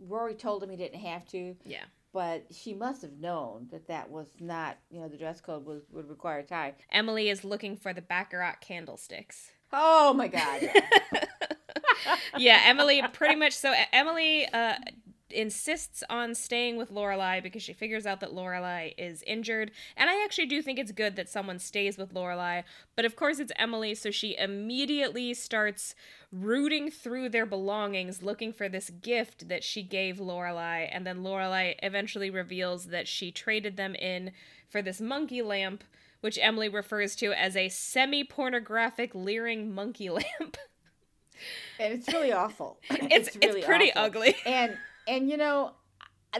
Rory 0.00 0.34
told 0.34 0.62
him 0.62 0.70
he 0.70 0.76
didn't 0.76 1.00
have 1.00 1.26
to, 1.28 1.56
yeah 1.64 1.84
but 2.14 2.46
she 2.50 2.72
must 2.72 3.02
have 3.02 3.18
known 3.18 3.68
that 3.70 3.88
that 3.88 4.08
was 4.08 4.28
not. 4.40 4.78
You 4.90 5.00
know, 5.00 5.08
the 5.08 5.18
dress 5.18 5.42
code 5.42 5.66
was 5.66 5.82
would 5.92 6.08
require 6.08 6.38
a 6.38 6.42
tie. 6.44 6.74
Emily 6.90 7.28
is 7.28 7.44
looking 7.44 7.76
for 7.76 7.92
the 7.92 8.00
Baccarat 8.00 8.62
candlesticks 8.62 9.50
Oh 9.76 10.14
my 10.14 10.28
God! 10.28 10.70
yeah. 12.38 12.62
Emily 12.66 13.02
pretty 13.12 13.34
much 13.34 13.52
so 13.52 13.74
Emily 13.92 14.46
uh 14.46 14.74
insists 15.34 16.02
on 16.08 16.34
staying 16.34 16.76
with 16.76 16.92
Lorelai 16.92 17.42
because 17.42 17.62
she 17.62 17.72
figures 17.72 18.06
out 18.06 18.20
that 18.20 18.34
Lorelai 18.34 18.94
is 18.96 19.22
injured. 19.26 19.70
And 19.96 20.08
I 20.08 20.24
actually 20.24 20.46
do 20.46 20.62
think 20.62 20.78
it's 20.78 20.92
good 20.92 21.16
that 21.16 21.28
someone 21.28 21.58
stays 21.58 21.98
with 21.98 22.14
Lorelai, 22.14 22.64
but 22.96 23.04
of 23.04 23.16
course 23.16 23.38
it's 23.38 23.52
Emily, 23.56 23.94
so 23.94 24.10
she 24.10 24.36
immediately 24.36 25.34
starts 25.34 25.94
rooting 26.32 26.90
through 26.90 27.28
their 27.28 27.46
belongings 27.46 28.22
looking 28.22 28.52
for 28.52 28.68
this 28.68 28.90
gift 28.90 29.48
that 29.48 29.62
she 29.62 29.82
gave 29.82 30.18
Lorelai 30.18 30.88
and 30.90 31.06
then 31.06 31.18
Lorelai 31.18 31.76
eventually 31.82 32.30
reveals 32.30 32.86
that 32.86 33.06
she 33.06 33.30
traded 33.30 33.76
them 33.76 33.94
in 33.94 34.32
for 34.68 34.82
this 34.82 35.00
monkey 35.00 35.42
lamp 35.42 35.84
which 36.24 36.38
Emily 36.40 36.70
refers 36.70 37.14
to 37.16 37.34
as 37.34 37.54
a 37.54 37.68
semi-pornographic 37.68 39.14
leering 39.14 39.74
monkey 39.74 40.08
lamp. 40.10 40.56
and 41.78 41.92
it's 41.92 42.08
really 42.08 42.32
awful. 42.32 42.78
It's 42.90 43.28
it's, 43.28 43.36
really 43.36 43.58
it's 43.58 43.66
pretty 43.66 43.92
awful. 43.92 44.04
ugly. 44.04 44.34
And 44.46 44.78
and 45.06 45.28
you 45.28 45.36
know, 45.36 45.72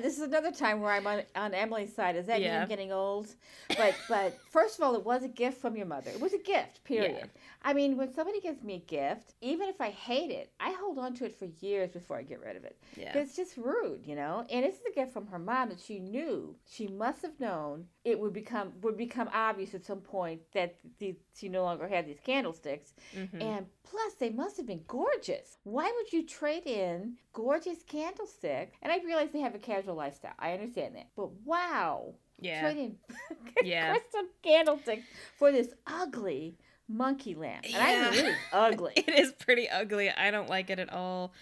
this 0.01 0.17
is 0.17 0.23
another 0.23 0.51
time 0.51 0.81
where 0.81 0.93
I'm 0.93 1.07
on, 1.07 1.23
on 1.37 1.55
Emily's 1.55 1.95
side. 1.95 2.17
Is 2.17 2.27
that 2.27 2.41
yeah. 2.41 2.63
you 2.63 2.69
getting 2.69 2.93
old? 2.93 3.29
But 3.69 3.95
but 4.09 4.39
first 4.51 4.79
of 4.79 4.85
all, 4.85 4.95
it 4.95 5.05
was 5.05 5.23
a 5.23 5.29
gift 5.29 5.61
from 5.61 5.77
your 5.77 5.87
mother. 5.87 6.11
It 6.11 6.21
was 6.21 6.33
a 6.33 6.39
gift. 6.39 6.83
Period. 6.85 7.17
Yeah. 7.19 7.27
I 7.67 7.73
mean, 7.73 7.97
when 7.97 8.13
somebody 8.13 8.41
gives 8.41 8.63
me 8.63 8.75
a 8.75 8.79
gift, 8.79 9.33
even 9.41 9.71
if 9.71 9.81
I 9.81 9.89
hate 9.89 10.31
it, 10.31 10.53
I 10.61 10.73
hold 10.73 10.99
on 10.99 11.15
to 11.15 11.25
it 11.25 11.35
for 11.35 11.47
years 11.61 11.91
before 11.93 12.19
I 12.19 12.23
get 12.23 12.41
rid 12.41 12.57
of 12.57 12.65
it. 12.65 12.77
Yeah. 12.95 13.17
It's 13.17 13.35
just 13.35 13.57
rude, 13.57 14.03
you 14.05 14.15
know. 14.15 14.45
And 14.51 14.67
it's 14.67 14.79
a 14.87 14.95
gift 14.95 15.15
from 15.15 15.27
her 15.29 15.39
mom 15.39 15.71
that 15.71 15.81
she 15.81 15.99
knew. 15.99 16.55
She 16.71 16.87
must 16.87 17.23
have 17.23 17.41
known 17.41 17.87
it 18.05 18.21
would 18.21 18.35
become 18.35 18.73
would 18.83 18.99
become 18.99 19.31
obvious 19.33 19.75
at 19.75 19.87
some 19.87 20.01
point 20.01 20.43
that 20.53 20.77
the, 20.99 21.17
she 21.35 21.49
no 21.49 21.63
longer 21.63 21.89
had 21.89 22.07
these 22.07 22.21
candlesticks. 22.23 22.93
Mm-hmm. 23.17 23.41
And 23.41 23.67
plus, 23.83 24.13
they 24.15 24.29
must 24.29 24.59
have 24.59 24.67
been 24.67 24.85
gorgeous. 24.87 25.57
Why 25.65 25.91
would 25.97 26.13
you 26.13 26.27
trade 26.27 26.67
in 26.67 27.15
gorgeous 27.33 27.83
candlestick? 27.83 28.75
And 28.83 28.93
I 28.93 28.99
realize 28.99 29.31
they 29.33 29.41
have 29.41 29.55
a 29.55 29.59
casual 29.59 29.95
lifestyle. 29.95 30.35
I 30.39 30.53
understand 30.53 30.97
that. 30.97 31.09
But 31.17 31.33
wow. 31.47 32.15
Yeah. 32.41 32.61
Trading 32.61 32.97
yeah. 33.63 33.93
crystal 33.93 34.25
candlestick 34.43 35.03
for 35.39 35.51
this 35.51 35.69
ugly 35.87 36.59
monkey 36.89 37.35
lamp. 37.35 37.65
And 37.65 37.73
yeah. 37.73 37.81
I 37.81 38.11
mean, 38.11 38.25
it 38.25 38.29
is 38.29 38.37
ugly. 38.53 38.93
it 38.97 39.19
is 39.19 39.33
pretty 39.33 39.69
ugly. 39.69 40.11
I 40.11 40.31
don't 40.31 40.49
like 40.49 40.71
it 40.71 40.79
at 40.79 40.93
all. 40.93 41.33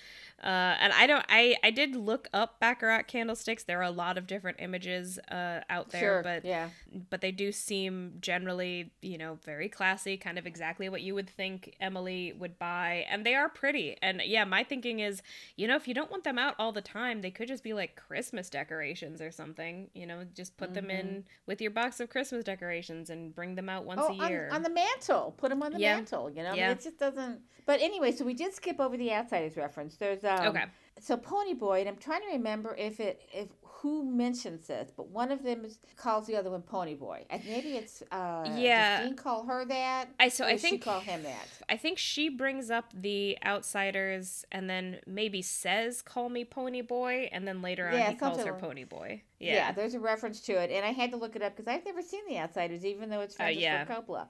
Uh, 0.42 0.76
and 0.80 0.92
I 0.92 1.06
don't. 1.06 1.24
I 1.28 1.54
I 1.62 1.70
did 1.70 1.94
look 1.94 2.28
up 2.34 2.58
baccarat 2.58 3.04
candlesticks. 3.04 3.62
There 3.62 3.78
are 3.78 3.84
a 3.84 3.90
lot 3.92 4.18
of 4.18 4.26
different 4.26 4.58
images 4.60 5.20
uh, 5.30 5.60
out 5.70 5.90
there, 5.90 6.00
sure, 6.00 6.22
but 6.22 6.44
yeah, 6.44 6.70
but 7.10 7.20
they 7.20 7.30
do 7.30 7.52
seem 7.52 8.14
generally, 8.20 8.92
you 9.02 9.18
know, 9.18 9.38
very 9.44 9.68
classy, 9.68 10.16
kind 10.16 10.38
of 10.38 10.46
exactly 10.46 10.88
what 10.88 11.00
you 11.00 11.14
would 11.14 11.30
think 11.30 11.76
Emily 11.80 12.32
would 12.32 12.58
buy, 12.58 13.06
and 13.08 13.24
they 13.24 13.36
are 13.36 13.48
pretty. 13.48 13.96
And 14.02 14.20
yeah, 14.24 14.44
my 14.44 14.64
thinking 14.64 14.98
is, 14.98 15.22
you 15.56 15.68
know, 15.68 15.76
if 15.76 15.86
you 15.86 15.94
don't 15.94 16.10
want 16.10 16.24
them 16.24 16.38
out 16.38 16.56
all 16.58 16.72
the 16.72 16.82
time, 16.82 17.22
they 17.22 17.30
could 17.30 17.46
just 17.46 17.62
be 17.62 17.72
like 17.72 17.94
Christmas 17.94 18.50
decorations 18.50 19.22
or 19.22 19.30
something. 19.30 19.90
You 19.94 20.06
know, 20.06 20.24
just 20.34 20.56
put 20.56 20.70
mm-hmm. 20.70 20.74
them 20.74 20.90
in 20.90 21.06
mm-hmm. 21.06 21.20
with 21.46 21.60
your 21.60 21.70
box 21.70 22.00
of 22.00 22.10
Christmas 22.10 22.42
decorations 22.42 23.10
and 23.10 23.32
bring 23.32 23.54
them 23.54 23.68
out 23.68 23.84
once 23.84 24.00
oh, 24.02 24.08
a 24.10 24.28
year 24.28 24.48
on, 24.50 24.56
on, 24.56 24.62
the 24.64 24.70
mantle. 24.70 25.34
Put 25.36 25.50
them 25.50 25.62
on 25.62 25.72
the 25.72 25.78
yeah. 25.78 25.94
mantle. 25.94 26.30
You 26.30 26.42
know, 26.42 26.54
yeah. 26.54 26.64
I 26.64 26.68
mean, 26.68 26.76
it 26.78 26.82
just 26.82 26.98
doesn't. 26.98 27.42
But 27.64 27.80
anyway, 27.80 28.10
so 28.10 28.24
we 28.24 28.34
did 28.34 28.52
skip 28.52 28.80
over 28.80 28.96
the 28.96 29.12
outsiders 29.12 29.56
reference. 29.56 29.94
There's 29.94 30.24
um, 30.40 30.48
okay. 30.48 30.64
So 31.00 31.16
Pony 31.16 31.54
Boy, 31.54 31.80
and 31.80 31.88
I'm 31.88 31.96
trying 31.96 32.20
to 32.22 32.28
remember 32.28 32.76
if 32.76 33.00
it 33.00 33.22
if 33.32 33.48
who 33.82 34.04
mentions 34.04 34.68
this, 34.68 34.92
but 34.96 35.08
one 35.08 35.32
of 35.32 35.42
them 35.42 35.64
is, 35.64 35.76
calls 35.96 36.28
the 36.28 36.36
other 36.36 36.52
one 36.52 36.62
Pony 36.62 36.94
Boy. 36.94 37.26
And 37.28 37.44
maybe 37.44 37.70
it's 37.70 38.00
uh, 38.12 38.48
yeah. 38.56 38.98
Does 38.98 39.08
Dean 39.08 39.16
call 39.16 39.44
her 39.44 39.64
that? 39.64 40.06
I 40.20 40.28
so 40.28 40.44
I 40.44 40.56
think 40.56 40.74
she 40.74 40.78
call 40.78 41.00
him 41.00 41.24
that. 41.24 41.48
I 41.68 41.76
think 41.76 41.98
she 41.98 42.28
brings 42.28 42.70
up 42.70 42.92
the 42.94 43.36
outsiders, 43.44 44.44
and 44.52 44.70
then 44.70 45.00
maybe 45.04 45.42
says 45.42 46.00
"Call 46.00 46.28
me 46.28 46.44
Pony 46.44 46.80
Boy," 46.80 47.28
and 47.32 47.46
then 47.46 47.60
later 47.60 47.88
on 47.88 47.98
he 47.98 48.14
calls 48.14 48.44
her 48.44 48.54
Pony 48.54 48.84
Boy. 48.84 49.22
Yeah. 49.40 49.54
yeah, 49.54 49.72
there's 49.72 49.94
a 49.94 50.00
reference 50.00 50.40
to 50.42 50.52
it, 50.52 50.70
and 50.70 50.86
I 50.86 50.92
had 50.92 51.10
to 51.10 51.16
look 51.16 51.34
it 51.34 51.42
up 51.42 51.56
because 51.56 51.66
I've 51.66 51.84
never 51.84 52.00
seen 52.00 52.20
the 52.28 52.38
outsiders, 52.38 52.84
even 52.84 53.10
though 53.10 53.22
it's 53.22 53.34
Francis 53.34 53.60
uh, 53.60 53.60
yeah. 53.60 53.84
Ford 53.84 54.06
Coppola. 54.06 54.20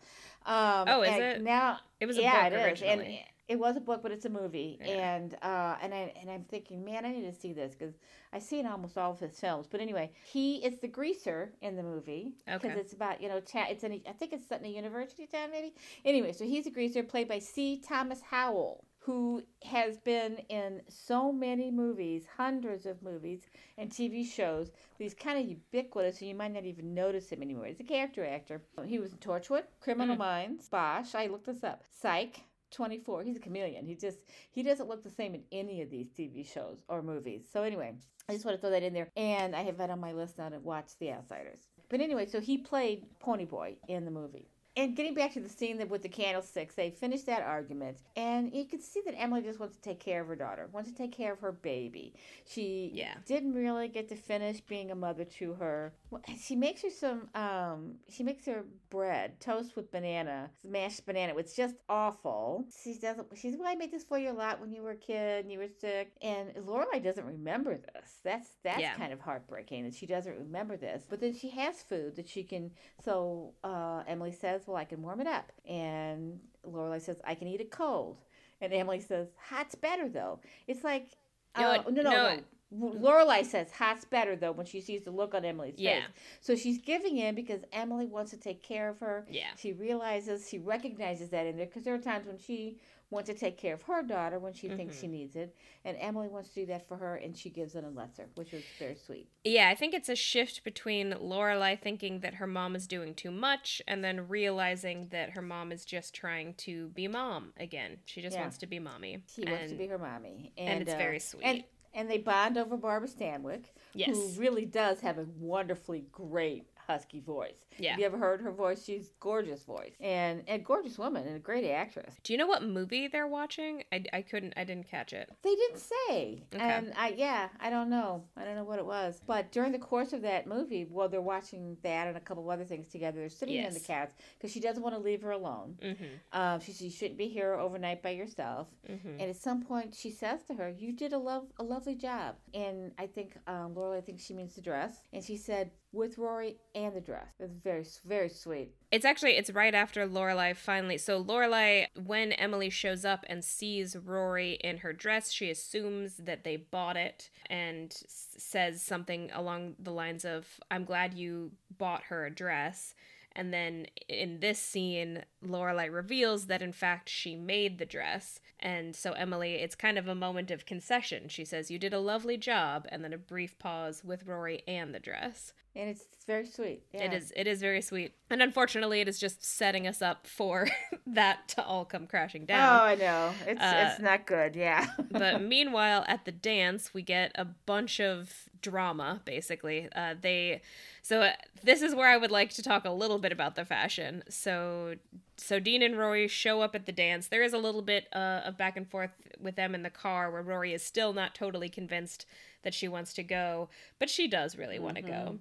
Um, 0.50 0.88
oh, 0.88 1.02
is 1.02 1.18
it 1.18 1.42
now? 1.42 1.80
It 2.00 2.06
was 2.06 2.16
a 2.16 2.22
yeah, 2.22 2.48
book 2.48 2.58
originally. 2.58 3.16
And, 3.18 3.31
it 3.48 3.58
was 3.58 3.76
a 3.76 3.80
book, 3.80 4.02
but 4.02 4.12
it's 4.12 4.24
a 4.24 4.30
movie, 4.30 4.78
yeah. 4.80 5.14
and 5.14 5.34
uh, 5.42 5.76
and 5.82 5.92
I 5.92 6.12
and 6.20 6.30
I'm 6.30 6.44
thinking, 6.44 6.84
man, 6.84 7.04
I 7.04 7.12
need 7.12 7.22
to 7.22 7.34
see 7.34 7.52
this 7.52 7.74
because 7.74 7.94
I 8.32 8.38
see 8.38 8.60
in 8.60 8.66
almost 8.66 8.96
all 8.96 9.10
of 9.10 9.20
his 9.20 9.38
films. 9.38 9.66
But 9.70 9.80
anyway, 9.80 10.12
he 10.24 10.56
is 10.56 10.78
the 10.78 10.88
greaser 10.88 11.52
in 11.60 11.76
the 11.76 11.82
movie 11.82 12.34
because 12.46 12.70
okay. 12.70 12.80
it's 12.80 12.92
about 12.92 13.20
you 13.20 13.28
know 13.28 13.40
ta- 13.40 13.66
it's 13.68 13.84
in 13.84 13.92
a, 13.92 14.02
I 14.08 14.12
think 14.12 14.32
it's 14.32 14.46
set 14.46 14.60
in 14.60 14.66
a 14.66 14.70
university 14.70 15.26
town 15.26 15.50
maybe. 15.50 15.74
Anyway, 16.04 16.32
so 16.32 16.44
he's 16.44 16.66
a 16.66 16.70
greaser 16.70 17.02
played 17.02 17.28
by 17.28 17.40
C. 17.40 17.82
Thomas 17.84 18.20
Howell, 18.20 18.84
who 19.00 19.42
has 19.64 19.98
been 19.98 20.38
in 20.48 20.80
so 20.88 21.32
many 21.32 21.70
movies, 21.70 22.24
hundreds 22.36 22.86
of 22.86 23.02
movies 23.02 23.40
and 23.76 23.90
TV 23.90 24.24
shows. 24.24 24.70
He's 24.98 25.14
kind 25.14 25.38
of 25.38 25.44
ubiquitous, 25.44 26.20
and 26.20 26.28
you 26.28 26.36
might 26.36 26.54
not 26.54 26.64
even 26.64 26.94
notice 26.94 27.30
him 27.30 27.42
anymore. 27.42 27.66
He's 27.66 27.80
a 27.80 27.84
character 27.84 28.24
actor. 28.24 28.62
He 28.86 29.00
was 29.00 29.12
in 29.12 29.18
Torchwood, 29.18 29.64
Criminal 29.80 30.14
mm. 30.14 30.20
Minds, 30.20 30.68
Bosch. 30.68 31.16
I 31.16 31.26
looked 31.26 31.46
this 31.46 31.64
up. 31.64 31.82
Psych. 32.00 32.40
24. 32.72 33.22
He's 33.22 33.36
a 33.36 33.40
chameleon. 33.40 33.86
He 33.86 33.94
just 33.94 34.18
he 34.50 34.62
doesn't 34.62 34.88
look 34.88 35.04
the 35.04 35.10
same 35.10 35.34
in 35.34 35.42
any 35.52 35.82
of 35.82 35.90
these 35.90 36.08
TV 36.08 36.46
shows 36.46 36.78
or 36.88 37.02
movies. 37.02 37.42
So 37.52 37.62
anyway, 37.62 37.94
I 38.28 38.32
just 38.32 38.44
want 38.44 38.56
to 38.56 38.60
throw 38.60 38.70
that 38.70 38.82
in 38.82 38.92
there. 38.92 39.08
And 39.16 39.54
I 39.54 39.62
have 39.62 39.78
that 39.78 39.90
on 39.90 40.00
my 40.00 40.12
list 40.12 40.38
now 40.38 40.48
to 40.48 40.58
watch 40.58 40.92
The 40.98 41.12
Outsiders. 41.12 41.60
But 41.88 42.00
anyway, 42.00 42.26
so 42.26 42.40
he 42.40 42.58
played 42.58 43.04
Pony 43.20 43.44
Boy 43.44 43.76
in 43.88 44.04
the 44.04 44.10
movie 44.10 44.48
and 44.76 44.96
getting 44.96 45.14
back 45.14 45.34
to 45.34 45.40
the 45.40 45.48
scene 45.48 45.76
that 45.78 45.90
with 45.90 46.02
the 46.02 46.08
candlesticks, 46.08 46.74
they 46.74 46.90
finished 46.90 47.26
that 47.26 47.42
argument, 47.42 47.98
and 48.16 48.52
you 48.54 48.64
can 48.64 48.80
see 48.80 49.02
that 49.04 49.14
Emily 49.18 49.42
just 49.42 49.60
wants 49.60 49.76
to 49.76 49.82
take 49.82 50.00
care 50.00 50.22
of 50.22 50.28
her 50.28 50.36
daughter, 50.36 50.68
wants 50.72 50.90
to 50.90 50.96
take 50.96 51.12
care 51.12 51.32
of 51.32 51.40
her 51.40 51.52
baby. 51.52 52.14
She 52.46 52.90
yeah. 52.94 53.14
didn't 53.26 53.54
really 53.54 53.88
get 53.88 54.08
to 54.08 54.16
finish 54.16 54.60
being 54.60 54.90
a 54.90 54.94
mother 54.94 55.24
to 55.24 55.54
her. 55.54 55.92
She 56.40 56.56
makes 56.56 56.82
her 56.82 56.90
some. 56.90 57.28
Um, 57.34 57.96
she 58.08 58.22
makes 58.22 58.46
her 58.46 58.64
bread, 58.90 59.40
toast 59.40 59.76
with 59.76 59.90
banana, 59.90 60.50
mashed 60.64 61.04
banana. 61.04 61.34
It's 61.36 61.56
just 61.56 61.74
awful. 61.88 62.64
She 62.82 62.98
doesn't. 62.98 63.26
She's 63.34 63.56
well, 63.56 63.68
I 63.68 63.74
made 63.74 63.90
this 63.90 64.04
for 64.04 64.18
you 64.18 64.30
a 64.30 64.32
lot 64.32 64.60
when 64.60 64.72
you 64.72 64.82
were 64.82 64.92
a 64.92 64.96
kid 64.96 65.44
and 65.44 65.52
you 65.52 65.58
were 65.58 65.68
sick. 65.80 66.12
And 66.22 66.50
Lorelai 66.66 67.02
doesn't 67.02 67.24
remember 67.24 67.76
this. 67.76 68.18
That's 68.24 68.48
that's 68.62 68.80
yeah. 68.80 68.94
kind 68.94 69.12
of 69.12 69.20
heartbreaking 69.20 69.84
that 69.84 69.94
she 69.94 70.06
doesn't 70.06 70.38
remember 70.38 70.76
this. 70.76 71.04
But 71.08 71.20
then 71.20 71.34
she 71.34 71.50
has 71.50 71.82
food 71.82 72.16
that 72.16 72.28
she 72.28 72.42
can. 72.44 72.70
So 73.04 73.54
uh, 73.64 74.02
Emily 74.06 74.32
says 74.32 74.52
says, 74.62 74.66
Well, 74.66 74.76
I 74.76 74.84
can 74.84 75.02
warm 75.02 75.20
it 75.20 75.26
up. 75.26 75.50
And 75.68 76.40
Lorelai 76.66 77.00
says, 77.00 77.16
I 77.24 77.34
can 77.34 77.48
eat 77.48 77.60
it 77.60 77.70
cold. 77.70 78.18
And 78.60 78.72
Emily 78.72 79.00
says, 79.00 79.28
Hot's 79.48 79.74
better, 79.74 80.08
though. 80.08 80.40
It's 80.66 80.84
like, 80.84 81.08
uh, 81.54 81.60
no, 81.60 81.90
no, 81.90 82.02
no. 82.02 82.10
no. 82.10 82.38
Lorelai 82.74 83.44
says 83.44 83.70
hot's 83.72 84.04
better 84.04 84.36
though 84.36 84.52
when 84.52 84.66
she 84.66 84.80
sees 84.80 85.02
the 85.02 85.10
look 85.10 85.34
on 85.34 85.44
Emily's 85.44 85.74
yeah. 85.76 85.94
face. 85.94 86.04
So 86.40 86.56
she's 86.56 86.78
giving 86.78 87.18
in 87.18 87.34
because 87.34 87.60
Emily 87.72 88.06
wants 88.06 88.30
to 88.30 88.36
take 88.36 88.62
care 88.62 88.88
of 88.88 88.98
her. 89.00 89.26
Yeah. 89.30 89.48
She 89.58 89.72
realizes, 89.72 90.48
she 90.48 90.58
recognizes 90.58 91.30
that 91.30 91.46
in 91.46 91.56
there 91.56 91.66
because 91.66 91.84
there 91.84 91.94
are 91.94 91.98
times 91.98 92.26
when 92.26 92.38
she 92.38 92.78
wants 93.12 93.28
to 93.28 93.36
take 93.36 93.58
care 93.58 93.74
of 93.74 93.82
her 93.82 94.02
daughter 94.02 94.38
when 94.38 94.54
she 94.54 94.66
mm-hmm. 94.66 94.76
thinks 94.78 94.98
she 94.98 95.06
needs 95.06 95.36
it, 95.36 95.54
and 95.84 95.96
Emily 96.00 96.28
wants 96.28 96.48
to 96.48 96.60
do 96.60 96.66
that 96.66 96.88
for 96.88 96.96
her, 96.96 97.16
and 97.16 97.36
she 97.36 97.50
gives 97.50 97.74
it 97.74 97.84
a 97.84 97.88
lesser, 97.88 98.26
which 98.34 98.52
was 98.52 98.62
very 98.78 98.96
sweet. 98.96 99.28
Yeah, 99.44 99.68
I 99.68 99.74
think 99.74 99.92
it's 99.94 100.08
a 100.08 100.16
shift 100.16 100.64
between 100.64 101.12
Lorelai 101.12 101.78
thinking 101.78 102.20
that 102.20 102.34
her 102.34 102.46
mom 102.46 102.74
is 102.74 102.86
doing 102.86 103.14
too 103.14 103.30
much, 103.30 103.82
and 103.86 104.02
then 104.02 104.28
realizing 104.28 105.08
that 105.10 105.30
her 105.30 105.42
mom 105.42 105.70
is 105.70 105.84
just 105.84 106.14
trying 106.14 106.54
to 106.54 106.88
be 106.88 107.06
mom 107.06 107.52
again. 107.58 107.98
She 108.06 108.22
just 108.22 108.34
yeah. 108.34 108.42
wants 108.42 108.58
to 108.58 108.66
be 108.66 108.78
mommy. 108.78 109.22
She 109.32 109.42
and, 109.42 109.52
wants 109.52 109.72
to 109.72 109.78
be 109.78 109.86
her 109.88 109.98
mommy, 109.98 110.52
and, 110.56 110.68
and 110.68 110.82
it's 110.82 110.94
uh, 110.94 110.96
very 110.96 111.18
sweet. 111.18 111.44
And, 111.44 111.64
and 111.94 112.10
they 112.10 112.18
bond 112.18 112.56
over 112.56 112.76
Barbara 112.76 113.08
Stanwyck, 113.08 113.64
yes. 113.94 114.08
who 114.08 114.40
really 114.40 114.64
does 114.64 115.00
have 115.00 115.18
a 115.18 115.26
wonderfully 115.38 116.06
great 116.12 116.66
husky 116.86 117.20
voice. 117.20 117.56
Yeah. 117.78 117.90
Have 117.92 118.00
you 118.00 118.06
ever 118.06 118.18
heard 118.18 118.40
her 118.42 118.52
voice? 118.52 118.84
She's 118.84 119.12
gorgeous 119.20 119.64
voice 119.64 119.94
and 120.00 120.42
a 120.48 120.58
gorgeous 120.58 120.98
woman 120.98 121.26
and 121.26 121.36
a 121.36 121.40
great 121.40 121.68
actress. 121.70 122.14
Do 122.22 122.32
you 122.32 122.38
know 122.38 122.46
what 122.46 122.62
movie 122.62 123.08
they're 123.08 123.26
watching? 123.26 123.84
I, 123.92 124.04
I 124.12 124.22
couldn't 124.22 124.54
I 124.56 124.64
didn't 124.64 124.88
catch 124.88 125.12
it. 125.12 125.30
They 125.42 125.54
didn't 125.54 125.78
say. 125.78 126.42
Okay. 126.54 126.62
And 126.62 126.92
I 126.96 127.14
yeah, 127.16 127.48
I 127.60 127.70
don't 127.70 127.90
know. 127.90 128.24
I 128.36 128.44
don't 128.44 128.56
know 128.56 128.64
what 128.64 128.78
it 128.78 128.86
was. 128.86 129.20
But 129.26 129.52
during 129.52 129.72
the 129.72 129.78
course 129.78 130.12
of 130.12 130.22
that 130.22 130.46
movie, 130.46 130.86
while 130.88 131.08
they're 131.08 131.20
watching 131.20 131.76
that 131.82 132.08
and 132.08 132.16
a 132.16 132.20
couple 132.20 132.44
of 132.44 132.50
other 132.50 132.64
things 132.64 132.88
together, 132.88 133.20
they're 133.20 133.28
sitting 133.28 133.56
yes. 133.56 133.68
on 133.68 133.74
the 133.74 133.80
couch 133.80 134.10
because 134.38 134.52
she 134.52 134.60
doesn't 134.60 134.82
want 134.82 134.94
to 134.94 135.00
leave 135.00 135.22
her 135.22 135.30
alone. 135.30 135.76
Mm-hmm. 135.82 136.38
Um, 136.38 136.60
she, 136.60 136.72
she 136.72 136.90
shouldn't 136.90 137.18
be 137.18 137.28
here 137.28 137.54
overnight 137.54 138.02
by 138.02 138.10
yourself. 138.10 138.68
Mm-hmm. 138.90 139.20
And 139.20 139.22
at 139.22 139.36
some 139.36 139.62
point, 139.62 139.94
she 139.94 140.10
says 140.10 140.42
to 140.44 140.54
her, 140.54 140.68
"You 140.68 140.92
did 140.92 141.12
a 141.12 141.18
love 141.18 141.44
a 141.58 141.62
lovely 141.62 141.94
job." 141.94 142.36
And 142.54 142.92
I 142.98 143.06
think 143.06 143.36
um, 143.46 143.74
Laura, 143.74 143.98
I 143.98 144.00
think 144.00 144.20
she 144.20 144.34
means 144.34 144.54
the 144.54 144.60
dress. 144.60 144.96
And 145.12 145.22
she 145.22 145.36
said, 145.36 145.70
with 145.92 146.18
Rory 146.18 146.56
and 146.74 146.94
the 146.94 147.00
dress. 147.00 147.28
It's 147.38 147.52
very, 147.62 147.84
very 148.04 148.28
sweet. 148.28 148.72
It's 148.90 149.04
actually 149.04 149.32
it's 149.32 149.50
right 149.50 149.74
after 149.74 150.06
Lorelai 150.06 150.56
finally. 150.56 150.98
So 150.98 151.22
Lorelai, 151.22 151.86
when 152.02 152.32
Emily 152.32 152.70
shows 152.70 153.04
up 153.04 153.24
and 153.28 153.44
sees 153.44 153.96
Rory 153.96 154.52
in 154.64 154.78
her 154.78 154.92
dress, 154.92 155.30
she 155.30 155.50
assumes 155.50 156.16
that 156.16 156.44
they 156.44 156.56
bought 156.56 156.96
it 156.96 157.30
and 157.48 157.94
says 158.06 158.82
something 158.82 159.30
along 159.32 159.76
the 159.78 159.92
lines 159.92 160.24
of, 160.24 160.60
"I'm 160.70 160.84
glad 160.84 161.14
you 161.14 161.52
bought 161.76 162.04
her 162.04 162.26
a 162.26 162.34
dress." 162.34 162.94
And 163.34 163.52
then 163.52 163.86
in 164.08 164.40
this 164.40 164.58
scene, 164.58 165.24
Lorelai 165.42 165.90
reveals 165.90 166.46
that 166.48 166.60
in 166.60 166.72
fact 166.72 167.08
she 167.08 167.34
made 167.34 167.78
the 167.78 167.86
dress. 167.86 168.40
And 168.62 168.94
so 168.94 169.12
Emily, 169.12 169.54
it's 169.54 169.74
kind 169.74 169.98
of 169.98 170.06
a 170.06 170.14
moment 170.14 170.50
of 170.52 170.64
concession. 170.64 171.28
She 171.28 171.44
says, 171.44 171.70
"You 171.70 171.78
did 171.78 171.92
a 171.92 171.98
lovely 171.98 172.36
job," 172.36 172.86
and 172.90 173.02
then 173.02 173.12
a 173.12 173.18
brief 173.18 173.58
pause 173.58 174.02
with 174.04 174.26
Rory 174.26 174.62
and 174.68 174.94
the 174.94 175.00
dress. 175.00 175.52
And 175.74 175.88
it's 175.88 176.04
very 176.26 176.46
sweet. 176.46 176.82
Yeah. 176.92 177.04
It 177.04 177.12
is. 177.14 177.32
It 177.34 177.46
is 177.46 177.60
very 177.60 177.80
sweet, 177.80 178.12
and 178.30 178.40
unfortunately, 178.42 179.00
it 179.00 179.08
is 179.08 179.18
just 179.18 179.44
setting 179.44 179.86
us 179.86 180.00
up 180.00 180.26
for 180.26 180.68
that 181.06 181.48
to 181.48 181.64
all 181.64 181.84
come 181.84 182.06
crashing 182.06 182.44
down. 182.46 182.80
Oh, 182.80 182.84
I 182.84 182.94
know. 182.94 183.32
It's 183.46 183.60
Uh, 183.60 183.88
it's 183.90 184.00
not 184.00 184.26
good. 184.26 184.54
Yeah. 184.54 184.86
but 185.10 185.42
meanwhile, 185.42 186.04
at 186.06 186.24
the 186.24 186.32
dance, 186.32 186.94
we 186.94 187.02
get 187.02 187.32
a 187.34 187.44
bunch 187.44 188.00
of 188.00 188.48
drama. 188.60 189.22
Basically, 189.24 189.88
uh, 189.96 190.14
they. 190.20 190.60
So 191.00 191.22
uh, 191.22 191.32
this 191.64 191.82
is 191.82 191.94
where 191.94 192.08
I 192.08 192.16
would 192.16 192.30
like 192.30 192.50
to 192.50 192.62
talk 192.62 192.84
a 192.84 192.90
little 192.90 193.18
bit 193.18 193.32
about 193.32 193.56
the 193.56 193.64
fashion. 193.64 194.22
So, 194.28 194.94
so 195.36 195.58
Dean 195.58 195.82
and 195.82 195.98
Rory 195.98 196.28
show 196.28 196.60
up 196.62 196.74
at 196.74 196.86
the 196.86 196.92
dance. 196.92 197.28
There 197.28 197.42
is 197.42 197.52
a 197.52 197.58
little 197.58 197.82
bit 197.82 198.08
uh, 198.12 198.42
of 198.44 198.56
back 198.56 198.76
and 198.76 198.88
forth 198.88 199.10
with 199.40 199.56
them 199.56 199.74
in 199.74 199.82
the 199.82 199.90
car, 199.90 200.30
where 200.30 200.42
Rory 200.42 200.72
is 200.72 200.82
still 200.82 201.12
not 201.12 201.34
totally 201.34 201.68
convinced 201.68 202.26
that 202.62 202.74
she 202.74 202.88
wants 202.88 203.12
to 203.14 203.22
go, 203.22 203.68
but 203.98 204.08
she 204.10 204.28
does 204.28 204.56
really 204.56 204.78
want 204.78 204.96
to 204.96 205.02
go. 205.02 205.38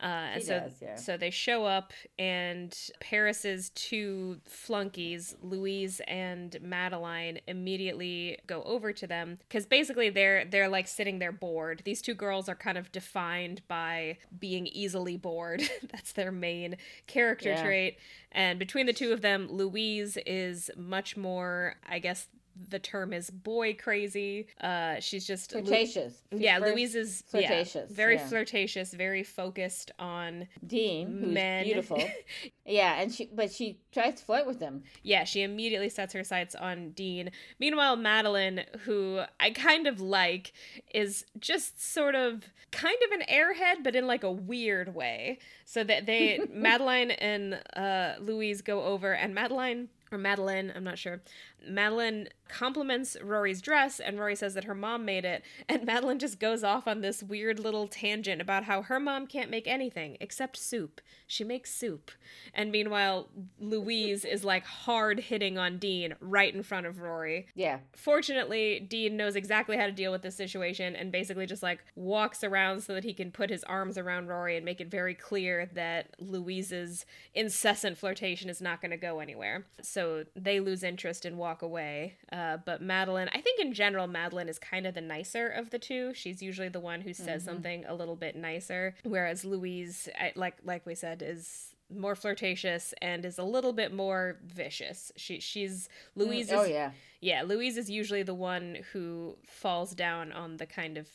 Uh, 0.00 0.06
and 0.34 0.42
so, 0.42 0.60
does, 0.60 0.72
yeah. 0.80 0.94
so 0.94 1.16
they 1.16 1.30
show 1.30 1.64
up, 1.64 1.92
and 2.20 2.76
Paris's 3.00 3.70
two 3.70 4.38
flunkies, 4.46 5.34
Louise 5.42 6.00
and 6.06 6.56
Madeline, 6.62 7.40
immediately 7.48 8.38
go 8.46 8.62
over 8.62 8.92
to 8.92 9.06
them 9.08 9.38
because 9.48 9.66
basically 9.66 10.08
they're 10.08 10.44
they're 10.44 10.68
like 10.68 10.86
sitting 10.86 11.18
there 11.18 11.32
bored. 11.32 11.82
These 11.84 12.00
two 12.00 12.14
girls 12.14 12.48
are 12.48 12.54
kind 12.54 12.78
of 12.78 12.92
defined 12.92 13.62
by 13.66 14.18
being 14.38 14.68
easily 14.68 15.16
bored. 15.16 15.62
That's 15.90 16.12
their 16.12 16.30
main 16.30 16.76
character 17.08 17.48
Yeah. 17.50 17.62
trait. 17.64 17.98
And 18.30 18.58
between 18.58 18.86
the 18.86 18.92
two 18.92 19.12
of 19.12 19.20
them, 19.20 19.48
Louise 19.50 20.16
is 20.26 20.70
much 20.76 21.16
more, 21.16 21.74
I 21.88 21.98
guess. 21.98 22.28
The 22.70 22.78
term 22.78 23.12
is 23.12 23.30
boy 23.30 23.74
crazy. 23.74 24.48
Uh, 24.60 25.00
she's 25.00 25.26
just 25.26 25.52
Flirtatious. 25.52 26.22
She's 26.32 26.40
yeah, 26.40 26.58
Louise 26.58 26.94
is 26.94 27.22
flirtatious, 27.28 27.90
yeah, 27.90 27.96
very 27.96 28.16
yeah. 28.16 28.26
flirtatious, 28.26 28.92
very 28.92 29.22
focused 29.22 29.90
on 29.98 30.48
Dean, 30.66 31.18
who's 31.20 31.34
men. 31.34 31.64
beautiful. 31.64 32.02
yeah, 32.66 33.00
and 33.00 33.12
she 33.12 33.30
but 33.32 33.52
she 33.52 33.78
tries 33.92 34.16
to 34.16 34.24
flirt 34.24 34.46
with 34.46 34.60
him. 34.60 34.82
Yeah, 35.02 35.24
she 35.24 35.42
immediately 35.42 35.88
sets 35.88 36.12
her 36.14 36.24
sights 36.24 36.54
on 36.54 36.90
Dean. 36.90 37.30
Meanwhile, 37.58 37.96
Madeline, 37.96 38.64
who 38.80 39.20
I 39.40 39.50
kind 39.50 39.86
of 39.86 40.00
like, 40.00 40.52
is 40.92 41.24
just 41.38 41.82
sort 41.82 42.14
of 42.14 42.44
kind 42.70 42.96
of 43.06 43.20
an 43.20 43.26
airhead, 43.28 43.82
but 43.82 43.94
in 43.94 44.06
like 44.06 44.24
a 44.24 44.30
weird 44.30 44.94
way. 44.94 45.38
So 45.64 45.84
that 45.84 46.06
they, 46.06 46.40
Madeline 46.52 47.10
and 47.12 47.60
uh, 47.74 48.14
Louise 48.20 48.62
go 48.62 48.82
over, 48.82 49.12
and 49.12 49.34
Madeline. 49.34 49.88
Or 50.10 50.16
Madeline, 50.16 50.72
I'm 50.74 50.84
not 50.84 50.96
sure. 50.96 51.20
Madeline 51.66 52.28
compliments 52.48 53.16
Rory's 53.22 53.60
dress, 53.60 54.00
and 54.00 54.18
Rory 54.18 54.34
says 54.34 54.54
that 54.54 54.64
her 54.64 54.74
mom 54.74 55.04
made 55.04 55.24
it. 55.24 55.42
And 55.68 55.84
Madeline 55.84 56.18
just 56.18 56.40
goes 56.40 56.64
off 56.64 56.88
on 56.88 57.00
this 57.00 57.22
weird 57.22 57.60
little 57.60 57.86
tangent 57.86 58.40
about 58.40 58.64
how 58.64 58.82
her 58.82 58.98
mom 58.98 59.26
can't 59.26 59.50
make 59.50 59.66
anything 59.66 60.16
except 60.20 60.56
soup. 60.56 61.00
She 61.26 61.44
makes 61.44 61.72
soup. 61.72 62.10
And 62.54 62.72
meanwhile, 62.72 63.28
Louise 63.60 64.24
is 64.24 64.44
like 64.44 64.64
hard 64.64 65.20
hitting 65.20 65.58
on 65.58 65.78
Dean 65.78 66.14
right 66.20 66.54
in 66.54 66.62
front 66.62 66.86
of 66.86 67.00
Rory. 67.00 67.46
Yeah. 67.54 67.80
Fortunately, 67.94 68.80
Dean 68.80 69.16
knows 69.16 69.36
exactly 69.36 69.76
how 69.76 69.86
to 69.86 69.92
deal 69.92 70.10
with 70.10 70.22
this 70.22 70.36
situation 70.36 70.96
and 70.96 71.12
basically 71.12 71.46
just 71.46 71.62
like 71.62 71.84
walks 71.94 72.42
around 72.42 72.80
so 72.82 72.94
that 72.94 73.04
he 73.04 73.12
can 73.12 73.30
put 73.30 73.50
his 73.50 73.64
arms 73.64 73.98
around 73.98 74.28
Rory 74.28 74.56
and 74.56 74.64
make 74.64 74.80
it 74.80 74.90
very 74.90 75.14
clear 75.14 75.68
that 75.74 76.14
Louise's 76.18 77.04
incessant 77.34 77.98
flirtation 77.98 78.48
is 78.48 78.62
not 78.62 78.80
going 78.80 78.90
to 78.90 78.96
go 78.96 79.20
anywhere. 79.20 79.66
So 79.82 80.24
they 80.34 80.60
lose 80.60 80.82
interest 80.82 81.26
and 81.26 81.36
walk 81.36 81.57
away. 81.62 82.14
Uh, 82.32 82.58
but 82.64 82.82
Madeline, 82.82 83.28
I 83.32 83.40
think 83.40 83.60
in 83.60 83.72
general, 83.72 84.06
Madeline 84.06 84.48
is 84.48 84.58
kind 84.58 84.86
of 84.86 84.94
the 84.94 85.00
nicer 85.00 85.48
of 85.48 85.70
the 85.70 85.78
two. 85.78 86.12
She's 86.14 86.42
usually 86.42 86.68
the 86.68 86.80
one 86.80 87.00
who 87.00 87.12
says 87.12 87.44
something 87.44 87.84
a 87.86 87.94
little 87.94 88.16
bit 88.16 88.36
nicer, 88.36 88.94
whereas 89.04 89.44
Louise, 89.44 90.08
like 90.36 90.58
like 90.64 90.86
we 90.86 90.94
said, 90.94 91.22
is 91.22 91.74
more 91.94 92.14
flirtatious 92.14 92.92
and 93.00 93.24
is 93.24 93.38
a 93.38 93.42
little 93.42 93.72
bit 93.72 93.92
more 93.92 94.36
vicious. 94.44 95.10
She 95.16 95.40
she's 95.40 95.88
Louise 96.14 96.52
oh 96.52 96.62
is 96.62 96.70
yeah. 96.70 96.90
yeah, 97.20 97.42
Louise 97.42 97.76
is 97.76 97.90
usually 97.90 98.22
the 98.22 98.34
one 98.34 98.78
who 98.92 99.36
falls 99.46 99.94
down 99.94 100.32
on 100.32 100.58
the 100.58 100.66
kind 100.66 100.98
of 100.98 101.08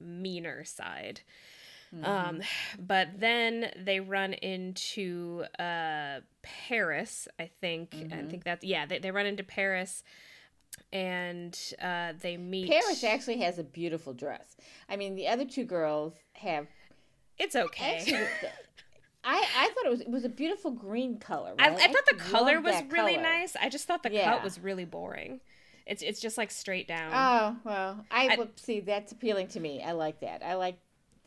meaner 0.00 0.64
side. 0.64 1.20
Um, 2.02 2.40
but 2.78 3.08
then 3.18 3.70
they 3.76 4.00
run 4.00 4.32
into 4.32 5.44
uh, 5.58 6.20
Paris, 6.42 7.28
I 7.38 7.46
think. 7.60 7.94
I 8.12 8.22
think 8.22 8.44
that's, 8.44 8.64
yeah, 8.64 8.86
they, 8.86 8.98
they 8.98 9.10
run 9.10 9.26
into 9.26 9.42
Paris 9.44 10.02
and 10.92 11.58
uh, 11.82 12.12
they 12.20 12.36
meet. 12.36 12.68
Paris 12.70 13.02
actually 13.04 13.38
has 13.40 13.58
a 13.58 13.64
beautiful 13.64 14.12
dress. 14.12 14.56
I 14.88 14.96
mean, 14.96 15.14
the 15.14 15.28
other 15.28 15.44
two 15.44 15.64
girls 15.64 16.14
have 16.34 16.66
It's 17.38 17.56
okay. 17.56 17.98
actually. 17.98 18.26
I, 19.22 19.44
I 19.58 19.68
thought 19.68 19.84
it 19.86 19.90
was 19.90 20.00
it 20.00 20.08
was 20.10 20.24
a 20.24 20.30
beautiful 20.30 20.70
green 20.70 21.18
color. 21.18 21.52
I, 21.58 21.68
Right? 21.68 21.78
I 21.78 21.92
thought 21.92 22.06
the 22.08 22.16
color 22.16 22.60
was 22.60 22.74
really 22.90 23.14
color. 23.16 23.22
nice. 23.22 23.54
I 23.60 23.68
just 23.68 23.86
thought 23.86 24.02
the 24.02 24.10
Yeah. 24.12 24.32
cut 24.32 24.42
was 24.42 24.58
really 24.58 24.86
boring. 24.86 25.40
It's 25.86 26.02
it's 26.02 26.20
just 26.20 26.38
like 26.38 26.50
straight 26.50 26.88
down. 26.88 27.10
Oh 27.12 27.56
well, 27.64 28.04
I, 28.10 28.28
I- 28.28 28.48
see 28.56 28.80
that's 28.80 29.12
appealing 29.12 29.48
to 29.48 29.60
me. 29.60 29.82
I 29.82 29.92
like 29.92 30.20
that. 30.20 30.42
I 30.42 30.54
like. 30.54 30.78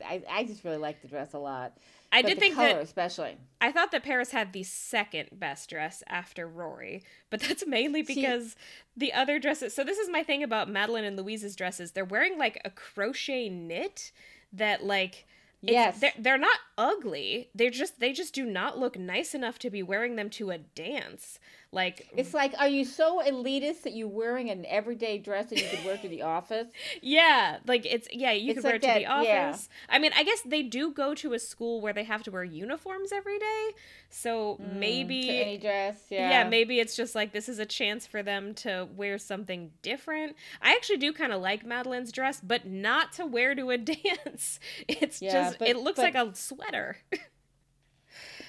I, 0.05 0.23
I 0.29 0.43
just 0.43 0.63
really 0.63 0.77
like 0.77 1.01
the 1.01 1.07
dress 1.07 1.33
a 1.33 1.39
lot. 1.39 1.77
I 2.11 2.21
But 2.21 2.27
did 2.29 2.37
the 2.37 2.41
think 2.41 2.55
color 2.55 2.67
that 2.73 2.81
especially. 2.83 3.37
I 3.59 3.71
thought 3.71 3.91
that 3.91 4.03
Paris 4.03 4.31
had 4.31 4.53
the 4.53 4.63
second 4.63 5.29
best 5.33 5.69
dress 5.69 6.03
after 6.07 6.47
Rory, 6.47 7.03
but 7.29 7.39
that's 7.39 7.65
mainly 7.67 8.01
because 8.03 8.55
the 8.95 9.13
other 9.13 9.39
dresses. 9.39 9.73
So 9.73 9.83
this 9.83 9.97
is 9.97 10.09
my 10.09 10.23
thing 10.23 10.43
about 10.43 10.69
Madeline 10.69 11.05
and 11.05 11.17
Louise's 11.17 11.55
dresses. 11.55 11.91
They're 11.91 12.05
wearing 12.05 12.37
like 12.37 12.61
a 12.63 12.69
crochet 12.69 13.49
knit 13.49 14.11
that 14.51 14.83
like 14.83 15.25
Yes. 15.65 15.99
they're, 16.01 16.11
they're 16.19 16.37
not 16.37 16.59
ugly. 16.77 17.49
They're 17.55 17.69
just 17.69 17.99
they 17.99 18.11
just 18.11 18.33
do 18.33 18.45
not 18.45 18.77
look 18.77 18.99
nice 18.99 19.33
enough 19.33 19.57
to 19.59 19.69
be 19.69 19.81
wearing 19.81 20.17
them 20.17 20.29
to 20.31 20.51
a 20.51 20.57
dance. 20.57 21.39
Like 21.73 22.07
It's 22.15 22.35
like, 22.35 22.53
are 22.59 22.67
you 22.67 22.85
so 22.85 23.19
elitist 23.25 23.81
that 23.81 23.93
you're 23.95 24.07
wearing 24.07 24.51
an 24.51 24.63
everyday 24.67 25.17
dress 25.17 25.47
that 25.49 25.59
you 25.59 25.67
could 25.67 25.83
wear 25.83 25.97
to 25.97 26.07
the 26.07 26.21
office? 26.21 26.67
Yeah, 27.01 27.57
like 27.65 27.85
it's 27.85 28.07
yeah, 28.11 28.31
you 28.31 28.51
It's 28.51 28.57
could 28.57 28.63
wear 28.63 28.73
like 28.73 28.83
it 28.83 28.87
to 28.87 28.99
the 28.99 29.05
that, 29.05 29.23
yeah. 29.25 29.49
office. 29.49 29.69
I 29.89 29.97
mean, 29.99 30.11
I 30.15 30.23
guess 30.23 30.41
they 30.45 30.61
do 30.61 30.91
go 30.93 31.15
to 31.15 31.33
a 31.33 31.39
school 31.39 31.81
where 31.81 31.91
they 31.93 32.03
have 32.03 32.21
to 32.23 32.31
wear 32.31 32.43
uniforms 32.43 33.11
every 33.11 33.39
day. 33.39 33.69
So 34.09 34.59
maybe 34.73 35.23
Mm, 35.23 35.27
to 35.27 35.33
any 35.33 35.57
dress, 35.57 35.97
yeah. 36.11 36.29
yeah. 36.29 36.47
maybe 36.47 36.79
it's 36.79 36.95
just 36.95 37.15
like 37.15 37.33
this 37.33 37.49
is 37.49 37.57
a 37.57 37.65
chance 37.65 38.05
for 38.05 38.21
them 38.21 38.53
to 38.55 38.87
wear 38.95 39.17
something 39.17 39.71
different. 39.81 40.35
I 40.61 40.73
actually 40.75 40.97
do 40.97 41.11
kind 41.11 41.33
of 41.33 41.41
like 41.41 41.65
Madeline's 41.65 42.11
dress, 42.11 42.39
but 42.39 42.67
not 42.67 43.11
to 43.13 43.25
wear 43.25 43.55
to 43.55 43.71
a 43.71 43.77
dance. 43.95 44.59
It's 44.87 45.21
Yeah, 45.23 45.31
just 45.31 45.57
but- 45.59 45.67
it 45.67 45.77
looks 45.77 45.97
but- 45.97 46.13
like 46.13 46.15
a 46.15 46.35
sweater. 46.35 46.97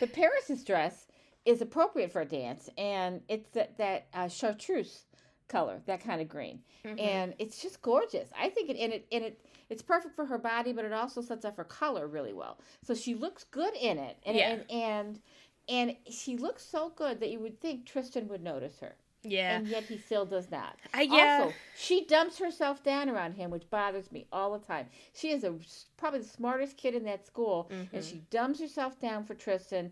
But 0.00 0.12
Paris's 0.12 0.64
dress 0.64 1.03
is 1.44 1.60
appropriate 1.60 2.10
for 2.12 2.22
a 2.22 2.24
dance, 2.26 2.68
and 2.78 3.20
it's 3.28 3.48
that 3.50 3.76
that 3.78 4.06
uh, 4.14 4.28
chartreuse 4.28 5.04
color, 5.48 5.80
that 5.86 6.02
kind 6.02 6.20
of 6.20 6.28
green, 6.28 6.60
Mm-hmm. 6.84 6.98
and 6.98 7.34
it's 7.38 7.62
just 7.62 7.80
gorgeous. 7.80 8.28
I 8.38 8.50
think 8.50 8.68
it 8.70 8.76
and 8.78 8.92
it 8.92 9.06
and 9.12 9.24
it 9.24 9.40
it's 9.70 9.82
perfect 9.82 10.14
for 10.14 10.26
her 10.26 10.36
body, 10.38 10.72
but 10.72 10.84
it 10.84 10.92
also 10.92 11.22
sets 11.22 11.44
up 11.46 11.56
her 11.56 11.64
color 11.64 12.06
really 12.06 12.32
well. 12.34 12.58
So 12.82 12.94
she 12.94 13.14
looks 13.14 13.44
good 13.44 13.74
in 13.80 13.98
it, 13.98 14.16
and 14.26 14.36
Yeah. 14.36 14.50
and, 14.50 14.70
and 14.70 15.20
and 15.68 15.96
she 16.10 16.36
looks 16.36 16.62
so 16.64 16.90
good 16.94 17.20
that 17.20 17.30
you 17.30 17.40
would 17.40 17.60
think 17.60 17.86
Tristan 17.86 18.28
would 18.28 18.42
notice 18.42 18.78
her, 18.80 18.94
yeah. 19.22 19.56
and 19.56 19.66
yet 19.66 19.84
he 19.84 19.96
still 19.96 20.26
does 20.26 20.50
not. 20.50 20.76
I, 20.92 21.02
yeah. 21.02 21.38
Also, 21.44 21.54
she 21.74 22.04
dumps 22.04 22.38
herself 22.38 22.82
down 22.82 23.08
around 23.08 23.32
him, 23.32 23.50
which 23.50 23.70
bothers 23.70 24.12
me 24.12 24.26
all 24.30 24.52
the 24.58 24.64
time. 24.66 24.86
She 25.14 25.30
is 25.30 25.42
a 25.42 25.54
probably 25.96 26.18
the 26.20 26.26
smartest 26.28 26.76
kid 26.76 26.94
in 26.94 27.04
that 27.04 27.26
school, 27.26 27.70
Mm-hmm. 27.72 27.96
and 27.96 28.04
she 28.04 28.22
dumps 28.28 28.60
herself 28.60 29.00
down 29.00 29.24
for 29.24 29.32
Tristan, 29.34 29.90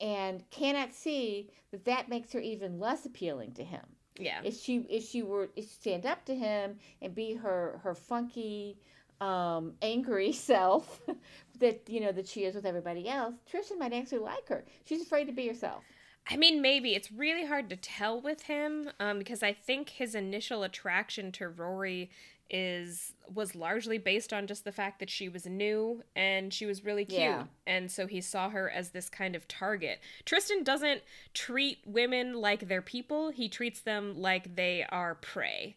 and 0.00 0.48
cannot 0.50 0.92
see 0.94 1.50
that 1.72 1.84
that 1.84 2.08
makes 2.08 2.32
her 2.32 2.40
even 2.40 2.78
less 2.78 3.06
appealing 3.06 3.52
to 3.54 3.64
him. 3.64 3.84
yeah. 4.18 4.40
If 4.44 4.56
she 4.56 4.86
if 4.90 5.04
she 5.04 5.22
were 5.22 5.50
if 5.56 5.64
she 5.64 5.70
stand 5.70 6.06
up 6.06 6.24
to 6.26 6.34
him 6.34 6.78
and 7.02 7.14
be 7.14 7.34
her 7.34 7.80
her 7.82 7.94
funky, 7.94 8.78
um, 9.20 9.74
angry 9.82 10.32
self, 10.50 11.00
that 11.60 11.88
you 11.88 12.00
know 12.00 12.12
that 12.12 12.26
she 12.28 12.44
is 12.44 12.54
with 12.54 12.66
everybody 12.66 13.08
else, 13.08 13.34
Tristan 13.46 13.78
might 13.78 13.92
actually 13.92 14.18
like 14.18 14.48
her. 14.48 14.64
She's 14.84 15.02
afraid 15.02 15.26
to 15.26 15.32
be 15.32 15.48
herself. 15.48 15.84
I 16.30 16.36
mean, 16.36 16.62
maybe 16.62 16.94
it's 16.94 17.12
really 17.12 17.46
hard 17.46 17.68
to 17.70 17.76
tell 17.76 18.20
with 18.20 18.42
him 18.44 18.90
um, 18.98 19.18
because 19.18 19.42
I 19.42 19.52
think 19.52 19.90
his 19.90 20.14
initial 20.14 20.62
attraction 20.62 21.32
to 21.32 21.48
Rory 21.48 22.10
is 22.50 23.14
was 23.32 23.54
largely 23.54 23.96
based 23.96 24.32
on 24.32 24.46
just 24.46 24.64
the 24.64 24.72
fact 24.72 25.00
that 25.00 25.08
she 25.08 25.28
was 25.30 25.46
new 25.46 26.02
and 26.14 26.52
she 26.52 26.66
was 26.66 26.84
really 26.84 27.04
cute, 27.04 27.20
Yeah. 27.20 27.44
and 27.66 27.90
so 27.90 28.06
he 28.06 28.20
saw 28.20 28.50
her 28.50 28.70
as 28.70 28.90
this 28.90 29.08
kind 29.08 29.34
of 29.34 29.48
target. 29.48 29.98
Tristan 30.26 30.62
doesn't 30.62 31.02
treat 31.32 31.78
women 31.86 32.34
like 32.34 32.68
they're 32.68 32.82
people; 32.82 33.30
he 33.30 33.48
treats 33.48 33.80
them 33.80 34.20
like 34.20 34.56
they 34.56 34.84
are 34.90 35.14
prey. 35.14 35.76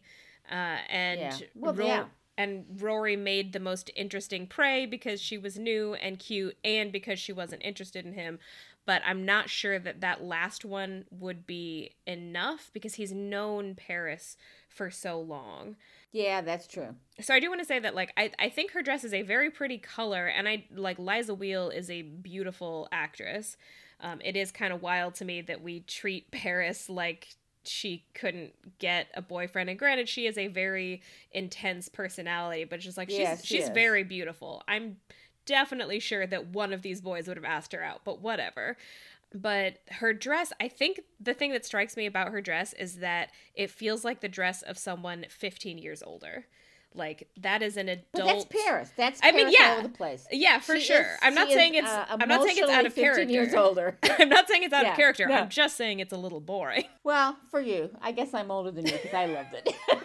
Uh, 0.50 0.78
and 0.88 1.20
Yeah. 1.20 1.38
Well, 1.54 1.74
yeah. 1.76 2.04
and 2.36 2.64
Rory 2.80 3.16
made 3.16 3.52
the 3.52 3.60
most 3.60 3.90
interesting 3.96 4.46
prey 4.46 4.84
because 4.86 5.20
she 5.22 5.38
was 5.38 5.58
new 5.58 5.94
and 5.94 6.18
cute 6.18 6.56
and 6.62 6.92
because 6.92 7.18
she 7.18 7.32
wasn't 7.32 7.62
interested 7.62 8.04
in 8.04 8.12
him. 8.12 8.38
But 8.88 9.02
I'm 9.04 9.26
not 9.26 9.50
sure 9.50 9.78
that 9.78 10.00
that 10.00 10.24
last 10.24 10.64
one 10.64 11.04
would 11.10 11.46
be 11.46 11.90
enough 12.06 12.70
because 12.72 12.94
he's 12.94 13.12
known 13.12 13.74
Paris 13.74 14.38
for 14.66 14.90
so 14.90 15.20
long. 15.20 15.76
Yeah, 16.10 16.40
that's 16.40 16.66
true. 16.66 16.94
So 17.20 17.34
I 17.34 17.38
do 17.38 17.50
want 17.50 17.60
to 17.60 17.66
say 17.66 17.78
that 17.80 17.94
like 17.94 18.14
I, 18.16 18.30
I 18.38 18.48
think 18.48 18.70
her 18.72 18.80
dress 18.80 19.04
is 19.04 19.12
a 19.12 19.20
very 19.20 19.50
pretty 19.50 19.76
color 19.76 20.26
and 20.26 20.48
I 20.48 20.64
like 20.74 20.98
Liza 20.98 21.34
Weil 21.34 21.68
is 21.68 21.90
a 21.90 22.00
beautiful 22.00 22.88
actress. 22.90 23.58
Um, 24.00 24.22
it 24.24 24.36
is 24.36 24.50
kind 24.50 24.72
of 24.72 24.80
wild 24.80 25.16
to 25.16 25.26
me 25.26 25.42
that 25.42 25.60
we 25.60 25.80
treat 25.80 26.30
Paris 26.30 26.88
like 26.88 27.28
she 27.64 28.06
couldn't 28.14 28.54
get 28.78 29.08
a 29.12 29.20
boyfriend. 29.20 29.68
And 29.68 29.78
granted, 29.78 30.08
she 30.08 30.26
is 30.26 30.38
a 30.38 30.46
very 30.46 31.02
intense 31.32 31.90
personality, 31.90 32.64
but 32.64 32.80
just 32.80 32.96
like 32.96 33.10
Yes, 33.10 33.40
she's 33.40 33.46
she 33.48 33.54
she's 33.56 33.64
is. 33.64 33.70
very 33.74 34.02
beautiful. 34.02 34.62
I'm 34.66 34.96
definitely 35.48 35.98
sure 35.98 36.26
that 36.26 36.48
one 36.48 36.74
of 36.74 36.82
these 36.82 37.00
boys 37.00 37.26
would 37.26 37.38
have 37.38 37.44
asked 37.44 37.72
her 37.72 37.82
out, 37.82 38.02
but 38.04 38.20
whatever. 38.20 38.76
But 39.34 39.78
her 39.92 40.12
dress, 40.12 40.52
I 40.60 40.68
think 40.68 41.00
the 41.18 41.34
thing 41.34 41.52
that 41.52 41.64
strikes 41.64 41.96
me 41.96 42.06
about 42.06 42.30
her 42.30 42.42
dress 42.42 42.74
is 42.74 42.96
that 42.96 43.30
it 43.54 43.70
feels 43.70 44.04
like 44.04 44.20
the 44.20 44.28
dress 44.28 44.62
of 44.62 44.78
someone 44.78 45.24
15 45.30 45.78
years 45.78 46.02
older. 46.02 46.46
Like 46.94 47.28
that 47.42 47.62
is 47.62 47.76
an 47.76 47.88
adult. 47.88 48.08
But 48.12 48.24
that's 48.26 48.44
Paris. 48.64 48.90
That's 48.96 49.20
I 49.22 49.30
mean, 49.30 49.48
yeah. 49.50 49.66
all 49.72 49.72
over 49.78 49.82
the 49.88 49.94
place. 49.94 50.26
Yeah, 50.32 50.58
for 50.58 50.74
She 50.80 50.86
sure. 50.86 51.00
is- 51.02 51.18
I'm 51.22 51.34
not 51.34 51.46
she 51.48 51.52
is, 51.52 51.58
saying 51.58 51.74
it's 51.74 51.86
uh, 51.88 52.06
I'm 52.08 52.28
not 52.28 52.42
saying 52.42 52.56
it's 52.58 52.70
out 52.70 52.86
of 52.86 52.94
character. 52.94 53.22
years 53.22 53.54
older. 53.54 53.98
I'm 54.18 54.28
not 54.28 54.48
saying 54.48 54.64
it's 54.64 54.72
out 54.74 54.84
Yeah, 54.84 54.90
of 54.92 54.96
character. 54.96 55.26
no. 55.28 55.34
I'm 55.34 55.48
just 55.48 55.76
saying 55.76 56.00
it's 56.00 56.12
a 56.12 56.16
little 56.16 56.40
boring. 56.40 56.84
Well, 57.08 57.38
for 57.50 57.58
you, 57.58 57.88
I 58.02 58.12
guess 58.12 58.34
I'm 58.34 58.50
older 58.50 58.70
than 58.70 58.84
you 58.84 58.92
because 58.92 59.14
I 59.14 59.24
loved 59.24 59.54
it. 59.54 59.74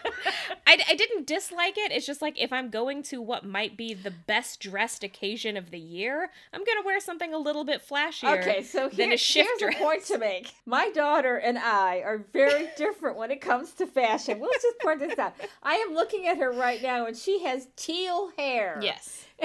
I, 0.66 0.78
I 0.90 0.96
didn't 0.96 1.28
dislike 1.28 1.78
it. 1.78 1.92
It's 1.92 2.06
just 2.06 2.22
like 2.22 2.40
if 2.42 2.54
I'm 2.54 2.70
going 2.70 3.04
to 3.04 3.22
what 3.22 3.46
might 3.46 3.76
be 3.76 3.94
the 3.94 4.10
best 4.12 4.62
dressed 4.62 5.04
occasion 5.04 5.58
of 5.58 5.70
the 5.72 5.80
year, 5.80 6.30
I'm 6.54 6.64
gonna 6.64 6.86
wear 6.86 7.02
something 7.02 7.34
a 7.34 7.38
little 7.38 7.66
bit 7.66 7.86
flashier. 7.86 8.40
okay, 8.40 8.64
so 8.64 8.88
than 8.88 9.08
here, 9.08 9.14
a 9.16 9.18
shift 9.18 9.50
here's 9.60 9.76
a 9.76 9.78
point 9.80 10.06
to 10.06 10.18
make. 10.18 10.54
My 10.66 10.92
daughter 10.92 11.36
and 11.36 11.58
I 11.60 11.98
are 12.06 12.24
very 12.32 12.70
different 12.78 13.18
when 13.18 13.32
it 13.32 13.42
comes 13.42 13.72
to 13.74 13.86
fashion. 13.86 14.40
We'll 14.40 14.50
just 14.62 14.80
point 14.80 15.00
this 15.00 15.20
out. 15.20 15.34
I 15.62 15.74
am 15.76 15.94
looking 15.94 16.28
at 16.28 16.38
her 16.38 16.52
right 16.54 16.73
now, 16.82 17.06
and 17.06 17.16
she 17.16 17.44
has 17.44 17.68
teal 17.76 18.32
hair. 18.38 18.80
Yes. 18.82 19.26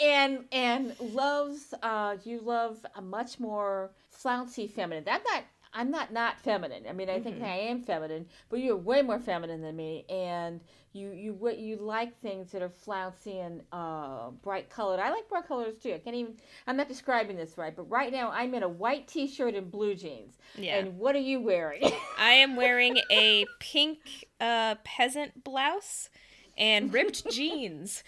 and 0.00 0.44
and, 0.52 0.98
loves 1.00 1.74
uh 1.82 2.16
you 2.24 2.40
love 2.40 2.84
a 2.96 3.02
much 3.02 3.38
more 3.38 3.90
flouncy 4.10 4.66
feminine 4.66 5.04
i'm 5.06 5.20
not 5.24 5.44
i'm 5.74 5.90
not 5.90 6.12
not 6.12 6.40
feminine 6.40 6.84
i 6.88 6.92
mean 6.92 7.08
i 7.10 7.20
think 7.20 7.38
Mhm. 7.38 7.44
i 7.44 7.56
am 7.58 7.82
feminine 7.82 8.26
but 8.48 8.60
you're 8.60 8.76
way 8.76 9.02
more 9.02 9.18
feminine 9.20 9.60
than 9.60 9.76
me 9.76 10.04
and 10.08 10.60
you 10.92 11.10
you 11.10 11.34
what 11.34 11.58
you 11.58 11.76
like 11.76 12.18
things 12.20 12.50
that 12.52 12.62
are 12.62 12.68
flouncy 12.70 13.38
and 13.40 13.62
uh 13.72 14.30
bright 14.42 14.70
colored. 14.70 15.00
I 15.00 15.10
like 15.10 15.28
bright 15.28 15.46
colors 15.46 15.76
too. 15.82 15.94
I 15.94 15.98
can't 15.98 16.16
even 16.16 16.34
i'm 16.66 16.76
not 16.76 16.88
describing 16.88 17.36
this 17.36 17.58
right 17.58 17.74
but 17.76 17.88
right 17.90 18.10
now 18.12 18.30
i'm 18.30 18.54
in 18.54 18.62
a 18.62 18.68
white 18.68 19.06
t-shirt 19.08 19.54
and 19.54 19.70
blue 19.70 19.94
jeans. 19.94 20.36
Yeah. 20.56 20.78
and 20.78 20.98
what 20.98 21.14
are 21.14 21.20
you 21.20 21.40
wearing? 21.40 21.82
I 22.18 22.30
am 22.32 22.56
wearing 22.56 22.98
a 23.10 23.46
pink 23.60 23.98
uh, 24.40 24.76
peasant 24.84 25.44
blouse 25.44 26.08
and 26.56 26.92
ripped 26.92 27.30
jeans. 27.30 28.02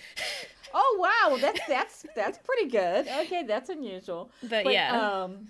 oh 0.74 0.96
wow. 0.98 1.36
That's 1.40 1.60
that's 1.68 2.06
that's 2.16 2.38
pretty 2.38 2.68
good. 2.70 3.06
Okay 3.08 3.44
that's 3.44 3.68
unusual. 3.70 4.30
But, 4.42 4.64
But 4.64 4.72
yeah. 4.72 5.22
um, 5.24 5.48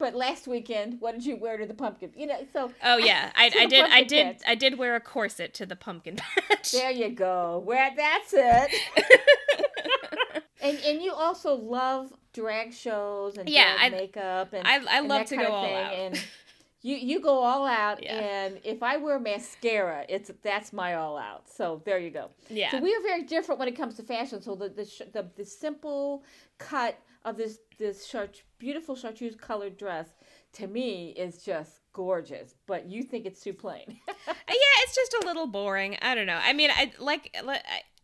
but 0.00 0.16
last 0.16 0.48
weekend, 0.48 0.96
what 1.00 1.12
did 1.12 1.24
you 1.24 1.36
wear 1.36 1.56
to 1.58 1.66
the 1.66 1.74
pumpkin? 1.74 2.10
You 2.16 2.26
know, 2.26 2.40
so 2.52 2.72
oh 2.82 2.96
yeah. 2.96 3.30
I, 3.36 3.50
to 3.50 3.58
I 3.60 3.66
did 3.66 3.84
I 3.90 4.02
did 4.02 4.26
patch. 4.38 4.42
I 4.48 4.54
did 4.56 4.76
wear 4.78 4.96
a 4.96 5.00
corset 5.00 5.54
to 5.54 5.66
the 5.66 5.76
pumpkin 5.76 6.16
patch. 6.16 6.72
there 6.72 6.90
you 6.90 7.10
go. 7.10 7.62
Where 7.64 7.92
that's 7.96 8.32
it. 8.36 8.72
and 10.62 10.78
and 10.84 11.02
you 11.02 11.12
also 11.12 11.54
love 11.54 12.12
drag 12.32 12.72
shows 12.72 13.36
and 13.38 13.48
Yeah, 13.48 13.76
I- 13.78 13.90
makeup 13.90 14.52
and 14.52 14.66
I 14.66 14.80
I 14.98 15.00
love 15.00 15.26
to 15.26 15.36
go 15.36 15.46
all 15.52 15.64
thing. 15.64 15.74
out. 15.76 15.92
And 15.92 16.24
you 16.82 16.96
you 16.96 17.20
go 17.20 17.42
all 17.42 17.66
out, 17.66 18.02
Yeah. 18.02 18.18
and 18.18 18.58
if 18.64 18.82
I 18.82 18.96
wear 18.96 19.18
mascara, 19.18 20.04
it's 20.08 20.30
that's 20.42 20.72
my 20.72 20.94
all 20.94 21.18
out. 21.18 21.48
So 21.48 21.82
there 21.84 21.98
you 21.98 22.10
go. 22.10 22.30
yeah. 22.48 22.70
So 22.70 22.78
we 22.80 22.94
are 22.94 23.02
very 23.02 23.22
different 23.24 23.58
when 23.58 23.68
it 23.68 23.76
comes 23.76 23.94
to 23.96 24.02
fashion. 24.02 24.40
So 24.42 24.54
the 24.54 24.68
the 24.70 24.84
sh- 24.86 25.02
the, 25.12 25.26
the 25.36 25.44
simple 25.44 26.24
cut 26.58 26.98
of 27.24 27.36
this 27.36 27.58
this 27.78 28.06
chart, 28.06 28.42
beautiful 28.58 28.96
chartreuse 28.96 29.36
colored 29.36 29.76
dress 29.76 30.08
to 30.52 30.66
me 30.66 31.10
is 31.10 31.42
just 31.42 31.80
gorgeous. 31.92 32.54
But 32.66 32.86
you 32.86 33.02
think 33.02 33.26
it's 33.26 33.40
too 33.40 33.54
plain. 33.54 33.98
Uh, 34.28 34.34
yeah, 34.52 34.82
it's 34.82 34.94
just 34.94 35.14
a 35.22 35.26
little 35.26 35.46
boring. 35.46 35.96
I 36.02 36.14
don't 36.14 36.26
know. 36.26 36.38
I 36.40 36.52
mean, 36.52 36.70
I 36.70 36.92
like 36.98 37.34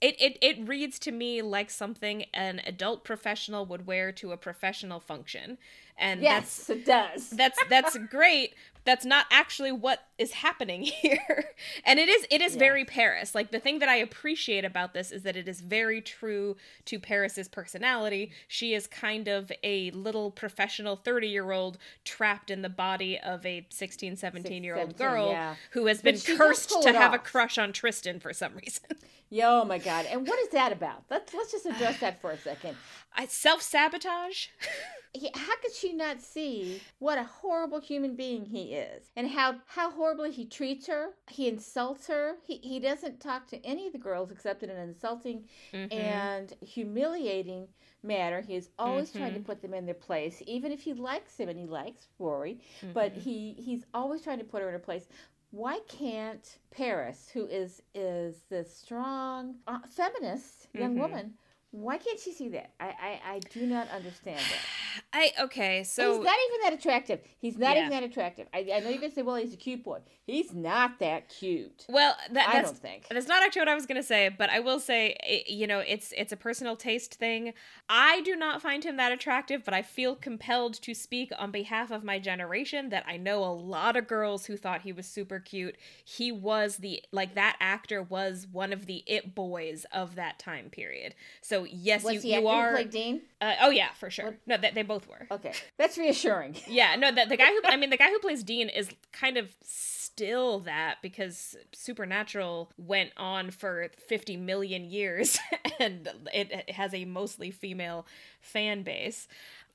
it, 0.00 0.16
it. 0.18 0.38
It 0.40 0.66
reads 0.66 0.98
to 1.00 1.12
me 1.12 1.42
like 1.42 1.70
something 1.70 2.24
an 2.32 2.62
adult 2.64 3.04
professional 3.04 3.66
would 3.66 3.86
wear 3.86 4.12
to 4.12 4.32
a 4.32 4.36
professional 4.36 4.98
function, 4.98 5.58
and 5.98 6.22
yes, 6.22 6.70
it 6.70 6.86
does. 6.86 7.30
that's 7.30 7.58
that's 7.68 7.98
great. 8.10 8.54
That's 8.87 9.05
not 9.05 9.26
actually 9.30 9.72
what 9.72 10.05
is 10.16 10.32
happening 10.32 10.82
here, 10.84 11.51
and 11.84 11.99
it 11.99 12.09
is 12.09 12.26
it 12.30 12.41
is 12.41 12.55
Yeah. 12.55 12.61
very 12.61 12.84
Paris. 12.84 13.34
Like 13.34 13.51
the 13.51 13.59
thing 13.61 13.80
that 13.80 13.89
I 13.89 13.97
appreciate 13.97 14.64
about 14.64 14.95
this 14.95 15.12
is 15.12 15.22
that 15.24 15.37
it 15.37 15.47
is 15.47 15.61
very 15.61 16.01
true 16.01 16.57
to 16.87 16.99
Paris's 16.99 17.49
personality. 17.49 18.32
She 18.49 18.72
is 18.72 18.87
kind 18.87 19.28
of 19.28 19.53
a 19.62 19.91
little 19.91 20.30
professional 20.30 20.97
30 20.97 21.28
year 21.28 21.51
old 21.51 21.76
trapped 22.05 22.51
in 22.51 22.62
the 22.62 22.68
body 22.70 23.18
of 23.18 23.45
a 23.45 23.66
16, 23.68 24.16
17 24.16 24.64
year 24.64 24.76
old 24.76 24.97
girl 24.97 25.30
yeah. 25.30 25.57
who 25.72 25.87
has 25.87 26.01
been 26.01 26.18
cursed 26.18 26.80
to 26.82 26.93
have 26.93 27.12
a 27.12 27.18
crush 27.18 27.59
on 27.59 27.72
Tristan 27.72 28.20
for 28.20 28.32
some 28.32 28.55
reason. 28.55 28.84
Yeah, 29.28 29.61
oh 29.61 29.64
my 29.64 29.78
god! 29.78 30.07
And 30.09 30.26
what 30.26 30.39
is 30.39 30.51
that 30.51 30.70
about? 30.70 31.03
Let's 31.11 31.34
let's 31.34 31.51
just 31.51 31.66
address 31.66 31.99
that 31.99 32.20
for 32.20 32.30
a 32.30 32.39
second. 32.39 32.76
I 33.12 33.26
self 33.26 33.61
sabotage. 33.61 34.47
How 35.34 35.57
could 35.57 35.74
she 35.74 35.93
not 35.93 36.20
see 36.20 36.80
what 37.01 37.18
a 37.18 37.24
horrible 37.24 37.80
human 37.80 38.14
being 38.14 38.45
he 38.45 38.74
is, 38.77 39.11
and 39.16 39.29
how 39.29 39.57
how 39.66 39.91
horribly 39.91 40.31
he 40.31 40.45
treats 40.47 40.87
her? 40.87 41.11
He 41.29 41.49
insults 41.49 42.07
her. 42.09 42.37
He 42.45 42.59
he 42.59 42.79
doesn't 42.81 43.20
talk 43.20 43.47
to 43.49 43.64
any 43.66 43.87
of 43.87 43.93
the 43.93 43.99
girls 43.99 44.31
except 44.31 44.62
in 44.62 44.70
an 44.70 44.79
insulting 44.79 45.45
Mm-hmm. 45.72 45.97
and 45.99 46.53
humiliating 46.61 47.68
manner. 48.03 48.41
He 48.43 48.55
is 48.57 48.70
always 48.79 49.12
trying 49.12 49.35
to 49.35 49.41
Mhm. 49.41 49.45
put 49.45 49.62
them 49.62 49.74
in 49.74 49.87
their 49.87 49.95
place, 49.95 50.43
even 50.47 50.72
if 50.72 50.81
he 50.83 50.95
likes 50.95 51.39
him 51.39 51.49
and 51.49 51.59
he 51.59 51.66
likes 51.66 52.09
Rory. 52.18 52.61
But 52.93 53.12
Mhm. 53.12 53.22
he 53.22 53.55
he's 53.59 53.87
always 53.95 54.22
trying 54.22 54.39
to 54.39 54.45
put 54.45 54.62
her 54.62 54.68
in 54.68 54.72
her 54.74 54.79
place. 54.79 55.09
Why 55.51 55.81
can't 55.89 56.59
Paris, 56.70 57.31
who 57.31 57.47
is 57.47 57.83
is 57.95 58.43
this 58.51 58.74
strong 58.77 59.57
uh, 59.66 59.81
feminist 59.89 60.68
young 60.74 60.95
Mhm. 60.95 60.99
woman, 60.99 61.35
why 61.77 61.99
can't 61.99 62.18
she 62.18 62.33
see 62.33 62.49
that? 62.51 62.70
I 62.81 62.87
I, 62.87 63.20
I 63.35 63.39
do 63.53 63.66
not 63.66 63.89
understand 63.91 64.39
that. 64.39 65.03
I 65.12 65.31
okay, 65.41 65.79
And 65.79 65.87
so 65.87 66.14
he's 66.14 66.24
not 66.24 66.37
even 66.49 66.61
that 66.62 66.72
attractive. 66.72 67.20
He's 67.39 67.59
not 67.59 67.77
Yeah. 67.77 67.81
even 67.87 67.91
that 67.91 68.03
attractive. 68.03 68.47
I, 68.55 68.66
I 68.74 68.81
know 68.81 68.89
you're 68.89 68.99
gonna 69.01 69.12
say, 69.12 69.20
well, 69.22 69.37
he's 69.37 69.53
a 69.53 69.57
cute 69.57 69.85
boy. 69.85 69.99
He's 70.24 70.55
not 70.55 70.99
that 71.01 71.29
cute. 71.29 71.85
well 71.89 72.16
that 72.33 72.49
I 72.49 72.53
that's 72.55 72.70
don't 72.70 72.81
think. 72.81 73.07
That's 73.11 73.29
not 73.29 73.43
actually 73.43 73.61
what 73.61 73.68
I 73.68 73.74
was 73.74 73.85
gonna 73.85 74.03
say, 74.03 74.31
but 74.31 74.49
I 74.49 74.61
will 74.61 74.81
say, 74.81 75.16
it, 75.22 75.51
you 75.51 75.66
know, 75.66 75.81
it's 75.81 76.12
it's 76.16 76.33
a 76.33 76.37
personal 76.37 76.77
taste 76.77 77.14
thing. 77.14 77.53
I 77.91 78.22
do 78.22 78.37
not 78.37 78.62
find 78.62 78.83
him 78.83 78.97
that 78.97 79.12
attractive, 79.12 79.62
but 79.64 79.74
I 79.74 79.83
feel 79.83 80.14
compelled 80.16 80.74
to 80.83 80.95
speak 80.95 81.31
on 81.39 81.51
behalf 81.51 81.91
of 81.91 82.03
my 82.03 82.18
generation 82.18 82.89
that 82.89 83.05
I 83.07 83.18
know 83.18 83.45
a 83.45 83.53
lot 83.53 83.97
of 83.97 84.09
girls 84.09 84.47
who 84.47 84.57
thought 84.57 84.81
he 84.83 84.93
was 84.93 85.07
super 85.07 85.39
cute. 85.41 85.77
He 86.05 86.33
was 86.33 86.79
the 86.79 87.03
like 87.12 87.35
that 87.35 87.57
actor 87.61 88.03
was 88.03 88.47
one 88.51 88.72
of 88.72 88.87
the 88.87 89.05
it 89.07 89.35
boys 89.35 89.85
of 89.93 90.14
that 90.14 90.39
time 90.39 90.70
period. 90.70 91.14
So 91.43 91.65
yes, 91.70 92.02
Was 92.04 92.14
you 92.14 92.20
he 92.20 92.34
you 92.34 92.46
are. 92.48 92.72
played 92.72 92.90
Dean? 92.90 93.22
Uh, 93.40 93.54
oh 93.62 93.70
yeah, 93.70 93.88
for 93.98 94.10
sure. 94.10 94.26
What- 94.26 94.38
No, 94.46 94.56
that 94.56 94.74
they 94.74 94.82
both 94.82 95.06
were. 95.08 95.26
Okay, 95.30 95.52
that's 95.78 95.98
reassuring. 95.98 96.56
Yeah, 96.66 96.96
no, 96.96 97.10
the, 97.12 97.26
the 97.28 97.36
guy 97.36 97.46
who 97.46 97.60
I 97.64 97.76
mean 97.76 97.90
the 97.90 97.96
guy 97.96 98.10
who 98.10 98.18
plays 98.18 98.42
Dean 98.42 98.68
is 98.68 98.90
kind 99.12 99.36
of 99.36 99.48
still 99.62 100.60
that 100.60 100.96
because 101.02 101.56
Supernatural 101.72 102.70
went 102.78 103.10
on 103.16 103.50
for 103.50 103.90
50 104.08 104.36
million 104.38 104.84
years 104.84 105.38
and 105.80 106.08
it, 106.32 106.70
has 106.70 106.94
a 106.94 107.04
mostly 107.04 107.50
female 107.50 108.06
fan 108.40 108.82
base. 108.82 109.28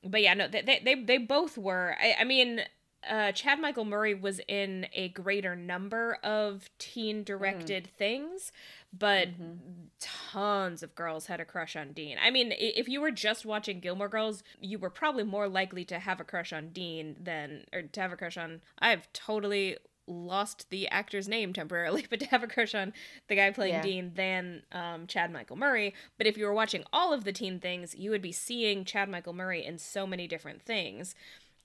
But 0.03 0.21
yeah, 0.23 0.33
no, 0.33 0.47
they 0.47 0.61
they 0.61 0.81
they, 0.83 0.95
they 0.95 1.17
both 1.19 1.57
were. 1.57 1.95
I, 2.01 2.15
I 2.21 2.23
mean, 2.23 2.61
uh, 3.09 3.31
Chad 3.31 3.59
Michael 3.59 3.85
Murray 3.85 4.13
was 4.13 4.39
in 4.47 4.87
a 4.93 5.09
greater 5.09 5.55
number 5.55 6.17
of 6.23 6.69
teen 6.77 7.23
directed 7.23 7.87
things, 7.97 8.51
but 8.93 9.29
Mhm. 9.29 9.57
tons 9.99 10.83
of 10.83 10.93
girls 10.95 11.25
had 11.27 11.39
a 11.39 11.45
crush 11.45 11.75
on 11.75 11.93
Dean. 11.93 12.17
I 12.21 12.29
mean, 12.29 12.53
if 12.57 12.87
you 12.87 13.01
were 13.01 13.11
just 13.11 13.45
watching 13.45 13.79
Gilmore 13.79 14.09
Girls, 14.09 14.43
you 14.59 14.77
were 14.77 14.89
probably 14.89 15.23
more 15.23 15.47
likely 15.47 15.83
to 15.85 15.99
have 15.99 16.19
a 16.19 16.23
crush 16.23 16.53
on 16.53 16.69
Dean 16.69 17.15
than, 17.19 17.65
or 17.73 17.81
to 17.83 18.01
have 18.01 18.11
a 18.11 18.17
crush 18.17 18.37
on. 18.37 18.61
I've 18.79 19.11
totally 19.13 19.77
lost 20.07 20.69
the 20.71 20.87
actor's 20.89 21.27
name 21.29 21.53
temporarily, 21.53 22.05
but 22.09 22.19
to 22.19 22.25
have 22.27 22.43
a 22.43 22.47
crush 22.47 22.75
on 22.75 22.91
the 23.27 23.35
guy 23.35 23.49
playing 23.51 23.75
Yeah. 23.75 23.81
Dean 23.81 24.13
than 24.15 24.63
um, 24.71 25.07
Chad 25.07 25.31
Michael 25.31 25.55
Murray. 25.55 25.93
But 26.17 26.27
if 26.27 26.37
you 26.37 26.45
were 26.45 26.53
watching 26.53 26.83
all 26.91 27.13
of 27.13 27.23
the 27.23 27.31
teen 27.31 27.59
things, 27.59 27.95
you 27.95 28.09
would 28.11 28.21
be 28.21 28.31
seeing 28.31 28.83
Chad 28.83 29.09
Michael 29.09 29.33
Murray 29.33 29.63
in 29.63 29.77
so 29.77 30.05
many 30.05 30.27
different 30.27 30.63
things. 30.63 31.15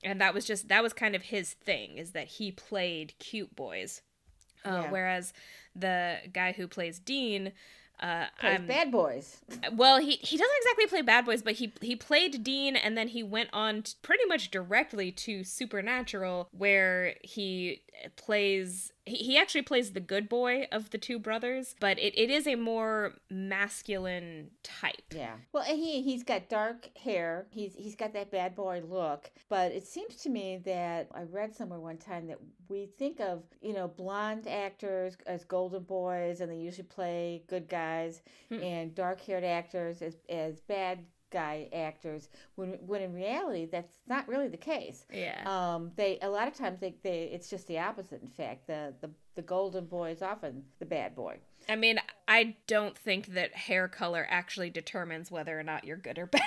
And 0.05 0.21
that 0.21 0.35
was 0.35 0.45
just, 0.45 0.69
that 0.69 0.83
was 0.83 0.93
kind 0.93 1.15
of 1.15 1.23
his 1.23 1.53
thing, 1.55 1.99
is 1.99 2.13
that 2.13 2.27
he 2.29 2.53
played 2.53 3.15
cute 3.19 3.55
boys. 3.57 4.03
Uh, 4.65 4.83
Yeah. 4.85 4.91
Whereas 4.91 5.33
the 5.75 6.19
guy 6.33 6.53
who 6.53 6.67
plays 6.69 6.99
Dean, 6.99 7.53
Uh, 7.99 8.27
Plays 8.39 8.61
Bad 8.61 8.93
Boys. 8.93 9.41
well, 9.73 9.99
he 9.99 10.13
he 10.17 10.37
doesn't 10.37 10.57
exactly 10.59 10.87
play 10.87 11.01
Bad 11.01 11.25
Boys, 11.25 11.41
but 11.43 11.55
he 11.55 11.73
he 11.81 11.97
played 11.97 12.45
Dean, 12.45 12.77
and 12.77 12.95
then 12.97 13.09
he 13.09 13.23
went 13.23 13.49
on 13.55 13.83
t- 13.83 13.93
pretty 14.03 14.27
much 14.27 14.51
directly 14.51 15.11
to 15.13 15.43
Supernatural, 15.43 16.49
where 16.53 17.15
he 17.23 17.81
plays. 18.17 18.93
He, 19.05 19.17
he 19.17 19.39
actually 19.39 19.63
plays 19.63 19.93
the 19.93 20.01
good 20.01 20.29
boy 20.29 20.67
of 20.73 20.91
the 20.91 20.99
two 20.99 21.19
brothers, 21.19 21.75
but 21.81 21.99
it, 21.99 22.17
it 22.19 22.31
is 22.31 22.47
a 22.47 22.55
more 22.57 23.15
masculine 23.31 24.51
type. 24.63 25.03
Yeah. 25.15 25.35
Well, 25.53 25.65
and 25.69 25.79
he 25.79 26.03
he's 26.03 26.23
got 26.23 26.49
dark 26.49 26.89
hair. 26.99 27.47
He's 27.51 27.75
he's 27.77 27.97
got 27.97 28.13
that 28.15 28.31
bad 28.31 28.55
boy 28.55 28.83
look. 28.87 29.31
But 29.49 29.73
it 29.73 29.87
seems 29.87 30.17
to 30.17 30.31
me 30.31 30.59
that 30.65 31.09
I 31.15 31.23
read 31.23 31.55
somewhere 31.55 31.81
one 31.81 31.99
time 31.99 32.27
that 32.29 32.39
we 32.69 32.87
think 32.99 33.21
of 33.21 33.43
you 33.61 33.73
know 33.73 33.89
blonde 33.89 34.47
actors 34.49 35.17
as 35.27 35.45
golden 35.45 35.85
boys, 35.85 36.41
and 36.41 36.51
they 36.51 36.57
usually 36.57 36.89
play 36.89 37.43
good 37.49 37.69
guys, 37.69 38.23
Hmm. 38.49 38.63
and 38.63 38.95
dark 38.95 39.21
haired 39.21 39.45
actors 39.45 40.03
as 40.03 40.17
as 40.29 40.61
bad 40.61 41.01
guy 41.31 41.69
actors. 41.73 42.29
When 42.55 42.71
when 42.87 43.03
in 43.03 43.13
reality 43.13 43.67
that's 43.67 43.99
not 44.07 44.29
really 44.29 44.49
the 44.49 44.57
case. 44.57 45.05
Yeah. 45.13 45.43
Um, 45.47 45.93
they 45.97 46.19
a 46.23 46.29
lot 46.29 46.49
of 46.49 46.55
times 46.55 46.81
they, 46.81 46.95
they 47.03 47.25
it's 47.25 47.49
just 47.49 47.67
the 47.67 47.79
opposite. 47.79 48.23
In 48.23 48.29
fact, 48.29 48.67
the 48.67 48.95
the 49.01 49.11
the 49.35 49.43
golden 49.43 49.87
boy 49.87 50.11
is 50.11 50.23
often 50.23 50.65
the 50.79 50.87
bad 50.87 51.15
boy. 51.15 51.39
I 51.69 51.75
mean, 51.77 51.99
I 52.29 52.55
don't 52.67 52.97
think 52.97 53.35
that 53.35 53.55
hair 53.55 53.89
color 53.89 54.27
actually 54.31 54.71
determines 54.71 55.31
whether 55.31 55.59
or 55.59 55.63
not 55.63 55.85
you're 55.85 55.97
good 55.97 56.19
or 56.19 56.27
bad. 56.27 56.43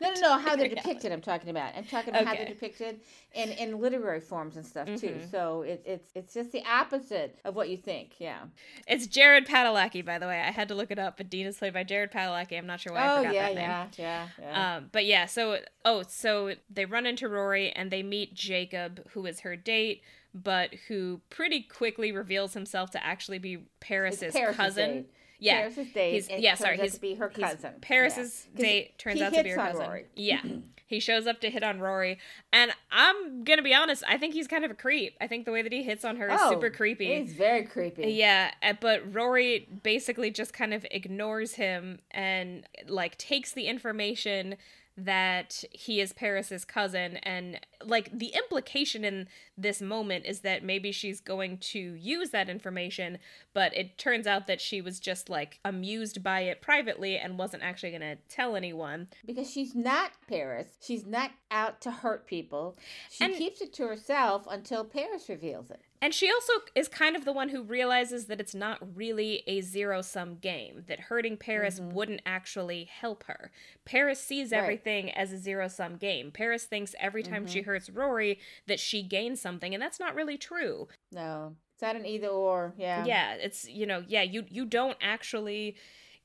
No, 0.00 0.12
no, 0.14 0.20
no. 0.20 0.38
How 0.38 0.56
they're 0.56 0.68
depicted. 0.68 1.12
I'm 1.12 1.20
talking 1.20 1.50
about. 1.50 1.76
I'm 1.76 1.84
talking 1.84 2.10
about 2.14 2.26
how 2.26 2.34
they're 2.34 2.46
depicted 2.46 3.00
in 3.34 3.50
in 3.50 3.80
literary 3.80 4.20
forms 4.20 4.56
and 4.56 4.64
stuff 4.66 4.86
too. 4.96 5.18
Mhm. 5.20 5.30
So 5.30 5.62
it, 5.62 5.82
it's 5.84 6.10
it's 6.14 6.34
just 6.34 6.52
the 6.52 6.62
opposite 6.64 7.38
of 7.44 7.54
what 7.54 7.68
you 7.68 7.76
think. 7.76 8.14
Yeah. 8.18 8.40
It's 8.86 9.06
Jared 9.06 9.46
Padalecki, 9.46 10.04
by 10.04 10.18
the 10.18 10.26
way. 10.26 10.40
I 10.40 10.50
had 10.50 10.68
to 10.68 10.74
look 10.74 10.90
it 10.90 10.98
up, 10.98 11.16
but 11.18 11.30
Dean 11.30 11.46
is 11.46 11.58
played 11.58 11.74
by 11.74 11.84
Jared 11.84 12.10
Padalecki. 12.10 12.56
I'm 12.58 12.66
not 12.66 12.80
sure 12.80 12.92
why 12.92 13.00
I 13.02 13.12
oh 13.12 13.16
forgot 13.18 13.34
yeah, 13.34 13.42
that 13.42 13.54
name. 13.54 13.64
yeah, 13.64 13.86
yeah, 13.98 14.26
yeah. 14.40 14.76
Um, 14.76 14.88
but 14.92 15.04
yeah, 15.04 15.26
so 15.26 15.58
oh, 15.84 16.02
so 16.08 16.54
they 16.70 16.84
run 16.84 17.06
into 17.06 17.28
Rory 17.28 17.70
and 17.70 17.90
they 17.90 18.02
meet 18.02 18.34
Jacob, 18.34 19.02
who 19.10 19.26
is 19.26 19.40
her 19.40 19.56
date, 19.56 20.02
but 20.34 20.74
who 20.88 21.20
pretty 21.30 21.62
quickly 21.62 22.12
reveals 22.12 22.54
himself 22.54 22.90
to 22.92 23.04
actually 23.04 23.38
be 23.38 23.64
Paris's 23.80 24.32
Paris's 24.34 24.56
cousin. 24.56 24.90
date. 24.92 25.06
Yeah, 25.38 25.60
Paris's 25.62 25.92
date. 25.92 26.12
he's- 26.12 26.28
yeah, 26.40 26.50
turns 26.50 26.60
sorry, 26.60 26.74
out 26.74 26.80
he's- 26.80 26.94
to 26.94 27.00
be 27.00 27.14
her 27.14 27.28
cousin. 27.28 27.74
Paris's 27.80 28.46
Yeah. 28.56 28.62
date 28.64 28.98
turns 28.98 29.20
out 29.20 29.34
to 29.34 29.42
be 29.42 29.50
her 29.50 29.56
cousin. 29.56 29.86
Rory. 29.86 30.06
Yeah. 30.16 30.42
He 30.84 31.00
shows 31.00 31.26
up 31.26 31.40
to 31.40 31.48
hit 31.48 31.62
on 31.62 31.80
Rory, 31.80 32.18
and 32.52 32.70
I'm 32.90 33.44
gonna 33.44 33.62
be 33.62 33.72
honest. 33.72 34.04
I 34.06 34.18
think 34.18 34.34
he's 34.34 34.46
kind 34.46 34.62
of 34.62 34.70
a 34.70 34.74
creep. 34.74 35.16
I 35.22 35.26
think 35.26 35.46
the 35.46 35.50
way 35.50 35.62
that 35.62 35.72
he 35.72 35.82
hits 35.82 36.04
on 36.04 36.16
her 36.18 36.28
is 36.28 36.38
Oh, 36.38 36.50
super 36.50 36.68
creepy. 36.68 37.14
He's 37.18 37.32
very 37.32 37.62
creepy. 37.64 38.10
Yeah, 38.12 38.50
uh, 38.62 38.74
but 38.78 39.10
Rory 39.14 39.66
basically 39.82 40.30
just 40.30 40.52
kind 40.52 40.74
of 40.74 40.84
ignores 40.90 41.54
him 41.54 42.00
and 42.10 42.68
like 42.88 43.16
takes 43.16 43.52
the 43.52 43.68
information 43.68 44.56
that 44.96 45.64
he 45.70 46.00
is 46.00 46.12
Paris's 46.12 46.64
cousin 46.64 47.16
and 47.18 47.58
like 47.84 48.10
the 48.16 48.28
implication 48.34 49.04
in 49.04 49.26
this 49.56 49.80
moment 49.80 50.26
is 50.26 50.40
that 50.40 50.62
maybe 50.62 50.92
she's 50.92 51.18
going 51.20 51.56
to 51.58 51.78
use 51.94 52.30
that 52.30 52.48
information 52.50 53.18
but 53.54 53.74
it 53.76 53.96
turns 53.96 54.26
out 54.26 54.46
that 54.46 54.60
she 54.60 54.80
was 54.82 55.00
just 55.00 55.28
like 55.30 55.58
amused 55.64 56.22
by 56.22 56.40
it 56.40 56.60
privately 56.60 57.16
and 57.16 57.38
wasn't 57.38 57.62
actually 57.62 57.90
going 57.90 58.02
to 58.02 58.16
tell 58.28 58.54
anyone 58.54 59.08
Because 59.24 59.50
she's 59.50 59.74
not 59.74 60.12
Paris. 60.28 60.68
She's 60.80 61.06
not 61.06 61.30
out 61.50 61.80
to 61.82 61.90
hurt 61.90 62.26
people. 62.26 62.76
She 63.10 63.24
And- 63.24 63.34
keeps 63.36 63.60
it 63.62 63.72
to 63.74 63.86
herself 63.86 64.46
until 64.50 64.84
Paris 64.84 65.28
reveals 65.28 65.70
it. 65.70 65.80
And 66.02 66.12
she 66.12 66.28
also 66.28 66.52
is 66.74 66.88
kind 66.88 67.14
of 67.14 67.24
the 67.24 67.32
one 67.32 67.50
who 67.50 67.62
realizes 67.62 68.26
that 68.26 68.40
it's 68.40 68.56
not 68.56 68.96
really 68.96 69.44
a 69.46 69.60
zero 69.60 70.02
sum 70.02 70.34
game, 70.34 70.82
that 70.88 70.98
hurting 70.98 71.36
Paris 71.36 71.78
mm-hmm. 71.78 71.92
wouldn't 71.92 72.22
actually 72.26 72.84
help 72.84 73.22
her. 73.28 73.52
Paris 73.84 74.20
sees 74.20 74.50
Right. 74.50 74.58
everything 74.58 75.12
as 75.12 75.32
a 75.32 75.38
zero 75.38 75.68
sum 75.68 75.96
game. 75.96 76.32
Paris 76.32 76.64
thinks 76.64 76.96
every 76.98 77.22
time 77.22 77.46
she 77.46 77.60
mm-hmm. 77.60 77.70
hurts 77.70 77.88
Rory 77.88 78.40
that 78.66 78.80
she 78.80 79.04
gains 79.04 79.40
something, 79.40 79.72
and 79.72 79.80
that's 79.80 80.00
not 80.00 80.16
really 80.16 80.36
true. 80.36 80.88
No, 81.12 81.54
it's 81.72 81.82
not 81.82 81.94
an 81.94 82.04
either 82.04 82.28
or. 82.28 82.74
Yeah. 82.76 83.04
Yeah, 83.04 83.34
it's 83.34 83.68
you 83.68 83.86
know, 83.86 84.02
yeah, 84.08 84.22
you 84.22 84.44
you 84.50 84.66
don't 84.66 84.98
actually 85.00 85.76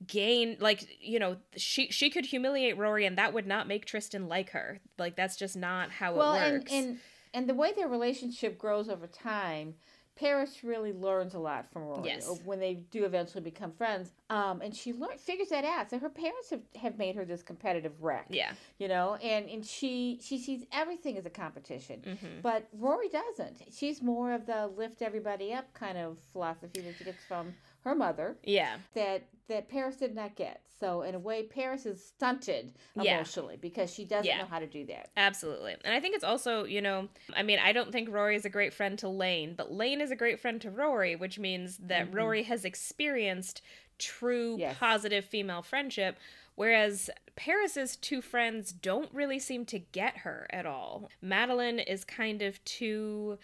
gain 0.05 0.57
like 0.59 0.87
you 0.99 1.19
know 1.19 1.37
she 1.55 1.89
she 1.89 2.09
could 2.09 2.25
humiliate 2.25 2.77
Rory 2.77 3.05
and 3.05 3.17
that 3.17 3.33
would 3.33 3.47
not 3.47 3.67
make 3.67 3.85
Tristan 3.85 4.27
like 4.27 4.51
her 4.51 4.79
like 4.99 5.15
that's 5.15 5.35
just 5.35 5.57
not 5.57 5.89
how 5.89 6.13
well, 6.13 6.35
it 6.35 6.51
works 6.51 6.71
and 6.71 6.87
and 6.87 6.99
the 7.45 7.53
way 7.53 7.73
their 7.73 7.89
relationship 7.89 8.57
grows 8.57 8.87
over 8.89 9.05
time, 9.05 9.75
Paris 10.15 10.63
really 10.63 10.93
learns 10.93 11.35
a 11.35 11.39
lot 11.39 11.71
from 11.71 11.83
Rory 11.83 12.05
Yes. 12.07 12.27
uh, 12.27 12.33
when 12.43 12.59
they 12.59 12.73
do 12.89 13.05
eventually 13.05 13.43
become 13.43 13.71
friends. 13.71 14.13
Um, 14.31 14.61
and 14.61 14.75
she 14.75 14.91
learn, 14.91 15.15
figures 15.19 15.49
that 15.49 15.63
out. 15.63 15.91
So 15.91 15.99
her 15.99 16.09
parents 16.09 16.49
have, 16.49 16.61
have 16.81 16.97
made 16.97 17.15
her 17.15 17.23
this 17.25 17.43
competitive 17.43 18.01
wreck. 18.01 18.25
yeah 18.29 18.53
You 18.79 18.87
know, 18.87 19.15
and 19.21 19.47
and 19.47 19.63
she 19.63 20.17
she 20.23 20.39
sees 20.39 20.65
everything 20.71 21.17
as 21.19 21.25
a 21.27 21.29
competition. 21.29 22.01
hmm 22.03 22.39
But 22.41 22.67
Rory 22.73 23.09
doesn't. 23.09 23.61
She's 23.71 24.01
more 24.01 24.31
of 24.33 24.47
the 24.47 24.67
lift 24.75 25.03
everybody 25.03 25.53
up 25.53 25.71
kind 25.75 25.97
of 25.99 26.17
philosophy 26.33 26.81
that 26.81 26.95
she 26.97 27.03
gets 27.03 27.23
from 27.27 27.53
her 27.83 27.95
mother 27.95 28.37
yeah 28.43 28.77
that 28.93 29.23
that 29.47 29.69
Paris 29.69 29.95
did 29.95 30.13
not 30.13 30.35
get. 30.35 30.61
So 30.77 31.03
in 31.03 31.15
a 31.15 31.19
way, 31.19 31.43
Paris 31.43 31.85
is 31.85 32.03
stunted 32.05 32.73
Yeah. 32.97 33.15
emotionally 33.15 33.55
because 33.55 33.93
she 33.93 34.03
doesn't 34.03 34.25
Yeah. 34.25 34.39
know 34.39 34.45
how 34.45 34.59
to 34.59 34.67
do 34.67 34.85
that. 34.87 35.09
Absolutely. 35.15 35.77
And 35.85 35.93
I 35.95 36.01
think 36.01 36.15
it's 36.15 36.23
also, 36.25 36.65
you 36.65 36.81
know, 36.81 37.07
I 37.33 37.43
mean, 37.43 37.57
I 37.57 37.71
don't 37.71 37.93
think 37.93 38.09
Rory 38.09 38.35
is 38.35 38.43
a 38.43 38.49
great 38.49 38.73
friend 38.73 38.99
to 38.99 39.07
Lane, 39.07 39.53
but 39.55 39.71
Lane 39.71 40.01
is 40.01 40.11
a 40.11 40.17
great 40.17 40.41
friend 40.41 40.59
to 40.63 40.69
Rory, 40.69 41.15
which 41.15 41.39
means 41.39 41.77
that 41.77 42.11
Mhm. 42.11 42.15
Rory 42.15 42.43
has 42.43 42.65
experienced 42.65 43.61
true 43.97 44.57
Yes. 44.59 44.77
positive 44.77 45.23
female 45.23 45.61
friendship. 45.61 46.17
Whereas 46.55 47.09
Paris's 47.37 47.95
two 47.95 48.21
friends 48.21 48.73
don't 48.73 49.13
really 49.13 49.39
seem 49.39 49.65
to 49.67 49.79
get 49.79 50.17
her 50.17 50.45
at 50.49 50.65
all. 50.65 51.09
Madeline 51.21 51.79
is 51.79 52.03
kind 52.03 52.41
of 52.41 52.61
too 52.65 53.39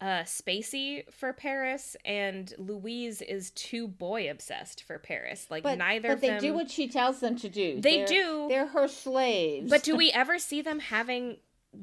uh, 0.00 0.22
spacey 0.22 1.02
for 1.12 1.32
Paris, 1.32 1.96
and 2.04 2.52
Louise 2.58 3.20
is 3.20 3.50
too 3.50 3.88
boy 3.88 4.30
obsessed 4.30 4.84
for 4.84 4.98
Paris. 4.98 5.46
Like 5.50 5.62
But 5.64 5.78
neither 5.78 6.08
but 6.10 6.20
they 6.20 6.28
them. 6.28 6.40
do 6.40 6.54
what 6.54 6.70
she 6.70 6.86
tells 6.88 7.20
them 7.20 7.36
to 7.36 7.48
do. 7.48 7.80
They 7.80 7.98
They're- 7.98 8.06
do. 8.06 8.46
They're 8.48 8.66
her 8.68 8.86
slaves. 8.88 9.68
But 9.70 9.82
do 9.82 9.96
we 9.96 10.12
ever 10.14 10.38
see 10.38 10.62
them 10.62 10.78
having 10.78 11.38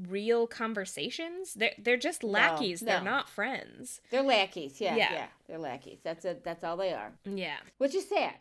real 0.07 0.47
conversations? 0.47 1.53
They're 1.55 1.73
they're 1.77 1.97
just 1.97 2.23
lackeys. 2.23 2.79
They're 2.79 2.99
no. 2.99 3.03
not 3.11 3.29
friends. 3.29 4.01
They're 4.11 4.23
lackeys. 4.23 4.79
Yeah, 4.79 4.95
Yeah. 4.95 5.11
yeah, 5.13 5.27
They're 5.47 5.57
lackeys. 5.59 5.99
That's 6.03 6.23
it. 6.25 6.43
That's 6.43 6.63
all 6.63 6.77
they 6.77 6.93
are. 6.93 7.11
Yeah. 7.25 7.57
Which 7.79 7.95
is 7.95 8.07
sad. 8.07 8.35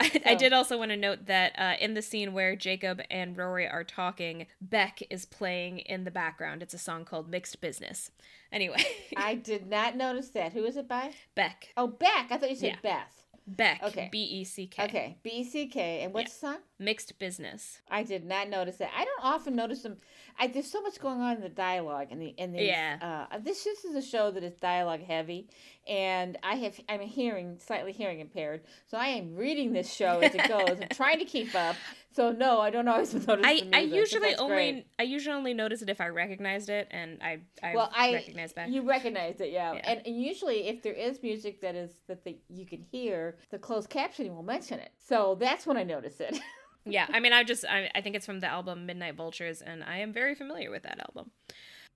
I, 0.00 0.22
I 0.26 0.34
did 0.34 0.52
also 0.52 0.78
want 0.78 0.90
to 0.90 0.96
note 0.96 1.26
that 1.26 1.52
uh, 1.58 1.74
in 1.80 1.94
the 1.94 2.02
scene 2.02 2.32
where 2.32 2.56
Jacob 2.56 3.00
and 3.10 3.36
Rory 3.36 3.66
are 3.66 3.84
talking, 3.84 4.46
Beck 4.60 5.00
is 5.10 5.24
playing 5.24 5.80
in 5.80 6.04
the 6.04 6.10
background. 6.10 6.62
It's 6.62 6.74
a 6.74 6.78
song 6.78 7.04
called 7.04 7.28
Mixed 7.28 7.60
Bizness. 7.60 8.10
Anyway, 8.50 8.84
I 9.16 9.34
did 9.34 9.66
not 9.66 9.96
notice 9.96 10.28
that. 10.30 10.52
Who 10.52 10.64
is 10.64 10.76
it 10.76 10.88
by? 10.88 11.12
Beck. 11.34 11.68
Oh, 11.76 11.86
Beck. 11.86 12.26
I 12.30 12.36
thought 12.36 12.50
you 12.50 12.56
said 12.56 12.78
Yeah. 12.82 12.90
Beth. 13.00 13.21
Beck. 13.46 13.82
Okay. 13.82 14.08
B 14.12 14.22
E 14.22 14.44
C 14.44 14.66
K. 14.66 14.84
Okay, 14.84 15.16
B 15.22 15.30
E 15.30 15.44
C 15.44 15.66
K. 15.66 16.02
And 16.02 16.14
what's 16.14 16.32
the 16.34 16.46
song? 16.46 16.56
Mixed 16.78 17.18
Bizness. 17.18 17.80
I 17.90 18.02
did 18.02 18.24
not 18.24 18.48
notice 18.48 18.76
that. 18.76 18.90
I 18.96 19.04
don't 19.04 19.24
often 19.24 19.56
notice 19.56 19.82
them. 19.82 19.96
I, 20.38 20.46
there's 20.46 20.70
so 20.70 20.80
much 20.80 21.00
going 21.00 21.20
on 21.20 21.36
in 21.36 21.42
the 21.42 21.48
dialogue 21.48 22.08
and 22.10 22.20
the 22.20 22.28
in 22.28 22.52
the 22.52 22.62
Yeah. 22.62 23.26
Uh, 23.30 23.38
this 23.38 23.64
this 23.64 23.84
is 23.84 23.94
a 23.96 24.02
show 24.02 24.30
that 24.30 24.42
is 24.42 24.54
dialogue 24.54 25.02
heavy, 25.02 25.48
and 25.88 26.38
I 26.42 26.54
have 26.56 26.78
I'm 26.88 27.00
hearing 27.00 27.58
slightly 27.58 27.92
hearing 27.92 28.20
impaired, 28.20 28.62
so 28.86 28.96
I 28.96 29.08
am 29.08 29.34
reading 29.34 29.72
this 29.72 29.92
show 29.92 30.20
as 30.20 30.34
it 30.34 30.48
goes. 30.48 30.78
I'm 30.80 30.88
trying 30.90 31.18
to 31.18 31.24
keep 31.24 31.54
up. 31.54 31.76
So 32.12 32.30
no, 32.30 32.60
I 32.60 32.70
don't 32.70 32.86
always 32.88 33.14
notice. 33.26 33.44
I, 33.46 33.62
I 33.72 33.80
usually 33.80 34.34
only 34.36 34.54
great. 34.54 34.86
I 34.98 35.02
usually 35.04 35.34
only 35.34 35.54
notice 35.54 35.82
it 35.82 35.88
if 35.88 36.00
I 36.00 36.08
recognized 36.08 36.68
it 36.68 36.88
and 36.90 37.18
I 37.22 37.40
I 37.62 37.74
well 37.74 37.90
I 37.94 38.12
recognize 38.12 38.52
Beck. 38.52 38.68
you 38.68 38.82
recognize 38.82 39.40
it 39.40 39.50
yeah, 39.50 39.72
Yeah. 39.72 39.80
And, 39.84 40.06
and 40.06 40.20
usually 40.20 40.68
if 40.68 40.82
there 40.82 40.92
is 40.92 41.22
music 41.22 41.60
that 41.62 41.74
is 41.74 41.92
that 42.08 42.24
the, 42.24 42.36
you 42.48 42.66
can 42.66 42.84
hear 42.92 43.36
the 43.50 43.58
closed 43.58 43.90
captioning 43.90 44.34
will 44.34 44.42
mention 44.42 44.78
it 44.78 44.92
so 44.98 45.36
that's 45.40 45.66
when 45.66 45.76
I 45.76 45.82
notice 45.84 46.20
it. 46.20 46.38
yeah, 46.84 47.06
I 47.12 47.20
mean 47.20 47.32
I 47.32 47.44
just 47.44 47.64
I, 47.64 47.90
I 47.94 48.00
think 48.02 48.16
it's 48.16 48.26
from 48.26 48.40
the 48.40 48.48
album 48.48 48.86
Midnight 48.86 49.14
Vultures 49.14 49.62
and 49.62 49.82
I 49.82 49.98
am 49.98 50.12
very 50.12 50.34
familiar 50.34 50.70
with 50.70 50.82
that 50.82 51.00
album. 51.00 51.30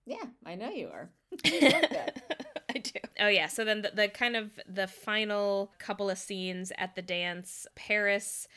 yeah, 0.07 0.25
I 0.45 0.55
know 0.55 0.71
you 0.71 0.89
are. 0.89 1.11
I. 1.45 2.09
I 2.69 2.79
do. 2.79 3.01
Oh 3.21 3.29
yeah. 3.29 3.47
So 3.47 3.65
then 3.65 3.83
the, 3.83 3.93
the 3.95 4.09
kind 4.09 4.37
of 4.37 4.59
the 4.69 4.87
final 4.87 5.73
couple 5.79 6.11
of 6.11 6.19
scenes 6.19 6.73
at 6.77 6.95
the 6.95 7.01
dance, 7.01 7.67
Paris 7.75 8.49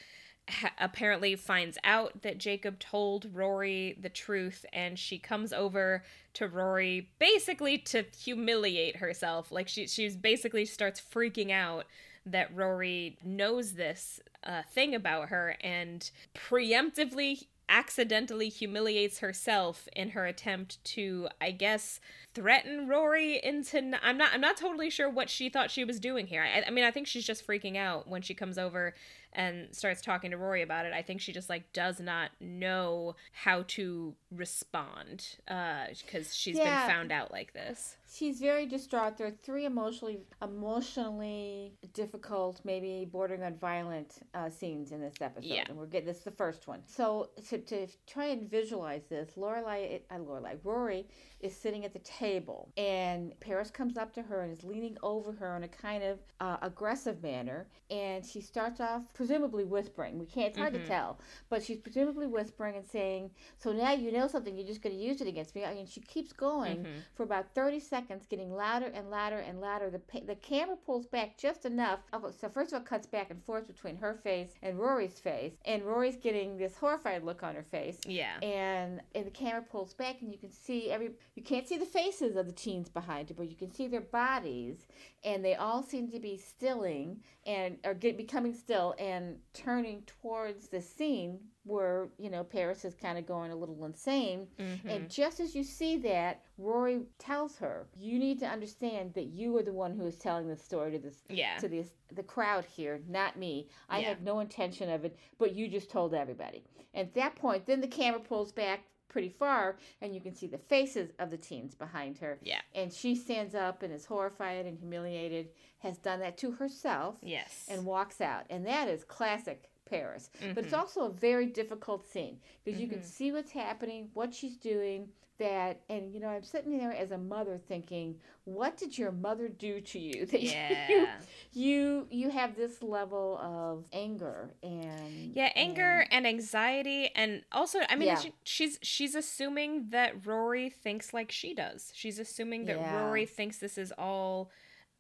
ha- 0.50 0.74
apparently 0.80 1.36
finds 1.36 1.78
out 1.84 2.22
that 2.22 2.38
Jacob 2.38 2.80
told 2.80 3.28
Rory 3.34 3.98
the 4.02 4.10
truth, 4.10 4.66
and 4.74 4.98
she 4.98 5.18
comes 5.18 5.54
over 5.54 6.04
to 6.34 6.48
Rory 6.48 7.10
basically 7.20 7.78
to 7.78 8.04
humiliate 8.18 8.98
herself. 8.98 9.52
Like 9.52 9.68
she 9.68 9.88
she's 9.88 10.16
basically 10.16 10.66
starts 10.66 11.02
freaking 11.02 11.52
out 11.52 11.86
that 12.26 12.56
Rory 12.56 13.18
knows 13.24 13.74
this 13.74 14.20
uh, 14.44 14.62
thing 14.64 14.96
about 14.96 15.30
her 15.30 15.56
and 15.62 16.10
preemptively 16.36 17.46
accidentally 17.70 18.50
humiliates 18.50 19.20
herself 19.20 19.88
in 19.96 20.10
her 20.10 20.26
attempt 20.26 20.84
to 20.84 21.28
i 21.40 21.52
guess 21.52 22.00
threaten 22.34 22.88
rory 22.88 23.40
into 23.44 23.78
i'm 24.02 24.18
not 24.18 24.32
i'm 24.34 24.42
not 24.42 24.58
totally 24.58 24.90
sure 24.90 25.08
what 25.08 25.30
she 25.30 25.50
thought 25.50 25.70
she 25.70 25.84
was 25.84 26.00
doing 26.00 26.26
here 26.26 26.42
I, 26.42 26.64
I 26.66 26.72
mean 26.72 26.84
i 26.84 26.90
think 26.90 27.06
she's 27.06 27.28
just 27.28 27.46
freaking 27.46 27.78
out 27.78 28.08
when 28.08 28.24
she 28.24 28.34
comes 28.34 28.58
over 28.58 28.96
and 29.34 29.68
starts 29.76 30.02
talking 30.02 30.32
to 30.32 30.38
rory 30.38 30.62
about 30.62 30.86
it 30.86 30.94
i 30.94 31.02
think 31.02 31.22
she 31.22 31.32
just 31.32 31.50
like 31.50 31.72
does 31.74 32.00
not 32.00 32.32
know 32.40 33.16
how 33.32 33.64
to 33.68 34.16
respond 34.32 35.38
uh 35.48 35.86
because 36.06 36.36
she's 36.36 36.58
Yeah. 36.58 36.86
been 36.88 36.96
found 36.96 37.12
out 37.12 37.32
like 37.32 37.54
this 37.54 37.96
She's 38.12 38.40
very 38.40 38.66
distraught. 38.66 39.18
There 39.18 39.28
are 39.28 39.32
three 39.44 39.66
emotionally 39.66 40.20
emotionally 40.42 41.74
difficult, 41.94 42.60
maybe 42.64 43.08
bordering 43.12 43.44
on 43.44 43.56
violent 43.58 44.20
uh, 44.34 44.50
scenes 44.50 44.92
in 44.92 45.00
this 45.00 45.16
episode, 45.22 45.48
Yeah. 45.48 45.66
and 45.70 45.78
we're 45.78 45.86
getting 45.86 46.08
this 46.08 46.18
is 46.18 46.24
the 46.24 46.32
first 46.32 46.68
one. 46.68 46.82
So 46.88 47.30
to, 47.50 47.60
to 47.60 47.88
try 48.08 48.26
and 48.26 48.50
visualize 48.50 49.04
this, 49.10 49.32
Lorelai, 49.38 50.02
uh, 50.10 50.16
Lorelai, 50.18 50.58
Rory 50.64 51.08
is 51.42 51.56
sitting 51.56 51.86
at 51.86 51.94
the 51.94 52.00
table, 52.00 52.70
and 52.78 53.40
Paris 53.40 53.70
comes 53.72 53.96
up 53.98 54.12
to 54.14 54.22
her 54.24 54.42
and 54.42 54.52
is 54.52 54.64
leaning 54.64 54.98
over 55.04 55.32
her 55.34 55.56
in 55.56 55.64
a 55.64 55.68
kind 55.68 56.04
of 56.04 56.20
uh, 56.42 56.58
aggressive 56.64 57.22
manner, 57.22 57.68
and 57.92 58.26
she 58.26 58.42
starts 58.42 58.80
off 58.80 59.04
presumably 59.14 59.64
whispering. 59.66 60.18
We 60.18 60.26
can't. 60.26 60.50
It's 60.50 60.58
hard 60.58 60.74
Mhm. 60.74 60.82
to 60.82 60.88
tell, 60.88 61.20
but 61.50 61.64
she's 61.64 61.78
presumably 61.78 62.26
whispering 62.28 62.76
and 62.76 62.86
saying, 62.86 63.30
"So 63.60 63.72
now 63.72 63.92
you 63.92 64.12
know 64.12 64.28
something. 64.28 64.58
You're 64.58 64.66
just 64.68 64.82
going 64.82 64.96
to 64.96 65.02
use 65.02 65.22
it 65.22 65.28
against 65.28 65.54
me." 65.56 65.64
I 65.64 65.72
And 65.80 65.88
she 65.88 66.02
keeps 66.02 66.34
going 66.34 66.84
Mhm. 66.84 67.02
for 67.14 67.24
about 67.24 67.54
30 67.54 67.80
seconds, 67.80 67.99
getting 68.30 68.52
louder 68.52 68.88
and 68.94 69.10
louder 69.10 69.40
and 69.40 69.60
louder. 69.60 69.90
The, 69.90 70.22
the 70.22 70.36
camera 70.36 70.76
pulls 70.76 71.08
back 71.08 71.38
just 71.38 71.66
enough. 71.66 72.00
So, 72.40 72.50
first 72.50 72.72
of 72.72 72.76
all, 72.76 72.82
it 72.82 72.86
cuts 72.86 73.08
back 73.08 73.30
and 73.30 73.44
forth 73.44 73.68
between 73.68 73.98
her 73.98 74.14
face 74.24 74.50
and 74.62 74.80
Rory's 74.80 75.20
face. 75.20 75.54
And 75.66 75.84
Rory's 75.84 76.16
getting 76.18 76.58
this 76.58 76.76
horrified 76.78 77.24
look 77.24 77.44
on 77.44 77.56
her 77.56 77.64
face. 77.64 78.00
yeah 78.06 78.40
And, 78.42 79.02
and 79.16 79.26
the 79.26 79.32
camera 79.32 79.62
pulls 79.62 79.94
back, 79.94 80.22
and 80.22 80.32
you 80.32 80.38
can 80.38 80.52
see 80.52 80.92
every. 80.92 81.12
You 81.36 81.44
can't 81.44 81.68
see 81.68 81.78
the 81.78 81.86
faces 81.86 82.36
of 82.36 82.46
the 82.46 82.52
teens 82.52 82.90
behind 82.90 83.30
her, 83.30 83.36
but 83.36 83.50
you 83.50 83.56
can 83.56 83.74
see 83.74 83.88
their 83.88 84.02
bodies, 84.02 84.88
and 85.24 85.44
they 85.44 85.56
all 85.56 85.84
seem 85.84 86.10
to 86.12 86.20
be 86.20 86.38
stilling 86.38 87.22
and 87.46 87.78
are 87.84 87.94
get, 87.94 88.18
becoming 88.18 88.54
still 88.54 88.96
and 89.00 89.38
turning 89.54 90.04
towards 90.22 90.68
the 90.68 90.82
scene 90.82 91.40
where 91.70 92.10
you 92.18 92.30
know 92.30 92.44
Paris 92.44 92.84
is 92.84 92.96
kind 92.96 93.18
of 93.18 93.26
going 93.26 93.52
a 93.52 93.56
little 93.56 93.86
insane. 93.86 94.48
Mhm. 94.58 94.86
And 94.86 95.10
just 95.10 95.40
as 95.40 95.56
you 95.56 95.64
see 95.64 95.98
that, 95.98 96.42
Rory 96.58 97.06
tells 97.18 97.58
her, 97.60 97.88
"You 97.96 98.20
need 98.20 98.40
to 98.40 98.48
understand 98.48 99.14
that 99.14 99.28
you 99.28 99.56
are 99.58 99.64
the 99.64 99.72
one 99.74 99.94
who 99.98 100.06
is 100.06 100.18
telling 100.18 100.48
the 100.48 100.58
story 100.58 100.92
to 100.92 101.00
this 101.00 101.24
yeah 101.30 101.58
to 101.60 101.68
this 101.68 101.92
the 102.12 102.24
crowd 102.24 102.66
here, 102.66 103.02
not 103.08 103.38
me. 103.38 103.70
I 103.88 104.00
Yeah. 104.00 104.10
had 104.10 104.24
no 104.24 104.40
intention 104.40 104.90
of 104.90 105.06
it, 105.06 105.16
but 105.38 105.54
you 105.56 105.68
just 105.68 105.90
told 105.90 106.14
everybody." 106.14 106.64
At 106.94 107.14
that 107.14 107.36
point, 107.36 107.66
then 107.68 107.82
the 107.82 107.88
camera 107.88 108.20
pulls 108.20 108.52
back 108.52 108.82
pretty 109.08 109.30
far, 109.30 109.78
and 110.02 110.14
you 110.14 110.22
can 110.22 110.36
see 110.36 110.46
the 110.46 110.58
faces 110.58 111.12
of 111.18 111.32
the 111.32 111.38
teens 111.38 111.74
behind 111.74 112.20
her. 112.20 112.38
Yeah. 112.44 112.62
And 112.76 112.94
she 112.94 113.16
stands 113.16 113.56
up 113.56 113.82
and 113.82 113.92
is 113.92 114.06
horrified 114.06 114.68
and 114.68 114.78
humiliated. 114.78 115.50
Has 115.80 115.98
done 115.98 116.20
that 116.20 116.38
to 116.40 116.52
herself 116.52 117.18
yes 117.22 117.68
and 117.72 117.86
walks 117.86 118.20
out. 118.22 118.46
And 118.50 118.66
that 118.68 118.88
is 118.90 119.04
classic 119.06 119.69
Paris. 119.90 120.30
But 120.54 120.64
it's 120.66 120.74
Mhm. 120.74 120.80
also 120.80 121.02
a 121.06 121.10
very 121.12 121.46
difficult 121.48 122.06
scene 122.06 122.40
because 122.64 122.80
you 122.80 122.88
can 122.88 123.00
Mhm. 123.00 123.04
see 123.04 123.32
what's 123.32 123.52
happening, 123.52 124.10
what 124.14 124.34
she's 124.34 124.58
doing, 124.58 125.10
that 125.38 125.80
and 125.90 126.14
you 126.14 126.20
know, 126.20 126.28
I'm 126.28 126.44
sitting 126.44 126.78
there 126.78 126.92
as 126.92 127.12
a 127.12 127.18
mother 127.18 127.58
thinking, 127.58 128.20
what 128.44 128.76
did 128.76 128.98
your 128.98 129.12
mother 129.14 129.48
do 129.48 129.80
to 129.80 129.98
you 130.00 130.26
that 130.32 130.42
you 130.42 130.52
yeah 130.52 131.22
you 131.54 132.08
you 132.12 132.30
have 132.30 132.56
this 132.56 132.82
level 132.84 133.38
of 133.38 133.86
anger 133.94 134.54
and 134.64 135.34
Yeah, 135.34 135.52
anger 135.56 136.06
and 136.12 136.28
anxiety, 136.28 137.10
and 137.16 137.44
also, 137.52 137.80
I 137.90 137.96
mean, 137.96 138.08
Yeah. 138.08 138.16
she, 138.16 138.34
she's 138.44 138.80
she's 138.82 139.16
assuming 139.16 139.90
that 139.92 140.26
Rory 140.26 140.70
thinks 140.70 141.14
like 141.14 141.32
she 141.32 141.54
does. 141.54 141.92
She's 141.96 142.20
assuming 142.20 142.66
that 142.66 142.78
Yeah. 142.78 142.92
Rory 142.92 143.26
thinks 143.26 143.58
this 143.60 143.78
is 143.78 143.94
all 143.98 144.52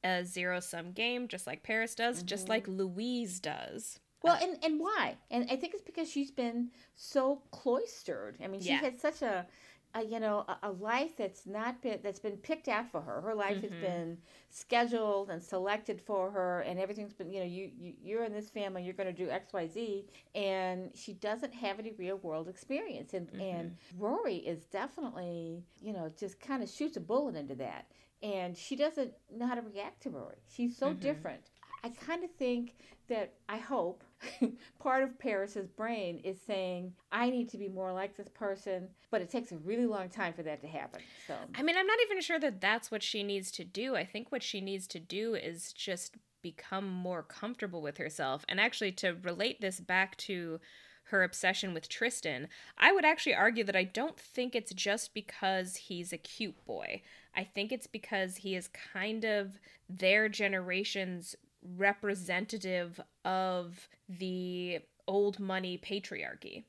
a 0.04 0.24
zero 0.24 0.60
sum 0.62 0.94
game, 0.94 1.28
just 1.28 1.46
like 1.48 1.64
Paris 1.64 1.96
does, 1.96 2.24
just 2.24 2.46
Mhm. 2.46 2.50
like 2.50 2.68
Louise 2.68 3.40
does. 3.40 4.00
Well, 4.22 4.38
and 4.41 4.57
and 4.63 4.80
why? 4.80 5.17
And 5.32 5.45
I 5.49 5.55
think 5.55 5.74
it's 5.74 5.84
because 5.84 6.09
she's 6.09 6.32
been 6.32 6.72
so 6.95 7.41
cloistered. 7.51 8.38
I 8.43 8.47
mean, 8.47 8.61
she 8.61 8.67
Yeah. 8.67 8.80
had 8.80 8.99
such 8.99 9.22
a, 9.22 9.47
a 9.95 10.03
you 10.03 10.20
know, 10.20 10.45
a, 10.47 10.57
a 10.63 10.72
life 10.72 11.17
that's 11.17 11.45
not 11.47 11.82
been 11.82 11.99
that's 12.03 12.20
been 12.20 12.38
picked 12.38 12.67
out 12.67 12.91
for 12.91 13.01
her. 13.01 13.22
Her 13.22 13.34
life 13.34 13.61
has 13.61 13.72
Mhm. 13.72 13.80
been 13.82 14.17
scheduled 14.49 15.30
and 15.30 15.41
selected 15.41 16.01
for 16.01 16.32
her, 16.32 16.61
and 16.61 16.80
everything's 16.80 17.13
been 17.13 17.30
you 17.32 17.39
know, 17.39 17.45
you, 17.45 17.72
you 17.78 17.93
you're 18.01 18.24
in 18.26 18.34
this 18.34 18.49
family, 18.49 18.84
you're 18.84 18.93
going 18.93 19.13
to 19.13 19.26
do 19.26 19.30
X, 19.30 19.53
Y, 19.53 19.67
Z, 19.67 20.05
and 20.36 20.91
she 20.95 21.13
doesn't 21.13 21.53
have 21.53 21.80
any 21.80 21.91
real 21.93 22.17
world 22.17 22.49
experience. 22.49 23.13
And 23.13 23.32
and 23.39 23.72
Rory 23.97 24.36
is 24.38 24.65
definitely 24.65 25.63
you 25.82 25.93
know 25.93 26.11
just 26.17 26.39
kind 26.39 26.61
of 26.61 26.70
shoots 26.70 26.97
a 26.97 27.01
bullet 27.01 27.36
into 27.36 27.55
that, 27.55 27.86
and 28.22 28.55
she 28.57 28.76
doesn't 28.76 29.13
know 29.34 29.47
how 29.47 29.55
to 29.55 29.61
react 29.61 30.01
to 30.03 30.09
Rory. 30.09 30.38
She's 30.47 30.76
so 30.78 30.93
Mhm. 30.93 30.99
different. 31.01 31.51
I 31.84 31.89
kind 31.89 32.24
of 32.24 32.32
think 32.32 32.76
that 33.07 33.34
I 33.47 33.57
hope 33.57 34.03
part 34.80 35.03
of 35.03 35.17
Paris's 35.20 35.67
brain 35.67 36.20
is 36.24 36.39
saying, 36.41 36.93
I 37.11 37.30
need 37.30 37.49
to 37.49 37.57
be 37.57 37.67
more 37.67 37.93
like 37.93 38.15
this 38.15 38.30
person, 38.30 38.88
but 39.11 39.22
it 39.22 39.30
takes 39.30 39.51
a 39.51 39.57
really 39.57 39.86
long 39.86 40.09
time 40.09 40.34
for 40.34 40.43
that 40.43 40.61
to 40.61 40.67
happen. 40.67 41.01
So, 41.28 41.36
I 41.55 41.63
mean, 41.63 41.78
I'm 41.78 41.88
not 41.88 41.99
even 42.05 42.22
sure 42.22 42.39
that 42.39 42.61
that's 42.61 42.91
what 42.91 43.03
she 43.03 43.24
needs 43.24 43.51
to 43.51 43.63
do. 43.63 43.95
I 43.95 44.05
think 44.05 44.32
what 44.32 44.43
she 44.43 44.61
needs 44.61 44.88
to 44.88 44.99
do 44.99 45.36
is 45.36 45.74
just 45.74 46.15
become 46.41 46.89
more 46.89 47.24
comfortable 47.24 47.82
with 47.82 47.97
herself. 47.97 48.45
And 48.47 48.59
actually, 48.59 48.91
to 48.93 49.15
relate 49.24 49.61
this 49.61 49.80
back 49.80 50.15
to 50.17 50.59
her 51.05 51.24
obsession 51.24 51.74
with 51.74 51.89
Tristan, 51.89 52.47
I 52.78 52.91
would 52.91 53.05
actually 53.05 53.34
argue 53.34 53.63
that 53.63 53.76
I 53.76 53.84
don't 53.84 54.20
think 54.20 54.55
it's 54.55 54.74
just 54.74 55.13
because 55.13 55.76
he's 55.76 56.13
a 56.13 56.17
cute 56.17 56.63
boy. 56.65 57.01
I 57.36 57.43
think 57.43 57.72
it's 57.72 57.88
because 57.88 58.38
he 58.38 58.55
is 58.55 58.70
kind 58.93 59.26
of 59.26 59.59
their 59.89 60.30
generation's 60.30 61.36
representative 61.78 62.99
of 63.26 63.88
the 64.07 64.80
old 65.07 65.39
money 65.39 65.78
patriarchy. 65.78 66.64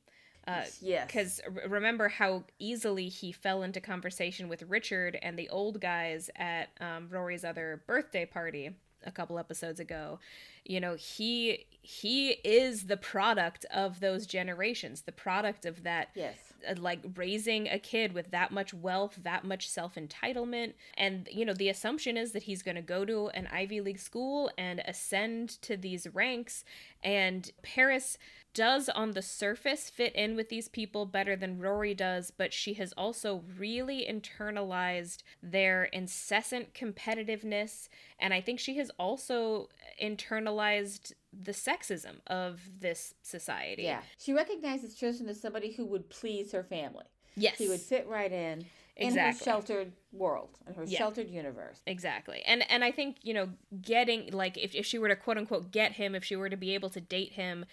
Uh, 0.48 0.62
yes. 0.80 1.06
because 1.06 1.40
remember 1.68 2.08
how 2.08 2.42
easily 2.58 3.08
he 3.08 3.30
fell 3.30 3.62
into 3.62 3.80
conversation 3.80 4.48
with 4.48 4.62
Richard 4.62 5.18
and 5.22 5.38
the 5.38 5.48
old 5.50 5.80
guys 5.80 6.30
at 6.34 6.70
um, 6.80 7.08
Rory's 7.10 7.44
other 7.44 7.82
birthday 7.86 8.24
party 8.24 8.70
a 9.04 9.10
couple 9.10 9.38
episodes 9.38 9.80
ago. 9.80 10.18
You 10.64 10.80
know, 10.80 10.94
he 10.94 11.66
he 11.82 12.32
is 12.44 12.84
the 12.86 12.96
product 12.98 13.64
of 13.72 14.00
those 14.00 14.26
generations, 14.26 15.02
the 15.02 15.12
product 15.12 15.64
of 15.64 15.82
that 15.84 16.10
Yes. 16.14 16.36
uh, 16.68 16.74
like 16.78 17.00
raising 17.16 17.66
a 17.68 17.78
kid 17.78 18.12
with 18.12 18.30
that 18.32 18.50
much 18.52 18.74
wealth, 18.74 19.18
that 19.22 19.44
much 19.44 19.66
self 19.68 19.94
entitlement. 19.94 20.74
And, 20.98 21.26
you 21.32 21.46
know, 21.46 21.54
the 21.54 21.70
assumption 21.70 22.18
is 22.18 22.32
that 22.32 22.42
he's 22.42 22.62
going 22.62 22.74
to 22.74 22.82
go 22.82 23.06
to 23.06 23.28
an 23.30 23.46
Ivy 23.50 23.80
League 23.80 23.98
school 23.98 24.50
and 24.58 24.80
ascend 24.86 25.48
to 25.62 25.76
these 25.76 26.06
ranks. 26.12 26.64
And 27.02 27.50
Paris 27.62 28.18
does, 28.54 28.88
on 28.88 29.12
the 29.12 29.22
surface, 29.22 29.90
fit 29.90 30.14
in 30.14 30.36
with 30.36 30.48
these 30.48 30.68
people 30.68 31.06
better 31.06 31.36
than 31.36 31.58
Rory 31.58 31.94
does, 31.94 32.30
but 32.30 32.52
she 32.52 32.74
has 32.74 32.92
also 32.92 33.44
really 33.58 34.06
internalized 34.10 35.22
their 35.42 35.84
incessant 35.84 36.74
competitiveness. 36.74 37.88
And 38.18 38.34
I 38.34 38.40
think 38.40 38.58
she 38.58 38.76
has 38.76 38.90
also 38.98 39.68
internalized 40.02 41.12
the 41.32 41.52
sexism 41.52 42.20
of 42.26 42.60
this 42.80 43.14
society. 43.22 43.82
Yeah. 43.84 44.02
She 44.18 44.32
recognizes 44.32 44.94
Tristan 44.94 45.28
as 45.28 45.40
somebody 45.40 45.72
who 45.72 45.84
would 45.86 46.10
please 46.10 46.52
her 46.52 46.64
family. 46.64 47.06
Yes. 47.36 47.58
He 47.58 47.68
would 47.68 47.80
fit 47.80 48.06
right 48.08 48.32
in 48.32 48.66
exactly. 48.96 49.06
in 49.06 49.14
her 49.16 49.32
sheltered 49.32 49.92
world, 50.12 50.58
in 50.66 50.74
her 50.74 50.84
Yeah. 50.84 50.98
sheltered 50.98 51.30
universe. 51.30 51.80
Exactly. 51.86 52.42
And 52.44 52.68
and 52.70 52.84
I 52.84 52.90
think, 52.90 53.18
you 53.22 53.34
know, 53.34 53.50
getting 53.80 54.30
like 54.32 54.58
if, 54.58 54.74
if 54.74 54.84
she 54.84 54.98
were 54.98 55.08
to 55.08 55.16
quote 55.16 55.38
unquote 55.38 55.70
get 55.70 55.92
him, 55.92 56.14
if 56.14 56.24
she 56.24 56.36
were 56.36 56.48
to 56.48 56.56
be 56.56 56.74
able 56.74 56.90
to 56.90 57.00
date 57.00 57.32
him, 57.32 57.64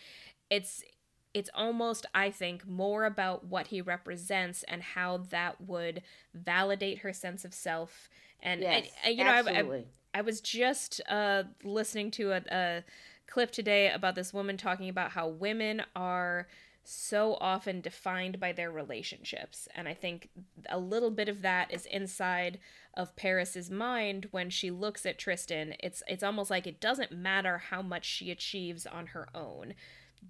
it's 0.50 0.84
it's 1.34 1.50
almost 1.54 2.06
I 2.16 2.32
think 2.32 2.68
more 2.68 3.06
about 3.06 3.45
what 3.45 3.68
he 3.68 3.82
represents 3.82 4.64
and 4.64 4.82
how 4.82 5.18
that 5.30 5.62
would 5.62 6.02
validate 6.34 7.00
her 7.00 7.14
sense 7.14 7.45
of 7.45 7.54
self. 7.54 8.10
And, 8.41 8.62
Yes. 8.62 8.76
and, 9.04 9.10
and, 9.10 9.18
you 9.18 9.24
know, 9.24 9.32
I, 9.32 9.36
I, 9.36 9.39
absolutely. 9.39 9.86
I 10.14 10.22
was 10.22 10.41
just 10.41 11.02
uh, 11.08 11.43
listening 11.64 12.12
to 12.12 12.32
a, 12.32 12.41
a 12.50 12.84
clip 13.28 13.52
today 13.52 13.89
about 13.91 14.16
this 14.16 14.34
woman 14.34 14.58
talking 14.58 14.89
about 14.89 15.12
how 15.12 15.28
women 15.28 15.84
are 15.95 16.48
so 16.84 17.38
often 17.41 17.82
defined 17.82 18.39
by 18.39 18.54
their 18.54 18.72
relationships. 18.72 19.68
And 19.76 19.88
I 19.89 19.93
think 19.93 20.30
a 20.70 20.80
little 20.80 21.12
bit 21.12 21.28
of 21.28 21.41
that 21.41 21.72
is 21.74 21.86
inside 21.86 22.60
of 22.93 23.16
Paris's 23.18 23.70
mind 23.70 24.30
when 24.32 24.50
she 24.50 24.72
looks 24.72 25.06
at 25.06 25.20
Tristan. 25.20 25.76
It's 25.82 26.02
it's 26.08 26.24
almost 26.24 26.50
like 26.50 26.66
it 26.66 26.80
doesn't 26.80 27.12
matter 27.12 27.58
how 27.58 27.82
much 27.82 28.06
she 28.06 28.32
achieves 28.32 28.86
on 28.88 29.08
her 29.08 29.28
own. 29.36 29.74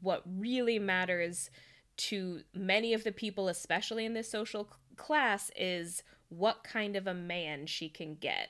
What 0.01 0.23
really 0.25 0.79
matters 0.79 1.49
to 1.97 2.41
many 2.53 2.93
of 2.93 3.03
the 3.03 3.11
people, 3.11 3.47
especially 3.47 4.05
in 4.05 4.13
this 4.13 4.29
social 4.29 4.65
c- 4.65 4.69
class, 4.95 5.51
is 5.55 6.03
what 6.29 6.63
kind 6.63 6.95
of 6.95 7.07
a 7.07 7.13
man 7.13 7.65
she 7.65 7.89
can 7.89 8.15
get. 8.15 8.49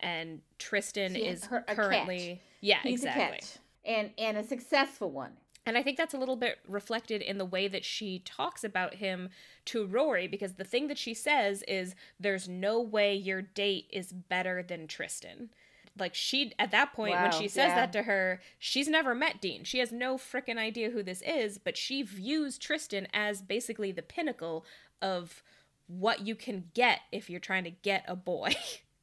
And 0.00 0.42
Tristan 0.58 1.14
She- 1.14 1.22
is 1.26 1.46
her- 1.46 1.64
currently, 1.68 2.40
yeah, 2.60 2.80
He's 2.82 3.04
exactly. 3.04 3.40
And 3.84 4.12
and 4.18 4.36
a 4.36 4.44
successful 4.44 5.10
one. 5.10 5.36
And 5.66 5.76
I 5.76 5.82
think 5.82 5.98
that's 5.98 6.14
a 6.14 6.18
little 6.18 6.36
bit 6.36 6.60
reflected 6.66 7.20
in 7.20 7.36
the 7.36 7.44
way 7.44 7.68
that 7.68 7.84
she 7.84 8.20
talks 8.20 8.64
about 8.64 8.94
him 8.94 9.28
to 9.66 9.84
Rory, 9.86 10.26
because 10.26 10.54
the 10.54 10.64
thing 10.64 10.86
that 10.88 10.96
she 10.98 11.12
says 11.14 11.62
is, 11.68 11.94
There's 12.18 12.48
no 12.48 12.80
way 12.80 13.14
your 13.14 13.42
date 13.42 13.86
is 13.90 14.12
better 14.12 14.62
than 14.62 14.86
Tristan. 14.86 15.50
Like, 15.98 16.14
she, 16.14 16.52
at 16.58 16.70
that 16.70 16.92
point, 16.92 17.14
wow, 17.14 17.22
when 17.22 17.32
she 17.32 17.48
says 17.48 17.68
yeah. 17.68 17.76
that 17.76 17.92
to 17.92 18.02
her, 18.02 18.40
she's 18.58 18.88
never 18.88 19.14
met 19.14 19.40
Dean. 19.40 19.64
She 19.64 19.78
has 19.78 19.92
no 19.92 20.16
freaking 20.16 20.58
idea 20.58 20.90
who 20.90 21.02
this 21.02 21.22
is, 21.22 21.58
but 21.58 21.76
she 21.76 22.02
views 22.02 22.58
Tristan 22.58 23.06
as 23.12 23.42
basically 23.42 23.92
the 23.92 24.02
pinnacle 24.02 24.64
of 25.02 25.42
what 25.86 26.26
you 26.26 26.34
can 26.34 26.64
get 26.74 27.00
if 27.12 27.28
you're 27.30 27.40
trying 27.40 27.64
to 27.64 27.70
get 27.70 28.04
a 28.06 28.16
boy. 28.16 28.54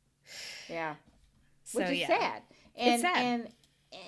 yeah. 0.69 0.95
So, 1.63 1.79
Which 1.79 1.89
is 1.89 1.99
yeah. 1.99 2.07
sad. 2.07 2.41
And, 2.75 2.93
it's 2.93 3.01
sad. 3.01 3.17
And 3.17 3.47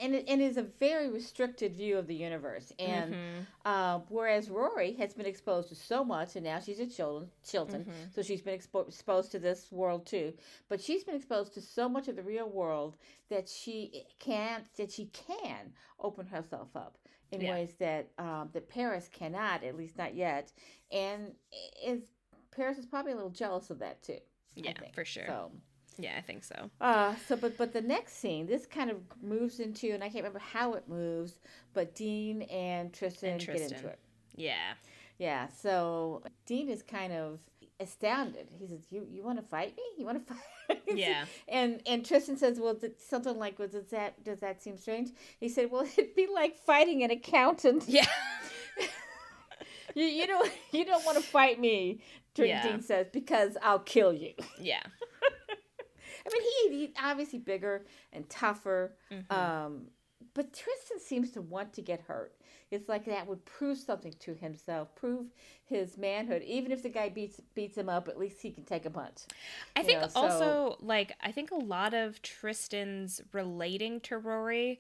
and 0.02 0.16
it, 0.16 0.26
and 0.28 0.42
is 0.42 0.58
a 0.58 0.64
very 0.64 1.10
restricted 1.10 1.76
view 1.76 1.98
of 1.98 2.08
the 2.08 2.16
universe. 2.16 2.72
And 2.80 3.14
mm-hmm. 3.14 3.42
uh, 3.66 4.00
whereas 4.10 4.50
Rory 4.50 4.94
has 4.94 5.14
been 5.14 5.26
exposed 5.26 5.70
to 5.70 5.76
so 5.76 6.04
much, 6.04 6.36
and 6.36 6.44
now 6.44 6.60
she's 6.60 6.80
at 6.80 6.92
Chilton, 6.92 7.30
Chilton 7.48 7.82
mm-hmm. 7.82 8.10
so 8.14 8.22
she's 8.22 8.42
been 8.42 8.58
expo- 8.58 8.88
exposed 8.88 9.32
to 9.32 9.40
this 9.40 9.72
world 9.72 10.06
too. 10.06 10.34
But 10.70 10.82
she's 10.82 11.04
been 11.04 11.16
exposed 11.16 11.54
to 11.56 11.62
so 11.62 11.88
much 11.88 12.08
of 12.08 12.16
the 12.16 12.24
real 12.24 12.50
world 12.50 12.98
that 13.30 13.48
she 13.48 14.04
can't 14.20 14.64
that 14.78 14.92
she 14.92 15.06
can 15.08 15.74
open 16.00 16.26
herself 16.26 16.76
up 16.76 16.98
in 17.32 17.42
yeah. 17.42 17.52
ways 17.52 17.74
that 17.80 18.10
um, 18.18 18.50
that 18.54 18.70
Paris 18.70 19.10
cannot, 19.12 19.64
at 19.64 19.76
least 19.76 19.98
not 19.98 20.16
yet. 20.16 20.52
And 20.92 21.34
is 21.86 22.02
Paris 22.52 22.78
is 22.78 22.86
probably 22.86 23.12
a 23.12 23.16
little 23.16 23.30
jealous 23.30 23.70
of 23.70 23.80
that 23.80 24.02
too. 24.04 24.20
Yeah, 24.56 24.74
for 24.94 25.06
sure. 25.06 25.26
So 25.28 25.52
yeah, 25.98 26.14
I 26.18 26.22
think 26.22 26.43
so. 26.43 26.70
Uh, 26.80 27.16
so 27.28 27.36
but 27.36 27.58
but 27.58 27.74
the 27.74 27.82
next 27.82 28.18
scene, 28.18 28.45
this 28.48 28.66
kind 28.66 28.89
of 28.89 28.98
moves 29.22 29.60
into, 29.60 29.91
and 29.91 30.04
I 30.04 30.08
can't 30.08 30.18
remember 30.18 30.39
how 30.39 30.74
it 30.74 30.88
moves, 30.88 31.39
but 31.74 31.95
Dean 31.95 32.43
and 32.43 32.93
Tristan, 32.93 33.32
and 33.34 33.41
Tristan. 33.41 33.70
get 33.70 33.78
into 33.78 33.89
it. 33.89 34.00
Yeah. 34.36 34.74
Yeah. 35.18 35.48
So 35.62 36.22
Dean 36.45 36.70
is 36.70 36.84
kind 36.84 37.14
of 37.14 37.39
astounded. 37.80 38.48
He 38.60 38.68
says, 38.68 38.82
"You 38.89 39.06
you 39.10 39.24
want 39.24 39.39
to 39.39 39.45
fight 39.45 39.76
me? 39.76 39.84
You 39.98 40.06
want 40.06 40.26
to 40.26 40.34
fight?" 40.68 40.82
yeah. 40.88 41.26
And 41.48 41.82
and 41.86 42.06
Tristan 42.06 42.38
says, 42.38 42.60
"Well, 42.60 42.78
something 42.98 43.38
like, 43.38 43.60
well, 43.60 43.68
does 43.68 43.88
that 43.88 44.24
does 44.24 44.39
that 44.39 44.62
seem 44.62 44.78
strange?" 44.78 45.10
He 45.39 45.50
said, 45.50 45.72
"Well, 45.72 45.88
it'd 45.98 46.16
be 46.16 46.28
like 46.34 46.58
fighting 46.58 47.04
an 47.04 47.12
accountant." 47.12 47.86
Yeah. 47.88 48.06
you 49.95 50.06
you 50.06 50.28
don't 50.28 50.52
you 50.72 50.86
don't 50.86 51.06
want 51.06 51.18
to 51.18 51.24
fight 51.24 51.60
me. 51.60 52.02
Yeah. 52.36 52.62
Dean 52.62 52.82
says 52.84 53.08
because 53.12 53.58
I'll 53.64 53.80
kill 53.80 54.14
you. 54.14 54.34
Yeah. 54.60 54.84
I 56.28 56.30
mean, 56.34 56.71
he, 56.71 56.78
he 56.88 56.93
obviously 57.01 57.39
bigger 57.39 57.86
and 58.11 58.30
tougher. 58.30 58.93
Mm-hmm. 59.11 59.34
Um, 59.34 59.88
but 60.34 60.53
Tristan 60.53 60.99
seems 60.99 61.32
to 61.32 61.41
want 61.41 61.73
to 61.73 61.82
get 61.82 62.01
hurt. 62.01 62.34
It's 62.69 62.89
like 62.89 63.05
that 63.05 63.28
would 63.28 63.43
prove 63.45 63.78
something 63.78 64.13
to 64.19 64.34
himself, 64.34 64.93
prove 64.95 65.28
his 65.65 65.97
manhood. 65.97 66.43
Even 66.43 66.71
if 66.71 66.84
the 66.84 66.89
guy 66.89 67.09
beats 67.09 67.41
beats 67.55 67.78
him 67.78 67.88
up, 67.89 68.07
at 68.07 68.19
least 68.19 68.41
he 68.41 68.51
can 68.51 68.63
take 68.63 68.86
a 68.86 68.89
punch. 68.89 69.21
I 69.75 69.84
think 69.84 70.01
know, 70.01 70.09
also 70.15 70.39
so... 70.39 70.78
like 70.82 71.13
I 71.21 71.32
think 71.32 71.51
a 71.51 71.55
lot 71.55 71.93
of 71.93 72.21
Tristan's 72.21 73.21
relating 73.32 73.99
to 74.01 74.17
Rory. 74.17 74.80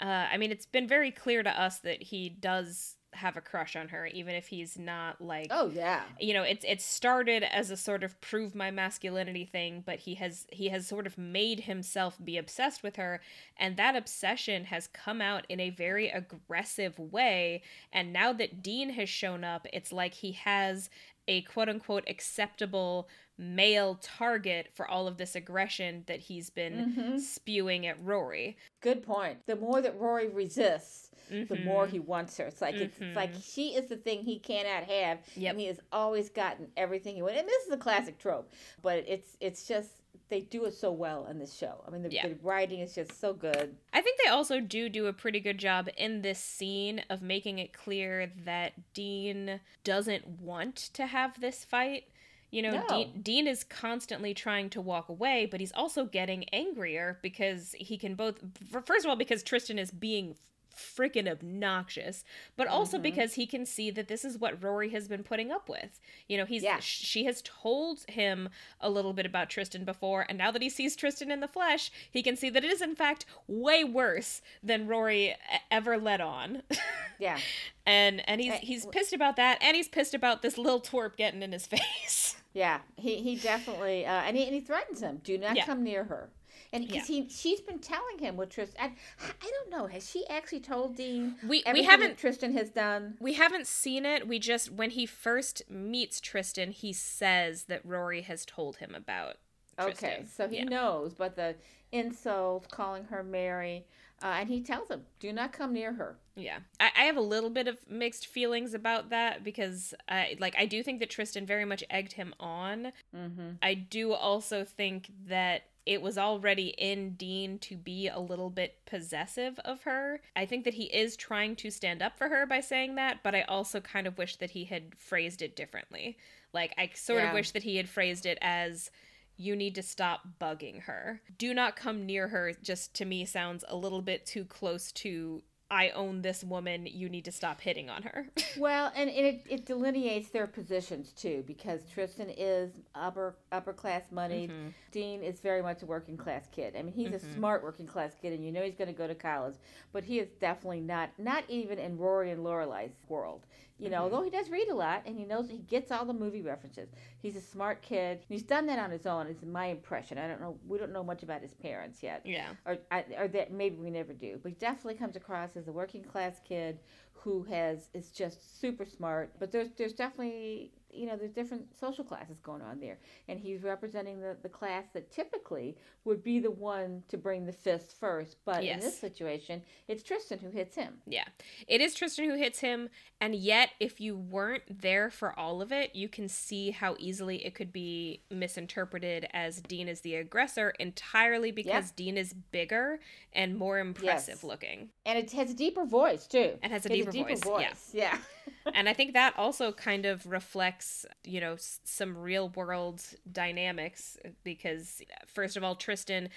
Uh, 0.00 0.26
I 0.30 0.36
mean, 0.36 0.50
it's 0.50 0.66
been 0.66 0.86
very 0.86 1.10
clear 1.10 1.42
to 1.42 1.60
us 1.60 1.78
that 1.80 2.02
he 2.02 2.28
does 2.28 2.97
have 3.18 3.36
a 3.36 3.40
crush 3.40 3.76
on 3.76 3.88
her 3.88 4.06
even 4.06 4.34
if 4.34 4.48
he's 4.48 4.78
not 4.78 5.20
like 5.20 5.48
oh 5.50 5.70
yeah 5.74 6.02
you 6.20 6.32
know 6.32 6.42
it's 6.42 6.64
it 6.66 6.80
started 6.80 7.42
as 7.42 7.70
a 7.70 7.76
sort 7.76 8.02
of 8.02 8.20
prove 8.20 8.54
my 8.54 8.70
masculinity 8.70 9.44
thing 9.44 9.82
but 9.84 10.00
he 10.00 10.14
has 10.14 10.46
he 10.50 10.68
has 10.68 10.86
sort 10.86 11.06
of 11.06 11.18
made 11.18 11.60
himself 11.60 12.16
be 12.24 12.36
obsessed 12.36 12.82
with 12.82 12.96
her 12.96 13.20
and 13.56 13.76
that 13.76 13.96
obsession 13.96 14.64
has 14.64 14.86
come 14.88 15.20
out 15.20 15.44
in 15.48 15.60
a 15.60 15.70
very 15.70 16.08
aggressive 16.08 16.98
way 16.98 17.62
and 17.92 18.12
now 18.12 18.32
that 18.32 18.62
Dean 18.62 18.90
has 18.90 19.08
shown 19.08 19.44
up 19.44 19.66
it's 19.72 19.92
like 19.92 20.14
he 20.14 20.32
has 20.32 20.88
a 21.26 21.42
quote 21.42 21.68
unquote 21.68 22.04
acceptable 22.08 23.08
male 23.38 23.98
target 24.02 24.68
for 24.74 24.88
all 24.88 25.06
of 25.06 25.16
this 25.16 25.36
aggression 25.36 26.02
that 26.06 26.18
he's 26.20 26.50
been 26.50 26.94
mm-hmm. 26.96 27.18
spewing 27.18 27.86
at 27.86 28.02
Rory. 28.02 28.56
Good 28.80 29.04
point. 29.04 29.46
The 29.46 29.54
more 29.54 29.80
that 29.80 29.98
Rory 29.98 30.28
resists 30.28 31.07
mm-hmm. 31.30 31.52
the 31.52 31.60
more 31.60 31.86
he 31.86 31.98
wants 31.98 32.36
her. 32.38 32.44
It's 32.44 32.60
like 32.60 32.74
mm-hmm. 32.74 33.04
it's 33.04 33.16
like 33.16 33.32
she 33.42 33.68
is 33.74 33.88
the 33.88 33.96
thing 33.96 34.22
he 34.22 34.38
cannot 34.38 34.84
have, 34.84 35.18
yep. 35.34 35.52
and 35.52 35.60
he 35.60 35.66
has 35.66 35.80
always 35.92 36.28
gotten 36.30 36.68
everything 36.76 37.14
he 37.14 37.22
wants. 37.22 37.38
And 37.38 37.48
this 37.48 37.66
is 37.66 37.72
a 37.72 37.76
classic 37.76 38.18
trope, 38.18 38.50
but 38.82 39.04
it's 39.06 39.36
it's 39.40 39.66
just 39.66 39.90
they 40.28 40.40
do 40.40 40.64
it 40.66 40.74
so 40.74 40.92
well 40.92 41.26
in 41.26 41.38
this 41.38 41.56
show. 41.56 41.82
I 41.86 41.90
mean, 41.90 42.02
the, 42.02 42.12
yeah. 42.12 42.28
the, 42.28 42.36
writing 42.42 42.80
is 42.80 42.94
just 42.94 43.18
so 43.18 43.32
good. 43.32 43.74
I 43.92 44.00
think 44.00 44.20
they 44.22 44.30
also 44.30 44.60
do 44.60 44.88
do 44.88 45.06
a 45.06 45.12
pretty 45.12 45.40
good 45.40 45.58
job 45.58 45.88
in 45.96 46.22
this 46.22 46.38
scene 46.38 47.02
of 47.10 47.22
making 47.22 47.58
it 47.58 47.72
clear 47.72 48.30
that 48.44 48.72
Dean 48.92 49.60
doesn't 49.84 50.28
want 50.40 50.76
to 50.94 51.06
have 51.06 51.40
this 51.40 51.64
fight. 51.64 52.04
You 52.50 52.62
know, 52.62 52.70
no. 52.70 52.86
Dean, 52.88 53.20
Dean 53.22 53.46
is 53.46 53.62
constantly 53.62 54.32
trying 54.32 54.70
to 54.70 54.80
walk 54.80 55.08
away, 55.08 55.46
but 55.50 55.60
he's 55.60 55.72
also 55.72 56.06
getting 56.06 56.44
angrier 56.50 57.18
because 57.22 57.74
he 57.78 57.98
can 57.98 58.14
both. 58.14 58.36
First 58.84 59.04
of 59.04 59.10
all, 59.10 59.16
because 59.16 59.42
Tristan 59.42 59.78
is 59.78 59.90
being 59.90 60.34
freaking 60.78 61.30
obnoxious, 61.30 62.24
but 62.56 62.66
also 62.66 62.96
mm-hmm. 62.96 63.02
because 63.02 63.34
he 63.34 63.46
can 63.46 63.66
see 63.66 63.90
that 63.90 64.08
this 64.08 64.24
is 64.24 64.38
what 64.38 64.62
Rory 64.62 64.90
has 64.90 65.08
been 65.08 65.22
putting 65.22 65.50
up 65.50 65.68
with. 65.68 66.00
You 66.28 66.38
know, 66.38 66.44
he's 66.44 66.62
yeah. 66.62 66.78
she 66.80 67.24
has 67.24 67.42
told 67.42 68.04
him 68.08 68.48
a 68.80 68.88
little 68.88 69.12
bit 69.12 69.26
about 69.26 69.50
Tristan 69.50 69.84
before, 69.84 70.24
and 70.28 70.38
now 70.38 70.50
that 70.50 70.62
he 70.62 70.70
sees 70.70 70.96
Tristan 70.96 71.30
in 71.30 71.40
the 71.40 71.48
flesh, 71.48 71.90
he 72.10 72.22
can 72.22 72.36
see 72.36 72.50
that 72.50 72.64
it 72.64 72.70
is 72.70 72.80
in 72.80 72.94
fact 72.94 73.26
way 73.46 73.84
worse 73.84 74.40
than 74.62 74.86
Rory 74.86 75.34
ever 75.70 75.98
let 75.98 76.20
on. 76.20 76.62
Yeah. 77.20 77.38
and 77.84 78.22
and 78.28 78.40
he's 78.40 78.54
he's 78.58 78.86
pissed 78.86 79.12
about 79.12 79.34
that, 79.36 79.58
and 79.60 79.74
he's 79.76 79.88
pissed 79.88 80.14
about 80.14 80.40
this 80.40 80.56
little 80.56 80.80
twerp 80.80 81.16
getting 81.16 81.42
in 81.42 81.50
his 81.50 81.66
face. 82.06 82.36
Yeah, 82.52 82.78
he 82.94 83.16
he 83.22 83.34
definitely 83.34 84.06
uh, 84.06 84.22
and 84.22 84.36
he 84.36 84.44
and 84.44 84.54
he 84.54 84.60
threatens 84.60 85.00
him. 85.00 85.20
Do 85.24 85.36
not 85.36 85.56
yeah. 85.56 85.66
come 85.66 85.82
near 85.82 86.04
her 86.04 86.30
and 86.72 86.86
because 86.86 87.08
yeah. 87.08 87.22
he 87.22 87.28
she's 87.28 87.60
been 87.60 87.78
telling 87.78 88.18
him 88.18 88.36
what 88.36 88.50
Tristan. 88.50 88.76
I, 88.80 88.92
I 89.24 89.50
don't 89.50 89.70
know. 89.70 89.86
Has 89.86 90.08
she 90.08 90.26
actually 90.28 90.60
told 90.60 90.96
Dean? 90.96 91.36
We 91.46 91.62
we 91.72 91.84
haven't 91.84 92.18
Tristan 92.18 92.52
has 92.52 92.70
done. 92.70 93.16
We 93.20 93.34
haven't 93.34 93.66
seen 93.66 94.04
it. 94.04 94.28
We 94.28 94.38
just 94.38 94.70
when 94.70 94.90
he 94.90 95.06
first 95.06 95.62
meets 95.70 96.20
Tristan, 96.20 96.72
he 96.72 96.92
says 96.92 97.64
that 97.64 97.84
Rory 97.84 98.22
has 98.22 98.44
told 98.44 98.76
him 98.76 98.94
about. 98.94 99.36
Tristan. 99.80 100.10
Okay, 100.10 100.24
so 100.26 100.48
he 100.48 100.56
yeah. 100.56 100.64
knows, 100.64 101.14
but 101.14 101.36
the 101.36 101.54
insult, 101.92 102.68
calling 102.70 103.04
her 103.04 103.22
Mary, 103.22 103.86
uh, 104.22 104.36
and 104.40 104.48
he 104.48 104.60
tells 104.60 104.90
him, 104.90 105.02
"Do 105.20 105.32
not 105.32 105.52
come 105.52 105.72
near 105.72 105.92
her." 105.92 106.16
Yeah, 106.34 106.58
I, 106.80 106.90
I, 106.96 107.04
have 107.04 107.16
a 107.16 107.22
little 107.22 107.50
bit 107.50 107.68
of 107.68 107.78
mixed 107.88 108.26
feelings 108.26 108.74
about 108.74 109.10
that 109.10 109.44
because, 109.44 109.94
I 110.08 110.36
like, 110.38 110.54
I 110.58 110.66
do 110.66 110.82
think 110.82 111.00
that 111.00 111.10
Tristan 111.10 111.46
very 111.46 111.64
much 111.64 111.84
egged 111.88 112.14
him 112.14 112.34
on. 112.40 112.92
Mm-hmm. 113.14 113.50
I 113.62 113.74
do 113.74 114.12
also 114.12 114.64
think 114.64 115.10
that 115.28 115.62
it 115.88 116.02
was 116.02 116.18
already 116.18 116.74
in 116.76 117.14
Dean 117.14 117.58
to 117.60 117.74
be 117.74 118.08
a 118.08 118.18
little 118.18 118.50
bit 118.50 118.84
possessive 118.84 119.58
of 119.64 119.84
her. 119.84 120.20
I 120.36 120.44
think 120.44 120.64
that 120.64 120.74
he 120.74 120.84
is 120.84 121.16
trying 121.16 121.56
to 121.56 121.70
stand 121.70 122.02
up 122.02 122.18
for 122.18 122.28
her 122.28 122.44
by 122.44 122.60
saying 122.60 122.96
that, 122.96 123.20
but 123.22 123.34
I 123.34 123.40
also 123.42 123.80
kind 123.80 124.06
of 124.06 124.18
wish 124.18 124.36
that 124.36 124.50
he 124.50 124.66
had 124.66 124.94
phrased 124.98 125.40
it 125.40 125.56
differently. 125.56 126.18
Like, 126.52 126.74
I 126.76 126.90
sort 126.94 127.22
yeah. 127.22 127.28
of 127.28 127.34
wish 127.34 127.52
that 127.52 127.62
he 127.62 127.76
had 127.76 127.88
phrased 127.88 128.26
it 128.26 128.36
as 128.42 128.90
you 129.38 129.56
need 129.56 129.74
to 129.76 129.82
stop 129.82 130.28
bugging 130.38 130.82
her. 130.82 131.22
Do 131.38 131.54
not 131.54 131.74
come 131.74 132.04
near 132.04 132.28
her, 132.28 132.52
just 132.62 132.94
to 132.96 133.06
me 133.06 133.24
sounds 133.24 133.64
a 133.66 133.74
little 133.74 134.02
bit 134.02 134.26
too 134.26 134.44
close 134.44 134.92
to 134.92 135.42
I 135.70 135.90
own 135.90 136.22
this 136.22 136.42
woman, 136.42 136.86
you 136.86 137.10
need 137.10 137.26
to 137.26 137.32
stop 137.32 137.60
hitting 137.60 137.90
on 137.90 138.02
her. 138.02 138.26
well, 138.58 138.90
and, 138.96 139.10
and 139.10 139.26
it, 139.26 139.42
it 139.48 139.66
delineates 139.66 140.30
their 140.30 140.46
positions 140.46 141.12
too, 141.12 141.44
because 141.46 141.82
Tristan 141.92 142.30
is 142.30 142.72
upper 142.94 143.36
upper 143.52 143.74
class 143.74 144.04
money. 144.10 144.48
Mm-hmm. 144.48 144.68
Dean 144.92 145.22
is 145.22 145.40
very 145.40 145.62
much 145.62 145.82
a 145.82 145.86
working 145.86 146.16
class 146.16 146.48
kid. 146.50 146.74
I 146.74 146.82
mean, 146.82 146.94
he's 146.94 147.08
mm-hmm. 147.08 147.30
a 147.30 147.34
smart 147.34 147.62
working 147.62 147.86
class 147.86 148.12
kid, 148.20 148.32
and 148.32 148.44
you 148.44 148.50
know 148.50 148.62
he's 148.62 148.76
going 148.76 148.88
to 148.88 148.96
go 148.96 149.06
to 149.06 149.14
college, 149.14 149.56
but 149.92 150.04
he 150.04 150.18
is 150.18 150.28
definitely 150.40 150.80
not 150.80 151.10
not 151.18 151.44
even 151.48 151.78
in 151.78 151.98
Rory 151.98 152.30
and 152.30 152.42
Lorelai's 152.42 152.96
world. 153.08 153.42
You 153.78 153.90
know, 153.90 153.96
mm-hmm. 154.02 154.14
although 154.14 154.24
he 154.24 154.30
does 154.30 154.50
read 154.50 154.68
a 154.68 154.74
lot 154.74 155.02
and 155.06 155.16
he 155.16 155.24
knows 155.24 155.48
he 155.48 155.58
gets 155.58 155.92
all 155.92 156.04
the 156.04 156.12
movie 156.12 156.42
references. 156.42 156.88
He's 157.20 157.36
a 157.36 157.40
smart 157.40 157.80
kid. 157.80 158.20
He's 158.28 158.42
done 158.42 158.66
that 158.66 158.78
on 158.78 158.90
his 158.90 159.06
own. 159.06 159.28
Is 159.28 159.42
my 159.42 159.66
impression. 159.66 160.18
I 160.18 160.26
don't 160.26 160.40
know. 160.40 160.56
We 160.66 160.78
don't 160.78 160.92
know 160.92 161.04
much 161.04 161.22
about 161.22 161.42
his 161.42 161.54
parents 161.54 162.02
yet. 162.02 162.22
Yeah. 162.24 162.48
Or 162.66 162.78
or 163.16 163.28
that 163.28 163.52
maybe 163.52 163.76
we 163.76 163.90
never 163.90 164.12
do. 164.12 164.40
But 164.42 164.50
he 164.50 164.56
definitely 164.56 164.94
comes 164.94 165.14
across 165.14 165.56
as 165.56 165.68
a 165.68 165.72
working 165.72 166.02
class 166.02 166.40
kid 166.46 166.80
who 167.12 167.44
has 167.44 167.88
is 167.94 168.10
just 168.10 168.60
super 168.60 168.84
smart. 168.84 169.30
But 169.38 169.52
there's 169.52 169.70
there's 169.76 169.92
definitely 169.92 170.72
you 170.98 171.06
know, 171.06 171.16
there's 171.16 171.32
different 171.32 171.66
social 171.78 172.04
classes 172.04 172.40
going 172.40 172.62
on 172.62 172.80
there. 172.80 172.98
And 173.28 173.38
he's 173.38 173.62
representing 173.62 174.20
the, 174.20 174.36
the 174.42 174.48
class 174.48 174.86
that 174.94 175.10
typically 175.12 175.76
would 176.04 176.22
be 176.24 176.40
the 176.40 176.50
one 176.50 177.02
to 177.08 177.16
bring 177.16 177.46
the 177.46 177.52
fist 177.52 177.96
first. 177.98 178.36
But 178.44 178.64
yes. 178.64 178.74
in 178.74 178.80
this 178.80 178.98
situation, 178.98 179.62
it's 179.86 180.02
Tristan 180.02 180.38
who 180.38 180.50
hits 180.50 180.76
him. 180.76 180.94
Yeah. 181.06 181.24
It 181.66 181.80
is 181.80 181.94
Tristan 181.94 182.28
who 182.28 182.36
hits 182.36 182.60
him. 182.60 182.88
And 183.20 183.34
yet, 183.34 183.70
if 183.80 184.00
you 184.00 184.16
weren't 184.16 184.62
there 184.68 185.10
for 185.10 185.38
all 185.38 185.62
of 185.62 185.72
it, 185.72 185.94
you 185.94 186.08
can 186.08 186.28
see 186.28 186.70
how 186.70 186.96
easily 186.98 187.44
it 187.44 187.54
could 187.54 187.72
be 187.72 188.22
misinterpreted 188.30 189.28
as 189.32 189.60
Dean 189.60 189.88
is 189.88 190.00
the 190.00 190.16
aggressor 190.16 190.70
entirely 190.78 191.52
because 191.52 191.90
Dean 191.92 192.16
is 192.16 192.32
bigger 192.32 192.98
and 193.32 193.56
more 193.56 193.78
impressive 193.78 194.36
yes. 194.36 194.44
looking. 194.44 194.88
And 195.06 195.18
it 195.18 195.30
has 195.32 195.50
a 195.50 195.54
deeper 195.54 195.84
voice, 195.84 196.26
too. 196.26 196.54
And 196.62 196.72
has 196.72 196.86
a, 196.86 196.88
deeper, 196.88 197.10
a 197.10 197.12
deeper, 197.12 197.28
voice. 197.28 197.44
voice. 197.44 197.90
Yeah. 197.92 198.12
yeah. 198.12 198.18
and 198.74 198.88
I 198.88 198.92
think 198.92 199.14
that 199.14 199.34
also 199.36 199.72
kind 199.72 200.06
of 200.06 200.26
reflects, 200.26 201.06
you 201.24 201.40
know, 201.40 201.56
some 201.58 202.16
real 202.16 202.48
world 202.50 203.02
dynamics 203.30 204.16
uh, 204.24 204.30
because, 204.44 205.02
uh, 205.10 205.24
first 205.26 205.56
of 205.56 205.64
all, 205.64 205.74
Tristan 205.74 206.28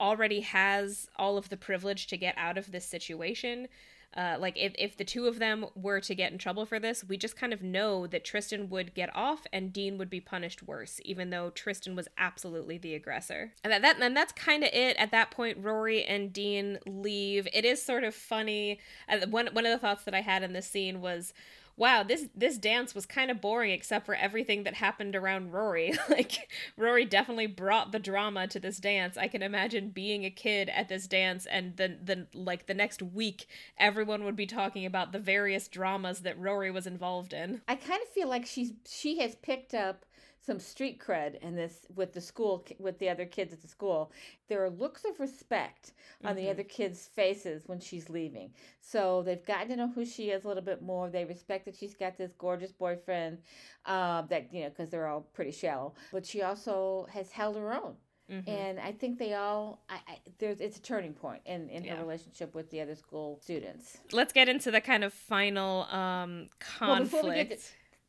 already 0.00 0.40
has 0.40 1.08
all 1.16 1.36
of 1.36 1.48
the 1.48 1.56
privilege 1.56 2.06
to 2.08 2.16
get 2.16 2.34
out 2.36 2.58
of 2.58 2.72
this 2.72 2.84
situation. 2.84 3.68
Uh, 4.16 4.36
like 4.38 4.56
if, 4.58 4.74
if 4.78 4.96
the 4.96 5.04
two 5.04 5.26
of 5.26 5.38
them 5.38 5.66
were 5.74 6.00
to 6.00 6.14
get 6.14 6.32
in 6.32 6.38
trouble 6.38 6.66
for 6.66 6.78
this, 6.78 7.04
we 7.04 7.16
just 7.16 7.36
kind 7.36 7.52
of 7.52 7.62
know 7.62 8.06
that 8.06 8.24
Tristan 8.24 8.68
would 8.68 8.94
get 8.94 9.14
off 9.16 9.46
and 9.52 9.72
Dean 9.72 9.96
would 9.98 10.10
be 10.10 10.20
punished 10.20 10.62
worse, 10.62 11.00
even 11.04 11.30
though 11.30 11.50
Tristan 11.50 11.96
was 11.96 12.08
absolutely 12.18 12.78
the 12.78 12.94
aggressor. 12.94 13.52
And 13.64 13.72
that, 13.72 13.82
that 13.82 14.00
and 14.00 14.16
that's 14.16 14.32
kind 14.32 14.64
of 14.64 14.70
it. 14.72 14.96
At 14.96 15.10
that 15.12 15.30
point, 15.30 15.58
Rory 15.58 16.04
and 16.04 16.32
Dean 16.32 16.78
leave. 16.86 17.48
It 17.52 17.64
is 17.64 17.82
sort 17.82 18.04
of 18.04 18.14
funny. 18.14 18.78
Uh, 19.08 19.26
one 19.28 19.48
one 19.52 19.66
of 19.66 19.72
the 19.72 19.78
thoughts 19.78 20.04
that 20.04 20.14
I 20.14 20.20
had 20.20 20.42
in 20.42 20.52
this 20.52 20.66
scene 20.66 21.00
was 21.00 21.32
wow, 21.76 22.02
this 22.02 22.28
this 22.34 22.58
dance 22.58 22.94
was 22.94 23.06
kind 23.06 23.30
of 23.30 23.40
boring 23.40 23.70
except 23.70 24.06
for 24.06 24.14
everything 24.14 24.64
that 24.64 24.74
happened 24.74 25.16
around 25.16 25.52
Rory. 25.52 25.94
like 26.08 26.50
Rory 26.76 27.04
definitely 27.04 27.46
brought 27.46 27.92
the 27.92 27.98
drama 27.98 28.46
to 28.48 28.60
this 28.60 28.78
dance. 28.78 29.16
I 29.16 29.28
can 29.28 29.42
imagine 29.42 29.90
being 29.90 30.24
a 30.24 30.30
kid 30.30 30.68
at 30.68 30.88
this 30.88 31.06
dance 31.06 31.46
and 31.46 31.76
then 31.76 31.98
the 32.04 32.26
like 32.34 32.66
the 32.66 32.74
next 32.74 33.02
week 33.02 33.46
everyone 33.78 34.24
would 34.24 34.36
be 34.36 34.46
talking 34.46 34.86
about 34.86 35.12
the 35.12 35.18
various 35.18 35.68
dramas 35.68 36.20
that 36.20 36.38
Rory 36.38 36.70
was 36.70 36.86
involved 36.86 37.32
in. 37.32 37.62
I 37.68 37.76
kind 37.76 38.02
of 38.02 38.08
feel 38.08 38.28
like 38.28 38.46
she's 38.46 38.72
she 38.86 39.18
has 39.20 39.34
picked 39.36 39.74
up 39.74 40.04
some 40.44 40.58
street 40.58 41.00
cred 41.00 41.40
in 41.40 41.54
this 41.54 41.86
with 41.94 42.12
the 42.12 42.20
school 42.20 42.64
with 42.78 42.98
the 42.98 43.08
other 43.08 43.24
kids 43.24 43.52
at 43.52 43.62
the 43.62 43.68
school 43.68 44.10
there 44.48 44.64
are 44.64 44.70
looks 44.70 45.04
of 45.04 45.18
respect 45.20 45.92
on 46.24 46.34
mm-hmm. 46.34 46.44
the 46.44 46.50
other 46.50 46.62
kids 46.62 47.08
faces 47.14 47.62
when 47.66 47.78
she's 47.78 48.08
leaving 48.08 48.50
so 48.80 49.22
they've 49.22 49.46
gotten 49.46 49.68
to 49.68 49.76
know 49.76 49.90
who 49.94 50.04
she 50.04 50.30
is 50.30 50.44
a 50.44 50.48
little 50.48 50.62
bit 50.62 50.82
more 50.82 51.10
they 51.10 51.24
respect 51.24 51.64
that 51.64 51.76
she's 51.76 51.94
got 51.94 52.16
this 52.16 52.32
gorgeous 52.38 52.72
boyfriend 52.72 53.38
uh, 53.86 54.22
that 54.22 54.52
you 54.52 54.62
know 54.62 54.68
because 54.68 54.90
they're 54.90 55.08
all 55.08 55.26
pretty 55.32 55.52
shallow 55.52 55.94
but 56.12 56.26
she 56.26 56.42
also 56.42 57.06
has 57.12 57.30
held 57.30 57.56
her 57.56 57.72
own 57.72 57.94
Mm-hmm. 58.30 58.48
And 58.48 58.80
I 58.80 58.92
think 58.92 59.18
they 59.18 59.34
all, 59.34 59.82
I, 59.90 59.96
I, 60.08 60.18
there's, 60.38 60.60
it's 60.60 60.78
a 60.78 60.82
turning 60.82 61.12
point 61.12 61.42
in, 61.44 61.68
in 61.68 61.84
yeah. 61.84 61.96
her 61.96 62.02
relationship 62.02 62.54
with 62.54 62.70
the 62.70 62.80
other 62.80 62.94
school 62.94 63.38
students. 63.42 63.98
Let's 64.12 64.32
get 64.32 64.48
into 64.48 64.70
the 64.70 64.80
kind 64.80 65.04
of 65.04 65.12
final 65.12 65.82
um, 65.84 66.48
conflict. 66.58 67.50
Well, 67.50 67.58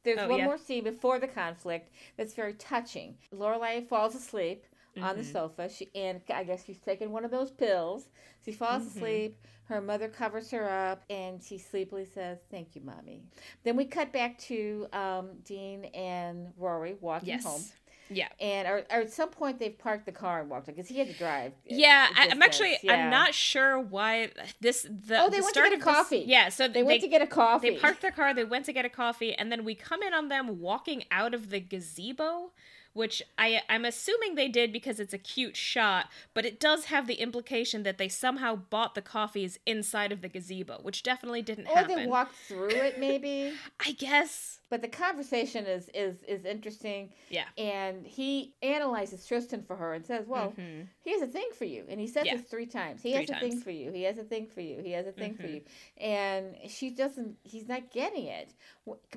there's 0.04 0.20
oh, 0.20 0.28
one 0.28 0.40
yeah. 0.40 0.46
more 0.46 0.58
scene 0.58 0.84
before 0.84 1.20
the 1.20 1.28
conflict 1.28 1.92
that's 2.18 2.34
very 2.34 2.54
touching. 2.54 3.16
Lorelai 3.34 3.88
falls 3.88 4.16
asleep 4.16 4.66
mm-hmm. 4.96 5.06
on 5.06 5.16
the 5.16 5.24
mm-hmm. 5.24 5.32
sofa. 5.32 5.70
She 5.70 5.90
and 5.96 6.22
I 6.34 6.44
guess 6.44 6.66
she's 6.66 6.80
taking 6.80 7.12
one 7.12 7.26
of 7.26 7.32
those 7.32 7.52
pills. 7.52 8.10
She 8.44 8.52
falls 8.52 8.84
mm-hmm. 8.84 8.98
asleep. 8.98 9.38
Her 9.66 9.80
mother 9.80 10.10
covers 10.10 10.52
her 10.52 10.70
up, 10.70 11.04
and 11.10 11.42
she 11.42 11.58
sleepily 11.58 12.06
says, 12.06 12.40
"Thank 12.52 12.76
you, 12.76 12.82
mommy." 12.82 13.24
Then 13.64 13.78
we 13.78 13.86
cut 13.86 14.12
back 14.12 14.38
to 14.40 14.88
um, 14.92 15.30
Dean 15.46 15.86
and 15.86 16.48
Rory 16.58 16.96
walking 17.00 17.30
yes. 17.30 17.46
home. 17.46 17.62
Yeah. 18.10 18.28
And 18.40 18.68
or, 18.68 18.86
or, 18.92 19.02
at 19.02 19.12
some 19.12 19.30
point 19.30 19.60
they've 19.60 19.78
parked 19.78 20.06
the 20.06 20.12
car 20.12 20.42
and 20.42 20.50
walked 20.50 20.68
because 20.68 20.88
he 20.88 21.00
had 21.00 21.08
to 21.08 21.14
drive. 21.14 21.54
Yeah, 21.66 22.08
I, 22.16 22.28
am 22.28 22.42
actually 22.42 22.78
yeah. 22.84 22.94
I'm 22.94 23.10
not 23.10 23.34
sure 23.34 23.80
why 23.80 24.30
this 24.62 24.84
the 24.84 25.20
oh 25.20 25.30
they 25.30 25.38
the 25.38 25.44
went 25.44 25.56
to 25.56 25.62
get 25.62 25.74
a 25.74 25.78
coffee. 25.78 26.20
This, 26.20 26.28
yeah, 26.28 26.50
so 26.50 26.68
they, 26.68 26.74
they 26.74 26.84
went 26.84 27.02
to 27.02 27.08
get 27.08 27.22
a 27.22 27.28
coffee. 27.28 27.72
They 27.72 27.78
parked 27.78 28.02
their 28.02 28.12
car. 28.12 28.34
They 28.34 28.44
went 28.44 28.66
to 28.66 28.74
get 28.74 28.86
a 28.86 28.90
coffee, 28.90 29.34
and 29.34 29.52
then 29.52 29.64
we 29.64 29.76
come 29.76 30.04
in 30.04 30.14
on 30.14 30.30
them 30.30 30.60
walking 30.60 31.04
out 31.12 31.34
of 31.34 31.50
the 31.50 31.60
gazebo 31.60 32.52
which 32.94 33.22
I 33.38 33.62
I'm 33.68 33.86
assuming 33.86 34.36
they 34.36 34.48
did 34.48 34.72
because 34.72 35.00
it's 35.00 35.14
a 35.14 35.18
cute 35.18 35.58
shot, 35.58 36.08
but 36.34 36.46
it 36.46 36.60
does 36.60 36.86
have 36.86 37.08
the 37.08 37.16
implication 37.16 37.84
that 37.84 37.98
they 37.98 38.08
somehow 38.08 38.56
bought 38.56 38.96
the 38.96 39.02
coffees 39.02 39.60
inside 39.66 40.12
of 40.12 40.22
the 40.22 40.30
gazebo, 40.30 40.80
which 40.82 41.04
definitely 41.04 41.42
didn't 41.42 41.68
or 41.68 41.76
happen. 41.76 41.92
Or 41.92 42.02
they 42.02 42.08
walked 42.08 42.36
through 42.36 42.70
it, 42.70 43.00
maybe. 43.00 43.54
I 43.86 43.92
guess. 43.92 44.60
But 44.70 44.82
the 44.82 44.88
conversation 44.88 45.66
is 45.66 45.90
is 45.94 46.24
is 46.28 46.46
interesting. 46.46 47.12
Yeah. 47.30 47.46
And 47.58 48.06
he 48.06 48.54
analyzes 48.62 49.26
Tristan 49.26 49.64
for 49.64 49.76
her 49.76 49.94
and 49.94 50.06
says, 50.06 50.28
"Well, 50.28 50.54
mm-hmm. 50.58 50.84
he 51.04 51.12
has 51.12 51.22
a 51.22 51.28
thing 51.28 51.50
for 51.58 51.66
you," 51.66 51.86
and 51.90 52.00
he 52.00 52.08
says 52.08 52.26
yeah. 52.26 52.38
this 52.38 52.46
three 52.46 52.66
times. 52.66 53.02
He 53.02 53.12
three 53.12 53.22
has 53.22 53.30
times. 53.30 53.44
a 53.44 53.50
thing 53.50 53.60
for 53.60 53.72
you. 53.72 53.92
He 53.92 54.04
has 54.04 54.18
a 54.18 54.24
thing 54.24 54.48
for 54.48 54.62
you. 54.62 54.82
He 54.82 54.92
has 54.92 55.08
a 55.08 55.12
thing 55.12 55.34
mm-hmm. 55.34 55.44
for 55.44 55.50
you. 55.50 55.62
And 55.98 56.56
she 56.68 56.90
doesn't. 56.90 57.38
He's 57.44 57.68
not 57.68 57.92
getting 57.92 58.26
it 58.26 58.54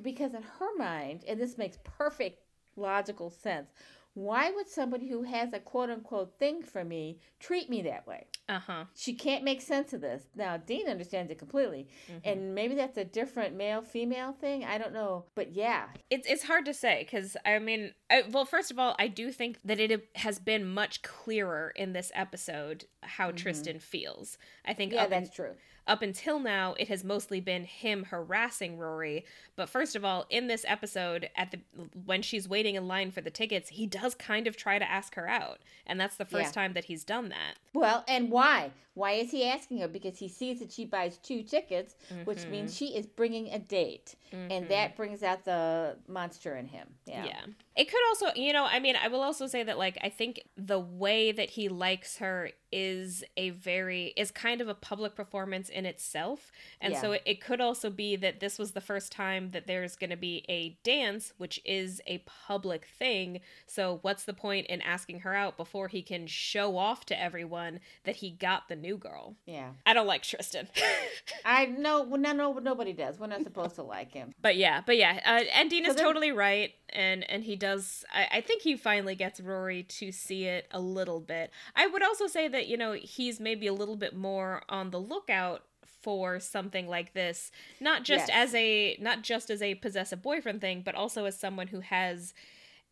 because 0.02 0.34
in 0.34 0.42
her 0.42 0.76
mind, 0.78 1.24
and 1.26 1.40
this 1.40 1.58
makes 1.58 1.78
perfect 1.84 2.45
logical 2.76 3.30
sense. 3.30 3.70
Why 4.16 4.50
would 4.50 4.66
somebody 4.66 5.08
who 5.08 5.24
has 5.24 5.52
a 5.52 5.58
quote 5.58 5.90
unquote 5.90 6.38
thing 6.38 6.62
for 6.62 6.82
me 6.82 7.18
treat 7.38 7.68
me 7.68 7.82
that 7.82 8.06
way? 8.06 8.24
Uh 8.48 8.60
huh. 8.60 8.84
She 8.94 9.12
can't 9.12 9.44
make 9.44 9.60
sense 9.60 9.92
of 9.92 10.00
this. 10.00 10.22
Now, 10.34 10.56
Dean 10.56 10.88
understands 10.88 11.30
it 11.30 11.38
completely. 11.38 11.88
Mm-hmm. 12.10 12.18
And 12.24 12.54
maybe 12.54 12.74
that's 12.74 12.96
a 12.96 13.04
different 13.04 13.54
male 13.56 13.82
female 13.82 14.32
thing. 14.32 14.64
I 14.64 14.78
don't 14.78 14.94
know. 14.94 15.26
But 15.34 15.52
yeah. 15.52 15.88
It's, 16.08 16.26
it's 16.26 16.44
hard 16.44 16.64
to 16.64 16.72
say 16.72 17.02
because, 17.04 17.36
I 17.44 17.58
mean, 17.58 17.92
I, 18.08 18.22
well, 18.30 18.46
first 18.46 18.70
of 18.70 18.78
all, 18.78 18.96
I 18.98 19.08
do 19.08 19.30
think 19.30 19.58
that 19.66 19.80
it 19.80 20.08
has 20.14 20.38
been 20.38 20.64
much 20.64 21.02
clearer 21.02 21.74
in 21.76 21.92
this 21.92 22.10
episode 22.14 22.86
how 23.02 23.28
mm-hmm. 23.28 23.36
Tristan 23.36 23.80
feels. 23.80 24.38
I 24.64 24.72
think. 24.72 24.94
Yeah, 24.94 25.08
that's 25.08 25.28
in, 25.28 25.34
true 25.34 25.54
up 25.86 26.02
until 26.02 26.38
now, 26.38 26.74
it 26.78 26.88
has 26.88 27.04
mostly 27.04 27.40
been 27.40 27.64
him 27.64 28.04
harassing 28.04 28.78
Rory. 28.78 29.24
But 29.54 29.68
first 29.68 29.94
of 29.94 30.04
all, 30.04 30.26
in 30.30 30.46
this 30.46 30.64
episode, 30.66 31.30
at 31.36 31.50
the 31.52 31.60
when 32.04 32.22
she's 32.22 32.48
waiting 32.48 32.74
in 32.74 32.88
line 32.88 33.10
for 33.10 33.20
the 33.20 33.30
tickets, 33.30 33.70
he 33.70 33.86
does 33.86 34.14
kind 34.14 34.46
of 34.46 34.56
try 34.56 34.78
to 34.78 34.90
ask 34.90 35.14
her 35.14 35.28
out, 35.28 35.60
and 35.86 36.00
that's 36.00 36.16
the 36.16 36.24
first 36.24 36.56
yeah. 36.56 36.62
time 36.62 36.72
that 36.74 36.86
he's 36.86 37.04
done 37.04 37.28
that. 37.28 37.54
Well, 37.72 38.04
and 38.08 38.30
why? 38.30 38.70
Why 38.96 39.12
is 39.12 39.30
he 39.30 39.44
asking 39.44 39.80
her? 39.80 39.88
Because 39.88 40.18
he 40.18 40.26
sees 40.26 40.58
that 40.60 40.72
she 40.72 40.86
buys 40.86 41.18
two 41.18 41.42
tickets, 41.42 41.96
mm-hmm. 42.10 42.24
which 42.24 42.46
means 42.46 42.74
she 42.74 42.96
is 42.96 43.04
bringing 43.04 43.52
a 43.52 43.58
date, 43.58 44.14
mm-hmm. 44.32 44.50
and 44.50 44.68
that 44.70 44.96
brings 44.96 45.22
out 45.22 45.44
the 45.44 45.98
monster 46.08 46.56
in 46.56 46.66
him. 46.66 46.88
Yeah. 47.04 47.26
Yeah. 47.26 47.40
It 47.76 47.90
could 47.90 48.00
also, 48.08 48.28
you 48.34 48.54
know, 48.54 48.64
I 48.64 48.80
mean, 48.80 48.96
I 48.96 49.08
will 49.08 49.20
also 49.20 49.46
say 49.46 49.62
that 49.62 49.76
like 49.76 49.98
I 50.02 50.08
think 50.08 50.40
the 50.56 50.78
way 50.78 51.30
that 51.30 51.50
he 51.50 51.68
likes 51.68 52.16
her 52.16 52.52
is 52.72 53.22
a 53.36 53.50
very 53.50 54.14
is 54.16 54.30
kind 54.30 54.60
of 54.60 54.68
a 54.68 54.74
public 54.74 55.14
performance 55.14 55.68
in 55.68 55.86
itself. 55.86 56.50
And 56.80 56.94
yeah. 56.94 57.00
so 57.00 57.12
it, 57.12 57.22
it 57.26 57.40
could 57.40 57.60
also 57.60 57.90
be 57.90 58.16
that 58.16 58.40
this 58.40 58.58
was 58.58 58.72
the 58.72 58.80
first 58.80 59.12
time 59.12 59.50
that 59.50 59.66
there's 59.66 59.94
going 59.94 60.10
to 60.10 60.16
be 60.16 60.44
a 60.48 60.78
dance 60.82 61.32
which 61.36 61.60
is 61.64 62.00
a 62.06 62.24
public 62.26 62.86
thing. 62.98 63.40
So 63.66 63.98
what's 64.02 64.24
the 64.24 64.34
point 64.34 64.66
in 64.66 64.80
asking 64.80 65.20
her 65.20 65.34
out 65.34 65.56
before 65.56 65.88
he 65.88 66.02
can 66.02 66.26
show 66.26 66.76
off 66.76 67.04
to 67.06 67.20
everyone 67.20 67.80
that 68.04 68.16
he 68.16 68.30
got 68.30 68.68
the 68.68 68.76
new 68.86 68.96
girl? 68.96 69.36
Yeah. 69.46 69.70
I 69.84 69.92
don't 69.94 70.06
like 70.06 70.22
Tristan. 70.22 70.68
I 71.44 71.66
know 71.66 72.04
no 72.04 72.32
no 72.32 72.52
nobody 72.54 72.92
does. 72.92 73.18
We're 73.18 73.26
not 73.26 73.42
supposed 73.42 73.74
to 73.76 73.82
like 73.82 74.12
him. 74.12 74.32
But 74.40 74.56
yeah, 74.56 74.82
but 74.86 74.96
yeah, 74.96 75.20
uh, 75.24 75.44
and 75.54 75.68
Dean 75.68 75.84
so 75.84 75.90
is 75.90 75.96
totally 75.96 76.32
right 76.32 76.72
and 76.90 77.28
and 77.30 77.44
he 77.44 77.56
does 77.56 78.04
I, 78.12 78.38
I 78.38 78.40
think 78.40 78.62
he 78.62 78.76
finally 78.76 79.14
gets 79.14 79.40
rory 79.40 79.82
to 79.82 80.12
see 80.12 80.44
it 80.44 80.66
a 80.70 80.80
little 80.80 81.20
bit 81.20 81.50
i 81.74 81.86
would 81.86 82.02
also 82.02 82.26
say 82.26 82.48
that 82.48 82.68
you 82.68 82.76
know 82.76 82.92
he's 82.92 83.40
maybe 83.40 83.66
a 83.66 83.72
little 83.72 83.96
bit 83.96 84.14
more 84.14 84.62
on 84.68 84.90
the 84.90 85.00
lookout 85.00 85.62
for 86.02 86.38
something 86.38 86.86
like 86.86 87.12
this 87.12 87.50
not 87.80 88.04
just 88.04 88.28
yes. 88.28 88.48
as 88.48 88.54
a 88.54 88.96
not 89.00 89.22
just 89.22 89.50
as 89.50 89.60
a 89.62 89.74
possessive 89.76 90.22
boyfriend 90.22 90.60
thing 90.60 90.82
but 90.84 90.94
also 90.94 91.24
as 91.24 91.38
someone 91.38 91.68
who 91.68 91.80
has 91.80 92.32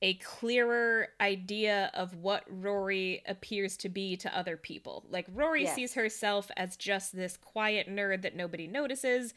a 0.03 0.15
clearer 0.15 1.09
idea 1.21 1.91
of 1.95 2.15
what 2.15 2.45
Rory 2.49 3.23
appears 3.27 3.77
to 3.79 3.89
be 3.89 4.17
to 4.19 4.37
other 4.37 4.57
people. 4.57 5.05
Like 5.09 5.27
Rory 5.33 5.63
yes. 5.65 5.75
sees 5.75 5.95
herself 5.95 6.51
as 6.57 6.77
just 6.77 7.15
this 7.17 7.37
quiet 7.37 7.89
nerd 7.89 8.23
that 8.23 8.37
nobody 8.37 8.67
notices. 8.67 9.35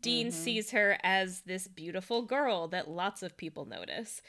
Dean 0.00 0.28
mm-hmm. 0.28 0.36
sees 0.36 0.70
her 0.70 0.98
as 1.02 1.40
this 1.40 1.68
beautiful 1.68 2.22
girl 2.22 2.68
that 2.68 2.88
lots 2.88 3.22
of 3.22 3.36
people 3.36 3.64
notice. 3.64 4.22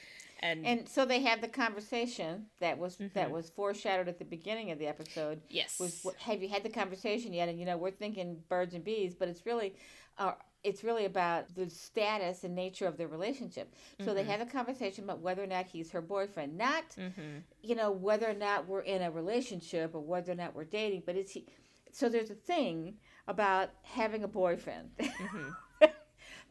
And, 0.43 0.65
and 0.65 0.89
so 0.89 1.05
they 1.05 1.21
have 1.21 1.41
the 1.41 1.47
conversation 1.47 2.47
that 2.59 2.77
was 2.77 2.95
mm-hmm. 2.95 3.07
that 3.13 3.29
was 3.29 3.49
foreshadowed 3.49 4.07
at 4.07 4.17
the 4.17 4.25
beginning 4.25 4.71
of 4.71 4.79
the 4.79 4.87
episode. 4.87 5.41
Yes. 5.49 5.79
Was 5.79 6.05
have 6.17 6.41
you 6.41 6.49
had 6.49 6.63
the 6.63 6.69
conversation 6.69 7.31
yet? 7.31 7.47
And 7.47 7.59
you 7.59 7.65
know 7.65 7.77
we're 7.77 7.91
thinking 7.91 8.37
birds 8.49 8.73
and 8.73 8.83
bees, 8.83 9.13
but 9.13 9.27
it's 9.27 9.45
really, 9.45 9.75
uh, 10.17 10.31
it's 10.63 10.83
really 10.83 11.05
about 11.05 11.53
the 11.55 11.69
status 11.69 12.43
and 12.43 12.55
nature 12.55 12.85
of 12.85 12.97
their 12.97 13.07
relationship. 13.07 13.73
So 13.99 14.07
mm-hmm. 14.07 14.15
they 14.15 14.23
have 14.23 14.41
a 14.41 14.45
conversation 14.45 15.03
about 15.03 15.19
whether 15.19 15.43
or 15.43 15.47
not 15.47 15.65
he's 15.65 15.91
her 15.91 16.01
boyfriend, 16.01 16.57
not 16.57 16.83
mm-hmm. 16.97 17.39
you 17.61 17.75
know 17.75 17.91
whether 17.91 18.29
or 18.29 18.33
not 18.33 18.67
we're 18.67 18.81
in 18.81 19.01
a 19.01 19.11
relationship 19.11 19.95
or 19.95 20.01
whether 20.01 20.31
or 20.31 20.35
not 20.35 20.55
we're 20.55 20.65
dating. 20.65 21.03
But 21.05 21.15
it's 21.15 21.31
he. 21.31 21.47
So 21.91 22.09
there's 22.09 22.29
a 22.29 22.35
thing 22.35 22.95
about 23.27 23.69
having 23.83 24.23
a 24.23 24.27
boyfriend. 24.27 24.89
Mm-hmm. 25.01 25.49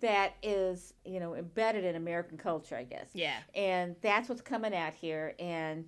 that 0.00 0.34
is 0.42 0.94
you 1.04 1.20
know 1.20 1.34
embedded 1.34 1.84
in 1.84 1.94
American 1.94 2.38
culture, 2.38 2.76
I 2.76 2.84
guess. 2.84 3.08
Yeah. 3.12 3.36
And 3.54 3.96
that's 4.00 4.28
what's 4.28 4.40
coming 4.40 4.74
out 4.74 4.94
here. 4.94 5.34
And 5.38 5.86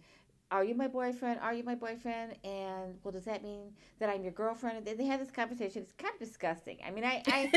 are 0.52 0.62
you 0.62 0.74
my 0.74 0.86
boyfriend? 0.86 1.40
Are 1.40 1.54
you 1.54 1.64
my 1.64 1.74
boyfriend? 1.74 2.34
And 2.44 2.94
well, 3.02 3.10
does 3.12 3.24
that 3.24 3.42
mean 3.42 3.72
that 3.98 4.08
I'm 4.10 4.22
your 4.22 4.32
girlfriend? 4.32 4.86
And 4.86 4.98
they 4.98 5.04
have 5.06 5.18
this 5.18 5.30
conversation. 5.30 5.82
It's 5.82 5.92
kind 5.92 6.12
of 6.12 6.20
disgusting. 6.20 6.78
I 6.86 6.90
mean, 6.90 7.04
I, 7.04 7.22
I 7.26 7.50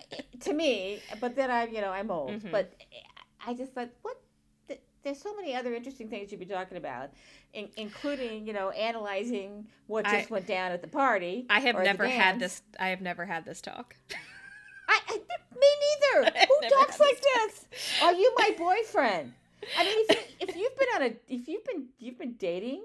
to 0.40 0.52
me, 0.54 1.00
but 1.20 1.36
then 1.36 1.50
I'm, 1.50 1.72
you 1.72 1.80
know, 1.80 1.90
I'm 1.90 2.10
old. 2.10 2.30
Mhm. 2.30 2.50
But 2.50 2.72
I 3.46 3.54
just 3.54 3.72
thought, 3.74 3.90
what? 4.02 4.16
There's 5.04 5.20
so 5.22 5.34
many 5.36 5.54
other 5.54 5.72
interesting 5.74 6.08
things 6.08 6.32
you'd 6.32 6.40
be 6.40 6.44
talking 6.46 6.76
about, 6.76 7.10
in, 7.54 7.68
including, 7.76 8.46
you 8.46 8.52
know, 8.52 8.70
analyzing 8.70 9.66
what 9.86 10.06
I- 10.06 10.18
just 10.18 10.30
went 10.30 10.46
down 10.46 10.72
at 10.72 10.82
the 10.82 10.88
party. 10.88 11.46
I 11.48 11.60
have 11.60 11.76
never 11.76 12.06
had 12.08 12.40
this. 12.40 12.62
I 12.80 12.88
have 12.88 13.00
never 13.00 13.24
had 13.24 13.44
this 13.44 13.60
talk. 13.60 13.94
I, 14.88 15.00
I 15.08 15.18
me 15.56 15.66
neither. 16.24 16.30
Who 16.48 16.68
talks 16.68 16.98
like 16.98 17.20
this? 17.20 17.66
Are 18.02 18.12
you 18.12 18.34
my 18.38 18.54
boyfriend? 18.58 19.34
I 19.76 19.84
mean, 19.84 19.96
if, 20.08 20.16
you, 20.16 20.48
if 20.48 20.56
you've 20.56 20.78
been 20.78 20.88
on 20.96 21.02
a, 21.02 21.16
if 21.28 21.48
you've 21.48 21.64
been, 21.64 21.86
you've 21.98 22.18
been 22.18 22.34
dating, 22.38 22.84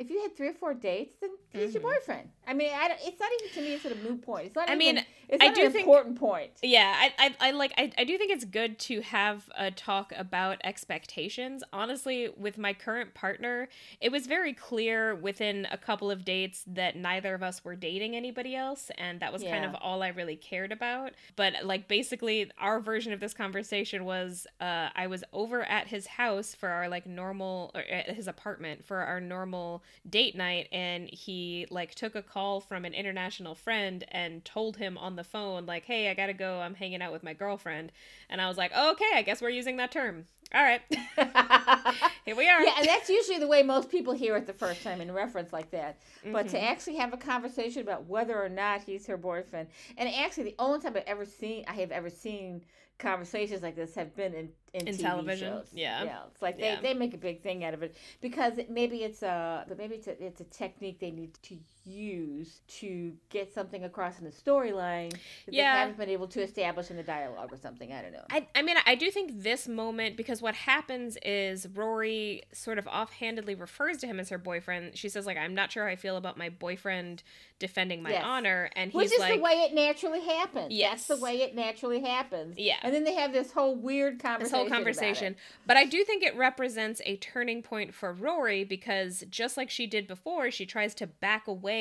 if 0.00 0.08
you 0.08 0.18
had 0.22 0.34
three 0.34 0.48
or 0.48 0.54
four 0.54 0.72
dates, 0.72 1.18
then 1.20 1.28
he's 1.50 1.74
your 1.74 1.82
Mhm. 1.82 1.92
boyfriend. 1.94 2.30
I 2.46 2.54
mean, 2.54 2.70
I 2.72 2.96
it's 3.04 3.20
not 3.20 3.28
even 3.38 3.54
to 3.54 3.60
me. 3.60 3.74
It's 3.74 3.84
a 3.84 3.94
moot 3.96 4.22
point. 4.22 4.46
It's 4.46 4.56
not. 4.56 4.68
I 4.70 4.72
even, 4.72 4.78
mean, 4.96 5.04
it's 5.28 5.44
I 5.44 5.52
do 5.52 5.66
an 5.66 5.72
think- 5.72 5.84
important 5.86 6.18
point. 6.18 6.52
Yeah, 6.62 6.92
I, 6.98 7.12
I, 7.18 7.48
I 7.48 7.50
like 7.50 7.72
I, 7.76 7.92
I 7.98 8.04
do 8.04 8.16
think 8.16 8.32
it's 8.32 8.46
good 8.46 8.78
to 8.80 9.02
have 9.02 9.50
a 9.56 9.70
talk 9.70 10.12
about 10.16 10.58
expectations. 10.64 11.62
Honestly, 11.70 12.30
with 12.36 12.56
my 12.56 12.72
current 12.72 13.12
partner, 13.12 13.68
it 14.00 14.10
was 14.10 14.26
very 14.26 14.54
clear 14.54 15.14
within 15.14 15.68
a 15.70 15.76
couple 15.76 16.10
of 16.10 16.24
dates 16.24 16.64
that 16.66 16.96
neither 16.96 17.34
of 17.34 17.42
us 17.42 17.62
were 17.62 17.76
dating 17.76 18.16
anybody 18.16 18.56
else, 18.56 18.90
and 18.96 19.20
that 19.20 19.34
was 19.34 19.42
kind 19.42 19.66
of 19.66 19.74
all 19.82 20.02
I 20.02 20.08
really 20.08 20.36
cared 20.36 20.72
about. 20.72 21.12
But 21.36 21.62
like 21.62 21.88
basically, 21.88 22.50
our 22.58 22.80
version 22.80 23.12
of 23.12 23.20
this 23.20 23.34
conversation 23.34 24.06
was 24.06 24.46
uh, 24.62 24.88
I 24.96 25.06
was 25.08 25.22
over 25.34 25.62
at 25.62 25.88
his 25.88 26.06
house 26.06 26.54
for 26.54 26.70
our 26.70 26.88
like 26.88 27.06
normal 27.06 27.70
or 27.74 27.82
at 27.82 28.10
his 28.10 28.26
apartment 28.26 28.82
for 28.86 28.96
our 28.98 29.20
normal 29.20 29.82
date 30.08 30.36
night, 30.36 30.68
and 30.72 31.08
he 31.08 31.66
like 31.70 31.94
took 31.94 32.14
a 32.14 32.22
call 32.22 32.60
from 32.60 32.84
an 32.84 32.94
international 32.94 33.54
friend 33.54 34.04
and 34.08 34.44
told 34.44 34.76
him 34.76 34.96
on 34.98 35.16
the 35.16 35.24
phone 35.24 35.66
like, 35.66 35.84
"Hey, 35.84 36.08
I 36.08 36.14
gotta 36.14 36.32
go. 36.32 36.60
I'm 36.60 36.74
hanging 36.74 37.02
out 37.02 37.12
with 37.12 37.22
my 37.22 37.34
girlfriend," 37.34 37.92
and 38.28 38.40
I 38.40 38.48
was 38.48 38.58
like, 38.58 38.72
oh, 38.74 38.92
"Okay, 38.92 39.10
I 39.14 39.22
guess 39.22 39.42
we're 39.42 39.50
using 39.50 39.76
that 39.78 39.90
term. 39.92 40.26
All 40.52 40.62
right, 40.62 40.80
here 42.24 42.34
we 42.36 42.48
are." 42.48 42.62
Yeah, 42.62 42.74
and 42.78 42.86
that's 42.86 43.08
usually 43.08 43.38
the 43.38 43.46
way 43.46 43.62
most 43.62 43.88
people 43.88 44.12
hear 44.12 44.36
it 44.36 44.46
the 44.46 44.52
first 44.52 44.82
time 44.82 45.00
in 45.00 45.12
reference 45.12 45.52
like 45.52 45.70
that. 45.70 45.98
But 46.32 46.48
to 46.48 46.58
Mhm. 46.58 46.64
actually 46.70 46.96
have 46.96 47.12
a 47.12 47.16
conversation 47.16 47.82
about 47.82 48.06
whether 48.06 48.40
or 48.42 48.48
not 48.48 48.82
he's 48.82 49.06
her 49.06 49.16
boyfriend, 49.16 49.68
and 49.96 50.08
actually 50.08 50.44
the 50.44 50.56
only 50.58 50.80
time 50.80 50.96
I've 50.96 51.04
ever 51.06 51.24
seen, 51.24 51.64
I 51.68 51.74
have 51.74 51.92
ever 51.92 52.10
seen 52.10 52.62
conversations 52.98 53.62
like 53.62 53.76
this 53.76 53.94
have 53.94 54.14
been 54.16 54.34
in 54.34 54.48
in, 54.74 54.86
In 54.86 54.96
television, 54.96 55.52
shows. 55.52 55.70
yeah. 55.72 56.04
yeah. 56.04 56.18
It's 56.32 56.42
like 56.42 56.58
Yeah. 56.58 56.76
they, 56.80 56.88
they 56.92 56.94
make 56.94 57.14
a 57.14 57.18
big 57.18 57.42
thing 57.42 57.64
out 57.64 57.74
of 57.74 57.82
it 57.82 57.96
because 58.20 58.58
it, 58.58 58.70
maybe 58.70 59.02
it's 59.04 59.22
a 59.22 59.64
but 59.68 59.78
maybe 59.78 59.94
it's 59.96 60.06
a 60.06 60.22
it's 60.22 60.40
a 60.40 60.44
technique 60.44 60.98
they 61.00 61.10
need 61.10 61.34
to 61.42 61.56
use 61.90 62.60
to 62.78 63.12
get 63.28 63.52
something 63.52 63.84
across 63.84 64.18
in 64.18 64.24
the 64.24 64.30
storyline 64.30 65.10
that 65.10 65.20
Yeah. 65.54 65.72
they 65.74 65.78
haven't 65.80 65.98
been 65.98 66.08
able 66.08 66.28
to 66.28 66.42
establish 66.42 66.90
in 66.90 66.96
the 66.96 67.02
dialogue 67.02 67.52
or 67.52 67.56
something. 67.56 67.92
I 67.92 68.02
don't 68.02 68.12
know. 68.12 68.24
I, 68.30 68.46
I 68.54 68.62
mean, 68.62 68.76
I 68.86 68.94
do 68.94 69.10
think 69.10 69.42
this 69.42 69.66
moment, 69.68 70.16
because 70.16 70.40
what 70.40 70.54
happens 70.54 71.16
is 71.22 71.66
Rory 71.74 72.42
sort 72.52 72.78
of 72.78 72.86
offhandedly 72.86 73.54
refers 73.54 73.98
to 73.98 74.06
him 74.06 74.20
as 74.20 74.28
her 74.28 74.38
boyfriend. 74.38 74.96
She 74.96 75.08
says, 75.08 75.26
like, 75.26 75.36
I'm 75.36 75.54
not 75.54 75.72
sure 75.72 75.84
how 75.86 75.90
I 75.92 75.96
feel 75.96 76.16
about 76.16 76.38
my 76.38 76.48
boyfriend 76.48 77.22
defending 77.58 78.02
my 78.02 78.10
Yes. 78.10 78.22
honor. 78.24 78.70
And 78.76 78.90
he's 78.92 78.96
Which 78.96 79.12
is 79.12 79.18
like, 79.18 79.34
the 79.34 79.40
way 79.40 79.52
it 79.52 79.74
naturally 79.74 80.20
happens. 80.22 80.72
Yes. 80.72 81.06
That's 81.06 81.18
the 81.18 81.24
way 81.24 81.42
it 81.42 81.54
naturally 81.54 82.00
happens. 82.00 82.56
Yeah. 82.58 82.76
And 82.82 82.94
then 82.94 83.04
they 83.04 83.14
have 83.14 83.32
this 83.32 83.52
whole 83.52 83.74
weird 83.76 84.20
conversation. 84.20 84.40
this 84.44 84.52
whole 84.52 84.68
conversation. 84.68 85.36
But 85.66 85.76
I 85.76 85.84
do 85.84 86.04
think 86.04 86.22
it 86.22 86.36
represents 86.36 87.02
a 87.04 87.16
turning 87.16 87.62
point 87.62 87.94
for 87.94 88.12
Rory 88.12 88.64
because 88.64 89.24
just 89.30 89.56
like 89.56 89.70
she 89.70 89.86
did 89.86 90.06
before, 90.06 90.50
she 90.50 90.64
tries 90.66 90.94
to 90.96 91.06
back 91.06 91.46
away 91.46 91.79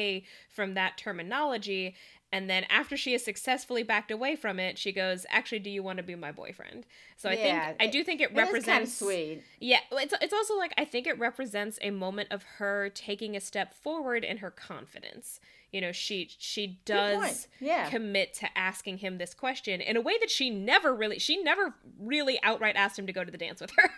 from 0.49 0.73
that 0.75 0.97
terminology. 0.97 1.95
And 2.31 2.47
then 2.47 2.65
after 2.69 2.95
she 2.95 3.13
has 3.13 3.23
successfully 3.25 3.81
backed 3.81 4.11
away 4.11 4.35
from 4.35 4.59
it, 4.59 4.77
she 4.77 4.91
goes, 4.91 5.25
"Actually, 5.29 5.59
do 5.59 5.69
you 5.71 5.81
want 5.81 5.97
to 5.97 6.03
be 6.03 6.13
my 6.15 6.31
boyfriend?" 6.31 6.85
So 7.17 7.27
I 7.27 7.35
think 7.35 7.63
I 7.79 7.87
do 7.87 8.03
think 8.03 8.21
it 8.21 8.29
And 8.29 8.37
that's 8.37 8.51
kind 8.51 8.53
of 8.59 8.67
represents 8.67 8.93
sweet. 8.97 9.43
Yeah, 9.59 9.79
it's 9.93 10.13
it's 10.21 10.33
also 10.33 10.55
like 10.55 10.71
I 10.77 10.85
think 10.85 11.07
it 11.07 11.17
represents 11.17 11.79
a 11.81 11.89
moment 11.89 12.27
of 12.31 12.43
her 12.59 12.89
taking 12.89 13.35
a 13.35 13.39
step 13.41 13.73
forward 13.73 14.23
in 14.23 14.37
her 14.37 14.51
confidence. 14.51 15.39
You 15.71 15.81
know, 15.81 15.91
she 15.91 16.29
she 16.37 16.79
does 16.85 17.47
Yeah. 17.59 17.89
commit 17.89 18.35
to 18.35 18.47
asking 18.55 18.99
him 18.99 19.17
this 19.17 19.33
question 19.33 19.81
in 19.81 19.97
a 19.97 20.01
way 20.01 20.17
that 20.19 20.29
she 20.29 20.51
never 20.51 20.93
really 20.93 21.17
she 21.17 21.41
never 21.41 21.73
really 21.99 22.39
outright 22.43 22.75
asked 22.75 22.99
him 22.99 23.07
to 23.07 23.13
go 23.13 23.23
to 23.23 23.31
the 23.31 23.37
dance 23.39 23.59
with 23.59 23.71
her. 23.77 23.89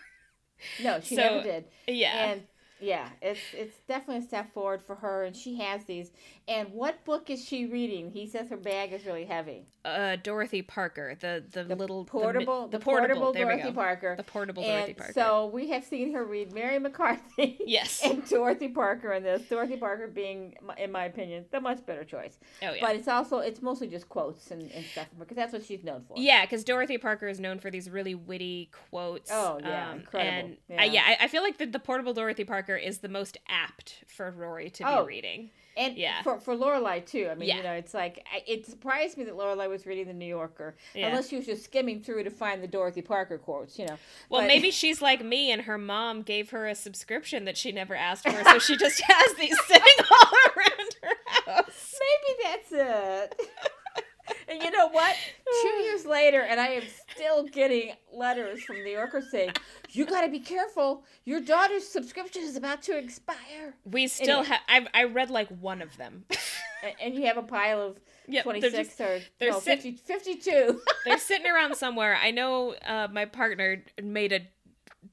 No, 0.82 0.99
she 1.03 1.15
So, 1.15 1.22
never 1.22 1.44
did. 1.44 1.65
yeah. 1.88 2.32
And 2.32 2.44
yeah, 2.81 3.07
it's 3.21 3.39
it's 3.53 3.77
definitely 3.87 4.23
a 4.23 4.27
step 4.27 4.53
forward 4.53 4.81
for 4.81 4.95
her, 4.95 5.23
and 5.23 5.35
she 5.35 5.55
has 5.59 5.85
these. 5.85 6.11
And 6.47 6.69
what 6.73 7.05
book 7.05 7.29
is 7.29 7.43
she 7.45 7.65
reading? 7.67 8.11
He 8.11 8.27
says 8.27 8.49
her 8.49 8.57
bag 8.57 8.91
is 8.91 9.05
really 9.05 9.25
heavy. 9.25 9.65
uh 9.85 10.15
Dorothy 10.17 10.61
Parker, 10.61 11.15
the 11.19 11.43
the, 11.51 11.63
The 11.63 11.75
little 11.75 12.03
portable, 12.05 12.67
the, 12.67 12.77
the, 12.77 12.83
portable, 12.83 13.31
portable, 13.31 13.33
Dorothy. 13.33 13.71
Parker. 13.71 14.15
The 14.17 14.23
portable 14.23 14.63
and 14.63 14.71
Dorothy 14.71 14.93
Parker. 14.95 15.13
so 15.13 15.45
we 15.53 15.69
have 15.69 15.83
seen 15.85 16.13
her 16.13 16.25
read 16.25 16.51
Mary 16.53 16.79
McCarthy. 16.79 17.57
yes. 17.65 18.01
And 18.03 18.27
Dorothy 18.27 18.67
Parker 18.69 19.13
in 19.13 19.23
this. 19.23 19.43
Dorothy 19.43 19.77
Parker 19.77 20.07
being, 20.07 20.55
in 20.77 20.91
my 20.91 21.05
opinion, 21.05 21.45
the 21.51 21.61
much 21.61 21.85
better 21.85 22.03
choice. 22.03 22.37
oh 22.63 22.73
yeah. 22.73 22.77
But 22.81 22.95
it's 22.95 23.07
also 23.07 23.37
it's 23.39 23.61
mostly 23.61 23.87
just 23.87 24.09
quotes 24.09 24.51
and, 24.51 24.63
and 24.71 24.83
stuff 24.85 25.07
because 25.19 25.37
that's 25.37 25.53
what 25.53 25.63
she's 25.63 25.83
known 25.83 26.03
for. 26.07 26.15
Yeah, 26.17 26.41
because 26.45 26.63
Dorothy 26.63 26.97
Parker 26.97 27.27
is 27.27 27.39
known 27.39 27.59
for 27.59 27.69
these 27.71 27.89
really 27.89 28.15
witty 28.15 28.71
quotes. 28.89 29.29
Oh, 29.31 29.59
yeah, 29.61 29.91
um, 29.91 29.99
incredible. 29.99 30.47
And 30.49 30.57
Yeah. 30.67 30.81
I, 30.81 30.85
yeah, 30.85 31.01
I, 31.05 31.17
I 31.21 31.27
feel 31.27 31.43
like 31.43 31.57
the, 31.59 31.65
the 31.67 31.79
portable 31.79 32.13
Dorothy 32.13 32.43
Parker 32.43 32.70
is 32.77 32.99
the 32.99 33.10
most 33.10 33.38
apt 33.48 34.03
for 34.07 34.30
Rory 34.31 34.69
to 34.72 34.84
Oh, 34.88 35.03
be 35.03 35.07
reading. 35.15 35.49
And 35.77 35.95
Yeah. 35.98 36.22
for 36.22 36.38
for 36.41 36.53
Lorelai 36.53 37.06
too. 37.06 37.30
I 37.31 37.35
mean, 37.35 37.48
Yeah. 37.48 37.57
you 37.57 37.64
know, 37.64 37.72
it's 37.73 37.93
like 37.93 38.26
it 38.45 38.65
surprised 38.65 39.18
me 39.18 39.23
that 39.23 39.35
Lorelai 39.35 39.69
was 39.69 39.85
reading 39.85 40.06
the 40.07 40.14
New 40.14 40.26
Yorker, 40.26 40.76
Yeah. 40.93 41.07
unless 41.07 41.30
she 41.30 41.38
was 41.38 41.45
just 41.45 41.64
skimming 41.64 42.02
through 42.03 42.23
to 42.26 42.30
find 42.30 42.61
the 42.61 42.68
Dorothy 42.68 43.02
Parker 43.02 43.38
quotes. 43.38 43.80
You 43.80 43.85
know. 43.85 43.98
Well, 44.30 44.41
But- 44.41 44.48
maybe 44.48 44.69
she's 44.81 45.02
like 45.02 45.23
me, 45.23 45.49
and 45.49 45.61
her 45.64 45.77
mom 45.77 46.23
gave 46.23 46.49
her 46.49 46.68
a 46.68 46.76
subscription 46.76 47.45
that 47.45 47.57
she 47.57 47.72
never 47.72 47.95
asked 47.95 48.27
for, 48.27 48.43
so 48.43 48.60
she 48.60 48.76
just 48.76 49.02
has 49.07 49.34
these 49.35 49.57
sitting 49.65 50.06
all 50.11 50.34
around 50.57 50.95
her 51.03 51.53
house. 51.53 51.99
maybe 51.99 52.41
that's 52.43 52.72
it. 52.73 53.41
And 54.52 54.61
you 54.61 54.72
know 54.72 54.90
what? 54.90 55.15
Two 55.61 55.68
years 55.84 56.06
later, 56.06 56.41
and 56.41 56.60
I 56.60 56.68
am 56.68 56.84
still 57.14 57.44
getting 57.44 57.94
letters 58.14 58.64
from 58.64 58.78
the 58.78 58.84
New 58.84 58.91
Yorker 58.91 59.22
saying, 59.22 59.52
"You 59.90 60.06
got 60.06 60.22
to 60.22 60.30
be 60.30 60.40
careful. 60.40 61.03
Your 61.26 61.41
daughter's 61.41 61.88
subscription 61.88 62.44
is 62.44 62.56
about 62.56 62.82
to 62.84 62.98
expire." 62.98 63.76
We 63.86 64.07
still 64.07 64.40
Anyway. 64.40 64.57
have. 64.68 64.88
I 64.94 65.03
read 65.06 65.30
like 65.30 65.49
one 65.60 65.82
of 65.82 65.95
them. 65.98 66.26
And, 66.84 66.94
and 67.02 67.15
you 67.15 67.26
have 67.28 67.38
a 67.38 67.44
pile 67.44 67.82
of 67.82 67.99
they're 68.28 68.69
just 68.69 68.99
or 69.02 69.19
they're 69.40 69.52
no, 69.52 69.60
sit- 69.60 69.82
50, 69.82 69.98
52. 70.06 70.82
they're 71.06 71.18
sitting 71.18 71.49
around 71.52 71.76
somewhere. 71.76 72.15
I 72.15 72.32
know 72.32 72.76
uh, 72.86 73.07
my 73.11 73.26
partner 73.26 73.84
made 74.02 74.32
a 74.32 74.41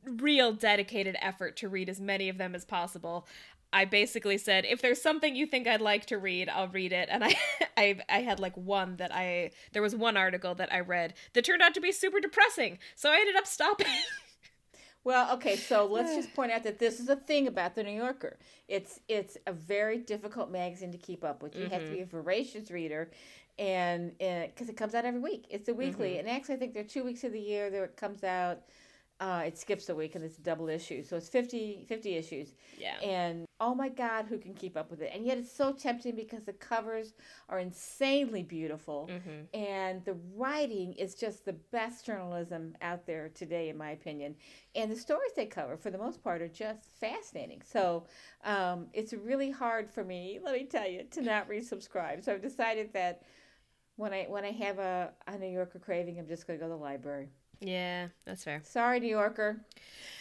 real 0.04 0.52
dedicated 0.52 1.16
effort 1.20 1.56
to 1.58 1.68
read 1.68 1.88
as 1.88 2.00
many 2.00 2.28
of 2.28 2.38
them 2.38 2.54
as 2.54 2.64
possible. 2.64 3.26
I 3.72 3.84
basically 3.84 4.38
said, 4.38 4.64
if 4.64 4.80
there's 4.80 5.00
something 5.00 5.36
you 5.36 5.46
think 5.46 5.66
I'd 5.66 5.80
like 5.80 6.06
to 6.06 6.18
read, 6.18 6.48
I'll 6.48 6.68
read 6.68 6.92
it. 6.92 7.08
And 7.10 7.24
I, 7.24 7.34
I, 7.76 8.00
I 8.08 8.20
had 8.20 8.40
like 8.40 8.56
one 8.56 8.96
that 8.96 9.14
I, 9.14 9.50
there 9.72 9.82
was 9.82 9.94
one 9.94 10.16
article 10.16 10.54
that 10.54 10.72
I 10.72 10.80
read 10.80 11.14
that 11.34 11.44
turned 11.44 11.62
out 11.62 11.74
to 11.74 11.80
be 11.80 11.92
super 11.92 12.20
depressing. 12.20 12.78
So 12.94 13.10
I 13.10 13.16
ended 13.16 13.36
up 13.36 13.46
stopping. 13.46 13.86
Well, 15.04 15.32
okay, 15.36 15.56
so 15.56 15.86
let's 15.86 16.14
just 16.14 16.34
point 16.36 16.52
out 16.52 16.64
that 16.64 16.78
this 16.78 17.00
is 17.00 17.08
a 17.08 17.16
thing 17.16 17.46
about 17.46 17.74
the 17.74 17.82
New 17.82 17.96
Yorker. 17.96 18.36
It's 18.68 19.00
it's 19.08 19.38
a 19.46 19.52
very 19.54 19.96
difficult 19.96 20.50
magazine 20.50 20.92
to 20.92 20.98
keep 20.98 21.24
up 21.24 21.42
with. 21.42 21.56
You 21.56 21.62
have 21.70 21.82
to 21.82 21.90
be 21.90 21.98
mm-hmm. 21.98 22.16
a 22.16 22.22
voracious 22.22 22.70
reader, 22.70 23.10
and 23.58 24.12
eh, 24.20 24.48
because 24.48 24.68
it 24.68 24.76
comes 24.76 24.94
out 24.94 25.06
every 25.06 25.20
week, 25.20 25.46
it's 25.48 25.68
a 25.70 25.72
weekly. 25.72 26.10
Mm-hmm. 26.10 26.18
And 26.18 26.28
actually, 26.28 26.56
I 26.56 26.58
think 26.58 26.74
there 26.74 26.82
are 26.82 26.86
two 26.86 27.04
weeks 27.04 27.24
of 27.24 27.32
the 27.32 27.40
year 27.40 27.70
that 27.70 27.82
it 27.82 27.96
comes 27.96 28.22
out. 28.22 28.58
Uh, 29.18 29.44
it 29.46 29.56
skips 29.56 29.88
a 29.88 29.94
week 29.94 30.14
and 30.14 30.22
it's 30.22 30.38
a 30.38 30.42
double 30.42 30.68
issue, 30.68 31.02
so 31.02 31.16
it's 31.16 31.28
50, 31.28 31.86
50 31.88 32.14
issues. 32.14 32.54
yeah. 32.78 33.00
And 33.02 33.47
oh 33.60 33.74
my 33.74 33.88
God, 33.88 34.26
who 34.26 34.38
can 34.38 34.54
keep 34.54 34.76
up 34.76 34.90
with 34.90 35.00
it? 35.02 35.10
And 35.14 35.26
yet 35.26 35.38
it's 35.38 35.50
so 35.50 35.72
tempting 35.72 36.14
because 36.14 36.44
the 36.44 36.52
covers 36.52 37.14
are 37.48 37.58
insanely 37.58 38.42
beautiful. 38.42 39.08
Hmm 39.10 39.42
and 39.54 40.04
the 40.04 40.16
writing 40.34 40.92
is 40.94 41.14
just 41.14 41.44
the 41.44 41.52
best 41.52 42.04
journalism 42.04 42.76
out 42.82 43.06
there 43.06 43.30
today 43.30 43.68
in 43.68 43.76
my 43.76 43.90
opinion. 43.90 44.34
And 44.74 44.90
the 44.90 44.96
stories 44.96 45.32
they 45.34 45.46
cover 45.46 45.76
for 45.76 45.90
the 45.90 45.98
most 45.98 46.22
part 46.22 46.42
are 46.42 46.48
just 46.48 46.84
fascinating. 47.00 47.62
So 47.64 48.04
um, 48.44 48.86
it's 48.92 49.12
really 49.12 49.50
hard 49.50 49.90
for 49.90 50.04
me 50.04 50.38
let 50.42 50.54
me 50.54 50.64
tell 50.64 50.88
you 50.88 51.04
to 51.10 51.22
not 51.22 51.48
resubscribe. 51.48 52.24
So 52.24 52.32
i've 52.32 52.42
decided 52.42 52.92
that 52.92 53.22
when 53.96 54.12
i 54.12 54.24
when 54.28 54.44
i 54.44 54.50
have 54.50 54.78
a, 54.78 55.12
a 55.26 55.36
new 55.38 55.48
yorker 55.48 55.78
craving 55.78 56.18
i'm 56.18 56.26
just 56.28 56.46
going 56.46 56.58
to 56.58 56.64
go 56.64 56.70
to 56.70 56.76
the 56.76 56.80
library 56.80 57.28
Yeah, 57.60 58.08
that's 58.24 58.44
fair. 58.44 58.60
Sorry, 58.64 59.00
New 59.00 59.08
Yorker. 59.08 59.60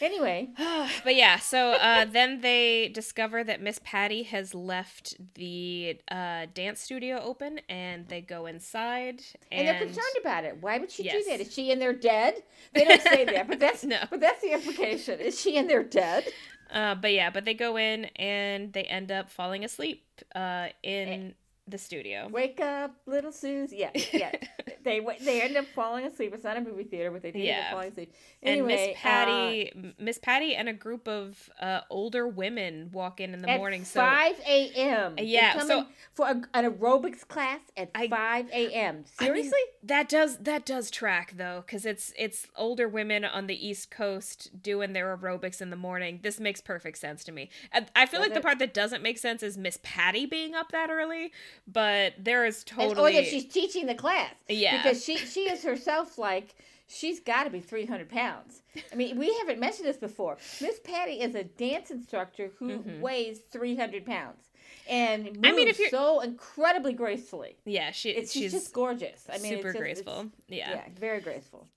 Anyway, 0.01 0.49
but 1.03 1.15
yeah, 1.15 1.37
so 1.39 1.71
uh, 1.73 2.05
then 2.11 2.41
they 2.41 2.89
discover 2.89 3.43
that 3.43 3.61
Miss 3.61 3.79
Patty 3.83 4.23
has 4.23 4.53
left 4.55 5.15
the 5.35 5.99
uh, 6.09 6.47
dance 6.53 6.81
studio 6.81 7.19
open, 7.21 7.59
and 7.69 8.07
they 8.07 8.21
go 8.21 8.45
inside. 8.45 9.21
and, 9.51 9.67
they're 9.67 9.79
concerned 9.79 10.05
about 10.19 10.43
it. 10.45 10.57
Why 10.61 10.77
would 10.77 10.91
she 10.91 11.03
Yes. 11.03 11.23
do 11.25 11.31
that? 11.31 11.39
Is 11.41 11.53
she 11.53 11.71
in 11.71 11.79
there 11.79 11.93
dead? 11.93 12.41
They 12.73 12.85
don't 12.85 13.01
say 13.01 13.25
that, 13.25 13.47
but 13.47 13.59
that's 13.65 13.83
No. 13.83 13.99
but 14.09 14.19
that's 14.19 14.41
the 14.41 14.53
implication. 14.53 15.19
Is 15.19 15.39
she 15.39 15.55
in 15.55 15.67
there 15.67 15.83
dead? 15.83 16.25
Uh, 16.71 16.95
but 16.95 17.13
yeah, 17.13 17.29
but 17.29 17.45
they 17.45 17.53
go 17.53 17.77
in 17.77 18.05
and 18.17 18.73
they 18.73 18.83
end 18.83 19.11
up 19.11 19.29
falling 19.29 19.63
asleep 19.63 20.03
uh, 20.35 20.67
Eh. 20.83 21.29
The 21.67 21.77
studio. 21.77 22.27
Wake 22.31 22.59
up, 22.59 22.95
little 23.05 23.31
Susie. 23.31 23.77
Yeah, 23.77 23.89
yeah. 24.13 24.31
they 24.83 25.01
they 25.21 25.41
end 25.41 25.57
up 25.57 25.65
falling 25.75 26.05
asleep. 26.05 26.33
It's 26.33 26.43
not 26.43 26.57
a 26.57 26.61
movie 26.61 26.83
theater, 26.83 27.11
but 27.11 27.21
they 27.21 27.31
do 27.31 27.39
end 27.39 27.65
up 27.65 27.71
falling 27.71 27.91
asleep. 27.91 28.13
and 28.41 28.51
Anyway, 28.59 28.87
Miss 28.89 28.97
Patty, 29.01 29.93
Miss 29.99 30.17
Patty, 30.17 30.55
and 30.55 30.69
a 30.69 30.73
group 30.73 31.07
of 31.07 31.49
uh, 31.59 31.81
older 31.89 32.27
women 32.27 32.89
walk 32.93 33.19
in 33.19 33.33
in 33.33 33.41
the 33.41 33.53
uh, 33.53 33.57
morning. 33.57 33.83
So 33.83 33.99
five 33.99 34.39
a.m. 34.47 35.15
They're 35.15 35.25
Yeah, 35.25 35.59
so- 35.59 35.85
for 36.13 36.27
a, 36.27 36.41
an 36.53 36.65
aerobics 36.71 37.27
class 37.27 37.59
at 37.75 37.91
I- 37.93 38.07
five 38.07 38.49
a.m. 38.51 39.05
I 39.19 39.23
mean, 39.25 39.33
Seriously? 39.35 39.59
that 39.83 40.09
does 40.09 40.37
that 40.39 40.65
does 40.65 40.89
track 40.89 41.33
though, 41.37 41.63
because 41.65 41.85
it's 41.85 42.13
it's 42.17 42.47
older 42.55 42.87
women 42.87 43.25
on 43.25 43.47
the 43.47 43.67
East 43.67 43.91
Coast 43.91 44.61
doing 44.61 44.93
their 44.93 45.15
aerobics 45.15 45.61
in 45.61 45.69
the 45.69 45.75
morning. 45.75 46.19
This 46.23 46.39
makes 46.39 46.61
perfect 46.61 46.97
sense 46.97 47.23
to 47.25 47.31
me. 47.31 47.49
And 47.71 47.87
I 47.95 48.05
feel 48.05 48.19
Does 48.19 48.29
like 48.29 48.35
the 48.35 48.41
part 48.41 48.59
that 48.59 48.73
doesn't 48.73 49.03
make 49.03 49.17
sense 49.17 49.43
is 49.43 49.57
Miss 49.57 49.79
Patty 49.83 50.25
being 50.25 50.55
up 50.55 50.71
that 50.71 50.89
early, 50.89 51.31
but 51.67 52.13
there 52.17 52.45
is 52.45 52.63
And- 52.77 52.97
oh 52.97 53.07
yeah, 53.07 53.21
she's 53.23 53.45
teaching 53.45 53.85
the 53.85 53.95
class. 53.95 54.33
Yeah. 54.47 54.77
Because 54.77 55.03
she 55.03 55.17
she 55.17 55.41
is 55.49 55.63
herself 55.63 56.17
like 56.17 56.55
she's 56.87 57.19
got 57.19 57.43
to 57.43 57.49
be 57.49 57.59
300 57.59 58.09
pounds. 58.09 58.61
I 58.91 58.95
mean, 58.95 59.17
we 59.19 59.33
haven't 59.39 59.59
mentioned 59.59 59.87
this 59.87 59.97
before. 59.97 60.37
Miss 60.61 60.79
Patty 60.79 61.19
is 61.21 61.35
a 61.35 61.43
dance 61.43 61.91
instructor 61.91 62.51
who 62.59 62.79
Mhm. 62.79 62.99
weighs 63.01 63.39
300 63.39 64.05
pounds 64.05 64.51
and 64.87 65.25
moves 65.25 65.39
I 65.43 65.51
mean, 65.51 65.67
if 65.67 65.77
you're- 65.79 65.89
so 65.89 66.21
incredibly 66.21 66.93
gracefully. 66.93 67.57
yeah 67.65 67.91
she 67.91 68.11
It's 68.11 68.31
she's, 68.31 68.43
she's 68.43 68.51
just 68.53 68.73
gorgeous. 68.73 69.25
I 69.29 69.37
mean, 69.39 69.55
super 69.57 69.69
it's 69.69 69.77
just, 69.77 69.77
graceful. 70.05 70.31
yeah. 70.47 70.69
yeah, 70.71 70.83
very 70.97 71.19
graceful. 71.19 71.67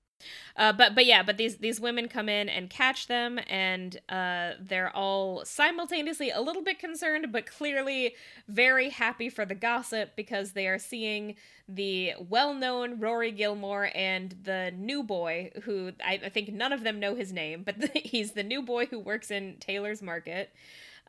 Uh, 0.56 0.72
but 0.72 0.94
but 0.94 1.06
yeah, 1.06 1.22
but 1.22 1.36
these 1.36 1.56
these 1.56 1.80
women 1.80 2.09
come 2.09 2.28
in 2.28 2.48
and 2.48 2.68
catch 2.70 3.06
them, 3.06 3.40
and 3.48 3.98
uh, 4.09 4.52
they're 4.60 4.94
all 4.94 5.44
simultaneously 5.44 6.30
a 6.30 6.40
little 6.40 6.62
bit 6.62 6.78
concerned, 6.78 7.32
but 7.32 7.47
clearly 7.47 8.14
very 8.48 8.90
happy 8.90 9.28
for 9.28 9.44
the 9.44 9.55
gossip 9.55 10.16
because 10.16 10.52
they 10.52 10.66
are 10.66 10.78
seeing 10.78 11.36
the 11.68 12.14
well-known 12.28 12.98
Rory 12.98 13.30
Gilmore 13.30 13.90
and 13.94 14.34
the 14.42 14.72
new 14.76 15.02
boy 15.02 15.52
who 15.62 15.92
I, 16.05 16.20
I 16.24 16.28
think 16.28 16.52
none 16.52 16.72
of 16.72 16.82
them 16.82 16.98
know 16.98 17.14
his 17.14 17.32
name, 17.32 17.62
but 17.62 17.76
he's 17.97 18.32
the 18.32 18.42
new 18.42 18.62
boy 18.62 18.86
who 18.86 18.98
works 18.98 19.30
in 19.30 19.56
Taylor's 19.60 20.02
Market. 20.02 20.52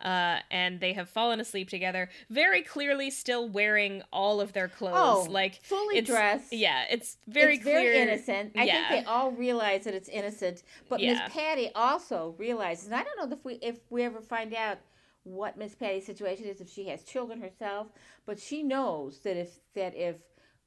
Uh, 0.01 0.39
and 0.49 0.79
they 0.79 0.93
have 0.93 1.09
fallen 1.09 1.39
asleep 1.39 1.69
together, 1.69 2.09
very 2.29 2.61
clearly 2.61 3.09
still 3.09 3.47
wearing 3.47 4.01
all 4.11 4.41
of 4.41 4.53
their 4.53 4.67
clothes. 4.67 5.27
Oh, 5.27 5.27
like 5.29 5.61
fully 5.63 5.97
it's, 5.97 6.09
dressed. 6.09 6.51
Yeah, 6.51 6.85
it's 6.89 7.17
very 7.27 7.55
it's 7.55 7.63
clear. 7.63 7.75
very 7.75 7.99
innocent. 7.99 8.53
I 8.55 8.63
yeah. 8.63 8.89
think 8.89 9.05
they 9.05 9.11
all 9.11 9.31
realize 9.31 9.83
that 9.83 9.93
it's 9.93 10.09
innocent, 10.09 10.63
but 10.89 10.99
Yeah. 10.99 11.13
Miss 11.13 11.33
Patty 11.33 11.69
also 11.75 12.35
realizes. 12.37 12.87
And 12.87 12.95
I 12.95 13.03
don't 13.03 13.17
know 13.17 13.35
if 13.35 13.45
we 13.45 13.53
if 13.55 13.79
we 13.89 14.03
ever 14.03 14.21
find 14.21 14.53
out 14.53 14.79
what 15.23 15.57
Miss 15.57 15.75
Patty's 15.75 16.05
situation 16.05 16.45
is, 16.45 16.61
if 16.61 16.69
she 16.71 16.87
has 16.87 17.03
children 17.03 17.41
herself, 17.41 17.87
but 18.25 18.39
she 18.39 18.63
knows 18.63 19.19
that 19.19 19.37
if 19.37 19.59
that 19.75 19.95
if 19.95 20.17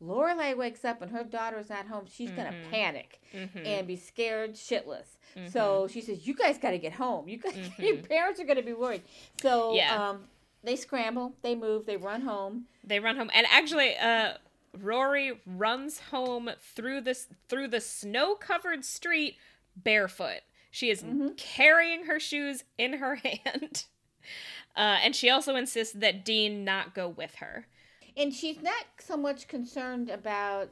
Lorelai 0.03 0.57
wakes 0.57 0.85
up 0.85 1.01
and 1.03 1.11
her 1.13 1.25
daughter 1.25 1.59
is 1.59 1.71
not 1.71 1.87
home, 1.87 2.07
she's 2.07 2.31
gonna 2.31 2.53
Mhm. 2.53 2.71
panic 2.71 3.21
Mhm. 3.33 3.67
and 3.67 3.87
be 3.87 3.97
scared 3.97 4.55
shitless. 4.55 5.17
Mhm. 5.37 5.51
So 5.51 5.89
she 5.89 6.01
says, 6.01 6.27
"You 6.27 6.35
guys 6.35 6.59
got 6.59 6.71
to 6.73 6.79
get 6.79 6.93
home. 6.95 7.29
You 7.29 7.39
guys, 7.39 7.55
your 7.79 7.97
Mhm. 7.97 8.09
parents 8.09 8.41
are 8.41 8.45
gonna 8.45 8.63
be 8.63 8.73
worried." 8.73 9.03
So 9.41 9.75
Yeah. 9.75 10.11
um, 10.11 10.29
they 10.63 10.77
scramble, 10.77 11.35
they 11.43 11.55
move, 11.55 11.87
they 11.87 11.97
run 11.97 12.23
home. 12.23 12.67
They 12.83 13.01
run 13.01 13.17
home, 13.17 13.31
and 13.33 13.47
actually, 13.51 13.97
uh, 13.97 14.39
Rory 14.77 15.41
runs 15.47 16.01
home 16.01 16.51
through 16.61 17.03
this 17.03 17.29
through 17.49 17.69
the 17.69 17.81
snow-covered 17.81 18.85
street 18.85 19.39
barefoot. 19.77 20.41
She 20.71 20.91
is 20.91 21.03
Mhm. 21.05 21.37
carrying 21.37 22.05
her 22.07 22.19
shoes 22.19 22.65
in 22.77 22.95
her 22.95 23.15
hand, 23.45 23.85
uh, 24.77 24.99
and 25.03 25.15
she 25.15 25.31
also 25.31 25.55
insists 25.55 25.95
that 25.95 26.25
Dean 26.25 26.65
not 26.65 26.93
go 26.95 27.09
with 27.09 27.37
her. 27.37 27.69
And 28.17 28.33
she's 28.33 28.61
not 28.63 28.85
so 29.01 29.17
much 29.17 29.49
concerned 29.49 30.11
about 30.11 30.71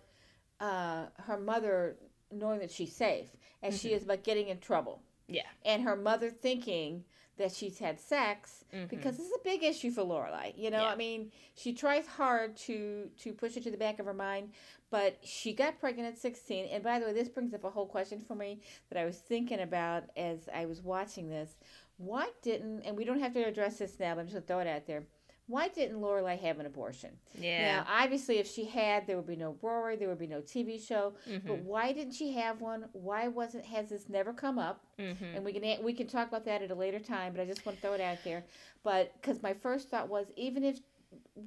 uh, 0.60 1.06
her 1.24 1.39
mother 1.39 1.97
knowing 2.31 2.60
that 2.60 2.70
she's 2.70 2.94
safe 2.94 3.31
as 3.62 3.78
she 3.81 3.93
is 3.93 4.05
about 4.05 4.23
getting 4.23 4.48
in 4.48 4.59
trouble. 4.59 5.02
Yeah. 5.28 5.43
And 5.64 5.82
her 5.82 5.97
mother 5.97 6.31
thinking 6.31 7.05
that 7.39 7.51
she's 7.52 7.78
had 7.78 7.98
sex 7.98 8.64
Mhm. 8.73 8.89
because 8.89 9.16
this 9.16 9.27
is 9.27 9.32
a 9.35 9.43
big 9.44 9.62
issue 9.64 9.90
for 9.90 10.02
Lorelai. 10.02 10.52
You 10.56 10.70
know, 10.70 10.82
Yeah. 10.82 10.89
I 10.93 10.97
mean, 10.97 11.32
she 11.56 11.73
tries 11.73 12.06
hard 12.06 12.56
to 12.69 13.10
to 13.19 13.32
push 13.32 13.56
it 13.56 13.62
to 13.64 13.70
the 13.70 13.77
back 13.77 13.98
of 13.98 14.06
her 14.06 14.14
mind, 14.14 14.52
but 14.90 15.19
she 15.27 15.52
got 15.52 15.78
pregnant 15.81 16.09
at 16.14 16.19
16. 16.19 16.66
And 16.66 16.85
by 16.85 16.98
the 16.98 17.06
way, 17.06 17.12
this 17.12 17.28
brings 17.28 17.55
up 17.55 17.64
a 17.64 17.70
whole 17.70 17.86
question 17.86 18.20
for 18.20 18.35
me 18.35 18.60
that 18.90 18.98
I 18.98 19.05
was 19.05 19.19
thinking 19.19 19.60
about 19.60 20.05
as 20.16 20.48
I 20.52 20.66
was 20.66 20.82
watching 20.82 21.28
this. 21.28 21.56
Why 21.97 22.31
didn't 22.43 22.82
and 22.82 22.97
we 22.97 23.05
don't 23.05 23.20
have 23.20 23.32
to 23.35 23.43
address 23.44 23.78
this 23.78 23.98
now, 23.98 24.14
but 24.14 24.20
I'm 24.23 24.27
just 24.27 24.35
gonna 24.35 24.47
throw 24.47 24.60
it 24.60 24.66
out 24.69 24.86
there. 24.86 25.06
Why 25.48 25.69
didn't 25.69 26.01
Lorelai 26.01 26.39
have 26.40 26.60
an 26.60 26.66
abortion? 26.66 27.10
Yeah. 27.35 27.77
Now, 27.77 27.86
obviously, 27.89 28.39
if 28.39 28.47
she 28.47 28.64
had, 28.64 29.06
there 29.06 29.16
would 29.16 29.27
be 29.27 29.36
no 29.36 29.56
Rory, 29.60 29.97
there 29.97 30.09
would 30.09 30.19
be 30.19 30.27
no 30.27 30.40
TV 30.40 30.78
show. 30.78 31.14
Mhm. 31.28 31.47
But 31.47 31.59
why 31.59 31.93
didn't 31.93 32.12
she 32.14 32.32
have 32.32 32.60
one? 32.60 32.89
Why 32.93 33.28
wasn't 33.28 33.64
has 33.66 33.89
this 33.89 34.09
never 34.09 34.32
come 34.32 34.59
up? 34.59 34.85
Mhm. 34.98 35.36
And 35.36 35.44
we 35.44 35.52
can 35.52 35.82
we 35.82 35.93
can 35.93 36.06
talk 36.06 36.28
about 36.28 36.44
that 36.44 36.62
at 36.62 36.70
a 36.70 36.74
later 36.74 37.01
time. 37.01 37.32
But 37.32 37.43
I 37.43 37.47
just 37.47 37.66
want 37.66 37.77
to 37.78 37.82
throw 37.82 37.94
it 37.94 38.01
out 38.01 38.19
there. 38.24 38.44
But 38.82 39.12
because 39.14 39.43
my 39.43 39.52
first 39.52 39.90
thought 39.90 40.09
was, 40.09 40.31
even 40.36 40.62
if 40.64 40.78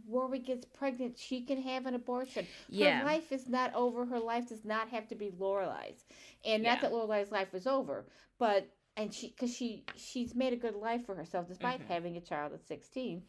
Rory 0.07 0.39
gets 0.39 0.65
pregnant, 0.65 1.17
she 1.17 1.41
can 1.41 1.61
have 1.61 1.85
an 1.85 1.95
abortion. 1.95 2.45
Yeah. 2.69 2.99
Her 2.99 3.05
life 3.05 3.31
is 3.31 3.47
not 3.47 3.73
over. 3.73 4.05
Her 4.05 4.19
life 4.19 4.49
does 4.49 4.65
not 4.65 4.89
have 4.89 5.07
to 5.07 5.15
be 5.15 5.31
Lorelai's. 5.31 6.05
And 6.43 6.61
not 6.63 6.81
that 6.81 6.91
Lorelai's 6.91 7.31
life 7.31 7.51
was 7.53 7.65
over, 7.65 8.05
but 8.37 8.67
and 8.97 9.13
she 9.13 9.29
because 9.29 9.53
she 9.53 9.83
she's 9.95 10.33
made 10.35 10.53
a 10.53 10.55
good 10.55 10.75
life 10.75 11.05
for 11.05 11.15
herself 11.15 11.47
despite 11.49 11.81
Mhm. 11.81 11.87
having 11.87 12.15
a 12.17 12.21
child 12.21 12.53
at 12.53 12.61
16 12.65 13.23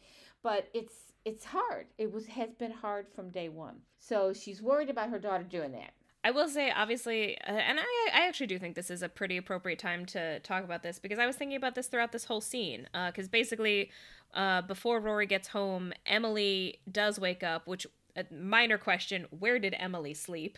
but 0.47 0.69
it's 0.73 0.93
it's 1.25 1.43
hard 1.43 1.85
it 1.97 2.09
was 2.11 2.25
has 2.27 2.53
been 2.63 2.71
hard 2.71 3.05
from 3.15 3.29
day 3.29 3.49
one 3.49 3.77
so 3.99 4.31
she's 4.31 4.61
worried 4.61 4.89
about 4.89 5.09
her 5.09 5.19
daughter 5.19 5.43
doing 5.43 5.71
that 5.73 5.91
I 6.23 6.31
will 6.31 6.49
say, 6.49 6.71
obviously, 6.75 7.37
uh, 7.41 7.51
and 7.51 7.79
I, 7.79 7.83
I 8.13 8.27
actually 8.27 8.47
do 8.47 8.59
think 8.59 8.75
this 8.75 8.89
is 8.89 9.01
a 9.01 9.07
pretty 9.07 9.37
appropriate 9.37 9.79
time 9.79 10.05
to 10.07 10.39
talk 10.41 10.61
about 10.65 10.83
this 10.83 10.99
because 10.99 11.19
I 11.19 11.25
was 11.25 11.37
thinking 11.37 11.55
about 11.55 11.73
this 11.75 11.87
throughout 11.87 12.11
this 12.11 12.25
whole 12.25 12.41
scene. 12.41 12.85
Because 13.07 13.29
basically, 13.29 13.91
uh, 14.33 14.61
before 14.63 14.99
Rory 14.99 15.25
gets 15.27 15.47
home, 15.47 15.93
Emily 16.05 16.79
does 16.91 17.17
wake 17.17 17.43
up, 17.43 17.65
which, 17.65 17.87
a 18.17 18.25
minor 18.33 18.77
question, 18.77 19.27
where 19.29 19.57
did 19.57 19.73
Emily 19.79 20.13
sleep? 20.13 20.57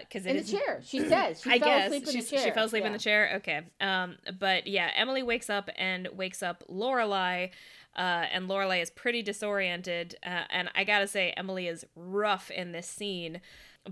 Because 0.00 0.26
in 0.26 0.36
the 0.36 0.42
chair 0.42 0.80
she 0.82 0.98
says 1.12 1.42
she 1.42 1.50
I 1.52 1.58
fell 1.60 1.68
guess 1.68 1.86
asleep 1.86 2.02
in 2.06 2.12
she's- 2.12 2.30
the 2.30 2.36
chair 2.36 2.44
she 2.46 2.50
fell 2.50 2.64
asleep 2.64 2.84
in 2.84 2.92
the 2.92 2.98
chair. 2.98 3.32
Okay. 3.36 3.60
Um, 3.80 4.16
but 4.40 4.66
yeah, 4.66 4.90
Emily 4.96 5.22
wakes 5.22 5.48
up 5.48 5.70
and 5.76 6.08
wakes 6.12 6.42
up 6.42 6.64
Lorelai, 6.68 7.50
uh, 7.98 8.26
and 8.32 8.48
Lorelai 8.48 8.80
is 8.80 8.90
pretty 8.90 9.22
disoriented. 9.22 10.14
Uh, 10.24 10.44
and 10.50 10.70
I 10.74 10.84
gotta 10.84 11.08
say, 11.08 11.34
Emily 11.36 11.66
is 11.66 11.84
rough 11.96 12.50
in 12.50 12.72
this 12.72 12.86
scene. 12.86 13.40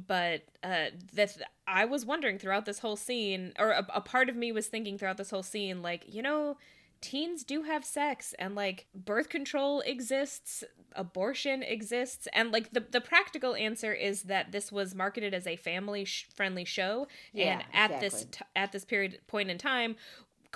But 0.07 0.43
uh, 0.63 0.87
this, 1.13 1.39
I 1.67 1.85
was 1.87 2.07
wondering 2.07 2.39
throughout 2.39 2.67
this 2.67 2.81
whole 2.81 2.97
scene, 2.97 3.53
or 3.59 3.71
a, 3.71 3.87
a 3.95 4.01
part 4.01 4.29
of 4.29 4.37
me 4.37 4.53
was 4.53 4.67
thinking 4.69 4.97
throughout 4.99 5.17
this 5.17 5.31
whole 5.31 5.43
scene, 5.43 5.83
like 5.83 6.05
you 6.07 6.23
know. 6.23 6.57
Teens 7.03 7.45
do 7.45 7.63
have 7.65 7.85
sex 7.85 8.35
and 8.39 8.55
like 8.55 8.87
birth 8.95 9.29
control 9.29 9.81
exists, 9.83 10.65
abortion 10.95 11.63
exists, 11.63 12.27
and 12.33 12.51
like 12.51 12.73
the 12.73 12.81
the 12.91 13.03
practical 13.03 13.55
answer 13.55 13.93
is 13.93 14.23
that 14.23 14.51
this 14.51 14.73
was 14.73 14.95
marketed 14.95 15.35
as 15.35 15.47
a 15.47 15.57
family 15.57 16.07
sh- 16.07 16.27
friendly 16.35 16.65
show 16.65 17.07
and 17.37 17.61
Yeah, 17.61 17.63
at 17.75 17.91
this 18.01 18.25
t- 18.33 18.45
at 18.57 18.73
this 18.73 18.87
period 18.87 19.19
point 19.27 19.51
in 19.51 19.59
time 19.59 19.97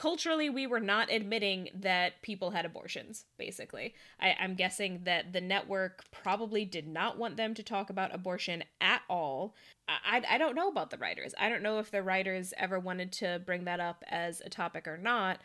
culturally 0.00 0.48
we 0.48 0.66
were 0.66 0.80
not 0.80 1.12
admitting 1.12 1.68
that 1.74 2.22
people 2.22 2.50
had 2.52 2.64
abortions 2.64 3.26
basically. 3.36 3.94
I, 4.18 4.34
i'm 4.40 4.54
guessing 4.54 5.00
that 5.04 5.34
the 5.34 5.42
network 5.42 6.04
probably 6.10 6.64
did 6.64 6.86
not 6.88 7.18
want 7.18 7.36
them 7.36 7.52
to 7.54 7.62
talk 7.62 7.90
about 7.90 8.14
abortion 8.14 8.64
at 8.80 9.02
all. 9.10 9.54
I, 9.88 10.22
I, 10.30 10.38
don't 10.38 10.54
know 10.54 10.68
about 10.68 10.90
the 10.90 10.98
writers. 10.98 11.34
I 11.36 11.48
don't 11.48 11.64
know 11.64 11.80
if 11.80 11.90
the 11.90 12.02
writers 12.02 12.54
ever 12.56 12.78
wanted 12.78 13.10
to 13.14 13.42
bring 13.44 13.64
that 13.64 13.80
up 13.80 14.04
as 14.08 14.40
a 14.40 14.48
topic 14.48 14.86
or 14.86 14.96
not. 14.96 15.40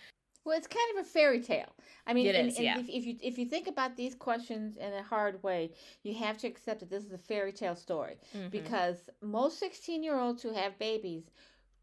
Well 0.45 0.55
it's 0.57 0.67
kind 0.67 0.87
of 0.97 1.05
a 1.05 1.09
fairy 1.09 1.41
tale. 1.41 1.73
I 2.07 2.13
mean 2.13 2.27
It 2.27 2.35
and- 2.35 2.47
is, 2.47 2.55
and 2.55 2.63
yeah. 2.65 2.79
if, 2.79 2.87
if 2.87 3.05
you 3.05 3.15
if 3.21 3.37
you 3.37 3.45
think 3.47 3.67
about 3.67 3.97
these 3.97 4.15
questions 4.15 4.77
in 4.77 4.93
a 4.93 5.03
hard 5.03 5.43
way 5.43 5.71
you 6.03 6.13
have 6.15 6.37
to 6.37 6.47
accept 6.47 6.79
that 6.79 6.89
this 6.89 7.03
is 7.03 7.11
a 7.11 7.17
fairy 7.17 7.51
tale 7.51 7.75
story 7.75 8.15
Mhm. 8.33 8.51
because 8.51 9.09
most 9.21 9.59
16 9.59 10.01
year 10.01 10.17
olds 10.17 10.41
who 10.43 10.53
have 10.53 10.79
babies 10.79 11.23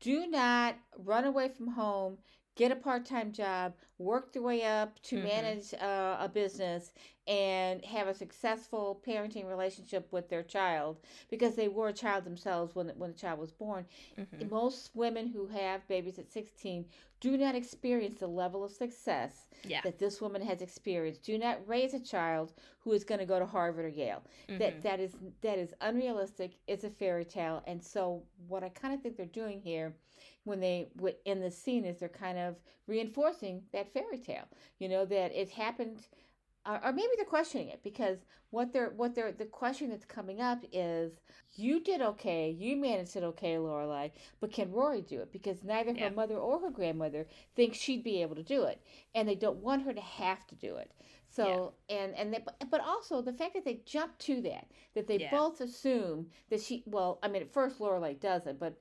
do 0.00 0.26
not 0.26 0.74
run 0.98 1.24
away 1.24 1.48
from 1.48 1.68
home 1.68 2.16
get 2.54 2.70
a 2.70 2.76
part-time 2.76 3.32
job 3.32 3.74
work 3.98 4.32
their 4.32 4.42
way 4.42 4.62
up 4.64 5.00
to 5.02 5.16
Mhm. 5.16 5.24
manage 5.24 5.74
uh, 5.74 6.16
a 6.20 6.28
business 6.28 6.92
and 7.28 7.84
have 7.84 8.08
a 8.08 8.14
successful 8.14 9.00
parenting 9.06 9.48
relationship 9.48 10.12
with 10.12 10.28
their 10.28 10.42
child 10.42 10.98
because 11.30 11.54
they 11.54 11.68
were 11.68 11.88
a 11.88 11.92
child 11.92 12.24
themselves 12.24 12.74
when 12.74 12.88
when 12.98 13.12
the 13.12 13.16
child 13.16 13.38
was 13.38 13.52
born. 13.52 13.86
Mm-hmm. 14.18 14.50
Most 14.50 14.94
women 14.94 15.28
who 15.28 15.46
have 15.46 15.86
babies 15.86 16.18
at 16.18 16.30
16 16.32 16.84
do 17.20 17.36
not 17.36 17.54
experience 17.54 18.18
the 18.18 18.26
level 18.26 18.64
of 18.64 18.72
success 18.72 19.48
yeah. 19.62 19.80
that 19.82 20.00
this 20.00 20.20
woman 20.20 20.42
has 20.42 20.60
experienced. 20.60 21.22
Do 21.22 21.38
not 21.38 21.66
raise 21.68 21.94
a 21.94 22.00
child 22.00 22.52
who 22.80 22.90
is 22.90 23.04
going 23.04 23.20
to 23.20 23.26
go 23.26 23.38
to 23.38 23.46
Harvard 23.46 23.84
or 23.84 23.88
Yale. 23.88 24.24
Mm-hmm. 24.48 24.58
That 24.58 24.82
that 24.82 24.98
is 25.00 25.16
that 25.42 25.58
is 25.58 25.72
unrealistic. 25.80 26.58
It's 26.66 26.82
a 26.82 26.90
fairy 26.90 27.24
tale. 27.24 27.62
And 27.68 27.82
so 27.82 28.24
what 28.48 28.64
I 28.64 28.68
kind 28.70 28.92
of 28.92 29.00
think 29.00 29.16
they're 29.16 29.26
doing 29.26 29.60
here 29.60 29.94
when 30.44 30.60
they 30.60 30.88
in 31.24 31.40
the 31.40 31.50
scene 31.50 31.84
is 31.84 31.98
they're 31.98 32.08
kind 32.08 32.38
of 32.38 32.56
reinforcing 32.86 33.62
that 33.72 33.92
fairy 33.92 34.18
tale. 34.18 34.48
You 34.78 34.88
know 34.88 35.04
that 35.04 35.32
it 35.32 35.50
happened 35.50 36.06
or 36.64 36.92
maybe 36.92 37.08
they're 37.16 37.24
questioning 37.24 37.68
it 37.68 37.82
because 37.82 38.18
what 38.50 38.72
they're 38.72 38.90
what 38.90 39.14
they're 39.14 39.32
the 39.32 39.44
question 39.44 39.90
that's 39.90 40.04
coming 40.04 40.40
up 40.40 40.64
is 40.72 41.12
you 41.54 41.82
did 41.82 42.00
okay 42.00 42.50
you 42.50 42.76
managed 42.76 43.16
it 43.16 43.24
okay 43.24 43.56
lorelai 43.56 44.10
but 44.40 44.52
can 44.52 44.70
rory 44.70 45.00
do 45.00 45.20
it 45.20 45.32
because 45.32 45.64
neither 45.64 45.90
yeah. 45.92 46.08
her 46.08 46.14
mother 46.14 46.36
or 46.36 46.60
her 46.60 46.70
grandmother 46.70 47.26
thinks 47.56 47.78
she'd 47.78 48.04
be 48.04 48.22
able 48.22 48.36
to 48.36 48.42
do 48.42 48.62
it 48.64 48.80
and 49.14 49.28
they 49.28 49.34
don't 49.34 49.58
want 49.58 49.82
her 49.82 49.92
to 49.92 50.00
have 50.00 50.46
to 50.46 50.54
do 50.54 50.76
it 50.76 50.92
so 51.28 51.72
yeah. 51.88 51.96
and 51.96 52.14
and 52.14 52.34
they, 52.34 52.44
but 52.70 52.80
also 52.80 53.20
the 53.20 53.32
fact 53.32 53.54
that 53.54 53.64
they 53.64 53.80
jump 53.84 54.16
to 54.18 54.40
that 54.40 54.66
that 54.94 55.08
they 55.08 55.18
yeah. 55.18 55.30
both 55.30 55.60
assume 55.60 56.26
that 56.50 56.60
she 56.60 56.84
well 56.86 57.18
i 57.22 57.28
mean 57.28 57.42
at 57.42 57.52
first 57.52 57.80
lorelai 57.80 58.18
doesn't 58.20 58.60
but 58.60 58.78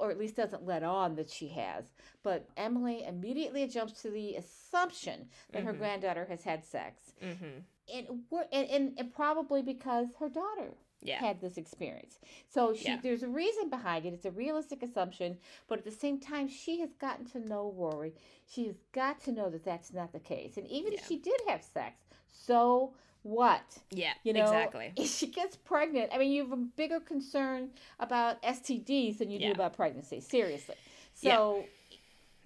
or 0.00 0.10
at 0.10 0.18
least 0.18 0.34
doesn't 0.34 0.66
let 0.66 0.82
on 0.82 1.14
that 1.16 1.30
she 1.30 1.48
has. 1.48 1.84
But 2.22 2.48
Emily 2.56 3.04
immediately 3.06 3.66
jumps 3.66 4.00
to 4.02 4.10
the 4.10 4.36
assumption 4.36 5.28
that 5.52 5.58
mm-hmm. 5.58 5.66
her 5.68 5.72
granddaughter 5.74 6.26
has 6.28 6.42
had 6.42 6.64
sex. 6.64 7.12
Mm-hmm. 7.22 7.60
And, 7.92 8.70
and, 8.70 8.92
and, 8.96 9.14
probably 9.14 9.62
because 9.62 10.08
her 10.20 10.28
daughter 10.28 10.70
yeah. 11.02 11.18
had 11.18 11.40
this 11.40 11.56
experience. 11.58 12.18
So 12.48 12.72
she, 12.72 12.84
yeah. 12.84 12.98
there's 13.02 13.22
a 13.22 13.28
reason 13.28 13.68
behind 13.68 14.06
it. 14.06 14.14
It's 14.14 14.24
a 14.24 14.30
realistic 14.30 14.82
assumption, 14.82 15.36
but 15.68 15.78
at 15.78 15.84
the 15.84 15.90
same 15.90 16.18
time, 16.18 16.48
she 16.48 16.80
has 16.80 16.94
gotten 16.94 17.26
to 17.26 17.40
know 17.40 17.74
Rory. 17.76 18.14
She 18.48 18.66
has 18.66 18.76
got 18.92 19.20
to 19.24 19.32
know 19.32 19.50
that 19.50 19.64
that's 19.64 19.92
not 19.92 20.12
the 20.12 20.20
case. 20.20 20.56
And 20.56 20.66
even 20.68 20.92
yeah. 20.92 21.00
if 21.00 21.06
she 21.06 21.18
did 21.18 21.40
have 21.48 21.62
sex, 21.62 21.96
so 22.32 22.94
what? 23.22 23.62
Yeah, 23.90 24.12
you 24.22 24.32
know, 24.32 24.42
exactly. 24.42 24.92
If 24.96 25.08
she 25.16 25.26
gets 25.26 25.56
pregnant, 25.56 26.10
I 26.12 26.18
mean, 26.18 26.30
you 26.30 26.42
have 26.42 26.52
a 26.52 26.56
bigger 26.56 27.00
concern 27.00 27.70
about 27.98 28.42
STDs 28.42 29.18
than 29.18 29.30
you 29.30 29.38
yeah. 29.38 29.48
do 29.48 29.52
about 29.52 29.74
pregnancy. 29.74 30.20
Seriously. 30.20 30.76
So. 31.14 31.58
Yeah. 31.58 31.66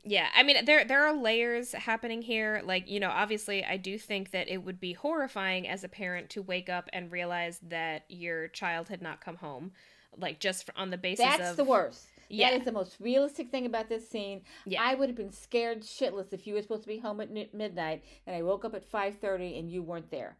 Yeah, 0.06 0.28
I 0.36 0.42
mean 0.42 0.66
there 0.66 0.84
there 0.84 1.06
are 1.06 1.14
layers 1.14 1.72
happening 1.72 2.20
here. 2.20 2.60
Like, 2.62 2.90
you 2.90 3.01
know, 3.01 3.09
obviously 3.09 3.64
I 3.64 3.78
do 3.78 3.98
think 3.98 4.32
that 4.32 4.51
it 4.51 4.59
would 4.59 4.78
be 4.78 4.92
horrifying 4.92 5.66
as 5.66 5.82
a 5.82 5.88
parent 5.88 6.28
to 6.30 6.42
wake 6.42 6.68
up 6.68 6.90
and 6.92 7.10
realize 7.10 7.59
that 7.70 8.05
your 8.10 8.48
child 8.48 8.90
had 8.90 9.01
not 9.01 9.22
come 9.22 9.36
home. 9.36 9.72
Like 10.14 10.40
just 10.40 10.68
on 10.76 10.90
the 10.90 10.98
basis 10.98 11.24
That's 11.24 11.52
of 11.52 11.56
the 11.56 11.64
worst. 11.64 12.06
Yeah. 12.35 12.51
That 12.51 12.61
is 12.61 12.65
the 12.65 12.73
most 12.73 12.97
realistic 13.01 13.51
thing 13.51 13.66
about 13.66 13.89
this 13.89 14.09
scene. 14.09 14.43
Yeah. 14.66 14.82
I 14.82 14.94
would 14.94 15.09
have 15.09 15.16
been 15.16 15.32
scared 15.32 15.82
shitless 15.82 16.32
if 16.32 16.47
you 16.47 16.55
were 16.55 16.62
supposed 16.62 16.82
to 16.82 16.89
be 16.89 16.98
home 16.98 17.20
at 17.20 17.32
midnight 17.32 18.05
and 18.27 18.36
I 18.36 18.43
woke 18.43 18.65
up 18.65 18.74
at 18.74 18.90
5:30 18.90 19.59
and 19.59 19.70
you 19.70 19.82
weren't 19.82 20.11
there. 20.11 20.36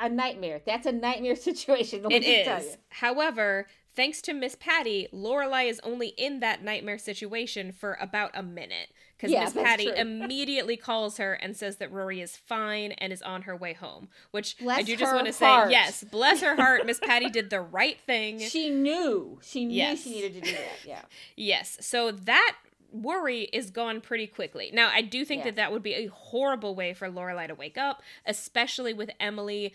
A 0.00 0.08
nightmare. 0.08 0.60
That's 0.64 0.86
a 0.86 0.92
nightmare 0.92 1.36
situation. 1.50 2.04
It 2.10 2.24
is. 2.24 2.78
However, 2.88 3.68
thanks 3.94 4.20
to 4.22 4.32
Miss 4.32 4.56
Patty, 4.56 5.08
Lorelai 5.12 5.68
is 5.68 5.80
only 5.84 6.08
in 6.08 6.40
that 6.40 6.64
nightmare 6.64 6.98
situation 6.98 7.70
for 7.70 7.96
about 8.00 8.30
a 8.34 8.42
minute 8.42 8.88
because 9.22 9.32
yeah, 9.32 9.44
Miss 9.44 9.52
Patty 9.52 9.84
true. 9.84 9.94
immediately 9.96 10.76
calls 10.76 11.18
her 11.18 11.34
and 11.34 11.56
says 11.56 11.76
that 11.76 11.92
Rory 11.92 12.20
is 12.20 12.36
fine 12.36 12.90
and 12.92 13.12
is 13.12 13.22
on 13.22 13.42
her 13.42 13.54
way 13.54 13.72
home. 13.72 14.08
Which 14.32 14.58
bless 14.58 14.80
I 14.80 14.82
do 14.82 14.96
just 14.96 15.14
want 15.14 15.26
to 15.28 15.32
say, 15.32 15.46
yes, 15.70 16.02
bless 16.02 16.40
her 16.40 16.56
heart. 16.56 16.84
Miss 16.86 16.98
Patty 17.02 17.30
did 17.30 17.48
the 17.48 17.60
right 17.60 18.00
thing. 18.00 18.40
She 18.40 18.68
knew. 18.68 19.38
She 19.42 19.64
knew 19.64 19.76
yes. 19.76 20.02
she 20.02 20.10
needed 20.10 20.34
to 20.34 20.40
do 20.40 20.50
that. 20.50 20.84
Yeah. 20.84 21.02
yes. 21.36 21.78
So 21.80 22.10
that 22.10 22.56
worry 22.90 23.42
is 23.52 23.70
gone 23.70 24.00
pretty 24.00 24.26
quickly. 24.26 24.70
Now, 24.74 24.90
I 24.92 25.02
do 25.02 25.24
think 25.24 25.40
yes. 25.40 25.46
that 25.46 25.56
that 25.56 25.72
would 25.72 25.84
be 25.84 25.94
a 25.94 26.06
horrible 26.08 26.74
way 26.74 26.92
for 26.92 27.08
Lorelai 27.08 27.46
to 27.46 27.54
wake 27.54 27.78
up, 27.78 28.02
especially 28.26 28.92
with 28.92 29.10
Emily 29.20 29.72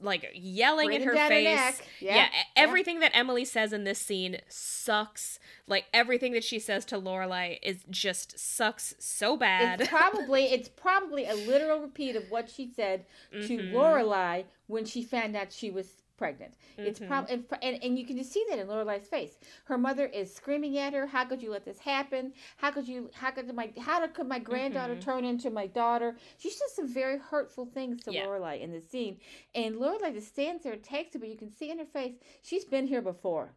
like 0.00 0.30
yelling 0.34 0.92
in 0.92 1.02
her 1.02 1.14
face. 1.14 1.78
Her 1.78 1.84
yeah, 2.00 2.16
yeah, 2.16 2.28
everything 2.56 2.96
yeah. 2.96 3.08
that 3.08 3.16
Emily 3.16 3.44
says 3.44 3.72
in 3.72 3.84
this 3.84 3.98
scene 3.98 4.38
sucks. 4.48 5.38
Like 5.66 5.86
everything 5.92 6.32
that 6.32 6.44
she 6.44 6.58
says 6.58 6.84
to 6.86 6.96
Lorelai 6.98 7.58
is 7.62 7.84
just 7.90 8.38
sucks 8.38 8.94
so 8.98 9.36
bad. 9.36 9.80
It's 9.80 9.90
probably 9.90 10.44
it's 10.44 10.68
probably 10.68 11.26
a 11.26 11.34
literal 11.34 11.80
repeat 11.80 12.16
of 12.16 12.30
what 12.30 12.50
she 12.50 12.70
said 12.74 13.04
to 13.32 13.38
mm-hmm. 13.38 13.76
Lorelai 13.76 14.44
when 14.66 14.84
she 14.84 15.02
found 15.02 15.36
out 15.36 15.52
she 15.52 15.70
was 15.70 16.03
pregnant. 16.16 16.54
Mm-hmm. 16.78 16.86
It's 16.88 17.00
probably 17.00 17.44
and, 17.62 17.82
and 17.82 17.98
you 17.98 18.06
can 18.06 18.16
just 18.16 18.32
see 18.32 18.44
that 18.48 18.58
in 18.58 18.66
Lorelai's 18.66 19.06
face. 19.06 19.38
Her 19.64 19.78
mother 19.78 20.06
is 20.06 20.34
screaming 20.34 20.78
at 20.78 20.92
her, 20.92 21.06
"How 21.06 21.24
could 21.24 21.42
you 21.42 21.50
let 21.50 21.64
this 21.64 21.78
happen? 21.78 22.32
How 22.56 22.70
could 22.70 22.88
you? 22.88 23.10
How 23.14 23.30
could 23.30 23.52
my? 23.54 23.70
How 23.78 24.06
could 24.06 24.28
my 24.28 24.38
granddaughter 24.38 24.94
mm-hmm. 24.94 25.10
turn 25.10 25.24
into 25.24 25.50
my 25.50 25.66
daughter?" 25.66 26.16
She 26.38 26.50
says 26.50 26.74
some 26.74 26.92
very 26.92 27.18
hurtful 27.18 27.66
things 27.66 28.02
to 28.04 28.12
yeah. 28.12 28.24
Lorelai 28.24 28.60
in 28.60 28.72
the 28.72 28.80
scene, 28.80 29.18
and 29.54 29.76
Lorelai 29.76 30.12
just 30.12 30.28
stands 30.28 30.62
there 30.62 30.74
and 30.74 30.82
takes 30.82 31.14
it, 31.14 31.18
but 31.18 31.28
you 31.28 31.36
can 31.36 31.50
see 31.50 31.70
in 31.70 31.78
her 31.78 31.84
face 31.84 32.14
she's 32.42 32.64
been 32.64 32.86
here 32.86 33.02
before. 33.02 33.52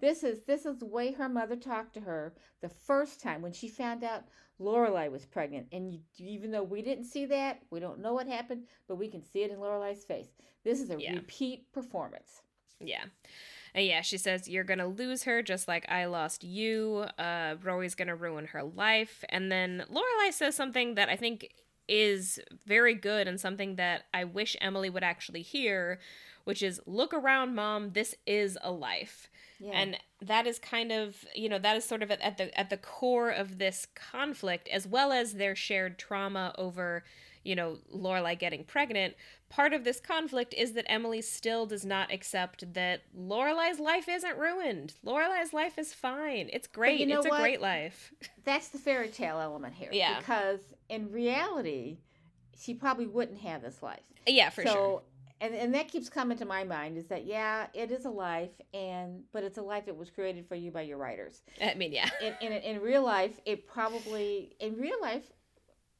This 0.00 0.22
is 0.22 0.42
this 0.42 0.66
is 0.66 0.78
the 0.78 0.86
way 0.86 1.12
her 1.12 1.28
mother 1.28 1.56
talked 1.56 1.94
to 1.94 2.00
her 2.00 2.34
the 2.60 2.68
first 2.68 3.20
time 3.20 3.42
when 3.42 3.52
she 3.52 3.68
found 3.68 4.04
out 4.04 4.24
Lorelai 4.62 5.10
was 5.10 5.24
pregnant. 5.24 5.66
And 5.72 5.92
you, 5.92 6.00
even 6.18 6.50
though 6.50 6.62
we 6.62 6.82
didn't 6.82 7.04
see 7.04 7.26
that, 7.26 7.60
we 7.70 7.80
don't 7.80 8.00
know 8.00 8.14
what 8.14 8.26
happened, 8.26 8.64
but 8.88 8.96
we 8.96 9.08
can 9.08 9.22
see 9.22 9.42
it 9.42 9.50
in 9.50 9.58
Lorelai's 9.58 10.04
face. 10.04 10.28
This 10.64 10.80
is 10.80 10.90
a 10.90 11.00
yeah. 11.00 11.14
repeat 11.14 11.70
performance. 11.72 12.42
Yeah. 12.80 13.04
And 13.74 13.86
yeah, 13.86 14.02
she 14.02 14.18
says, 14.18 14.48
You're 14.48 14.64
going 14.64 14.78
to 14.78 14.86
lose 14.86 15.24
her 15.24 15.42
just 15.42 15.66
like 15.66 15.90
I 15.90 16.04
lost 16.06 16.44
you. 16.44 17.06
Uh, 17.18 17.56
Rory's 17.62 17.94
going 17.94 18.08
to 18.08 18.14
ruin 18.14 18.46
her 18.46 18.62
life. 18.62 19.24
And 19.28 19.50
then 19.50 19.84
Lorelai 19.90 20.32
says 20.32 20.54
something 20.54 20.94
that 20.94 21.08
I 21.08 21.16
think 21.16 21.52
is 21.88 22.38
very 22.66 22.94
good 22.94 23.26
and 23.26 23.40
something 23.40 23.76
that 23.76 24.04
I 24.14 24.24
wish 24.24 24.56
Emily 24.60 24.88
would 24.88 25.02
actually 25.02 25.42
hear, 25.42 25.98
which 26.44 26.62
is 26.62 26.80
Look 26.86 27.14
around, 27.14 27.54
mom. 27.54 27.92
This 27.92 28.14
is 28.26 28.58
a 28.62 28.70
life. 28.70 29.28
Yeah. 29.62 29.72
And 29.74 29.96
that 30.20 30.46
is 30.46 30.58
kind 30.58 30.90
of, 30.90 31.24
you 31.34 31.48
know, 31.48 31.58
that 31.58 31.76
is 31.76 31.84
sort 31.84 32.02
of 32.02 32.10
at 32.10 32.36
the 32.36 32.58
at 32.58 32.68
the 32.68 32.76
core 32.76 33.30
of 33.30 33.58
this 33.58 33.86
conflict 33.94 34.68
as 34.68 34.86
well 34.86 35.12
as 35.12 35.34
their 35.34 35.54
shared 35.54 35.98
trauma 35.98 36.52
over, 36.58 37.04
you 37.44 37.54
know, 37.54 37.78
Lorelai 37.94 38.36
getting 38.36 38.64
pregnant. 38.64 39.14
Part 39.48 39.72
of 39.72 39.84
this 39.84 40.00
conflict 40.00 40.52
is 40.54 40.72
that 40.72 40.90
Emily 40.90 41.22
still 41.22 41.66
does 41.66 41.84
not 41.84 42.12
accept 42.12 42.74
that 42.74 43.02
Lorelai's 43.16 43.78
life 43.78 44.08
isn't 44.08 44.36
ruined. 44.36 44.94
Lorelai's 45.04 45.52
life 45.52 45.78
is 45.78 45.92
fine. 45.92 46.48
It's 46.52 46.66
great. 46.66 46.98
You 46.98 47.06
know 47.06 47.18
it's 47.18 47.28
what? 47.28 47.38
a 47.38 47.42
great 47.42 47.60
life. 47.60 48.12
That's 48.44 48.68
the 48.68 48.78
fairy 48.78 49.08
tale 49.08 49.38
element 49.38 49.74
here. 49.74 49.90
Yeah. 49.92 50.18
Because 50.18 50.60
in 50.88 51.12
reality, 51.12 51.98
she 52.58 52.74
probably 52.74 53.06
wouldn't 53.06 53.40
have 53.40 53.62
this 53.62 53.82
life. 53.82 54.00
Yeah, 54.26 54.50
for 54.50 54.64
so, 54.64 54.72
sure 54.72 55.02
and 55.42 55.54
and 55.54 55.74
that 55.74 55.88
keeps 55.88 56.08
coming 56.08 56.38
to 56.38 56.46
my 56.46 56.64
mind 56.64 56.96
is 56.96 57.06
that 57.06 57.26
yeah 57.26 57.66
it 57.74 57.90
is 57.90 58.06
a 58.06 58.10
life 58.10 58.52
and 58.72 59.22
but 59.32 59.42
it's 59.42 59.58
a 59.58 59.62
life 59.62 59.84
that 59.84 59.96
was 59.96 60.08
created 60.08 60.46
for 60.46 60.54
you 60.54 60.70
by 60.70 60.80
your 60.80 60.96
writers 60.96 61.42
i 61.60 61.74
mean 61.74 61.92
yeah 61.92 62.08
in, 62.22 62.34
in, 62.40 62.52
in 62.52 62.80
real 62.80 63.02
life 63.02 63.38
it 63.44 63.66
probably 63.66 64.56
in 64.60 64.76
real 64.76 65.00
life 65.02 65.24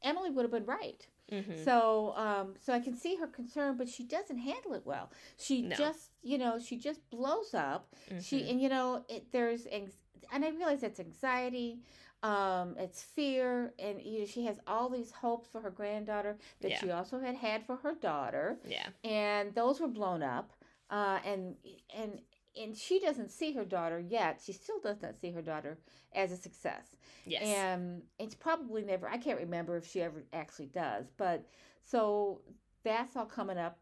emily 0.03 0.29
would 0.29 0.43
have 0.43 0.51
been 0.51 0.65
right 0.65 1.05
mm-hmm. 1.31 1.63
so 1.63 2.13
um 2.15 2.53
so 2.59 2.73
i 2.73 2.79
can 2.79 2.95
see 2.95 3.15
her 3.17 3.27
concern 3.27 3.77
but 3.77 3.87
she 3.87 4.03
doesn't 4.03 4.37
handle 4.37 4.73
it 4.73 4.81
well 4.85 5.11
she 5.37 5.61
no. 5.61 5.75
just 5.75 6.11
you 6.23 6.37
know 6.37 6.57
she 6.57 6.77
just 6.77 7.07
blows 7.11 7.53
up 7.53 7.93
mm-hmm. 8.09 8.19
she 8.19 8.49
and 8.49 8.61
you 8.61 8.69
know 8.69 9.03
it, 9.09 9.25
there's 9.31 9.65
and 9.65 10.45
i 10.45 10.49
realize 10.49 10.81
that's 10.81 10.99
anxiety 10.99 11.79
um, 12.23 12.75
it's 12.79 13.03
fear, 13.03 13.73
and 13.77 14.01
you 14.01 14.21
know, 14.21 14.25
she 14.25 14.45
has 14.45 14.57
all 14.65 14.89
these 14.89 15.11
hopes 15.11 15.49
for 15.51 15.59
her 15.59 15.69
granddaughter 15.69 16.37
that 16.61 16.71
yeah. 16.71 16.79
she 16.79 16.89
also 16.89 17.19
had 17.19 17.35
had 17.35 17.65
for 17.65 17.75
her 17.75 17.93
daughter. 17.95 18.57
Yeah, 18.65 18.87
and 19.03 19.53
those 19.53 19.81
were 19.81 19.89
blown 19.89 20.23
up. 20.23 20.53
Uh, 20.89 21.19
and 21.25 21.55
and 21.95 22.21
and 22.59 22.77
she 22.77 22.99
doesn't 22.99 23.29
see 23.29 23.51
her 23.53 23.65
daughter 23.65 23.99
yet. 23.99 24.41
She 24.43 24.53
still 24.53 24.79
does 24.79 25.01
not 25.01 25.19
see 25.19 25.31
her 25.31 25.41
daughter 25.41 25.77
as 26.15 26.31
a 26.31 26.37
success. 26.37 26.95
Yes, 27.25 27.43
and 27.43 28.03
it's 28.19 28.35
probably 28.35 28.83
never. 28.83 29.09
I 29.09 29.17
can't 29.17 29.39
remember 29.39 29.75
if 29.75 29.85
she 29.85 30.01
ever 30.01 30.23
actually 30.31 30.67
does, 30.67 31.11
but 31.17 31.45
so 31.83 32.41
that's 32.83 33.17
all 33.17 33.25
coming 33.25 33.57
up 33.57 33.79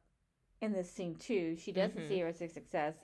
in 0.62 0.74
this 0.74 0.90
scene 0.90 1.16
too. 1.16 1.56
She 1.58 1.72
doesn't 1.72 1.98
mm-hmm. 1.98 2.10
see 2.10 2.20
her 2.20 2.28
as 2.28 2.42
a 2.42 2.48
success. 2.48 2.96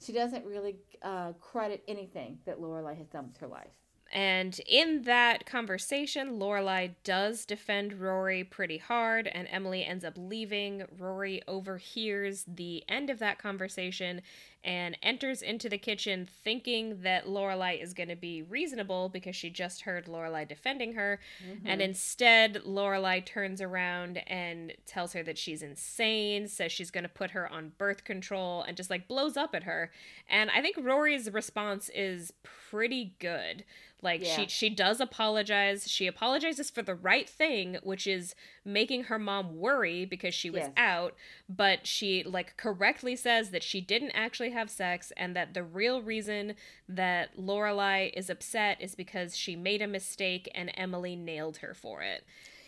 She 0.00 0.12
doesn't 0.12 0.46
really 0.46 0.76
uh, 1.02 1.32
credit 1.34 1.82
anything 1.86 2.38
that 2.46 2.60
Lorelai 2.60 2.96
has 2.96 3.08
done 3.08 3.26
with 3.28 3.36
her 3.38 3.48
life. 3.48 3.72
And 4.12 4.60
in 4.68 5.02
that 5.02 5.46
conversation, 5.46 6.38
Lorelai 6.38 6.94
does 7.02 7.44
defend 7.44 8.00
Rory 8.00 8.44
pretty 8.44 8.78
hard, 8.78 9.26
and 9.26 9.48
Emily 9.50 9.84
ends 9.84 10.04
up 10.04 10.14
leaving. 10.16 10.84
Rory 10.96 11.42
overhears 11.48 12.44
the 12.46 12.84
end 12.88 13.10
of 13.10 13.18
that 13.18 13.38
conversation 13.38 14.22
and 14.62 14.96
enters 15.00 15.42
into 15.42 15.68
the 15.68 15.78
kitchen 15.78 16.26
thinking 16.44 17.00
that 17.02 17.26
Lorelai 17.26 17.80
is 17.80 17.94
going 17.94 18.08
to 18.08 18.16
be 18.16 18.42
reasonable 18.42 19.08
because 19.08 19.36
she 19.36 19.48
just 19.48 19.82
heard 19.82 20.06
Lorelai 20.06 20.46
defending 20.46 20.94
her, 20.94 21.20
mm-hmm. 21.44 21.66
and 21.66 21.80
instead 21.80 22.62
Lorelai 22.66 23.24
turns 23.24 23.60
around 23.60 24.18
and 24.26 24.72
tells 24.86 25.12
her 25.12 25.22
that 25.22 25.38
she's 25.38 25.62
insane, 25.62 26.48
says 26.48 26.72
she's 26.72 26.90
going 26.90 27.04
to 27.04 27.08
put 27.08 27.30
her 27.32 27.50
on 27.52 27.72
birth 27.78 28.04
control, 28.04 28.62
and 28.62 28.76
just 28.76 28.90
like 28.90 29.08
blows 29.08 29.36
up 29.36 29.54
at 29.54 29.64
her. 29.64 29.90
And 30.28 30.50
I 30.50 30.62
think 30.62 30.76
Rory's 30.80 31.30
response 31.30 31.88
is 31.94 32.32
pretty 32.42 33.14
good. 33.20 33.64
Like 34.06 34.22
yeah. 34.22 34.36
she 34.36 34.46
she 34.46 34.70
does 34.70 35.00
apologize. 35.00 35.90
She 35.90 36.06
apologizes 36.06 36.70
for 36.70 36.80
the 36.80 36.94
right 36.94 37.28
thing, 37.28 37.78
which 37.82 38.06
is 38.06 38.36
making 38.64 39.04
her 39.04 39.18
mom 39.18 39.56
worry 39.56 40.04
because 40.04 40.32
she 40.32 40.48
was 40.48 40.60
yes. 40.60 40.70
out, 40.76 41.14
but 41.48 41.88
she 41.88 42.22
like 42.22 42.56
correctly 42.56 43.16
says 43.16 43.50
that 43.50 43.64
she 43.64 43.80
didn't 43.80 44.12
actually 44.12 44.50
have 44.50 44.70
sex 44.70 45.12
and 45.16 45.34
that 45.34 45.54
the 45.54 45.64
real 45.64 46.02
reason 46.02 46.54
that 46.88 47.36
Lorelai 47.36 48.12
is 48.16 48.30
upset 48.30 48.80
is 48.80 48.94
because 48.94 49.36
she 49.36 49.56
made 49.56 49.82
a 49.82 49.88
mistake 49.88 50.48
and 50.54 50.70
Emily 50.74 51.16
nailed 51.16 51.56
her 51.56 51.74
for 51.74 52.02
it. 52.02 52.22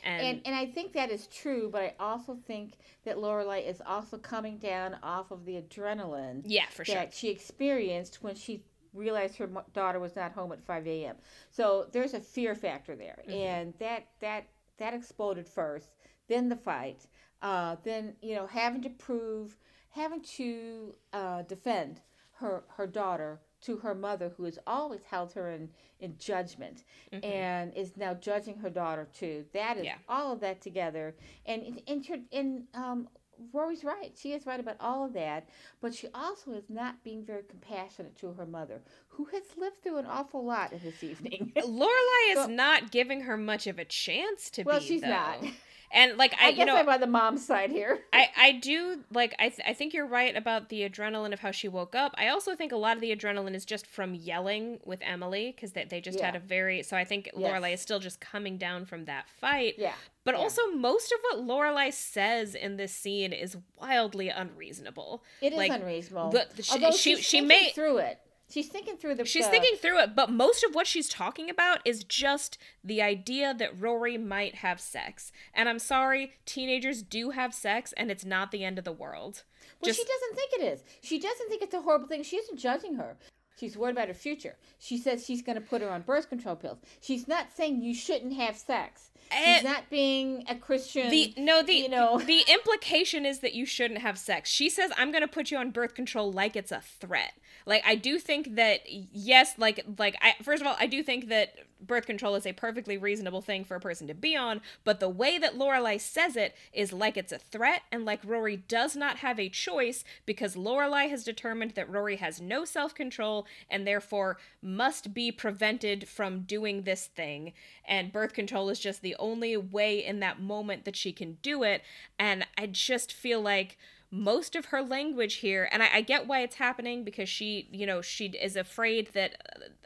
And, 0.04 0.22
and, 0.22 0.40
and 0.46 0.54
I 0.56 0.66
think 0.66 0.92
that 0.94 1.10
is 1.10 1.28
true, 1.28 1.68
but 1.70 1.82
I 1.82 1.94
also 2.00 2.36
think 2.46 2.72
that 3.04 3.16
Lorelai 3.16 3.68
is 3.68 3.80
also 3.86 4.16
coming 4.16 4.58
down 4.58 4.96
off 5.04 5.30
of 5.30 5.44
the 5.44 5.60
adrenaline. 5.60 6.42
Yeah, 6.44 6.66
for 6.70 6.84
sure. 6.84 6.96
That 6.96 7.14
she 7.14 7.28
experienced 7.28 8.22
when 8.22 8.34
she 8.34 8.64
realized 8.92 9.36
her 9.36 9.48
daughter 9.72 10.00
was 10.00 10.16
not 10.16 10.32
home 10.32 10.52
at 10.52 10.64
5 10.64 10.86
a.m. 10.86 11.16
So 11.50 11.86
there's 11.92 12.14
a 12.14 12.20
fear 12.20 12.54
factor 12.54 12.96
there, 12.96 13.18
mm-hmm. 13.22 13.36
and 13.36 13.74
that 13.78 14.08
that 14.20 14.46
that 14.78 14.94
exploded 14.94 15.46
first, 15.46 15.90
then 16.28 16.48
the 16.48 16.56
fight, 16.56 17.06
uh, 17.42 17.76
then 17.84 18.14
you 18.22 18.34
know 18.34 18.46
having 18.46 18.82
to 18.82 18.90
prove, 18.90 19.56
having 19.90 20.22
to 20.22 20.94
uh, 21.12 21.42
defend 21.42 22.00
her 22.32 22.64
her 22.68 22.86
daughter 22.86 23.40
to 23.60 23.76
her 23.78 23.94
mother, 23.94 24.32
who 24.36 24.44
has 24.44 24.58
always 24.66 25.02
held 25.02 25.32
her 25.32 25.50
in 25.50 25.68
in 26.00 26.16
judgment, 26.18 26.84
mm-hmm. 27.12 27.24
and 27.24 27.74
is 27.74 27.96
now 27.96 28.14
judging 28.14 28.56
her 28.58 28.70
daughter 28.70 29.08
too. 29.12 29.44
That 29.52 29.78
is 29.78 29.84
yeah. 29.84 29.96
all 30.08 30.32
of 30.32 30.40
that 30.40 30.60
together, 30.60 31.14
and 31.46 31.62
in 31.62 31.78
in, 31.86 32.24
in 32.30 32.64
um, 32.74 33.08
Rory's 33.52 33.84
right. 33.84 34.12
She 34.16 34.32
is 34.32 34.46
right 34.46 34.60
about 34.60 34.76
all 34.80 35.04
of 35.04 35.12
that, 35.14 35.48
but 35.80 35.94
she 35.94 36.08
also 36.14 36.52
is 36.52 36.64
not 36.68 37.02
being 37.04 37.24
very 37.24 37.42
compassionate 37.42 38.16
to 38.16 38.32
her 38.32 38.46
mother, 38.46 38.82
who 39.08 39.26
has 39.26 39.42
lived 39.56 39.82
through 39.82 39.98
an 39.98 40.06
awful 40.06 40.44
lot 40.44 40.72
in 40.72 40.80
this 40.82 41.02
evening. 41.02 41.52
Lorelai 41.56 42.36
is 42.36 42.48
not 42.48 42.90
giving 42.90 43.22
her 43.22 43.36
much 43.36 43.66
of 43.66 43.78
a 43.78 43.84
chance 43.84 44.50
to 44.50 44.62
well, 44.62 44.78
be. 44.78 44.78
Well, 44.78 44.88
she's 44.88 45.00
though. 45.02 45.08
not. 45.08 45.44
And 45.90 46.18
like 46.18 46.34
I, 46.40 46.48
I 46.48 46.50
guess 46.50 46.58
you 46.58 46.64
know, 46.66 46.76
I'm 46.76 46.88
on 46.88 47.00
the 47.00 47.06
mom's 47.06 47.44
side 47.44 47.70
here. 47.70 48.00
I 48.12 48.28
I 48.36 48.52
do 48.52 49.00
like 49.12 49.34
I 49.38 49.48
th- 49.48 49.66
I 49.66 49.72
think 49.72 49.94
you're 49.94 50.06
right 50.06 50.36
about 50.36 50.68
the 50.68 50.88
adrenaline 50.88 51.32
of 51.32 51.40
how 51.40 51.50
she 51.50 51.68
woke 51.68 51.94
up. 51.94 52.14
I 52.18 52.28
also 52.28 52.54
think 52.54 52.72
a 52.72 52.76
lot 52.76 52.96
of 52.96 53.00
the 53.00 53.14
adrenaline 53.14 53.54
is 53.54 53.64
just 53.64 53.86
from 53.86 54.14
yelling 54.14 54.80
with 54.84 55.00
Emily 55.02 55.52
because 55.54 55.72
they 55.72 55.84
they 55.84 56.00
just 56.00 56.18
yeah. 56.18 56.26
had 56.26 56.36
a 56.36 56.40
very 56.40 56.82
so 56.82 56.96
I 56.96 57.04
think 57.04 57.30
yes. 57.34 57.50
Lorelai 57.50 57.74
is 57.74 57.80
still 57.80 58.00
just 58.00 58.20
coming 58.20 58.58
down 58.58 58.84
from 58.84 59.06
that 59.06 59.28
fight. 59.40 59.74
Yeah. 59.78 59.94
But 60.28 60.34
yeah. 60.34 60.42
also 60.42 60.60
most 60.76 61.10
of 61.10 61.20
what 61.22 61.46
Lorelai 61.46 61.90
says 61.90 62.54
in 62.54 62.76
this 62.76 62.92
scene 62.92 63.32
is 63.32 63.56
wildly 63.80 64.28
unreasonable. 64.28 65.24
It 65.40 65.54
is 65.54 65.56
like, 65.56 65.72
unreasonable. 65.72 66.32
The, 66.32 66.46
the, 66.54 66.62
she, 66.62 66.72
Although 66.72 66.90
she 66.90 67.16
she 67.16 67.40
made 67.40 67.72
through 67.74 67.96
it. 67.96 68.20
She's 68.50 68.68
thinking 68.68 68.98
through 68.98 69.14
the. 69.14 69.24
She's 69.24 69.46
thinking 69.46 69.76
through 69.76 70.00
it, 70.00 70.14
but 70.14 70.30
most 70.30 70.64
of 70.64 70.74
what 70.74 70.86
she's 70.86 71.08
talking 71.08 71.48
about 71.48 71.80
is 71.86 72.04
just 72.04 72.58
the 72.84 73.00
idea 73.00 73.54
that 73.54 73.80
Rory 73.80 74.18
might 74.18 74.56
have 74.56 74.82
sex. 74.82 75.32
And 75.54 75.66
I'm 75.66 75.78
sorry, 75.78 76.34
teenagers 76.44 77.02
do 77.02 77.30
have 77.30 77.54
sex, 77.54 77.94
and 77.96 78.10
it's 78.10 78.26
not 78.26 78.50
the 78.50 78.64
end 78.64 78.76
of 78.78 78.84
the 78.84 78.92
world. 78.92 79.44
Well, 79.80 79.86
just... 79.86 79.98
she 79.98 80.04
doesn't 80.04 80.36
think 80.36 80.52
it 80.60 80.74
is. 80.74 80.84
She 81.00 81.18
doesn't 81.18 81.48
think 81.48 81.62
it's 81.62 81.72
a 81.72 81.80
horrible 81.80 82.06
thing. 82.06 82.22
She 82.22 82.36
isn't 82.36 82.58
judging 82.58 82.96
her. 82.96 83.16
She's 83.58 83.76
worried 83.76 83.92
about 83.92 84.08
her 84.08 84.14
future. 84.14 84.56
She 84.78 84.98
says 84.98 85.24
she's 85.24 85.42
going 85.42 85.56
to 85.56 85.66
put 85.66 85.82
her 85.82 85.90
on 85.90 86.02
birth 86.02 86.28
control 86.28 86.54
pills. 86.54 86.78
She's 87.00 87.26
not 87.26 87.48
saying 87.56 87.82
you 87.82 87.94
shouldn't 87.94 88.34
have 88.34 88.56
sex. 88.56 89.10
Eh, 89.30 89.54
She's 89.56 89.64
not 89.64 89.90
being 89.90 90.44
a 90.48 90.54
Christian. 90.54 91.10
The 91.10 91.34
no, 91.36 91.62
the 91.62 91.74
you 91.74 91.88
know 91.88 92.18
the 92.18 92.44
implication 92.48 93.26
is 93.26 93.40
that 93.40 93.54
you 93.54 93.66
shouldn't 93.66 94.00
have 94.00 94.18
sex. 94.18 94.50
She 94.50 94.68
says 94.68 94.90
I'm 94.96 95.10
going 95.10 95.22
to 95.22 95.28
put 95.28 95.50
you 95.50 95.58
on 95.58 95.70
birth 95.70 95.94
control 95.94 96.32
like 96.32 96.56
it's 96.56 96.72
a 96.72 96.80
threat. 96.80 97.32
Like 97.66 97.82
I 97.86 97.96
do 97.96 98.18
think 98.18 98.54
that 98.56 98.80
yes, 98.88 99.54
like 99.58 99.84
like 99.98 100.16
I 100.20 100.34
first 100.42 100.60
of 100.60 100.66
all 100.66 100.76
I 100.78 100.86
do 100.86 101.02
think 101.02 101.28
that 101.28 101.54
birth 101.80 102.06
control 102.06 102.34
is 102.34 102.46
a 102.46 102.52
perfectly 102.52 102.96
reasonable 102.98 103.40
thing 103.40 103.64
for 103.64 103.76
a 103.76 103.80
person 103.80 104.06
to 104.08 104.14
be 104.14 104.34
on, 104.36 104.60
but 104.84 105.00
the 105.00 105.08
way 105.08 105.38
that 105.38 105.56
Lorelai 105.56 106.00
says 106.00 106.36
it 106.36 106.56
is 106.72 106.92
like 106.92 107.16
it's 107.16 107.30
a 107.32 107.38
threat 107.38 107.82
and 107.92 108.04
like 108.04 108.20
Rory 108.24 108.56
does 108.56 108.96
not 108.96 109.18
have 109.18 109.38
a 109.38 109.48
choice 109.48 110.02
because 110.26 110.56
Lorelai 110.56 111.08
has 111.08 111.22
determined 111.24 111.72
that 111.72 111.90
Rory 111.90 112.16
has 112.16 112.40
no 112.40 112.64
self-control 112.64 113.46
and 113.70 113.86
therefore 113.86 114.38
must 114.60 115.14
be 115.14 115.30
prevented 115.30 116.08
from 116.08 116.40
doing 116.40 116.82
this 116.82 117.06
thing 117.06 117.52
and 117.86 118.12
birth 118.12 118.32
control 118.32 118.68
is 118.70 118.80
just 118.80 119.02
the 119.02 119.14
only 119.18 119.56
way 119.56 120.04
in 120.04 120.20
that 120.20 120.40
moment 120.40 120.84
that 120.84 120.96
she 120.96 121.12
can 121.12 121.38
do 121.42 121.62
it. 121.62 121.82
And 122.18 122.46
I 122.56 122.66
just 122.66 123.12
feel 123.12 123.40
like 123.40 123.76
most 124.10 124.56
of 124.56 124.66
her 124.66 124.80
language 124.80 125.36
here 125.36 125.68
and 125.70 125.82
I, 125.82 125.96
I, 125.96 126.00
get 126.00 126.26
why 126.26 126.40
it's 126.40 126.54
happening 126.54 127.04
because 127.04 127.28
she 127.28 127.68
you 127.70 127.84
know 127.84 128.00
she 128.00 128.28
is 128.28 128.56
afraid 128.56 129.10
that 129.12 129.36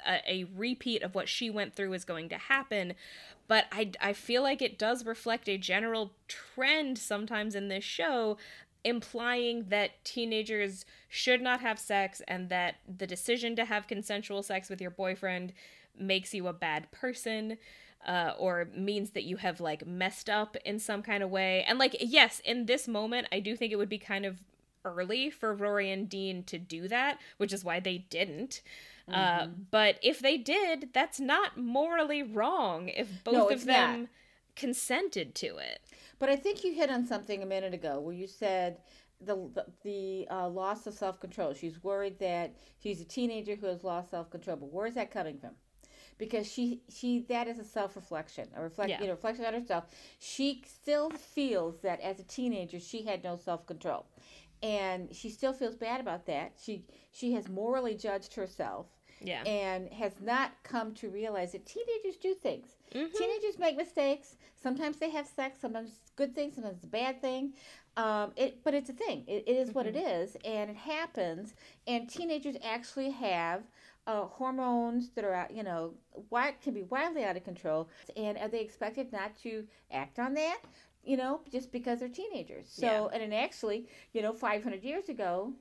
uh, 0.07 0.19
a, 0.29 0.43
a, 0.43 0.47
repeat 0.57 1.03
of 1.03 1.17
what 1.17 1.29
she 1.29 1.51
went 1.51 1.75
through 1.75 1.93
is 1.93 2.05
going 2.05 2.29
to 2.29 2.39
happen. 2.39 2.95
But 3.49 3.65
I, 3.73 3.91
I 4.01 4.13
feel 4.13 4.43
like 4.43 4.63
it 4.63 4.79
does 4.79 5.05
reflect 5.05 5.49
a 5.49 5.59
general 5.59 6.13
trend 6.29 6.99
sometimes 6.99 7.57
in 7.57 7.69
this 7.69 7.85
show 7.85 8.39
implying 8.85 9.67
that 9.69 10.05
teenagers 10.05 10.85
should 11.09 11.41
not 11.41 11.61
have 11.61 11.79
sex 11.79 12.21
and 12.27 12.49
that 12.49 12.77
the 12.99 13.07
decision 13.07 13.55
to 13.57 13.65
have 13.65 13.87
consensual 13.87 14.43
sex 14.43 14.69
with 14.69 14.81
your 14.81 14.91
boyfriend 14.91 15.53
makes 15.99 16.35
you 16.35 16.49
a 16.49 16.53
bad 16.53 16.91
person 16.91 17.59
uh, 18.07 18.33
or 18.39 18.69
means 18.75 19.11
that 19.11 19.25
you 19.25 19.37
have 19.37 19.61
like 19.61 19.87
messed 19.87 20.29
up 20.29 20.57
in 20.65 20.79
some 20.79 21.03
kind 21.03 21.23
of 21.23 21.31
way. 21.31 21.65
And 21.67 21.79
like, 21.79 21.97
yes, 22.01 22.41
in 22.45 22.67
this 22.67 22.89
moment, 22.89 23.29
I 23.33 23.41
do 23.41 23.57
think 23.57 23.73
it 23.73 23.77
would 23.77 23.89
be 23.89 23.99
kind 23.99 24.25
of 24.25 24.43
early 24.85 25.31
for 25.31 25.55
Rory 25.55 25.91
and 25.91 26.09
Dean 26.09 26.43
to 26.45 26.59
do 26.59 26.89
that, 26.89 27.19
which 27.37 27.53
is 27.53 27.65
why 27.65 27.81
they 27.81 27.99
didn't. 27.99 28.63
Uh, 29.09 29.13
mm-hmm. 29.13 29.43
Uh, 29.43 29.55
but 29.71 29.99
if 30.03 30.19
they 30.19 30.37
did, 30.37 30.89
that's 30.93 31.21
not 31.21 31.57
morally 31.57 32.23
wrong 32.23 32.89
if 32.89 33.23
both 33.25 33.35
no, 33.35 33.49
of 33.49 33.65
them 33.65 34.01
not. 34.01 34.09
consented 34.57 35.35
to 35.37 35.57
it. 35.59 35.81
But 36.19 36.29
I 36.29 36.37
think 36.37 36.65
you 36.65 36.73
hit 36.73 36.91
on 36.91 37.07
something 37.07 37.43
a 37.43 37.47
minute 37.47 37.75
ago 37.75 38.01
where 38.01 38.15
you 38.15 38.27
said 38.27 38.79
the 39.21 39.35
the, 39.55 39.67
the 39.83 40.29
uh, 40.31 40.49
loss 40.49 40.87
of 40.87 40.95
self 40.95 41.21
control. 41.21 41.55
She's 41.55 41.83
worried 41.83 42.19
that 42.21 42.55
she's 42.81 43.01
a 43.01 43.05
teenager 43.05 43.57
who 43.57 43.67
has 43.67 43.83
lost 43.83 44.11
self 44.11 44.31
control. 44.31 44.57
But 44.57 44.73
where 44.73 44.87
is 44.87 44.95
that 44.95 45.11
coming 45.11 45.39
from? 45.39 45.53
Because 46.19 46.51
she 46.51 46.81
she 46.89 47.25
that 47.29 47.49
is 47.49 47.59
a 47.59 47.65
self 47.65 47.97
reflection, 47.97 48.49
a 48.57 48.63
reflect 48.63 48.91
yeah. 48.91 49.01
you 49.01 49.07
know 49.07 49.13
reflection 49.13 49.45
on 49.45 49.55
herself. 49.55 49.85
She 50.19 50.63
still 50.67 51.11
feels 51.11 51.81
that 51.81 52.01
as 52.01 52.21
a 52.21 52.25
teenager 52.25 52.81
she 52.81 53.03
had 53.03 53.25
no 53.25 53.37
self 53.37 53.67
control, 53.67 54.07
and 54.63 55.15
she 55.15 55.31
still 55.31 55.53
feels 55.53 55.75
bad 55.75 56.01
about 56.01 56.27
that. 56.27 56.53
She 56.63 56.85
she 57.11 57.33
has 57.33 57.49
morally 57.49 57.95
judged 57.95 58.35
herself. 58.35 58.87
Yeah. 59.25 59.45
And 59.45 59.89
has 59.93 60.15
not 60.21 60.51
come 60.65 60.95
to 60.95 61.09
realize 61.09 61.53
that 61.53 61.65
teenagers 61.65 62.17
do 62.21 62.35
things. 62.35 62.71
Mm-hmm. 62.93 63.17
Teenagers 63.17 63.57
make 63.57 63.77
mistakes. 63.77 64.35
Sometimes 64.61 64.97
they 64.97 65.11
have 65.11 65.29
sex. 65.29 65.61
Sometimes 65.61 65.91
it's 65.91 66.11
a 66.11 66.17
good 66.17 66.35
thing. 66.35 66.51
Sometimes 66.53 66.79
it's 66.79 66.85
a 66.87 66.89
bad 66.89 67.21
thing. 67.21 67.53
Um, 67.97 68.33
it, 68.37 68.65
but 68.65 68.75
it's 68.75 68.91
a 68.91 68.95
thing. 68.95 69.23
It, 69.29 69.45
it 69.47 69.53
is 69.53 69.69
mm-hmm. 69.69 69.79
what 69.79 69.87
it 69.87 69.95
mm-hmm. 69.95 70.05
and 70.45 70.71
it 70.71 70.77
happens. 70.77 71.55
And 71.87 72.09
teenagers 72.09 72.57
actually 72.65 73.11
have 73.11 73.63
uh, 74.07 74.25
hormones 74.25 75.11
that 75.11 75.25
are, 75.25 75.49
you 75.53 75.63
know, 75.63 75.95
what 76.29 76.61
can 76.61 76.75
be 76.75 76.83
wildly 76.85 77.25
out 77.25 77.37
of 77.37 77.45
control. 77.45 77.89
And 78.17 78.37
are 78.39 78.49
they 78.49 78.61
expected 78.61 79.13
not 79.13 79.37
to 79.43 79.65
act 79.91 80.19
on 80.19 80.35
that? 80.35 80.59
You 81.05 81.17
know, 81.17 81.41
just 81.51 81.73
because 81.73 82.01
they're 82.01 82.09
teenagers. 82.09 82.67
So, 82.69 82.87
yeah. 82.87 83.09
and 83.13 83.23
then 83.23 83.33
actually, 83.33 83.89
you 84.13 84.23
know, 84.23 84.33
500 84.33 84.85
years 84.85 85.09
ago, 85.09 85.53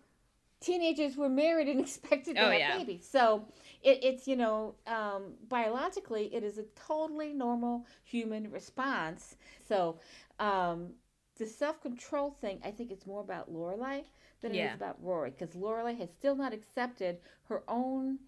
teenagers 0.59 1.17
were 1.17 1.29
married 1.29 1.67
and 1.67 1.79
expected 1.81 2.35
to 2.35 2.43
oh, 2.43 2.51
have 2.51 2.59
yeah. 2.59 2.77
babies. 2.77 3.07
So 3.09 3.45
it, 3.81 3.99
it's, 4.03 4.27
you 4.27 4.35
know, 4.35 4.75
um, 4.87 5.33
biologically, 5.49 6.33
it 6.33 6.43
is 6.43 6.57
a 6.57 6.63
totally 6.87 7.33
normal 7.33 7.85
human 8.03 8.51
response. 8.51 9.35
So 9.67 9.99
um, 10.39 10.91
the 11.37 11.47
self 11.47 11.81
control 11.81 12.31
thing, 12.39 12.59
I 12.63 12.71
think 12.71 12.91
it's 12.91 13.07
more 13.07 13.21
about 13.21 13.51
Lorelai 13.51 14.03
than 14.41 14.53
yeah. 14.53 14.65
it 14.65 14.67
is 14.69 14.75
about 14.75 14.97
Rory 15.01 15.31
because 15.31 15.55
Lorelai 15.55 15.97
has 15.97 16.09
still 16.11 16.35
not 16.35 16.53
accepted 16.53 17.17
her 17.43 17.63
own 17.67 18.19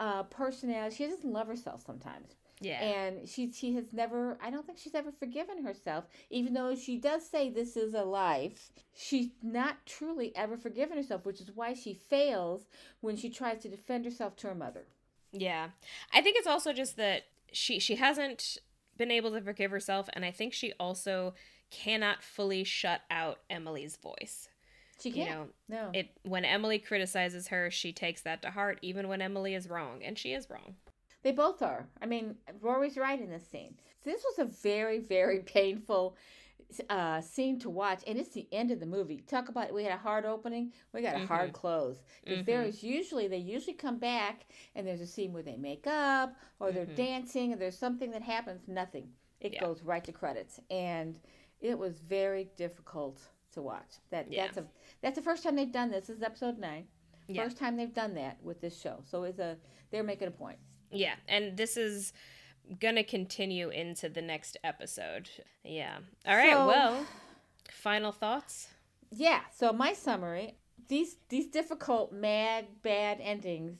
uh, 0.00 0.24
personality. 0.24 0.96
She 0.96 1.06
doesn't 1.06 1.32
love 1.32 1.48
herself 1.48 1.84
sometimes. 1.84 2.34
Yeah. 2.60 2.80
And 2.82 3.28
she 3.28 3.52
she 3.52 3.74
has 3.74 3.92
never 3.92 4.36
I 4.42 4.50
don't 4.50 4.66
think 4.66 4.78
she's 4.78 4.94
ever 4.94 5.12
forgiven 5.12 5.64
herself, 5.64 6.06
even 6.30 6.54
though 6.54 6.74
she 6.74 6.96
does 6.96 7.24
say 7.24 7.50
this 7.50 7.76
is 7.76 7.94
a 7.94 8.02
life. 8.02 8.70
She's 8.96 9.28
not 9.42 9.76
truly 9.86 10.34
ever 10.34 10.56
forgiven 10.56 10.96
herself, 10.96 11.24
which 11.24 11.40
is 11.40 11.50
why 11.54 11.74
she 11.74 11.94
fails 11.94 12.66
when 13.00 13.16
she 13.16 13.30
tries 13.30 13.60
to 13.62 13.68
defend 13.68 14.04
herself 14.04 14.36
to 14.36 14.48
her 14.48 14.54
mother. 14.54 14.86
Yeah. 15.32 15.68
I 16.12 16.20
think 16.20 16.36
it's 16.36 16.46
also 16.46 16.72
just 16.72 16.96
that 16.96 17.24
she 17.52 17.78
she 17.78 17.96
hasn't 17.96 18.58
been 18.96 19.10
able 19.12 19.30
to 19.30 19.40
forgive 19.40 19.70
herself 19.70 20.08
and 20.12 20.24
I 20.24 20.32
think 20.32 20.52
she 20.52 20.72
also 20.80 21.34
cannot 21.70 22.22
fully 22.22 22.64
shut 22.64 23.02
out 23.10 23.38
Emily's 23.48 23.96
voice. 23.96 24.48
She 25.00 25.10
You 25.10 25.24
can't. 25.24 25.30
know, 25.30 25.48
no. 25.68 25.90
it 25.92 26.10
when 26.22 26.44
Emily 26.44 26.78
criticizes 26.78 27.48
her, 27.48 27.70
she 27.70 27.92
takes 27.92 28.22
that 28.22 28.42
to 28.42 28.50
heart, 28.50 28.78
even 28.82 29.08
when 29.08 29.22
Emily 29.22 29.54
is 29.54 29.68
wrong, 29.68 30.02
and 30.02 30.18
she 30.18 30.32
is 30.32 30.50
wrong. 30.50 30.76
They 31.22 31.32
both 31.32 31.62
are. 31.62 31.88
I 32.00 32.06
mean, 32.06 32.36
Rory's 32.60 32.96
right 32.96 33.20
in 33.20 33.30
this 33.30 33.46
scene. 33.46 33.74
This 34.04 34.24
was 34.24 34.38
a 34.38 34.50
very, 34.50 34.98
very 34.98 35.40
painful 35.46 36.16
uh, 36.90 37.20
scene 37.20 37.58
to 37.60 37.70
watch, 37.70 38.02
and 38.06 38.18
it's 38.18 38.30
the 38.30 38.46
end 38.52 38.70
of 38.70 38.80
the 38.80 38.86
movie. 38.86 39.22
Talk 39.26 39.48
about 39.48 39.72
we 39.72 39.84
had 39.84 39.92
a 39.92 39.98
hard 39.98 40.24
opening, 40.24 40.72
we 40.92 41.02
got 41.02 41.16
a 41.16 41.26
hard 41.26 41.50
mm-hmm. 41.50 41.60
close. 41.60 42.02
Because 42.24 42.44
there 42.44 42.60
mm-hmm. 42.60 42.68
is 42.68 42.82
usually 42.82 43.28
they 43.28 43.38
usually 43.38 43.74
come 43.74 43.98
back, 43.98 44.46
and 44.74 44.86
there's 44.86 45.00
a 45.00 45.06
scene 45.06 45.32
where 45.32 45.42
they 45.42 45.56
make 45.56 45.86
up 45.86 46.34
or 46.60 46.72
they're 46.72 46.86
mm-hmm. 46.86 46.94
dancing, 46.94 47.52
and 47.52 47.60
there's 47.60 47.78
something 47.78 48.10
that 48.10 48.22
happens. 48.22 48.68
Nothing. 48.68 49.08
It 49.40 49.54
Yeah. 49.54 49.60
goes 49.60 49.82
right 49.82 50.04
to 50.04 50.12
credits, 50.12 50.60
and 50.70 51.18
it 51.60 51.78
was 51.78 52.00
very 52.00 52.48
difficult 52.56 53.20
to 53.58 53.62
watch. 53.62 53.96
That 54.10 54.32
Yeah. 54.32 54.46
that's 54.46 54.58
a 54.58 54.66
that's 55.02 55.16
the 55.16 55.22
first 55.22 55.42
time 55.42 55.56
they've 55.56 55.70
done 55.70 55.90
this. 55.90 56.06
This 56.06 56.16
is 56.16 56.22
episode 56.22 56.58
nine. 56.58 56.86
Yeah. 57.26 57.44
First 57.44 57.58
time 57.58 57.76
they've 57.76 57.92
done 57.92 58.14
that 58.14 58.42
with 58.42 58.60
this 58.60 58.80
show. 58.80 59.02
So 59.04 59.24
it's 59.24 59.38
a 59.38 59.58
they're 59.90 60.02
making 60.02 60.28
a 60.28 60.32
point. 60.32 60.58
Yeah, 60.90 61.14
and 61.28 61.56
this 61.56 61.76
is 61.76 62.12
gonna 62.80 63.04
continue 63.04 63.68
into 63.68 64.08
the 64.08 64.22
next 64.22 64.56
episode. 64.64 65.28
Yeah. 65.62 65.98
All 66.26 66.36
right. 66.36 66.52
So- 66.52 66.66
well, 66.66 67.06
final 67.70 68.12
thoughts. 68.12 68.68
yeah 69.10 69.40
so 69.54 69.72
my 69.72 69.92
summary 69.92 70.54
these 70.88 71.16
these 71.28 71.46
difficult 71.46 72.12
mad 72.12 72.66
bad 72.82 73.18
endings 73.20 73.78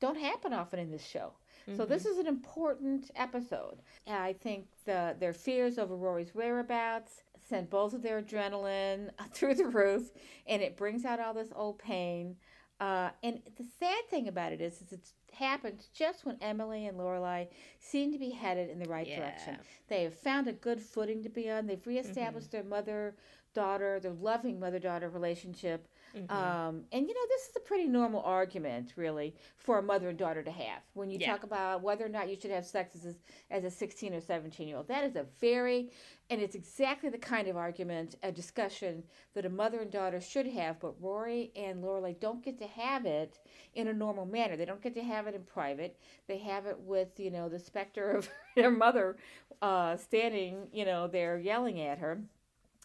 don't 0.00 0.18
happen 0.18 0.52
often 0.52 0.78
in 0.78 0.90
this 0.90 1.04
show 1.04 1.32
so 1.76 1.84
this 1.84 2.04
mm-hmm. 2.04 2.12
is 2.12 2.18
an 2.18 2.26
important 2.26 3.10
episode 3.14 3.76
i 4.08 4.32
think 4.32 4.66
the 4.86 5.14
their 5.20 5.32
fears 5.32 5.78
over 5.78 5.94
rory's 5.94 6.34
whereabouts 6.34 7.22
sent 7.48 7.70
both 7.70 7.94
of 7.94 8.02
their 8.02 8.20
adrenaline 8.20 9.10
through 9.32 9.54
the 9.54 9.66
roof 9.66 10.10
and 10.46 10.62
it 10.62 10.76
brings 10.76 11.04
out 11.04 11.20
all 11.20 11.34
this 11.34 11.48
old 11.54 11.78
pain 11.78 12.36
uh, 12.80 13.10
and 13.22 13.40
the 13.56 13.64
sad 13.78 14.08
thing 14.08 14.28
about 14.28 14.52
it 14.52 14.60
is, 14.60 14.80
is 14.80 14.92
it's 14.92 15.12
happened 15.32 15.86
just 15.92 16.24
when 16.24 16.36
Emily 16.40 16.86
and 16.86 16.98
Lorelai 16.98 17.48
seem 17.80 18.12
to 18.12 18.18
be 18.18 18.30
headed 18.30 18.70
in 18.70 18.78
the 18.78 18.88
right 18.88 19.06
direction. 19.06 19.56
They 19.88 20.04
have 20.04 20.14
found 20.14 20.46
a 20.46 20.52
good 20.52 20.80
footing 20.80 21.22
to 21.24 21.28
be 21.28 21.50
on. 21.50 21.66
They've 21.66 21.84
reestablished 21.86 22.52
their 22.52 22.62
mother 22.62 23.16
daughter, 23.52 23.98
their 24.00 24.12
loving 24.12 24.60
mother 24.60 24.78
daughter 24.78 25.08
relationship. 25.08 25.88
Um, 26.28 26.84
and 26.92 27.06
you 27.06 27.14
know, 27.14 27.26
this 27.28 27.48
is 27.48 27.56
a 27.56 27.60
pretty 27.60 27.86
normal 27.86 28.22
argument, 28.22 28.92
really, 28.96 29.34
for 29.56 29.78
a 29.78 29.82
mother 29.82 30.08
and 30.10 30.18
daughter 30.18 30.42
to 30.42 30.50
have 30.50 30.82
when 30.94 31.10
you 31.10 31.18
Yeah. 31.18 31.32
talk 31.32 31.42
about 31.42 31.82
whether 31.82 32.04
or 32.04 32.08
not 32.08 32.28
you 32.28 32.36
should 32.40 32.50
have 32.50 32.66
sex 32.66 32.94
as 32.94 33.06
a, 33.06 33.14
as 33.54 33.64
a 33.64 33.70
16 33.70 34.14
or 34.14 34.20
17 34.20 34.68
year 34.68 34.76
old. 34.76 34.88
That 34.88 35.04
is 35.04 35.16
a 35.16 35.24
very, 35.40 35.90
and 36.30 36.40
it's 36.40 36.54
exactly 36.54 37.08
the 37.08 37.18
kind 37.18 37.48
of 37.48 37.56
argument, 37.56 38.16
a 38.22 38.30
discussion 38.30 39.04
that 39.34 39.46
a 39.46 39.50
mother 39.50 39.80
and 39.80 39.90
daughter 39.90 40.20
should 40.20 40.46
have, 40.48 40.80
but 40.80 41.00
Rory 41.00 41.50
and 41.56 41.82
Lorelai 41.82 42.18
don't 42.20 42.42
get 42.44 42.58
to 42.58 42.66
have 42.66 43.06
it 43.06 43.38
in 43.74 43.88
a 43.88 43.92
normal 43.92 44.26
manner. 44.26 44.56
They 44.56 44.64
don't 44.66 44.82
get 44.82 44.94
to 44.94 45.02
have 45.02 45.26
it 45.26 45.34
in 45.34 45.42
private. 45.44 45.98
They 46.26 46.38
have 46.38 46.66
it 46.66 46.78
with, 46.80 47.18
you 47.18 47.30
know, 47.30 47.48
the 47.48 47.58
specter 47.58 48.10
of 48.10 48.28
their 48.56 48.70
mother 48.70 49.16
uh, 49.62 49.96
standing, 49.96 50.68
you 50.72 50.84
know, 50.84 51.06
there 51.06 51.38
yelling 51.38 51.80
at 51.80 51.98
her. 51.98 52.20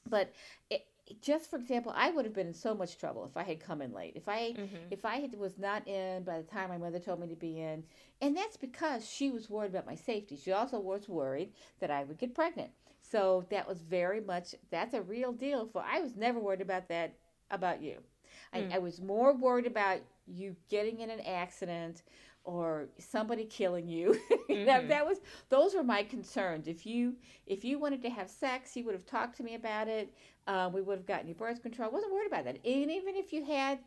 But 0.09 0.33
it, 0.69 0.85
just 1.21 1.49
for 1.49 1.57
example, 1.57 1.93
I 1.95 2.11
would 2.11 2.25
have 2.25 2.33
been 2.33 2.47
in 2.47 2.53
so 2.53 2.73
much 2.73 2.97
trouble 2.97 3.25
if 3.25 3.35
I 3.35 3.43
had 3.43 3.59
come 3.59 3.81
in 3.81 3.93
late. 3.93 4.13
If 4.15 4.27
I 4.29 4.53
mm-hmm. 4.53 4.75
if 4.91 5.05
I 5.05 5.17
had, 5.17 5.37
was 5.37 5.57
not 5.57 5.87
in 5.87 6.23
by 6.23 6.37
the 6.37 6.47
time 6.47 6.69
my 6.69 6.77
mother 6.77 6.99
told 6.99 7.19
me 7.19 7.27
to 7.27 7.35
be 7.35 7.59
in, 7.59 7.83
and 8.21 8.35
that's 8.35 8.57
because 8.57 9.09
she 9.09 9.29
was 9.29 9.49
worried 9.49 9.71
about 9.71 9.85
my 9.85 9.95
safety. 9.95 10.37
She 10.37 10.51
also 10.51 10.79
was 10.79 11.09
worried 11.09 11.51
that 11.79 11.91
I 11.91 12.03
would 12.03 12.17
get 12.17 12.33
pregnant. 12.33 12.71
So 13.01 13.45
that 13.49 13.67
was 13.67 13.81
very 13.81 14.21
much 14.21 14.55
that's 14.71 14.93
a 14.93 15.01
real 15.01 15.33
deal. 15.33 15.67
For 15.67 15.83
I 15.83 15.99
was 15.99 16.15
never 16.15 16.39
worried 16.39 16.61
about 16.61 16.87
that 16.89 17.15
about 17.51 17.81
you. 17.81 17.97
I, 18.53 18.61
hmm. 18.61 18.73
I 18.73 18.79
was 18.79 19.01
more 19.01 19.35
worried 19.35 19.67
about 19.67 19.99
you 20.25 20.55
getting 20.69 21.01
in 21.01 21.09
an 21.09 21.19
accident 21.19 22.03
or 22.45 22.87
somebody 22.97 23.43
mm-hmm. 23.43 23.49
killing 23.49 23.87
you. 23.87 24.13
that, 24.29 24.47
mm-hmm. 24.49 24.87
that 24.87 25.05
was 25.05 25.19
those 25.49 25.73
were 25.73 25.83
my 25.83 26.03
concerns. 26.03 26.67
If 26.67 26.85
you 26.85 27.15
if 27.47 27.63
you 27.63 27.79
wanted 27.79 28.01
to 28.03 28.09
have 28.09 28.29
sex, 28.29 28.75
you 28.75 28.83
would 28.85 28.95
have 28.95 29.05
talked 29.05 29.37
to 29.37 29.43
me 29.43 29.55
about 29.55 29.87
it. 29.87 30.13
Uh, 30.47 30.69
we 30.73 30.81
would 30.81 30.97
have 30.97 31.05
gotten 31.05 31.27
you 31.27 31.35
birth 31.35 31.61
control. 31.61 31.89
I 31.89 31.91
wasn't 31.91 32.13
worried 32.13 32.27
about 32.27 32.45
that. 32.45 32.57
And 32.65 32.91
even 32.91 33.15
if 33.15 33.31
you 33.31 33.45
had 33.45 33.79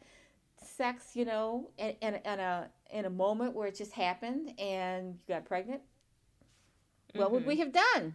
sex, 0.62 1.10
you 1.14 1.24
know, 1.24 1.70
in, 1.78 1.94
in, 2.00 2.14
in 2.14 2.40
a 2.40 2.68
in 2.90 3.04
a 3.04 3.10
moment 3.10 3.54
where 3.54 3.68
it 3.68 3.76
just 3.76 3.92
happened 3.92 4.58
and 4.58 5.14
you 5.14 5.34
got 5.34 5.44
pregnant, 5.44 5.82
what 7.14 7.30
would 7.32 7.46
we 7.46 7.54
mm-hmm. 7.54 7.62
have 7.62 7.72
done? 7.72 8.14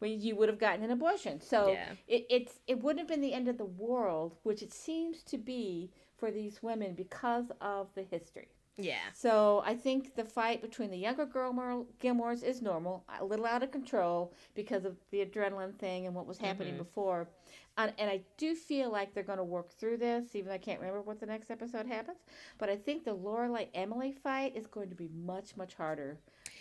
Well, 0.00 0.10
you 0.10 0.36
would 0.36 0.48
have 0.48 0.58
gotten 0.58 0.84
an 0.84 0.90
abortion. 0.90 1.40
So 1.40 1.72
Yeah. 1.72 1.92
it, 2.08 2.26
it's 2.28 2.58
it 2.66 2.82
wouldn't 2.82 3.00
have 3.00 3.08
been 3.08 3.20
the 3.20 3.32
end 3.32 3.48
of 3.48 3.58
the 3.58 3.64
world, 3.64 4.36
which 4.42 4.62
it 4.62 4.72
seems 4.72 5.22
to 5.24 5.38
be 5.38 5.90
for 6.16 6.30
these 6.30 6.62
women 6.62 6.94
because 6.94 7.50
of 7.60 7.88
the 7.94 8.02
history. 8.02 8.48
Yeah. 8.78 8.96
So 9.12 9.62
I 9.66 9.74
think 9.74 10.14
the 10.14 10.24
fight 10.24 10.62
between 10.62 10.90
the 10.90 10.96
younger 10.96 11.26
Gilmore, 11.26 11.84
Gilmores 12.02 12.42
is 12.42 12.62
normal, 12.62 13.04
a 13.20 13.24
little 13.24 13.46
out 13.46 13.62
of 13.62 13.70
control 13.70 14.32
because 14.54 14.84
of 14.84 14.96
the 15.10 15.24
adrenaline 15.24 15.74
thing 15.76 16.06
and 16.06 16.14
what 16.14 16.26
was 16.26 16.38
happening 16.38 16.78
before. 16.78 17.28
And, 17.76 17.92
and 17.98 18.10
I 18.10 18.20
do 18.36 18.54
feel 18.54 18.90
like 18.90 19.14
they're 19.14 19.22
going 19.22 19.38
to 19.38 19.44
work 19.44 19.72
through 19.72 19.98
this, 19.98 20.34
even 20.34 20.48
though 20.48 20.54
I 20.54 20.58
can't 20.58 20.80
remember 20.80 21.02
what 21.02 21.20
the 21.20 21.26
next 21.26 21.50
episode 21.50 21.86
happens. 21.86 22.18
But 22.58 22.68
I 22.68 22.76
think 22.76 23.04
the 23.04 23.16
Lorelai 23.16 23.68
Emily 23.74 24.12
fight 24.12 24.56
is 24.56 24.66
going 24.66 24.88
to 24.90 24.94
be 24.94 25.08
much, 25.14 25.56
much 25.56 25.74
harder 25.74 26.18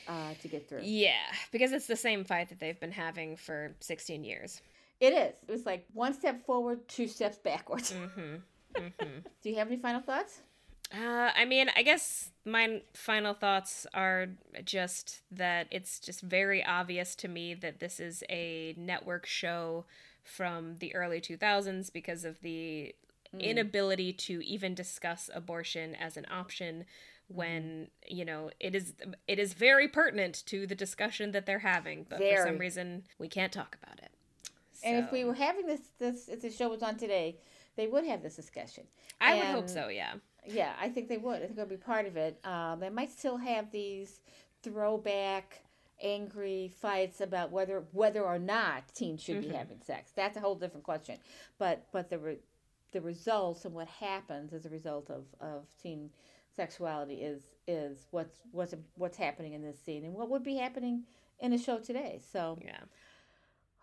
uh, 0.08 0.34
to 0.42 0.48
get 0.48 0.68
through. 0.68 0.82
Yeah, 0.84 1.24
because 1.52 1.72
it's 1.72 1.88
the 1.88 1.96
same 1.96 2.24
fight 2.24 2.50
that 2.50 2.60
they've 2.60 2.80
been 2.80 2.92
having 2.92 3.36
for 3.36 3.74
16 3.80 4.24
years. 4.24 4.62
It 5.00 5.14
is. 5.14 5.36
It 5.48 5.52
was 5.52 5.66
like 5.66 5.86
one 5.94 6.14
step 6.14 6.46
forward, 6.46 6.88
two 6.88 7.08
steps 7.08 7.38
backwards. 7.38 7.94
Mm-hmm. 7.94 8.36
Do 9.42 9.50
you 9.50 9.56
have 9.56 9.68
any 9.68 9.78
final 9.78 10.02
thoughts? 10.02 10.42
Uh, 10.94 11.32
I 11.36 11.46
mean, 11.46 11.70
I 11.76 11.84
guess 11.84 12.32
my 12.44 12.82
final 12.94 13.34
thoughts 13.34 13.88
are 13.94 14.28
just 14.66 15.22
that 15.32 15.68
it's 15.72 16.00
just 16.00 16.22
very 16.22 16.64
obvious 16.64 17.16
to 17.16 17.28
me 17.28 17.54
that 17.54 17.80
this 17.80 18.00
is 18.00 18.24
a 18.30 18.76
network 18.78 19.26
show 19.26 19.86
from 20.24 20.78
the 20.80 20.94
early 20.94 21.22
2000s 21.22 21.92
because 21.92 22.26
of 22.26 22.42
the 22.42 22.94
inability 23.40 24.12
to 24.12 24.42
even 24.46 24.76
discuss 24.76 25.30
abortion 25.34 25.96
as 25.96 26.18
an 26.18 26.26
option 26.30 26.84
when 27.30 27.88
you 28.06 28.26
know 28.26 28.50
it 28.60 28.76
is 28.76 28.94
it 29.26 29.40
is 29.40 29.54
very 29.54 29.88
pertinent 29.88 30.44
to 30.46 30.68
the 30.68 30.76
discussion 30.76 31.32
that 31.32 31.46
they're 31.46 31.60
having 31.60 32.06
but 32.10 32.20
for 32.20 32.46
some 32.46 32.58
reason 32.58 33.04
we 33.20 33.30
can't 33.30 33.54
talk 33.54 33.78
about 33.82 33.98
it. 34.00 34.12
And 34.84 34.98
if 34.98 35.12
we 35.12 35.24
were 35.24 35.36
having 35.36 35.66
this, 35.66 35.80
this 35.98 36.28
if 36.28 36.42
the 36.42 36.50
show 36.50 36.68
was 36.68 36.82
on 36.84 36.98
today, 36.98 37.38
they 37.78 37.88
would 37.88 38.04
have 38.06 38.22
this 38.22 38.36
discussion. 38.36 38.84
i 39.22 39.36
would 39.36 39.46
hope 39.46 39.70
so 39.70 39.88
yeah 39.88 40.16
Yeah, 40.46 40.74
I 40.80 40.90
think 40.90 41.08
they 41.08 41.18
would. 41.18 41.38
I 41.38 41.46
think 41.46 41.52
it 41.52 41.60
would 41.60 41.70
be 41.70 41.78
part 41.78 42.06
of 42.06 42.18
it. 42.18 42.40
Um, 42.46 42.80
they 42.80 42.90
might 42.90 43.12
still 43.12 43.38
have 43.38 43.72
these 43.72 44.22
throwback, 44.64 45.62
angry 46.02 46.72
fights 46.82 47.22
about 47.22 47.52
whether 47.52 47.84
whether 47.92 48.24
or 48.24 48.40
not 48.40 48.84
teens 48.96 49.22
should 49.22 49.42
be 49.42 49.50
having 49.50 49.82
sex. 49.82 50.12
That's 50.16 50.38
a 50.38 50.40
whole 50.40 50.56
different 50.56 50.84
question. 50.84 51.18
But 51.60 51.86
but 51.92 52.10
the 52.10 52.18
re, 52.18 52.38
the 52.92 53.02
results 53.02 53.66
and 53.66 53.74
what 53.74 53.88
happens 53.88 54.54
as 54.54 54.66
a 54.66 54.70
result 54.70 55.10
of, 55.10 55.26
of 55.40 55.66
teen 55.82 56.10
sexuality 56.56 57.16
is 57.16 57.44
is 57.68 58.08
what's 58.12 58.40
what's 58.52 58.74
what's 58.96 59.18
happening 59.18 59.54
in 59.54 59.62
this 59.62 59.80
scene 59.80 60.04
and 60.04 60.14
what 60.14 60.30
would 60.30 60.44
be 60.44 60.56
happening 60.58 61.04
in 61.40 61.52
the 61.52 61.58
show 61.58 61.78
today. 61.78 62.20
So 62.32 62.58
yeah 62.64 62.82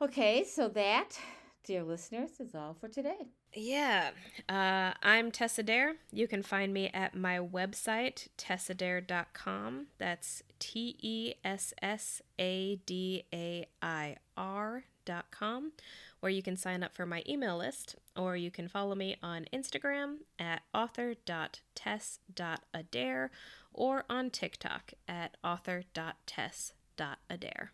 okay, 0.01 0.45
so 0.45 0.69
that, 0.69 1.19
dear 1.65 1.83
listeners, 1.83 2.41
is 2.41 2.55
all 2.55 2.75
for 2.75 2.89
today. 2.89 3.29
Yeah, 3.55 4.11
uh, 4.49 4.93
I'm 5.03 5.31
Tess 5.31 5.59
Adair. 5.59 5.97
You 6.13 6.29
can 6.29 6.43
find 6.43 6.73
me 6.73 6.91
at 6.93 7.15
my 7.17 7.39
website, 7.39 8.29
tessadair.com. 8.37 9.87
That's 9.97 10.43
T 10.59 10.97
E 11.01 11.35
S 11.45 11.73
S 11.81 12.21
A 12.39 12.77
D 12.87 13.25
A 13.33 13.67
I 13.81 14.17
R.com, 14.37 15.73
where 16.21 16.31
you 16.31 16.43
can 16.43 16.57
sign 16.57 16.83
up 16.83 16.95
for 16.95 17.07
my 17.07 17.23
email 17.29 17.57
list, 17.57 17.97
or 18.15 18.37
you 18.37 18.51
can 18.51 18.69
follow 18.69 18.95
me 18.95 19.17
on 19.23 19.47
Instagram 19.53 20.17
at 20.39 20.61
author.tess.adair 20.75 23.31
or 23.73 24.05
on 24.11 24.31
TikTok 24.31 24.93
at 25.09 25.37
author.tess.adair. 25.43 27.73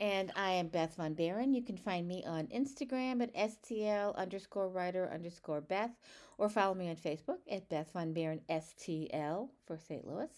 And 0.00 0.32
I 0.34 0.52
am 0.52 0.68
Beth 0.68 0.96
Von 0.96 1.14
Baron. 1.14 1.54
You 1.54 1.62
can 1.62 1.76
find 1.76 2.06
me 2.08 2.24
on 2.26 2.48
Instagram 2.48 3.22
at 3.22 3.34
STL 3.34 4.16
underscore 4.16 4.68
writer 4.68 5.10
underscore 5.12 5.60
Beth 5.60 5.92
or 6.38 6.48
follow 6.48 6.74
me 6.74 6.88
on 6.88 6.96
Facebook 6.96 7.38
at 7.50 7.68
Beth 7.68 7.92
Von 7.92 8.12
Baron 8.12 8.40
STL 8.48 9.48
for 9.66 9.78
St. 9.78 10.06
Louis. 10.06 10.30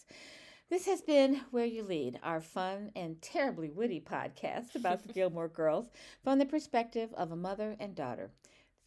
This 0.68 0.86
has 0.86 1.00
been 1.00 1.42
Where 1.52 1.64
You 1.64 1.84
Lead, 1.84 2.18
our 2.24 2.40
fun 2.40 2.90
and 2.96 3.22
terribly 3.22 3.70
witty 3.70 4.00
podcast 4.00 4.74
about 4.74 5.06
the 5.06 5.12
Gilmore 5.14 5.48
Girls 5.48 5.90
from 6.24 6.40
the 6.40 6.46
perspective 6.46 7.10
of 7.16 7.30
a 7.30 7.36
mother 7.36 7.76
and 7.78 7.94
daughter. 7.94 8.30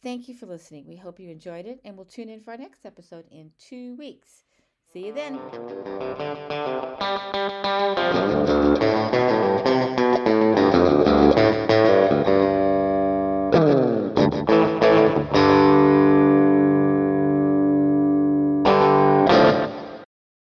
Thank 0.02 0.28
you 0.28 0.34
for 0.34 0.46
listening. 0.46 0.86
We 0.86 0.96
hope 0.96 1.18
you 1.18 1.30
enjoyed 1.30 1.66
it, 1.66 1.80
and 1.84 1.96
we'll 1.96 2.04
tune 2.06 2.28
in 2.28 2.40
for 2.40 2.52
our 2.52 2.58
next 2.58 2.84
episode 2.84 3.24
in 3.30 3.50
two 3.58 3.96
weeks. 3.96 4.44
See 4.92 5.06
you 5.06 5.14
then. 5.14 5.38